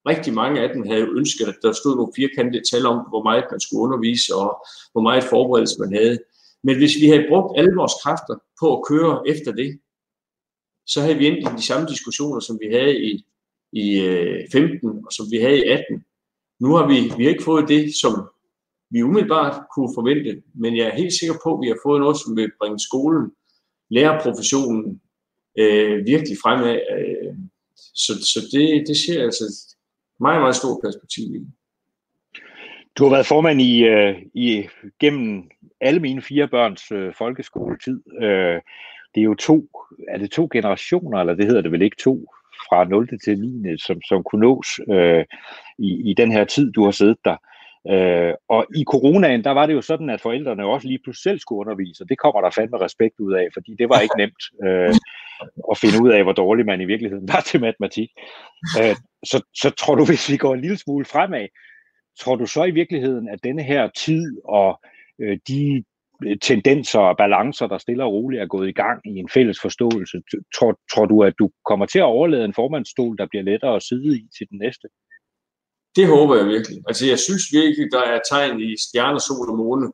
rigtig 0.08 0.34
mange 0.34 0.62
af 0.62 0.70
dem 0.74 0.84
havde 0.88 1.12
ønsket, 1.20 1.48
at 1.48 1.56
der 1.62 1.72
stod 1.72 1.96
nogle 1.96 2.14
firkantede 2.16 2.64
tal 2.72 2.86
om, 2.86 2.98
hvor 3.10 3.24
meget 3.24 3.44
man 3.52 3.60
skulle 3.60 3.82
undervise 3.82 4.36
og 4.36 4.66
hvor 4.92 5.02
meget 5.02 5.24
forberedelse 5.24 5.80
man 5.80 5.94
havde. 5.94 6.18
Men 6.64 6.78
hvis 6.78 6.96
vi 7.02 7.08
havde 7.08 7.26
brugt 7.30 7.60
alle 7.60 7.76
vores 7.76 7.94
kræfter 8.04 8.36
på 8.60 8.68
at 8.78 8.84
køre 8.90 9.14
efter 9.28 9.52
det, 9.52 9.80
så 10.86 11.02
havde 11.02 11.18
vi 11.18 11.28
endt 11.28 11.40
i 11.40 11.56
de 11.58 11.66
samme 11.66 11.88
diskussioner, 11.88 12.40
som 12.40 12.60
vi 12.62 12.68
havde 12.78 12.96
i, 13.10 13.26
i 13.74 14.02
øh, 14.02 14.52
15 14.52 14.90
og 15.06 15.12
som 15.12 15.26
vi 15.32 15.38
havde 15.38 15.58
i 15.58 15.64
18. 15.64 16.04
Nu 16.60 16.76
har 16.76 16.88
vi, 16.88 16.96
vi 17.18 17.24
har 17.24 17.32
ikke 17.32 17.44
fået 17.44 17.68
det, 17.68 17.84
som 18.02 18.14
vi 18.92 19.04
umiddelbart 19.04 19.56
kunne 19.76 19.92
forvente, 19.98 20.42
men 20.54 20.78
jeg 20.78 20.86
er 20.88 20.96
helt 21.02 21.14
sikker 21.14 21.36
på, 21.44 21.50
at 21.54 21.62
vi 21.64 21.68
har 21.68 21.80
fået 21.86 22.02
noget, 22.02 22.18
som 22.18 22.36
vil 22.36 22.52
bringe 22.60 22.80
skolen, 22.80 23.32
lærerprofessionen 23.90 25.02
øh, 25.60 26.06
virkelig 26.06 26.38
fremad. 26.44 26.80
Øh, 26.96 27.34
så 27.76 28.14
så 28.34 28.40
det, 28.52 28.88
det 28.88 28.98
ser 28.98 29.24
altså 29.24 29.46
meget, 30.20 30.42
meget 30.42 30.56
stort 30.56 30.80
perspektiv 30.84 31.26
i. 31.36 31.42
Du 32.98 33.04
har 33.04 33.12
været 33.12 33.26
formand 33.26 33.62
i, 33.62 33.84
øh, 33.84 34.16
i 34.34 34.68
gennem 35.00 35.50
alle 35.82 36.00
mine 36.00 36.22
fire 36.22 36.48
børns 36.48 36.92
øh, 36.92 37.14
folkeskoletid. 37.18 38.02
Øh, 38.22 38.62
det 39.16 39.22
er 39.22 39.26
jo 39.32 39.36
to, 39.36 39.70
er 40.08 40.18
det 40.18 40.32
to 40.32 40.50
generationer, 40.52 41.20
eller 41.20 41.34
det 41.34 41.46
hedder 41.46 41.62
det 41.62 41.72
vel 41.72 41.82
ikke 41.82 41.98
to, 42.00 42.28
fra 42.70 42.84
0. 42.84 43.20
til 43.24 43.40
9. 43.40 43.78
som, 43.78 44.02
som 44.02 44.24
kunne 44.24 44.42
nås 44.42 44.80
øh, 44.90 45.26
i, 45.78 46.10
i 46.12 46.14
den 46.14 46.32
her 46.32 46.46
tid, 46.46 46.72
du 46.72 46.84
har 46.84 46.92
siddet 46.92 47.18
der. 47.26 47.38
Øh, 47.90 48.34
og 48.50 48.66
i 48.76 48.84
coronaen, 48.84 49.44
der 49.44 49.52
var 49.52 49.66
det 49.66 49.74
jo 49.74 49.82
sådan, 49.82 50.10
at 50.10 50.22
forældrene 50.22 50.66
også 50.66 50.88
lige 50.88 51.00
pludselig 51.04 51.24
selv 51.24 51.40
skulle 51.40 51.60
undervise, 51.60 52.04
og 52.04 52.10
det 52.10 52.18
kommer 52.18 52.42
der 52.42 52.50
fandme 52.50 52.78
respekt 52.78 53.20
ud 53.20 53.34
af, 53.34 53.48
fordi 53.54 53.76
det 53.80 53.90
var 53.90 54.00
ikke 54.00 54.18
nemt 54.24 54.44
øh, 54.66 54.96
at 55.72 55.78
finde 55.78 56.04
ud 56.04 56.10
af, 56.12 56.24
hvor 56.24 56.34
dårlig 56.34 56.66
man 56.66 56.82
i 56.82 56.86
virkeligheden 56.86 57.28
var 57.28 57.42
til 57.42 57.62
matematik. 57.62 58.10
Øh, 58.80 58.96
så, 59.24 59.38
så 59.56 59.70
tror 59.70 59.96
du, 59.96 60.06
hvis 60.06 60.32
vi 60.32 60.38
går 60.38 60.54
en 60.54 60.62
lille 60.62 60.78
smule 60.78 61.06
fremad, 61.06 61.48
tror 62.20 62.36
du 62.36 62.46
så 62.46 62.64
i 62.64 62.72
virkeligheden, 62.72 63.30
at 63.30 63.44
denne 63.44 63.64
her 63.64 63.90
tid 64.06 64.42
og 64.46 64.80
øh, 65.22 65.38
de 65.48 65.84
tendenser 66.42 67.00
og 67.00 67.18
balancer, 67.18 67.68
der 67.68 67.78
stille 67.78 68.04
og 68.04 68.12
roligt 68.12 68.42
er 68.42 68.48
gået 68.48 68.70
i 68.70 68.72
gang 68.72 69.02
i 69.06 69.20
en 69.20 69.30
fælles 69.30 69.60
forståelse. 69.62 70.22
Tror, 70.56 70.80
tror 70.94 71.06
du, 71.06 71.24
at 71.24 71.34
du 71.40 71.50
kommer 71.66 71.86
til 71.86 72.00
at 72.00 72.12
overlade 72.16 72.46
en 72.46 72.54
formandsstol, 72.54 73.18
der 73.18 73.28
bliver 73.30 73.44
lettere 73.44 73.76
at 73.76 73.84
sidde 73.84 74.18
i 74.18 74.28
til 74.38 74.48
den 74.50 74.58
næste? 74.58 74.88
Det 75.96 76.08
håber 76.08 76.36
jeg 76.36 76.46
virkelig. 76.46 76.78
Altså 76.90 77.04
jeg 77.12 77.20
synes 77.20 77.44
virkelig, 77.52 77.86
der 77.92 78.04
er 78.14 78.20
tegn 78.32 78.60
i 78.60 78.70
stjerner, 78.86 79.20
sol 79.20 79.50
og 79.50 79.58
måne. 79.58 79.88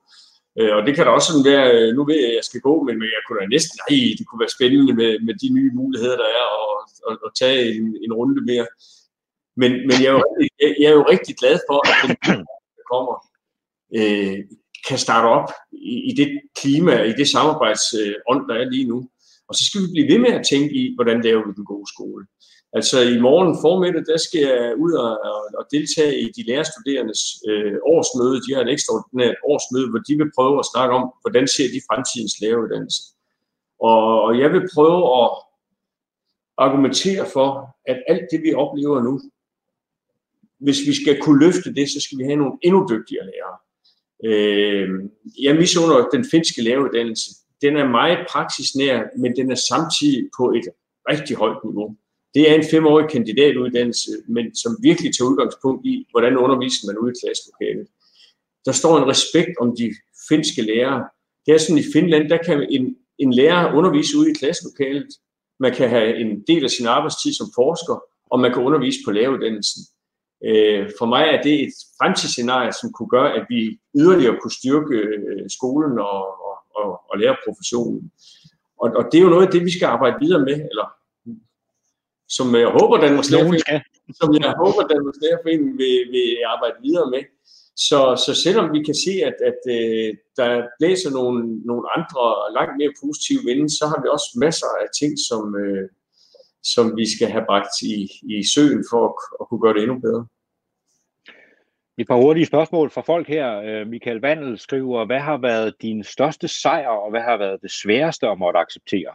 Øh, 0.59 0.73
og 0.77 0.81
det 0.85 0.95
kan 0.95 1.05
da 1.05 1.11
også 1.11 1.27
sådan 1.27 1.49
være, 1.51 1.65
øh, 1.75 1.89
nu 1.95 2.01
ved 2.05 2.17
jeg, 2.19 2.29
at 2.29 2.35
jeg 2.39 2.47
skal 2.49 2.61
gå, 2.69 2.73
men 2.87 2.95
jeg 3.15 3.21
kunne 3.23 3.39
da 3.41 3.45
næsten, 3.55 3.75
nej, 3.81 4.01
det 4.17 4.25
kunne 4.27 4.43
være 4.43 4.55
spændende 4.57 4.93
med, 5.01 5.11
med 5.27 5.33
de 5.41 5.49
nye 5.57 5.71
muligheder, 5.79 6.17
der 6.23 6.29
er, 6.39 6.45
og, 6.61 6.71
og, 7.07 7.13
og 7.25 7.31
tage 7.41 7.59
en, 7.77 7.85
en 8.05 8.13
runde 8.19 8.41
mere. 8.51 8.67
Men, 9.61 9.71
men 9.87 9.97
jeg, 10.03 10.09
er 10.13 10.17
jo, 10.19 10.23
jeg, 10.61 10.75
jeg 10.81 10.87
er 10.91 10.97
jo 10.99 11.05
rigtig 11.13 11.35
glad 11.41 11.55
for, 11.67 11.77
at 11.87 11.95
den 12.03 12.15
der 12.77 12.85
kommer, 12.93 13.15
øh, 13.97 14.39
kan 14.87 14.97
starte 14.97 15.27
op 15.37 15.49
i, 15.71 15.93
i 16.09 16.11
det 16.19 16.29
klima, 16.59 16.93
i 17.03 17.13
det 17.19 17.27
samarbejdsånd, 17.35 18.41
der 18.49 18.55
er 18.61 18.69
lige 18.73 18.87
nu. 18.91 19.09
Og 19.47 19.55
så 19.55 19.61
skal 19.65 19.81
vi 19.81 19.87
blive 19.93 20.11
ved 20.13 20.19
med 20.25 20.31
at 20.39 20.45
tænke 20.51 20.73
i, 20.81 20.95
hvordan 20.95 21.21
laver 21.21 21.43
vi 21.47 21.53
den 21.55 21.65
gode 21.65 21.87
skole. 21.93 22.25
Altså 22.73 23.01
i 23.01 23.19
morgen 23.19 23.57
formiddag, 23.61 24.03
der 24.05 24.17
skal 24.17 24.41
jeg 24.41 24.75
ud 24.77 24.93
og, 24.93 25.11
og, 25.59 25.65
deltage 25.71 26.21
i 26.21 26.25
de 26.35 26.43
lærerstuderendes 26.47 27.21
øh, 27.49 27.75
årsmøde. 27.93 28.41
De 28.45 28.53
har 28.53 28.61
et 28.61 28.71
ekstraordinært 28.75 29.35
årsmøde, 29.51 29.89
hvor 29.89 29.99
de 30.07 30.13
vil 30.17 30.31
prøve 30.37 30.59
at 30.59 30.69
snakke 30.73 30.95
om, 30.95 31.05
hvordan 31.21 31.47
ser 31.47 31.67
de 31.75 31.85
fremtidens 31.89 32.35
læreruddannelse. 32.41 33.01
Og, 33.79 34.21
og 34.25 34.39
jeg 34.39 34.49
vil 34.53 34.69
prøve 34.75 35.01
at 35.21 35.29
argumentere 36.57 37.25
for, 37.33 37.49
at 37.85 38.03
alt 38.07 38.25
det, 38.31 38.39
vi 38.43 38.53
oplever 38.53 39.01
nu, 39.01 39.13
hvis 40.59 40.79
vi 40.87 40.93
skal 41.01 41.21
kunne 41.21 41.39
løfte 41.45 41.73
det, 41.73 41.89
så 41.89 41.99
skal 42.01 42.17
vi 42.17 42.23
have 42.23 42.41
nogle 42.41 42.57
endnu 42.63 42.87
dygtigere 42.91 43.25
lærere. 43.31 43.57
Øh, 44.27 44.89
jeg 45.41 45.55
misunder 45.55 46.09
den 46.13 46.25
finske 46.31 46.61
læreruddannelse. 46.63 47.31
Den 47.61 47.77
er 47.77 47.87
meget 47.87 48.27
praksisnær, 48.31 49.03
men 49.17 49.35
den 49.35 49.51
er 49.51 49.59
samtidig 49.71 50.29
på 50.37 50.51
et 50.51 50.65
rigtig 51.09 51.35
højt 51.35 51.63
niveau. 51.65 51.95
Det 52.33 52.51
er 52.51 52.55
en 52.55 52.69
femårig 52.71 53.09
kandidatuddannelse, 53.09 54.11
men 54.27 54.55
som 54.55 54.77
virkelig 54.81 55.11
tager 55.13 55.29
udgangspunkt 55.29 55.85
i, 55.85 56.07
hvordan 56.11 56.37
underviser 56.37 56.87
man 56.87 56.97
ude 56.97 57.11
i 57.11 57.19
klasselokalet. 57.21 57.87
Der 58.65 58.71
står 58.71 58.97
en 58.97 59.07
respekt 59.07 59.53
om 59.59 59.75
de 59.79 59.93
finske 60.29 60.61
lærere. 60.61 61.03
Det 61.45 61.53
er 61.53 61.57
sådan 61.57 61.83
i 61.83 61.91
Finland, 61.93 62.29
der 62.29 62.37
kan 62.37 62.67
en, 62.69 62.95
en 63.19 63.33
lærer 63.33 63.73
undervise 63.77 64.17
ude 64.17 64.31
i 64.31 64.33
klasselokalet. 64.33 65.07
Man 65.59 65.73
kan 65.75 65.89
have 65.89 66.17
en 66.21 66.43
del 66.47 66.63
af 66.63 66.69
sin 66.69 66.87
arbejdstid 66.87 67.33
som 67.33 67.47
forsker, 67.55 68.03
og 68.31 68.39
man 68.39 68.53
kan 68.53 68.63
undervise 68.63 68.99
på 69.05 69.11
læreruddannelsen. 69.11 69.81
Øh, 70.45 70.89
for 70.99 71.05
mig 71.05 71.23
er 71.33 71.41
det 71.41 71.63
et 71.63 71.73
fremtidsscenarie, 71.99 72.73
som 72.81 72.91
kunne 72.91 73.09
gøre, 73.09 73.33
at 73.37 73.45
vi 73.49 73.79
yderligere 73.99 74.37
kunne 74.41 74.57
styrke 74.59 74.95
øh, 74.95 75.49
skolen 75.49 75.99
og, 75.99 76.21
og, 76.47 76.57
og, 76.75 77.01
og 77.09 77.17
lærerprofessionen. 77.19 78.11
Og, 78.81 78.87
og 78.97 79.03
det 79.11 79.17
er 79.17 79.21
jo 79.21 79.29
noget 79.29 79.45
af 79.45 79.51
det, 79.51 79.65
vi 79.65 79.71
skal 79.71 79.85
arbejde 79.85 80.17
videre 80.21 80.45
med, 80.49 80.57
eller 80.71 80.87
som 82.35 82.55
jeg 82.55 82.69
håber, 82.79 82.97
Danmarks 83.05 83.29
Lærerforening, 83.31 83.83
som 84.19 84.29
jeg 84.33 84.53
håber, 84.61 84.81
Danmarks 84.93 85.19
Lærerforening 85.23 85.71
vil, 85.81 85.97
vil 86.15 86.27
arbejde 86.53 86.77
videre 86.85 87.09
med. 87.15 87.23
Så, 87.87 87.99
så 88.25 88.31
selvom 88.43 88.73
vi 88.75 88.79
kan 88.87 88.97
se, 89.05 89.13
at, 89.29 89.37
at 89.49 89.61
uh, 89.75 90.09
der 90.39 90.49
blæser 90.79 91.11
nogle, 91.19 91.39
nogle 91.69 91.85
andre 91.97 92.23
langt 92.57 92.73
mere 92.79 92.93
positive 93.03 93.41
vinde, 93.47 93.69
så 93.77 93.83
har 93.91 93.99
vi 94.01 94.07
også 94.15 94.29
masser 94.45 94.69
af 94.81 94.87
ting, 94.99 95.13
som, 95.27 95.43
uh, 95.65 95.85
som 96.73 96.85
vi 96.99 97.05
skal 97.15 97.29
have 97.35 97.45
bragt 97.49 97.75
i, 97.93 97.95
i 98.35 98.37
søen 98.53 98.83
for 98.91 99.01
at, 99.09 99.15
at 99.39 99.43
kunne 99.47 99.63
gøre 99.63 99.75
det 99.75 99.83
endnu 99.83 99.99
bedre. 100.07 100.23
Et 101.99 102.07
par 102.07 102.15
hurtige 102.15 102.45
spørgsmål 102.45 102.89
fra 102.89 103.01
folk 103.01 103.27
her. 103.27 103.61
Øh, 103.61 103.87
Michael 103.87 104.21
Vandel 104.21 104.59
skriver, 104.59 105.05
hvad 105.05 105.19
har 105.19 105.37
været 105.37 105.81
din 105.81 106.03
største 106.03 106.47
sejr, 106.47 106.87
og 106.87 107.09
hvad 107.09 107.21
har 107.21 107.37
været 107.37 107.61
det 107.61 107.71
sværeste 107.71 108.27
at 108.27 108.39
måtte 108.39 108.59
acceptere? 108.59 109.13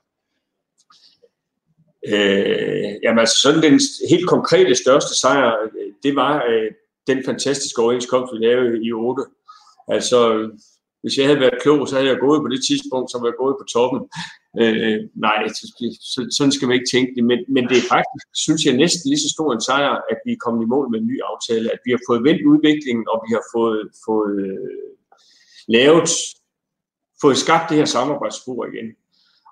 Øh, 2.09 2.91
jamen 3.03 3.19
altså 3.19 3.39
sådan 3.43 3.63
den 3.63 3.81
helt 4.11 4.29
konkrete 4.29 4.75
største 4.75 5.15
sejr, 5.21 5.57
det 6.03 6.17
var 6.17 6.45
øh, 6.49 6.71
den 7.07 7.25
fantastiske 7.25 7.83
overenskomst, 7.83 8.33
vi 8.33 8.47
lavede 8.47 8.85
i 8.87 8.93
8. 8.93 9.23
Altså, 9.89 10.19
hvis 11.03 11.19
jeg 11.19 11.27
havde 11.27 11.41
været 11.41 11.63
klog, 11.63 11.89
så 11.89 11.95
havde 11.97 12.09
jeg 12.09 12.19
gået 12.27 12.41
på 12.43 12.49
det 12.49 12.61
tidspunkt, 12.69 13.11
som 13.11 13.25
jeg 13.25 13.33
gået 13.39 13.57
på 13.61 13.67
toppen. 13.75 14.01
Øh, 14.63 14.99
nej, 15.27 15.39
så, 16.13 16.21
sådan 16.37 16.53
skal 16.53 16.69
man 16.69 16.75
ikke 16.75 16.93
tænke 16.95 17.13
det. 17.17 17.25
Men, 17.31 17.39
men 17.55 17.65
det 17.71 17.77
er 17.79 17.91
faktisk, 17.97 18.25
synes 18.45 18.63
jeg, 18.65 18.75
næsten 18.83 19.09
lige 19.11 19.25
så 19.25 19.31
stor 19.37 19.53
en 19.53 19.67
sejr, 19.69 19.95
at 20.13 20.19
vi 20.27 20.33
er 20.33 20.43
kommet 20.45 20.63
i 20.63 20.73
mål 20.75 20.91
med 20.91 20.99
en 21.01 21.11
ny 21.13 21.17
aftale. 21.31 21.67
At 21.75 21.81
vi 21.85 21.91
har 21.95 22.03
fået 22.09 22.25
vendt 22.29 22.43
udviklingen, 22.51 23.07
og 23.13 23.19
vi 23.27 23.31
har 23.37 23.45
fået, 23.55 23.83
fået 24.07 24.35
øh, 24.47 24.79
lavet, 25.77 26.09
fået 27.23 27.37
skabt 27.45 27.69
det 27.71 27.77
her 27.81 27.91
samarbejdsspor 27.97 28.61
igen. 28.71 28.89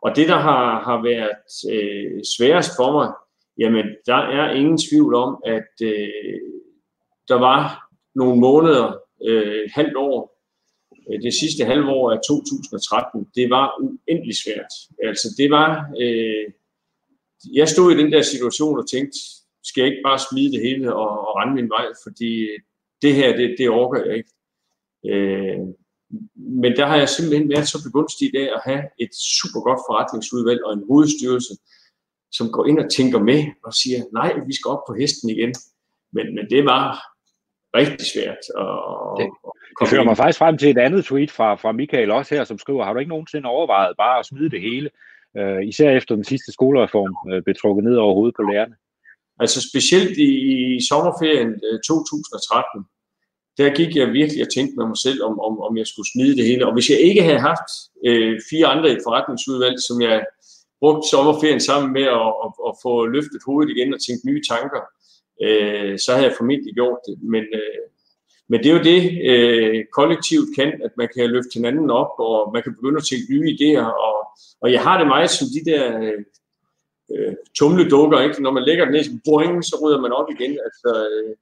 Og 0.02 0.16
det, 0.16 0.28
der 0.28 0.38
har, 0.38 0.80
har 0.80 1.02
været 1.02 1.74
øh, 1.74 2.24
sværest 2.36 2.70
for 2.76 2.92
mig, 2.92 3.12
jamen, 3.58 3.86
der 4.06 4.14
er 4.14 4.54
ingen 4.54 4.78
tvivl 4.78 5.14
om, 5.14 5.42
at 5.46 5.72
øh, 5.82 6.40
der 7.28 7.38
var 7.38 7.88
nogle 8.14 8.40
måneder, 8.40 8.96
øh, 9.26 9.64
et 9.64 9.72
halvt 9.72 9.96
år, 9.96 10.40
øh, 11.12 11.22
det 11.22 11.34
sidste 11.34 11.64
halve 11.64 11.90
år 11.90 12.10
af 12.10 12.18
2013, 12.28 13.28
det 13.34 13.50
var 13.50 13.66
uendelig 13.80 14.36
svært. 14.44 14.72
Altså, 15.02 15.28
det 15.38 15.50
var... 15.50 15.90
Øh, 16.00 16.52
jeg 17.54 17.68
stod 17.68 17.92
i 17.92 17.98
den 17.98 18.12
der 18.12 18.22
situation 18.22 18.78
og 18.78 18.90
tænkte, 18.90 19.18
skal 19.64 19.82
jeg 19.82 19.90
ikke 19.90 20.02
bare 20.04 20.18
smide 20.30 20.52
det 20.52 20.60
hele 20.60 20.94
og, 20.94 21.10
og 21.28 21.36
rende 21.36 21.54
min 21.54 21.70
vej, 21.70 21.86
fordi 22.04 22.40
øh, 22.40 22.58
det 23.02 23.14
her, 23.14 23.36
det, 23.36 23.54
det 23.58 23.68
orker 23.68 24.04
jeg 24.04 24.16
ikke. 24.16 24.30
Øh, 25.06 25.58
men 26.62 26.76
der 26.76 26.86
har 26.86 26.96
jeg 26.96 27.08
simpelthen 27.08 27.48
været 27.54 27.68
så 27.68 27.78
begunstiget 27.86 28.34
af 28.42 28.48
at 28.56 28.62
have 28.64 28.82
et 29.04 29.12
super 29.40 29.60
godt 29.66 29.80
forretningsudvalg 29.88 30.60
og 30.66 30.72
en 30.72 30.84
hovedstyrelse, 30.90 31.54
som 32.32 32.46
går 32.54 32.64
ind 32.66 32.78
og 32.78 32.90
tænker 32.90 33.18
med 33.30 33.40
og 33.64 33.72
siger, 33.74 33.98
nej, 34.12 34.30
vi 34.48 34.54
skal 34.54 34.68
op 34.74 34.84
på 34.88 34.94
hesten 35.00 35.30
igen. 35.30 35.54
Men, 36.12 36.26
men 36.34 36.44
det 36.50 36.64
var 36.64 36.84
rigtig 37.80 38.06
svært. 38.14 38.42
At, 38.62 38.74
det, 39.18 39.26
det 39.80 39.88
fører 39.88 40.04
mig 40.04 40.16
faktisk 40.16 40.38
frem 40.38 40.58
til 40.58 40.70
et 40.70 40.78
andet 40.78 41.04
tweet 41.04 41.30
fra, 41.30 41.54
fra 41.54 41.72
Michael 41.72 42.10
også 42.10 42.34
her, 42.34 42.44
som 42.44 42.58
skriver, 42.58 42.84
har 42.84 42.92
du 42.92 42.98
ikke 42.98 43.14
nogensinde 43.16 43.48
overvejet 43.48 43.96
bare 43.96 44.18
at 44.18 44.26
smide 44.26 44.50
det 44.50 44.60
hele, 44.60 44.90
uh, 45.40 45.62
især 45.70 45.90
efter 45.90 46.14
den 46.14 46.24
sidste 46.24 46.52
skolereform 46.52 47.14
uh, 47.28 47.42
blev 47.44 47.54
trukket 47.62 47.84
ned 47.84 47.96
over 47.96 48.14
hovedet 48.14 48.36
på 48.36 48.42
lærerne? 48.42 48.74
Altså 49.42 49.58
specielt 49.70 50.16
i, 50.18 50.30
i 50.76 50.80
sommerferien 50.88 51.50
2013, 51.86 52.84
der 53.60 53.76
gik 53.80 53.96
jeg 53.96 54.12
virkelig 54.20 54.42
og 54.46 54.52
tænkte 54.52 54.76
med 54.76 54.86
mig 54.86 54.98
selv, 55.06 55.20
om, 55.28 55.40
om, 55.40 55.60
om 55.66 55.72
jeg 55.76 55.86
skulle 55.86 56.10
smide 56.12 56.36
det 56.36 56.44
hele. 56.50 56.66
Og 56.66 56.72
hvis 56.74 56.90
jeg 56.90 57.00
ikke 57.00 57.22
havde 57.22 57.46
haft 57.50 57.68
øh, 58.06 58.40
fire 58.50 58.66
andre 58.66 58.92
i 58.92 59.04
forretningsudvalg, 59.06 59.76
som 59.88 59.96
jeg 60.08 60.24
brugte 60.80 61.08
sommerferien 61.12 61.60
sammen 61.60 61.92
med 61.92 62.06
at, 62.20 62.30
at, 62.44 62.50
at 62.68 62.74
få 62.84 62.92
løftet 63.06 63.40
hovedet 63.46 63.70
igen 63.74 63.94
og 63.94 64.00
tænkt 64.00 64.24
nye 64.24 64.42
tanker, 64.52 64.82
øh, 65.44 65.98
så 66.02 66.08
havde 66.12 66.26
jeg 66.28 66.38
formentlig 66.38 66.74
gjort 66.74 67.00
det. 67.06 67.14
Men, 67.32 67.44
øh, 67.60 67.84
men 68.50 68.58
det 68.60 68.68
er 68.70 68.76
jo 68.78 68.88
det, 68.92 69.00
øh, 69.30 69.84
kollektivet 69.98 70.48
kan, 70.58 70.70
at 70.86 70.92
man 71.00 71.08
kan 71.14 71.30
løfte 71.30 71.54
hinanden 71.58 71.90
op, 71.90 72.12
og 72.18 72.50
man 72.54 72.62
kan 72.62 72.74
begynde 72.74 73.00
at 73.02 73.08
tænke 73.10 73.32
nye 73.34 73.48
idéer. 73.54 73.88
Og, 74.08 74.16
og 74.62 74.72
jeg 74.74 74.80
har 74.86 74.98
det 74.98 75.06
meget 75.06 75.30
som 75.30 75.46
de 75.56 75.70
der 75.70 75.84
øh, 76.02 76.20
øh 77.14 77.34
tumledukker, 77.58 78.20
ikke? 78.20 78.42
når 78.42 78.52
man 78.56 78.64
lægger 78.68 78.84
den 78.84 78.94
ned, 78.94 79.04
så, 79.04 79.10
boing, 79.24 79.64
så 79.64 79.74
rydder 79.82 80.00
man 80.00 80.12
op 80.12 80.28
igen. 80.34 80.52
Altså, 80.66 80.90
øh, 81.12 81.34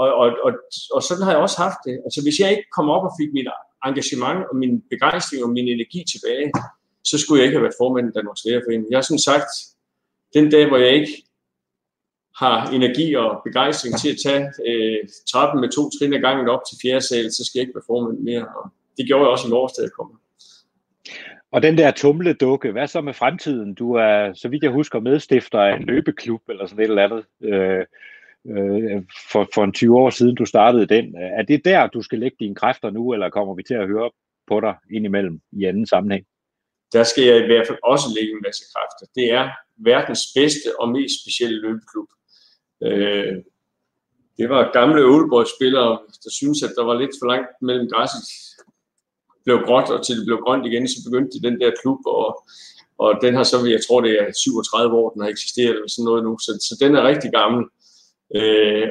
og, 0.00 0.08
og, 0.22 0.28
og, 0.46 0.52
og 0.94 1.02
sådan 1.02 1.24
har 1.24 1.32
jeg 1.32 1.44
også 1.46 1.58
haft 1.64 1.80
det. 1.86 1.96
Altså 2.06 2.20
hvis 2.24 2.40
jeg 2.40 2.50
ikke 2.50 2.68
kom 2.76 2.88
op 2.96 3.04
og 3.08 3.12
fik 3.20 3.30
mit 3.32 3.48
engagement 3.88 4.40
og 4.50 4.56
min 4.62 4.74
begejstring 4.92 5.44
og 5.44 5.50
min 5.50 5.68
energi 5.68 6.00
tilbage, 6.12 6.48
så 7.10 7.14
skulle 7.18 7.38
jeg 7.38 7.46
ikke 7.46 7.56
have 7.58 7.66
været 7.66 7.80
formand 7.82 8.08
i 8.08 8.16
Danmarks 8.18 8.44
Lærerforening. 8.44 8.90
Jeg 8.90 8.98
har 8.98 9.06
sådan 9.08 9.28
sagt, 9.30 9.50
den 10.36 10.50
dag, 10.50 10.68
hvor 10.68 10.78
jeg 10.84 10.92
ikke 10.98 11.12
har 12.42 12.70
energi 12.70 13.14
og 13.14 13.30
begejstring 13.44 13.94
til 14.02 14.10
at 14.14 14.18
tage 14.26 14.44
øh, 14.68 14.98
trappen 15.32 15.60
med 15.60 15.68
to 15.76 15.82
trin 15.90 16.14
ad 16.14 16.20
gangen 16.20 16.48
op 16.48 16.62
til 16.68 16.78
fjerde 16.82 17.04
sal, 17.08 17.32
så 17.32 17.42
skal 17.44 17.58
jeg 17.58 17.64
ikke 17.64 17.76
være 17.78 17.90
formand 17.90 18.18
mere. 18.18 18.46
Og 18.58 18.64
det 18.96 19.06
gjorde 19.06 19.22
jeg 19.24 19.30
også 19.30 19.46
i 19.48 19.50
morges, 19.50 19.72
da 19.72 19.82
jeg 19.82 19.90
kom. 19.98 20.08
Og 21.52 21.62
den 21.62 21.78
der 21.78 21.90
tumledukke, 21.90 22.72
hvad 22.72 22.86
så 22.86 23.00
med 23.00 23.14
fremtiden? 23.14 23.74
Du 23.74 23.94
er, 23.94 24.32
så 24.34 24.48
vidt 24.48 24.62
jeg 24.62 24.70
husker, 24.70 25.00
medstifter 25.00 25.60
af 25.60 25.76
en 25.76 25.82
løbeklub 25.82 26.42
eller 26.48 26.66
sådan 26.66 26.84
et 26.84 26.88
eller 26.88 27.04
andet. 27.04 27.24
Øh, 27.42 27.84
øh, 28.48 29.02
for, 29.32 29.48
for 29.54 29.64
en 29.64 29.72
20 29.72 29.98
år 29.98 30.10
siden, 30.10 30.34
du 30.34 30.44
startede 30.44 30.86
den. 30.86 31.04
Øh, 31.04 31.30
er 31.38 31.42
det 31.42 31.64
der, 31.64 31.86
du 31.86 32.02
skal 32.02 32.18
lægge 32.18 32.36
dine 32.40 32.54
kræfter 32.54 32.90
nu, 32.90 33.12
eller 33.12 33.30
kommer 33.30 33.54
vi 33.54 33.62
til 33.62 33.74
at 33.74 33.88
høre 33.88 34.10
på 34.48 34.60
dig 34.60 34.74
indimellem 34.90 35.40
i 35.52 35.64
anden 35.64 35.86
sammenhæng? 35.86 36.26
Der 36.92 37.02
skal 37.02 37.24
jeg 37.24 37.36
i 37.36 37.46
hvert 37.46 37.66
fald 37.66 37.78
også 37.82 38.06
lægge 38.16 38.32
en 38.32 38.42
masse 38.46 38.64
kræfter. 38.74 39.06
Det 39.14 39.32
er 39.32 39.50
verdens 39.76 40.22
bedste 40.34 40.80
og 40.80 40.88
mest 40.88 41.14
specielle 41.22 41.60
løbeklub. 41.60 42.08
Øh, 42.82 43.34
det 44.38 44.48
var 44.48 44.72
gamle 44.72 45.00
Aalborg-spillere, 45.00 45.98
der 46.24 46.30
syntes, 46.30 46.62
at 46.62 46.72
der 46.76 46.84
var 46.84 47.00
lidt 47.00 47.14
for 47.20 47.26
langt 47.32 47.50
mellem 47.62 47.88
græsset 47.92 48.24
blev 49.44 49.58
gråt, 49.66 49.88
og 49.94 50.06
til 50.06 50.16
det 50.18 50.26
blev 50.26 50.38
grønt 50.44 50.66
igen, 50.66 50.88
så 50.88 50.98
begyndte 51.06 51.32
de 51.34 51.46
den 51.48 51.60
der 51.60 51.70
klub, 51.82 52.00
og, 52.06 52.28
og 52.98 53.10
den 53.22 53.34
har 53.34 53.42
så, 53.42 53.56
jeg 53.74 53.80
tror 53.86 54.00
det 54.00 54.12
er 54.20 54.32
37 54.32 54.96
år, 54.96 55.10
den 55.10 55.22
har 55.22 55.28
eksisteret, 55.28 55.74
eller 55.74 55.88
sådan 55.88 56.04
noget 56.04 56.24
nu, 56.24 56.38
så, 56.38 56.52
så 56.68 56.74
den 56.84 56.94
er 56.94 57.08
rigtig 57.10 57.30
gammel. 57.30 57.62
Øh, 57.64 57.83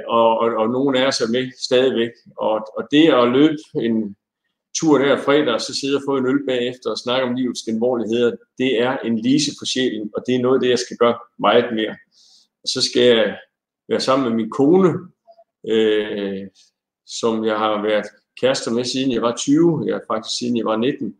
og, 0.07 0.39
og, 0.39 0.55
og 0.61 0.69
nogle 0.69 0.99
af 0.99 1.07
os 1.07 1.21
er 1.21 1.31
med 1.31 1.51
stadigvæk. 1.63 2.11
Og, 2.37 2.67
og 2.77 2.83
det 2.91 3.13
at 3.13 3.31
løbe 3.31 3.57
en 3.75 4.15
tur 4.79 4.97
der 4.97 5.17
fredag, 5.17 5.53
og 5.53 5.61
så 5.61 5.75
sidde 5.79 5.97
og 5.97 6.03
få 6.07 6.17
en 6.17 6.25
øl 6.25 6.45
bagefter 6.47 6.89
og 6.89 6.97
snakke 6.97 7.27
om 7.27 7.35
livets 7.35 7.61
genvorligheder, 7.61 8.31
det 8.57 8.81
er 8.81 8.97
en 8.97 9.19
lise 9.19 9.51
for 9.59 9.65
sjælen, 9.65 10.11
og 10.15 10.23
det 10.27 10.35
er 10.35 10.39
noget 10.39 10.55
af 10.55 10.61
det, 10.61 10.69
jeg 10.69 10.79
skal 10.79 10.97
gøre 10.97 11.17
meget 11.39 11.73
mere. 11.73 11.95
Og 12.63 12.67
så 12.67 12.81
skal 12.81 13.03
jeg 13.03 13.37
være 13.89 13.99
sammen 13.99 14.29
med 14.29 14.35
min 14.35 14.49
kone, 14.49 14.89
øh, 15.67 16.47
som 17.05 17.45
jeg 17.45 17.57
har 17.57 17.81
været 17.81 18.05
kærester 18.41 18.71
med 18.71 18.83
siden 18.83 19.11
jeg 19.11 19.21
var 19.21 19.35
20, 19.35 19.83
jeg 19.87 20.01
faktisk 20.07 20.37
siden 20.37 20.57
jeg 20.57 20.65
var 20.65 20.77
19. 20.77 21.15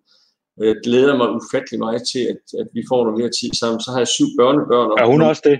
Og 0.58 0.66
jeg 0.66 0.76
glæder 0.84 1.18
mig 1.18 1.30
ufattelig 1.32 1.80
meget 1.80 2.02
til, 2.12 2.20
at, 2.20 2.60
at 2.62 2.68
vi 2.74 2.84
får 2.90 3.04
noget 3.04 3.20
mere 3.20 3.32
tid 3.40 3.50
sammen. 3.60 3.82
Så 3.82 3.92
har 3.92 3.98
jeg 3.98 4.08
syv 4.08 4.30
børnebørn. 4.40 4.92
Og 4.92 4.98
er 5.00 5.06
hun 5.06 5.22
også 5.22 5.42
det? 5.46 5.60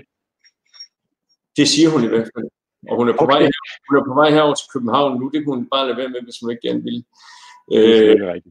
Det 1.56 1.68
siger 1.68 1.88
hun 1.90 2.04
i 2.04 2.10
hvert 2.12 2.28
fald. 2.34 2.48
Og 2.90 2.96
hun 2.96 3.08
er, 3.08 3.12
på 3.12 3.24
okay. 3.24 3.34
vej, 3.34 3.42
hun 3.88 3.96
er 3.98 4.04
på 4.10 4.14
vej 4.20 4.30
herover 4.30 4.54
til 4.54 4.68
København 4.72 5.20
nu. 5.20 5.30
Det 5.34 5.44
kunne 5.44 5.56
hun 5.56 5.68
bare 5.74 5.86
lade 5.86 5.96
være 5.96 6.08
med, 6.14 6.22
hvis 6.22 6.40
hun 6.40 6.50
ikke 6.50 6.68
gerne 6.68 6.82
vil. 6.88 6.98
Øh, 7.76 8.42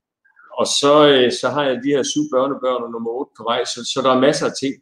og 0.60 0.68
så, 0.80 0.94
øh, 1.14 1.32
så 1.42 1.48
har 1.56 1.64
jeg 1.70 1.76
de 1.84 1.94
her 1.96 2.04
syv 2.04 2.26
børnebørn 2.34 2.84
og 2.86 2.92
nummer 2.92 3.12
8 3.12 3.32
på 3.38 3.44
vej, 3.50 3.60
så, 3.72 3.80
så 3.94 4.00
der 4.06 4.12
er 4.14 4.26
masser 4.28 4.46
af 4.50 4.56
ting. 4.62 4.76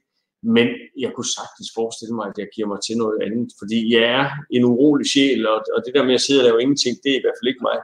Men 0.56 0.68
jeg 1.04 1.12
kunne 1.14 1.32
sagtens 1.40 1.70
forestille 1.78 2.16
mig, 2.16 2.26
at 2.32 2.38
jeg 2.38 2.48
giver 2.56 2.68
mig 2.68 2.80
til 2.82 2.96
noget 3.04 3.18
andet, 3.26 3.50
fordi 3.60 3.80
jeg 3.96 4.04
er 4.20 4.26
en 4.56 4.64
urolig 4.72 5.08
sjæl, 5.14 5.48
og, 5.48 5.60
og 5.76 5.80
det 5.86 5.94
der 5.96 6.04
med 6.06 6.14
at 6.20 6.26
sidde 6.26 6.42
og 6.42 6.48
lave 6.48 6.62
ingenting, 6.62 6.94
det 7.04 7.12
er 7.12 7.20
i 7.20 7.24
hvert 7.24 7.38
fald 7.40 7.52
ikke 7.52 7.68
mig. 7.70 7.80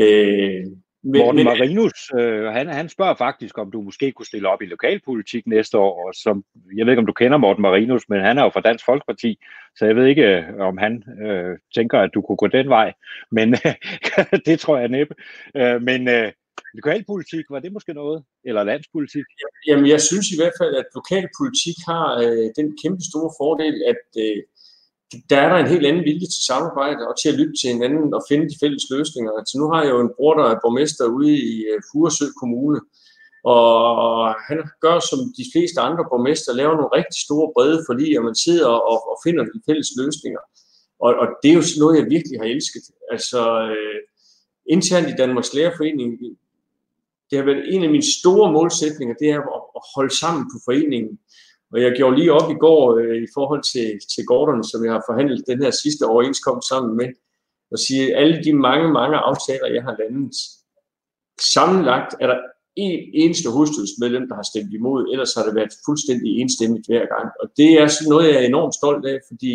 Øh, 0.00 0.64
men, 1.02 1.20
Morten 1.20 1.36
men, 1.36 1.44
Marinus, 1.44 2.10
øh, 2.18 2.44
han, 2.44 2.68
han 2.68 2.88
spørger 2.88 3.14
faktisk, 3.14 3.58
om 3.58 3.70
du 3.70 3.82
måske 3.82 4.12
kunne 4.12 4.26
stille 4.26 4.48
op 4.48 4.62
i 4.62 4.66
lokalpolitik 4.66 5.46
næste 5.46 5.78
år. 5.78 6.06
Og 6.06 6.14
som, 6.14 6.44
jeg 6.76 6.86
ved 6.86 6.92
ikke, 6.92 7.00
om 7.00 7.06
du 7.06 7.12
kender 7.12 7.38
Morten 7.38 7.62
Marinus, 7.62 8.08
men 8.08 8.20
han 8.20 8.38
er 8.38 8.42
jo 8.42 8.50
fra 8.50 8.60
Dansk 8.60 8.84
Folkeparti, 8.84 9.38
så 9.76 9.86
jeg 9.86 9.96
ved 9.96 10.06
ikke, 10.06 10.22
øh, 10.22 10.58
om 10.58 10.78
han 10.78 11.04
øh, 11.26 11.58
tænker, 11.74 11.98
at 12.00 12.10
du 12.14 12.20
kunne 12.22 12.36
gå 12.36 12.46
den 12.46 12.68
vej. 12.68 12.92
Men 13.30 13.56
det 14.46 14.60
tror 14.60 14.78
jeg 14.78 14.88
næppe. 14.88 15.14
Øh, 15.56 15.82
men 15.82 16.08
øh, 16.08 16.32
lokalpolitik, 16.74 17.44
var 17.50 17.60
det 17.60 17.72
måske 17.72 17.94
noget? 17.94 18.24
Eller 18.44 18.62
landspolitik? 18.64 19.24
Jamen, 19.66 19.86
jeg 19.88 20.00
synes 20.00 20.26
i 20.30 20.38
hvert 20.40 20.56
fald, 20.60 20.74
at 20.76 20.86
lokalpolitik 20.94 21.78
har 21.90 22.06
øh, 22.24 22.46
den 22.58 22.68
kæmpe 22.82 23.02
store 23.10 23.30
fordel, 23.40 23.76
at 23.92 24.04
øh, 24.24 24.42
der 25.30 25.38
er 25.40 25.48
der 25.48 25.58
en 25.58 25.72
helt 25.74 25.86
anden 25.86 26.04
vilje 26.04 26.28
til 26.34 26.44
samarbejde 26.50 27.02
og 27.08 27.14
til 27.20 27.28
at 27.28 27.38
lytte 27.40 27.56
til 27.60 27.72
hinanden 27.72 28.14
og 28.14 28.22
finde 28.28 28.48
de 28.50 28.60
fælles 28.62 28.84
løsninger. 28.94 29.32
Så 29.50 29.54
nu 29.60 29.66
har 29.72 29.80
jeg 29.82 29.92
jo 29.94 30.00
en 30.00 30.14
bror, 30.16 30.34
der 30.34 30.44
er 30.44 30.62
borgmester 30.64 31.04
ude 31.16 31.32
i 31.50 31.52
øh, 31.70 31.78
Furesø 31.88 32.26
Kommune, 32.40 32.80
og 33.54 34.34
han 34.48 34.58
gør 34.84 34.98
som 35.10 35.20
de 35.38 35.44
fleste 35.52 35.78
andre 35.88 36.04
borgmester, 36.10 36.52
laver 36.60 36.74
nogle 36.76 36.96
rigtig 36.98 37.18
store 37.26 37.48
brede 37.54 37.80
forlig, 37.88 38.18
og 38.18 38.24
man 38.28 38.36
sidder 38.44 38.68
og, 38.92 38.98
og 39.10 39.16
finder 39.24 39.42
de 39.44 39.60
fælles 39.68 39.90
løsninger. 40.00 40.42
Og, 41.04 41.10
og 41.22 41.26
det 41.40 41.48
er 41.50 41.58
jo 41.60 41.64
noget, 41.82 41.98
jeg 41.98 42.06
virkelig 42.16 42.36
har 42.40 42.48
elsket. 42.54 42.84
Altså, 43.14 43.40
øh, 43.72 44.00
internt 44.74 45.08
i 45.10 45.18
Danmarks 45.22 45.54
Lærerforening, 45.56 46.10
det 47.28 47.38
har 47.38 47.44
været 47.44 47.74
en 47.74 47.82
af 47.84 47.90
mine 47.90 48.08
store 48.18 48.52
målsætninger, 48.52 49.14
det 49.20 49.28
er 49.30 49.40
at, 49.56 49.62
at 49.78 49.82
holde 49.94 50.14
sammen 50.20 50.42
på 50.52 50.56
foreningen. 50.66 51.18
Og 51.72 51.82
jeg 51.82 51.92
gjorde 51.96 52.16
lige 52.16 52.32
op 52.32 52.50
i 52.50 52.58
går 52.64 52.82
øh, 52.98 53.16
i 53.26 53.28
forhold 53.34 53.62
til, 53.72 53.88
til 54.12 54.24
Gordon, 54.30 54.64
som 54.64 54.84
jeg 54.84 54.92
har 54.92 55.04
forhandlet 55.08 55.44
den 55.46 55.62
her 55.62 55.70
sidste 55.70 56.04
overenskomst 56.12 56.68
sammen 56.68 56.96
med, 56.96 57.08
og 57.72 57.78
sige, 57.78 58.04
at 58.04 58.22
alle 58.22 58.44
de 58.44 58.52
mange, 58.52 58.88
mange 58.92 59.16
aftaler, 59.16 59.74
jeg 59.76 59.82
har 59.82 59.96
landet, 60.00 60.34
sammenlagt 61.54 62.14
er 62.20 62.26
der 62.26 62.38
en 62.76 63.00
eneste 63.22 63.50
hovedstødsmedlem, 63.50 64.28
der 64.28 64.34
har 64.34 64.46
stemt 64.52 64.72
imod, 64.74 65.00
ellers 65.12 65.34
har 65.34 65.44
det 65.44 65.54
været 65.54 65.72
fuldstændig 65.86 66.30
enstemmigt 66.40 66.86
hver 66.86 67.04
gang. 67.14 67.26
Og 67.40 67.46
det 67.56 67.70
er 67.80 67.86
sådan 67.86 68.10
noget, 68.12 68.28
jeg 68.28 68.36
er 68.36 68.46
enormt 68.46 68.74
stolt 68.74 69.04
af, 69.12 69.18
fordi 69.30 69.52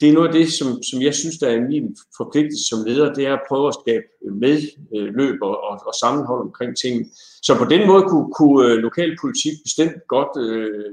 det 0.00 0.08
er 0.08 0.12
noget 0.12 0.28
af 0.28 0.34
det, 0.34 0.52
som, 0.52 0.82
som 0.82 1.02
jeg 1.02 1.14
synes, 1.14 1.38
der 1.38 1.48
er 1.48 1.60
min 1.60 1.96
forpligtelse 2.16 2.68
som 2.68 2.78
leder, 2.86 3.14
det 3.14 3.26
er 3.26 3.32
at 3.32 3.46
prøve 3.48 3.68
at 3.68 3.76
skabe 3.82 4.04
medløb 4.32 5.42
og, 5.42 5.60
og, 5.62 5.80
og 5.86 5.94
sammenhold 6.02 6.40
omkring 6.40 6.76
ting. 6.76 7.06
Så 7.42 7.58
på 7.58 7.64
den 7.64 7.86
måde 7.86 8.02
kunne, 8.02 8.32
kunne 8.32 8.68
øh, 8.68 8.78
lokalpolitik 8.78 9.52
bestemt 9.64 9.96
godt 10.08 10.32
øh, 10.48 10.92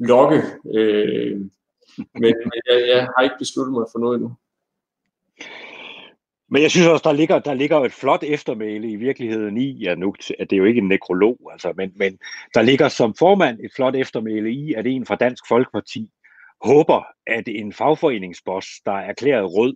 lokke, 0.00 0.42
øh, 0.74 1.36
men 2.22 2.34
jeg, 2.68 2.88
jeg 2.88 3.08
har 3.16 3.22
ikke 3.22 3.38
besluttet 3.38 3.72
mig 3.72 3.86
for 3.92 3.98
noget 3.98 4.14
endnu. 4.14 4.32
Men 6.52 6.62
jeg 6.62 6.70
synes 6.70 6.86
også, 6.86 7.02
der 7.08 7.12
ligger, 7.12 7.38
der 7.38 7.54
ligger 7.54 7.80
et 7.80 7.92
flot 7.92 8.22
eftermæle 8.22 8.90
i 8.90 8.96
virkeligheden 8.96 9.56
i, 9.56 9.70
ja 9.72 9.94
nu, 9.94 10.14
at 10.38 10.50
det 10.50 10.56
er 10.56 10.60
jo 10.60 10.64
ikke 10.64 10.78
en 10.78 10.88
nekrolog, 10.88 11.38
altså, 11.52 11.72
men, 11.76 11.92
men 11.96 12.18
der 12.54 12.62
ligger 12.62 12.88
som 12.88 13.14
formand 13.14 13.60
et 13.60 13.70
flot 13.76 13.96
eftermæle 13.96 14.52
i, 14.52 14.74
at 14.74 14.86
en 14.86 15.06
fra 15.06 15.14
Dansk 15.14 15.44
Folkeparti 15.48 16.10
håber, 16.64 17.02
at 17.26 17.48
en 17.48 17.72
fagforeningsboss, 17.72 18.66
der 18.86 18.92
er 18.92 19.10
erklæret 19.10 19.54
rød, 19.56 19.74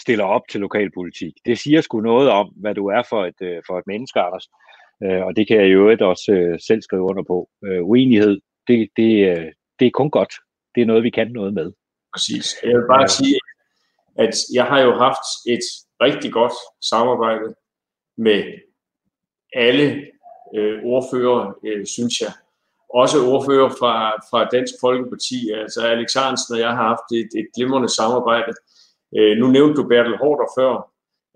stiller 0.00 0.24
op 0.24 0.42
til 0.50 0.60
lokalpolitik. 0.60 1.32
Det 1.46 1.58
siger 1.58 1.80
sgu 1.80 2.00
noget 2.00 2.30
om, 2.30 2.48
hvad 2.56 2.74
du 2.74 2.86
er 2.86 3.02
for 3.08 3.24
et, 3.24 3.40
øh, 3.42 3.62
for 3.66 3.78
et 3.78 3.86
menneske, 3.86 4.20
Anders. 4.20 4.48
Øh, 5.04 5.26
og 5.26 5.36
det 5.36 5.48
kan 5.48 5.60
jeg 5.60 5.72
jo 5.72 5.96
også 6.00 6.32
øh, 6.32 6.60
selv 6.60 6.82
skrive 6.82 7.02
under 7.02 7.22
på. 7.22 7.48
Uenighed, 7.82 8.40
det, 8.68 8.88
det, 8.96 9.08
det 9.78 9.86
er 9.86 9.90
kun 9.94 10.10
godt. 10.10 10.34
Det 10.74 10.80
er 10.82 10.86
noget, 10.86 11.02
vi 11.02 11.10
kan 11.10 11.30
noget 11.30 11.54
med. 11.54 11.72
Præcis. 12.14 12.46
Jeg 12.62 12.70
vil 12.70 12.86
bare 12.88 13.00
ja. 13.00 13.06
sige, 13.06 13.38
at 14.18 14.34
jeg 14.54 14.64
har 14.64 14.80
jo 14.80 14.92
haft 14.92 15.26
et 15.48 15.64
rigtig 16.00 16.32
godt 16.32 16.52
samarbejde 16.90 17.54
med 18.16 18.44
alle 19.52 20.06
øh, 20.56 20.82
ordfører, 20.84 21.58
øh, 21.64 21.86
synes 21.86 22.20
jeg 22.20 22.32
også 23.02 23.16
ordfører 23.32 23.70
fra, 23.80 23.94
fra 24.30 24.40
Dansk 24.54 24.74
Folkeparti. 24.80 25.50
Altså 25.62 25.80
Alex 25.92 26.08
Hansen 26.14 26.54
og 26.54 26.60
jeg 26.60 26.70
har 26.70 26.82
haft 26.90 27.08
et, 27.20 27.30
et 27.40 27.48
glimrende 27.56 27.90
samarbejde. 28.00 28.52
Øh, 29.16 29.34
nu 29.40 29.46
nævnte 29.56 29.76
du 29.78 29.88
Bertel 29.88 30.16
Hårder 30.22 30.48
før. 30.58 30.74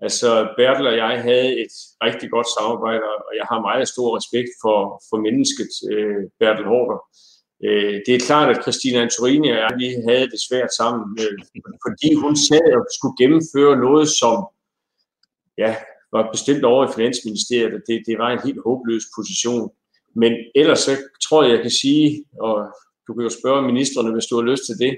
Altså 0.05 0.29
Bertel 0.57 0.87
og 0.87 0.97
jeg 0.97 1.21
havde 1.27 1.51
et 1.63 1.73
rigtig 2.05 2.29
godt 2.35 2.49
samarbejde, 2.57 3.05
og 3.27 3.31
jeg 3.39 3.45
har 3.51 3.67
meget 3.69 3.87
stor 3.93 4.17
respekt 4.17 4.51
for, 4.63 4.79
for 5.09 5.17
mennesket 5.27 5.71
øh, 5.93 6.23
Bertel 6.39 6.65
Hårder. 6.71 6.99
Øh, 7.65 7.95
det 8.05 8.13
er 8.15 8.25
klart, 8.29 8.49
at 8.53 8.61
Christina 8.63 8.97
Antorini 9.05 9.47
og 9.53 9.57
jeg, 9.63 9.71
vi 9.81 9.87
havde 10.07 10.27
det 10.33 10.39
svært 10.47 10.71
sammen, 10.79 11.05
øh, 11.23 11.37
fordi 11.85 12.09
hun 12.23 12.33
sad 12.49 12.67
og 12.79 12.85
skulle 12.97 13.19
gennemføre 13.21 13.75
noget, 13.87 14.07
som 14.21 14.35
ja, 15.63 15.71
var 16.15 16.31
bestemt 16.35 16.63
over 16.71 16.81
i 16.85 16.93
Finansministeriet, 16.95 17.83
det, 17.87 17.97
det 18.07 18.15
var 18.21 18.29
en 18.31 18.45
helt 18.47 18.61
håbløs 18.65 19.05
position. 19.17 19.69
Men 20.15 20.31
ellers 20.55 20.79
så 20.79 20.91
tror 21.29 21.43
jeg, 21.43 21.51
jeg 21.51 21.61
kan 21.61 21.71
sige, 21.71 22.25
og 22.39 22.55
du 23.07 23.13
kan 23.13 23.23
jo 23.23 23.29
spørge 23.29 23.67
ministerne, 23.71 24.11
hvis 24.13 24.25
du 24.25 24.35
har 24.35 24.43
lyst 24.51 24.65
til 24.65 24.77
det, 24.85 24.93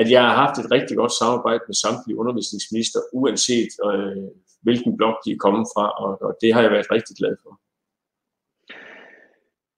at 0.00 0.10
jeg 0.10 0.22
har 0.22 0.34
haft 0.42 0.58
et 0.58 0.70
rigtig 0.70 0.96
godt 0.96 1.12
samarbejde 1.12 1.64
med 1.68 1.74
samtlige 1.74 2.18
undervisningsminister, 2.22 3.00
uanset 3.12 3.72
øh, 3.86 4.24
hvilken 4.62 4.96
blok 4.96 5.16
de 5.24 5.32
er 5.32 5.42
kommet 5.44 5.66
fra, 5.74 5.84
og, 6.02 6.22
og 6.22 6.36
det 6.40 6.54
har 6.54 6.62
jeg 6.62 6.70
været 6.70 6.90
rigtig 6.90 7.16
glad 7.16 7.36
for. 7.42 7.52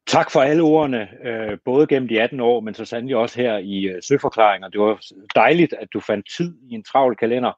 Tak 0.06 0.30
for 0.30 0.40
alle 0.40 0.62
ordene, 0.62 1.08
øh, 1.28 1.58
både 1.64 1.86
gennem 1.86 2.08
de 2.08 2.20
18 2.20 2.40
år, 2.40 2.60
men 2.60 2.74
så 2.74 2.84
sandelig 2.84 3.16
også 3.16 3.40
her 3.40 3.58
i 3.58 3.82
øh, 3.82 4.02
søforklaringer. 4.02 4.68
Det 4.68 4.80
var 4.80 5.00
dejligt, 5.34 5.72
at 5.72 5.88
du 5.92 6.00
fandt 6.00 6.26
tid 6.36 6.54
i 6.70 6.74
en 6.74 6.84
travl 6.84 7.16
kalender, 7.16 7.52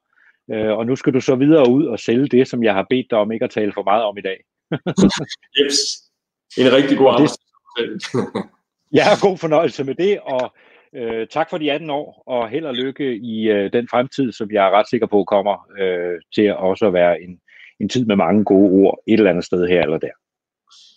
øh, 0.51 0.73
og 0.79 0.87
nu 0.87 0.97
skal 0.97 1.15
du 1.15 1.21
så 1.21 1.35
videre 1.35 1.71
ud 1.71 1.87
og 1.87 1.99
sælge 1.99 2.29
det, 2.29 2.49
som 2.49 2.65
jeg 2.65 2.75
har 2.75 2.87
bedt 2.91 3.07
dig 3.11 3.19
om 3.19 3.33
ikke 3.33 3.45
at 3.45 3.51
tale 3.51 3.73
for 3.73 3.83
meget 3.83 4.05
om 4.05 4.19
i 4.19 4.21
dag. 4.21 4.39
yes 5.63 6.12
en 6.59 6.73
rigtig 6.73 6.99
god 6.99 7.09
arbejdssamtale. 7.09 8.23
ja, 8.99 9.05
god 9.23 9.39
fornøjelse 9.39 9.85
med 9.85 9.95
det, 9.95 10.21
og 10.21 10.55
øh, 10.95 11.27
tak 11.27 11.51
for 11.51 11.59
de 11.59 11.73
18 11.73 11.91
år, 11.91 12.23
og 12.27 12.49
held 12.49 12.65
og 12.65 12.75
lykke 12.75 13.17
i 13.17 13.49
øh, 13.49 13.73
den 13.73 13.89
fremtid, 13.89 14.33
som 14.33 14.51
jeg 14.51 14.67
er 14.67 14.71
ret 14.71 14.89
sikker 14.91 15.07
på 15.07 15.25
kommer 15.25 15.67
øh, 15.81 16.21
til 16.35 16.43
at 16.43 16.57
også 16.57 16.87
at 16.87 16.93
være 16.93 17.23
en, 17.23 17.41
en 17.81 17.89
tid 17.89 18.07
med 18.07 18.17
mange 18.17 18.45
gode 18.45 18.71
ord 18.71 18.99
et 19.07 19.13
eller 19.13 19.31
andet 19.31 19.45
sted 19.45 19.69
her 19.69 19.83
eller 19.83 19.99
der. 19.99 20.11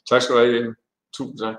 Tak 0.10 0.22
skal 0.22 0.36
du 0.36 0.40
have, 0.40 0.76
Tusind 1.18 1.40
tak. 1.40 1.56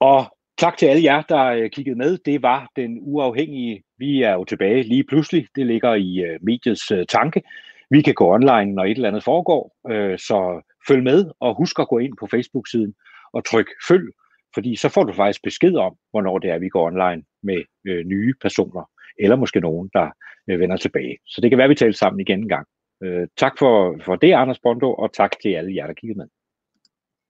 Og 0.00 0.36
tak 0.58 0.76
til 0.76 0.86
alle 0.86 1.02
jer, 1.02 1.22
der 1.22 1.44
øh, 1.44 1.70
kiggede 1.70 1.98
med. 1.98 2.18
Det 2.18 2.42
var 2.42 2.70
den 2.76 2.98
uafhængige. 3.00 3.82
Vi 3.98 4.22
er 4.22 4.32
jo 4.32 4.44
tilbage 4.44 4.82
lige 4.82 5.04
pludselig. 5.04 5.46
Det 5.56 5.66
ligger 5.66 5.94
i 5.94 6.18
øh, 6.18 6.38
mediets 6.42 6.90
øh, 6.90 7.06
tanke. 7.08 7.42
Vi 7.90 8.02
kan 8.02 8.14
gå 8.14 8.34
online, 8.34 8.72
når 8.74 8.84
et 8.84 8.90
eller 8.90 9.08
andet 9.08 9.24
foregår, 9.24 9.76
så 10.16 10.62
følg 10.88 11.02
med 11.02 11.30
og 11.40 11.56
husk 11.56 11.78
at 11.78 11.88
gå 11.88 11.98
ind 11.98 12.14
på 12.20 12.26
Facebook-siden 12.30 12.94
og 13.32 13.44
tryk 13.44 13.68
følg, 13.88 14.08
fordi 14.54 14.76
så 14.76 14.88
får 14.88 15.04
du 15.04 15.12
faktisk 15.12 15.42
besked 15.42 15.74
om, 15.74 15.94
hvornår 16.10 16.38
det 16.38 16.50
er, 16.50 16.58
vi 16.58 16.68
går 16.68 16.86
online 16.86 17.22
med 17.42 17.62
øh, 17.88 18.04
nye 18.04 18.34
personer, 18.40 18.90
eller 19.18 19.36
måske 19.36 19.60
nogen, 19.60 19.90
der 19.92 20.10
øh, 20.50 20.60
vender 20.60 20.76
tilbage. 20.76 21.16
Så 21.26 21.40
det 21.40 21.50
kan 21.50 21.58
være, 21.58 21.64
at 21.64 21.70
vi 21.70 21.74
taler 21.74 21.92
sammen 21.92 22.20
igen 22.20 22.40
en 22.40 22.48
gang. 22.48 22.66
Øh, 23.02 23.26
tak 23.36 23.58
for, 23.58 24.00
for 24.04 24.16
det, 24.16 24.32
Anders 24.32 24.58
Bondo, 24.58 24.94
og 24.94 25.12
tak 25.12 25.30
til 25.42 25.48
alle 25.48 25.74
jer, 25.76 25.86
der 25.86 25.94
kiggede 25.94 26.18
med. 26.18 26.26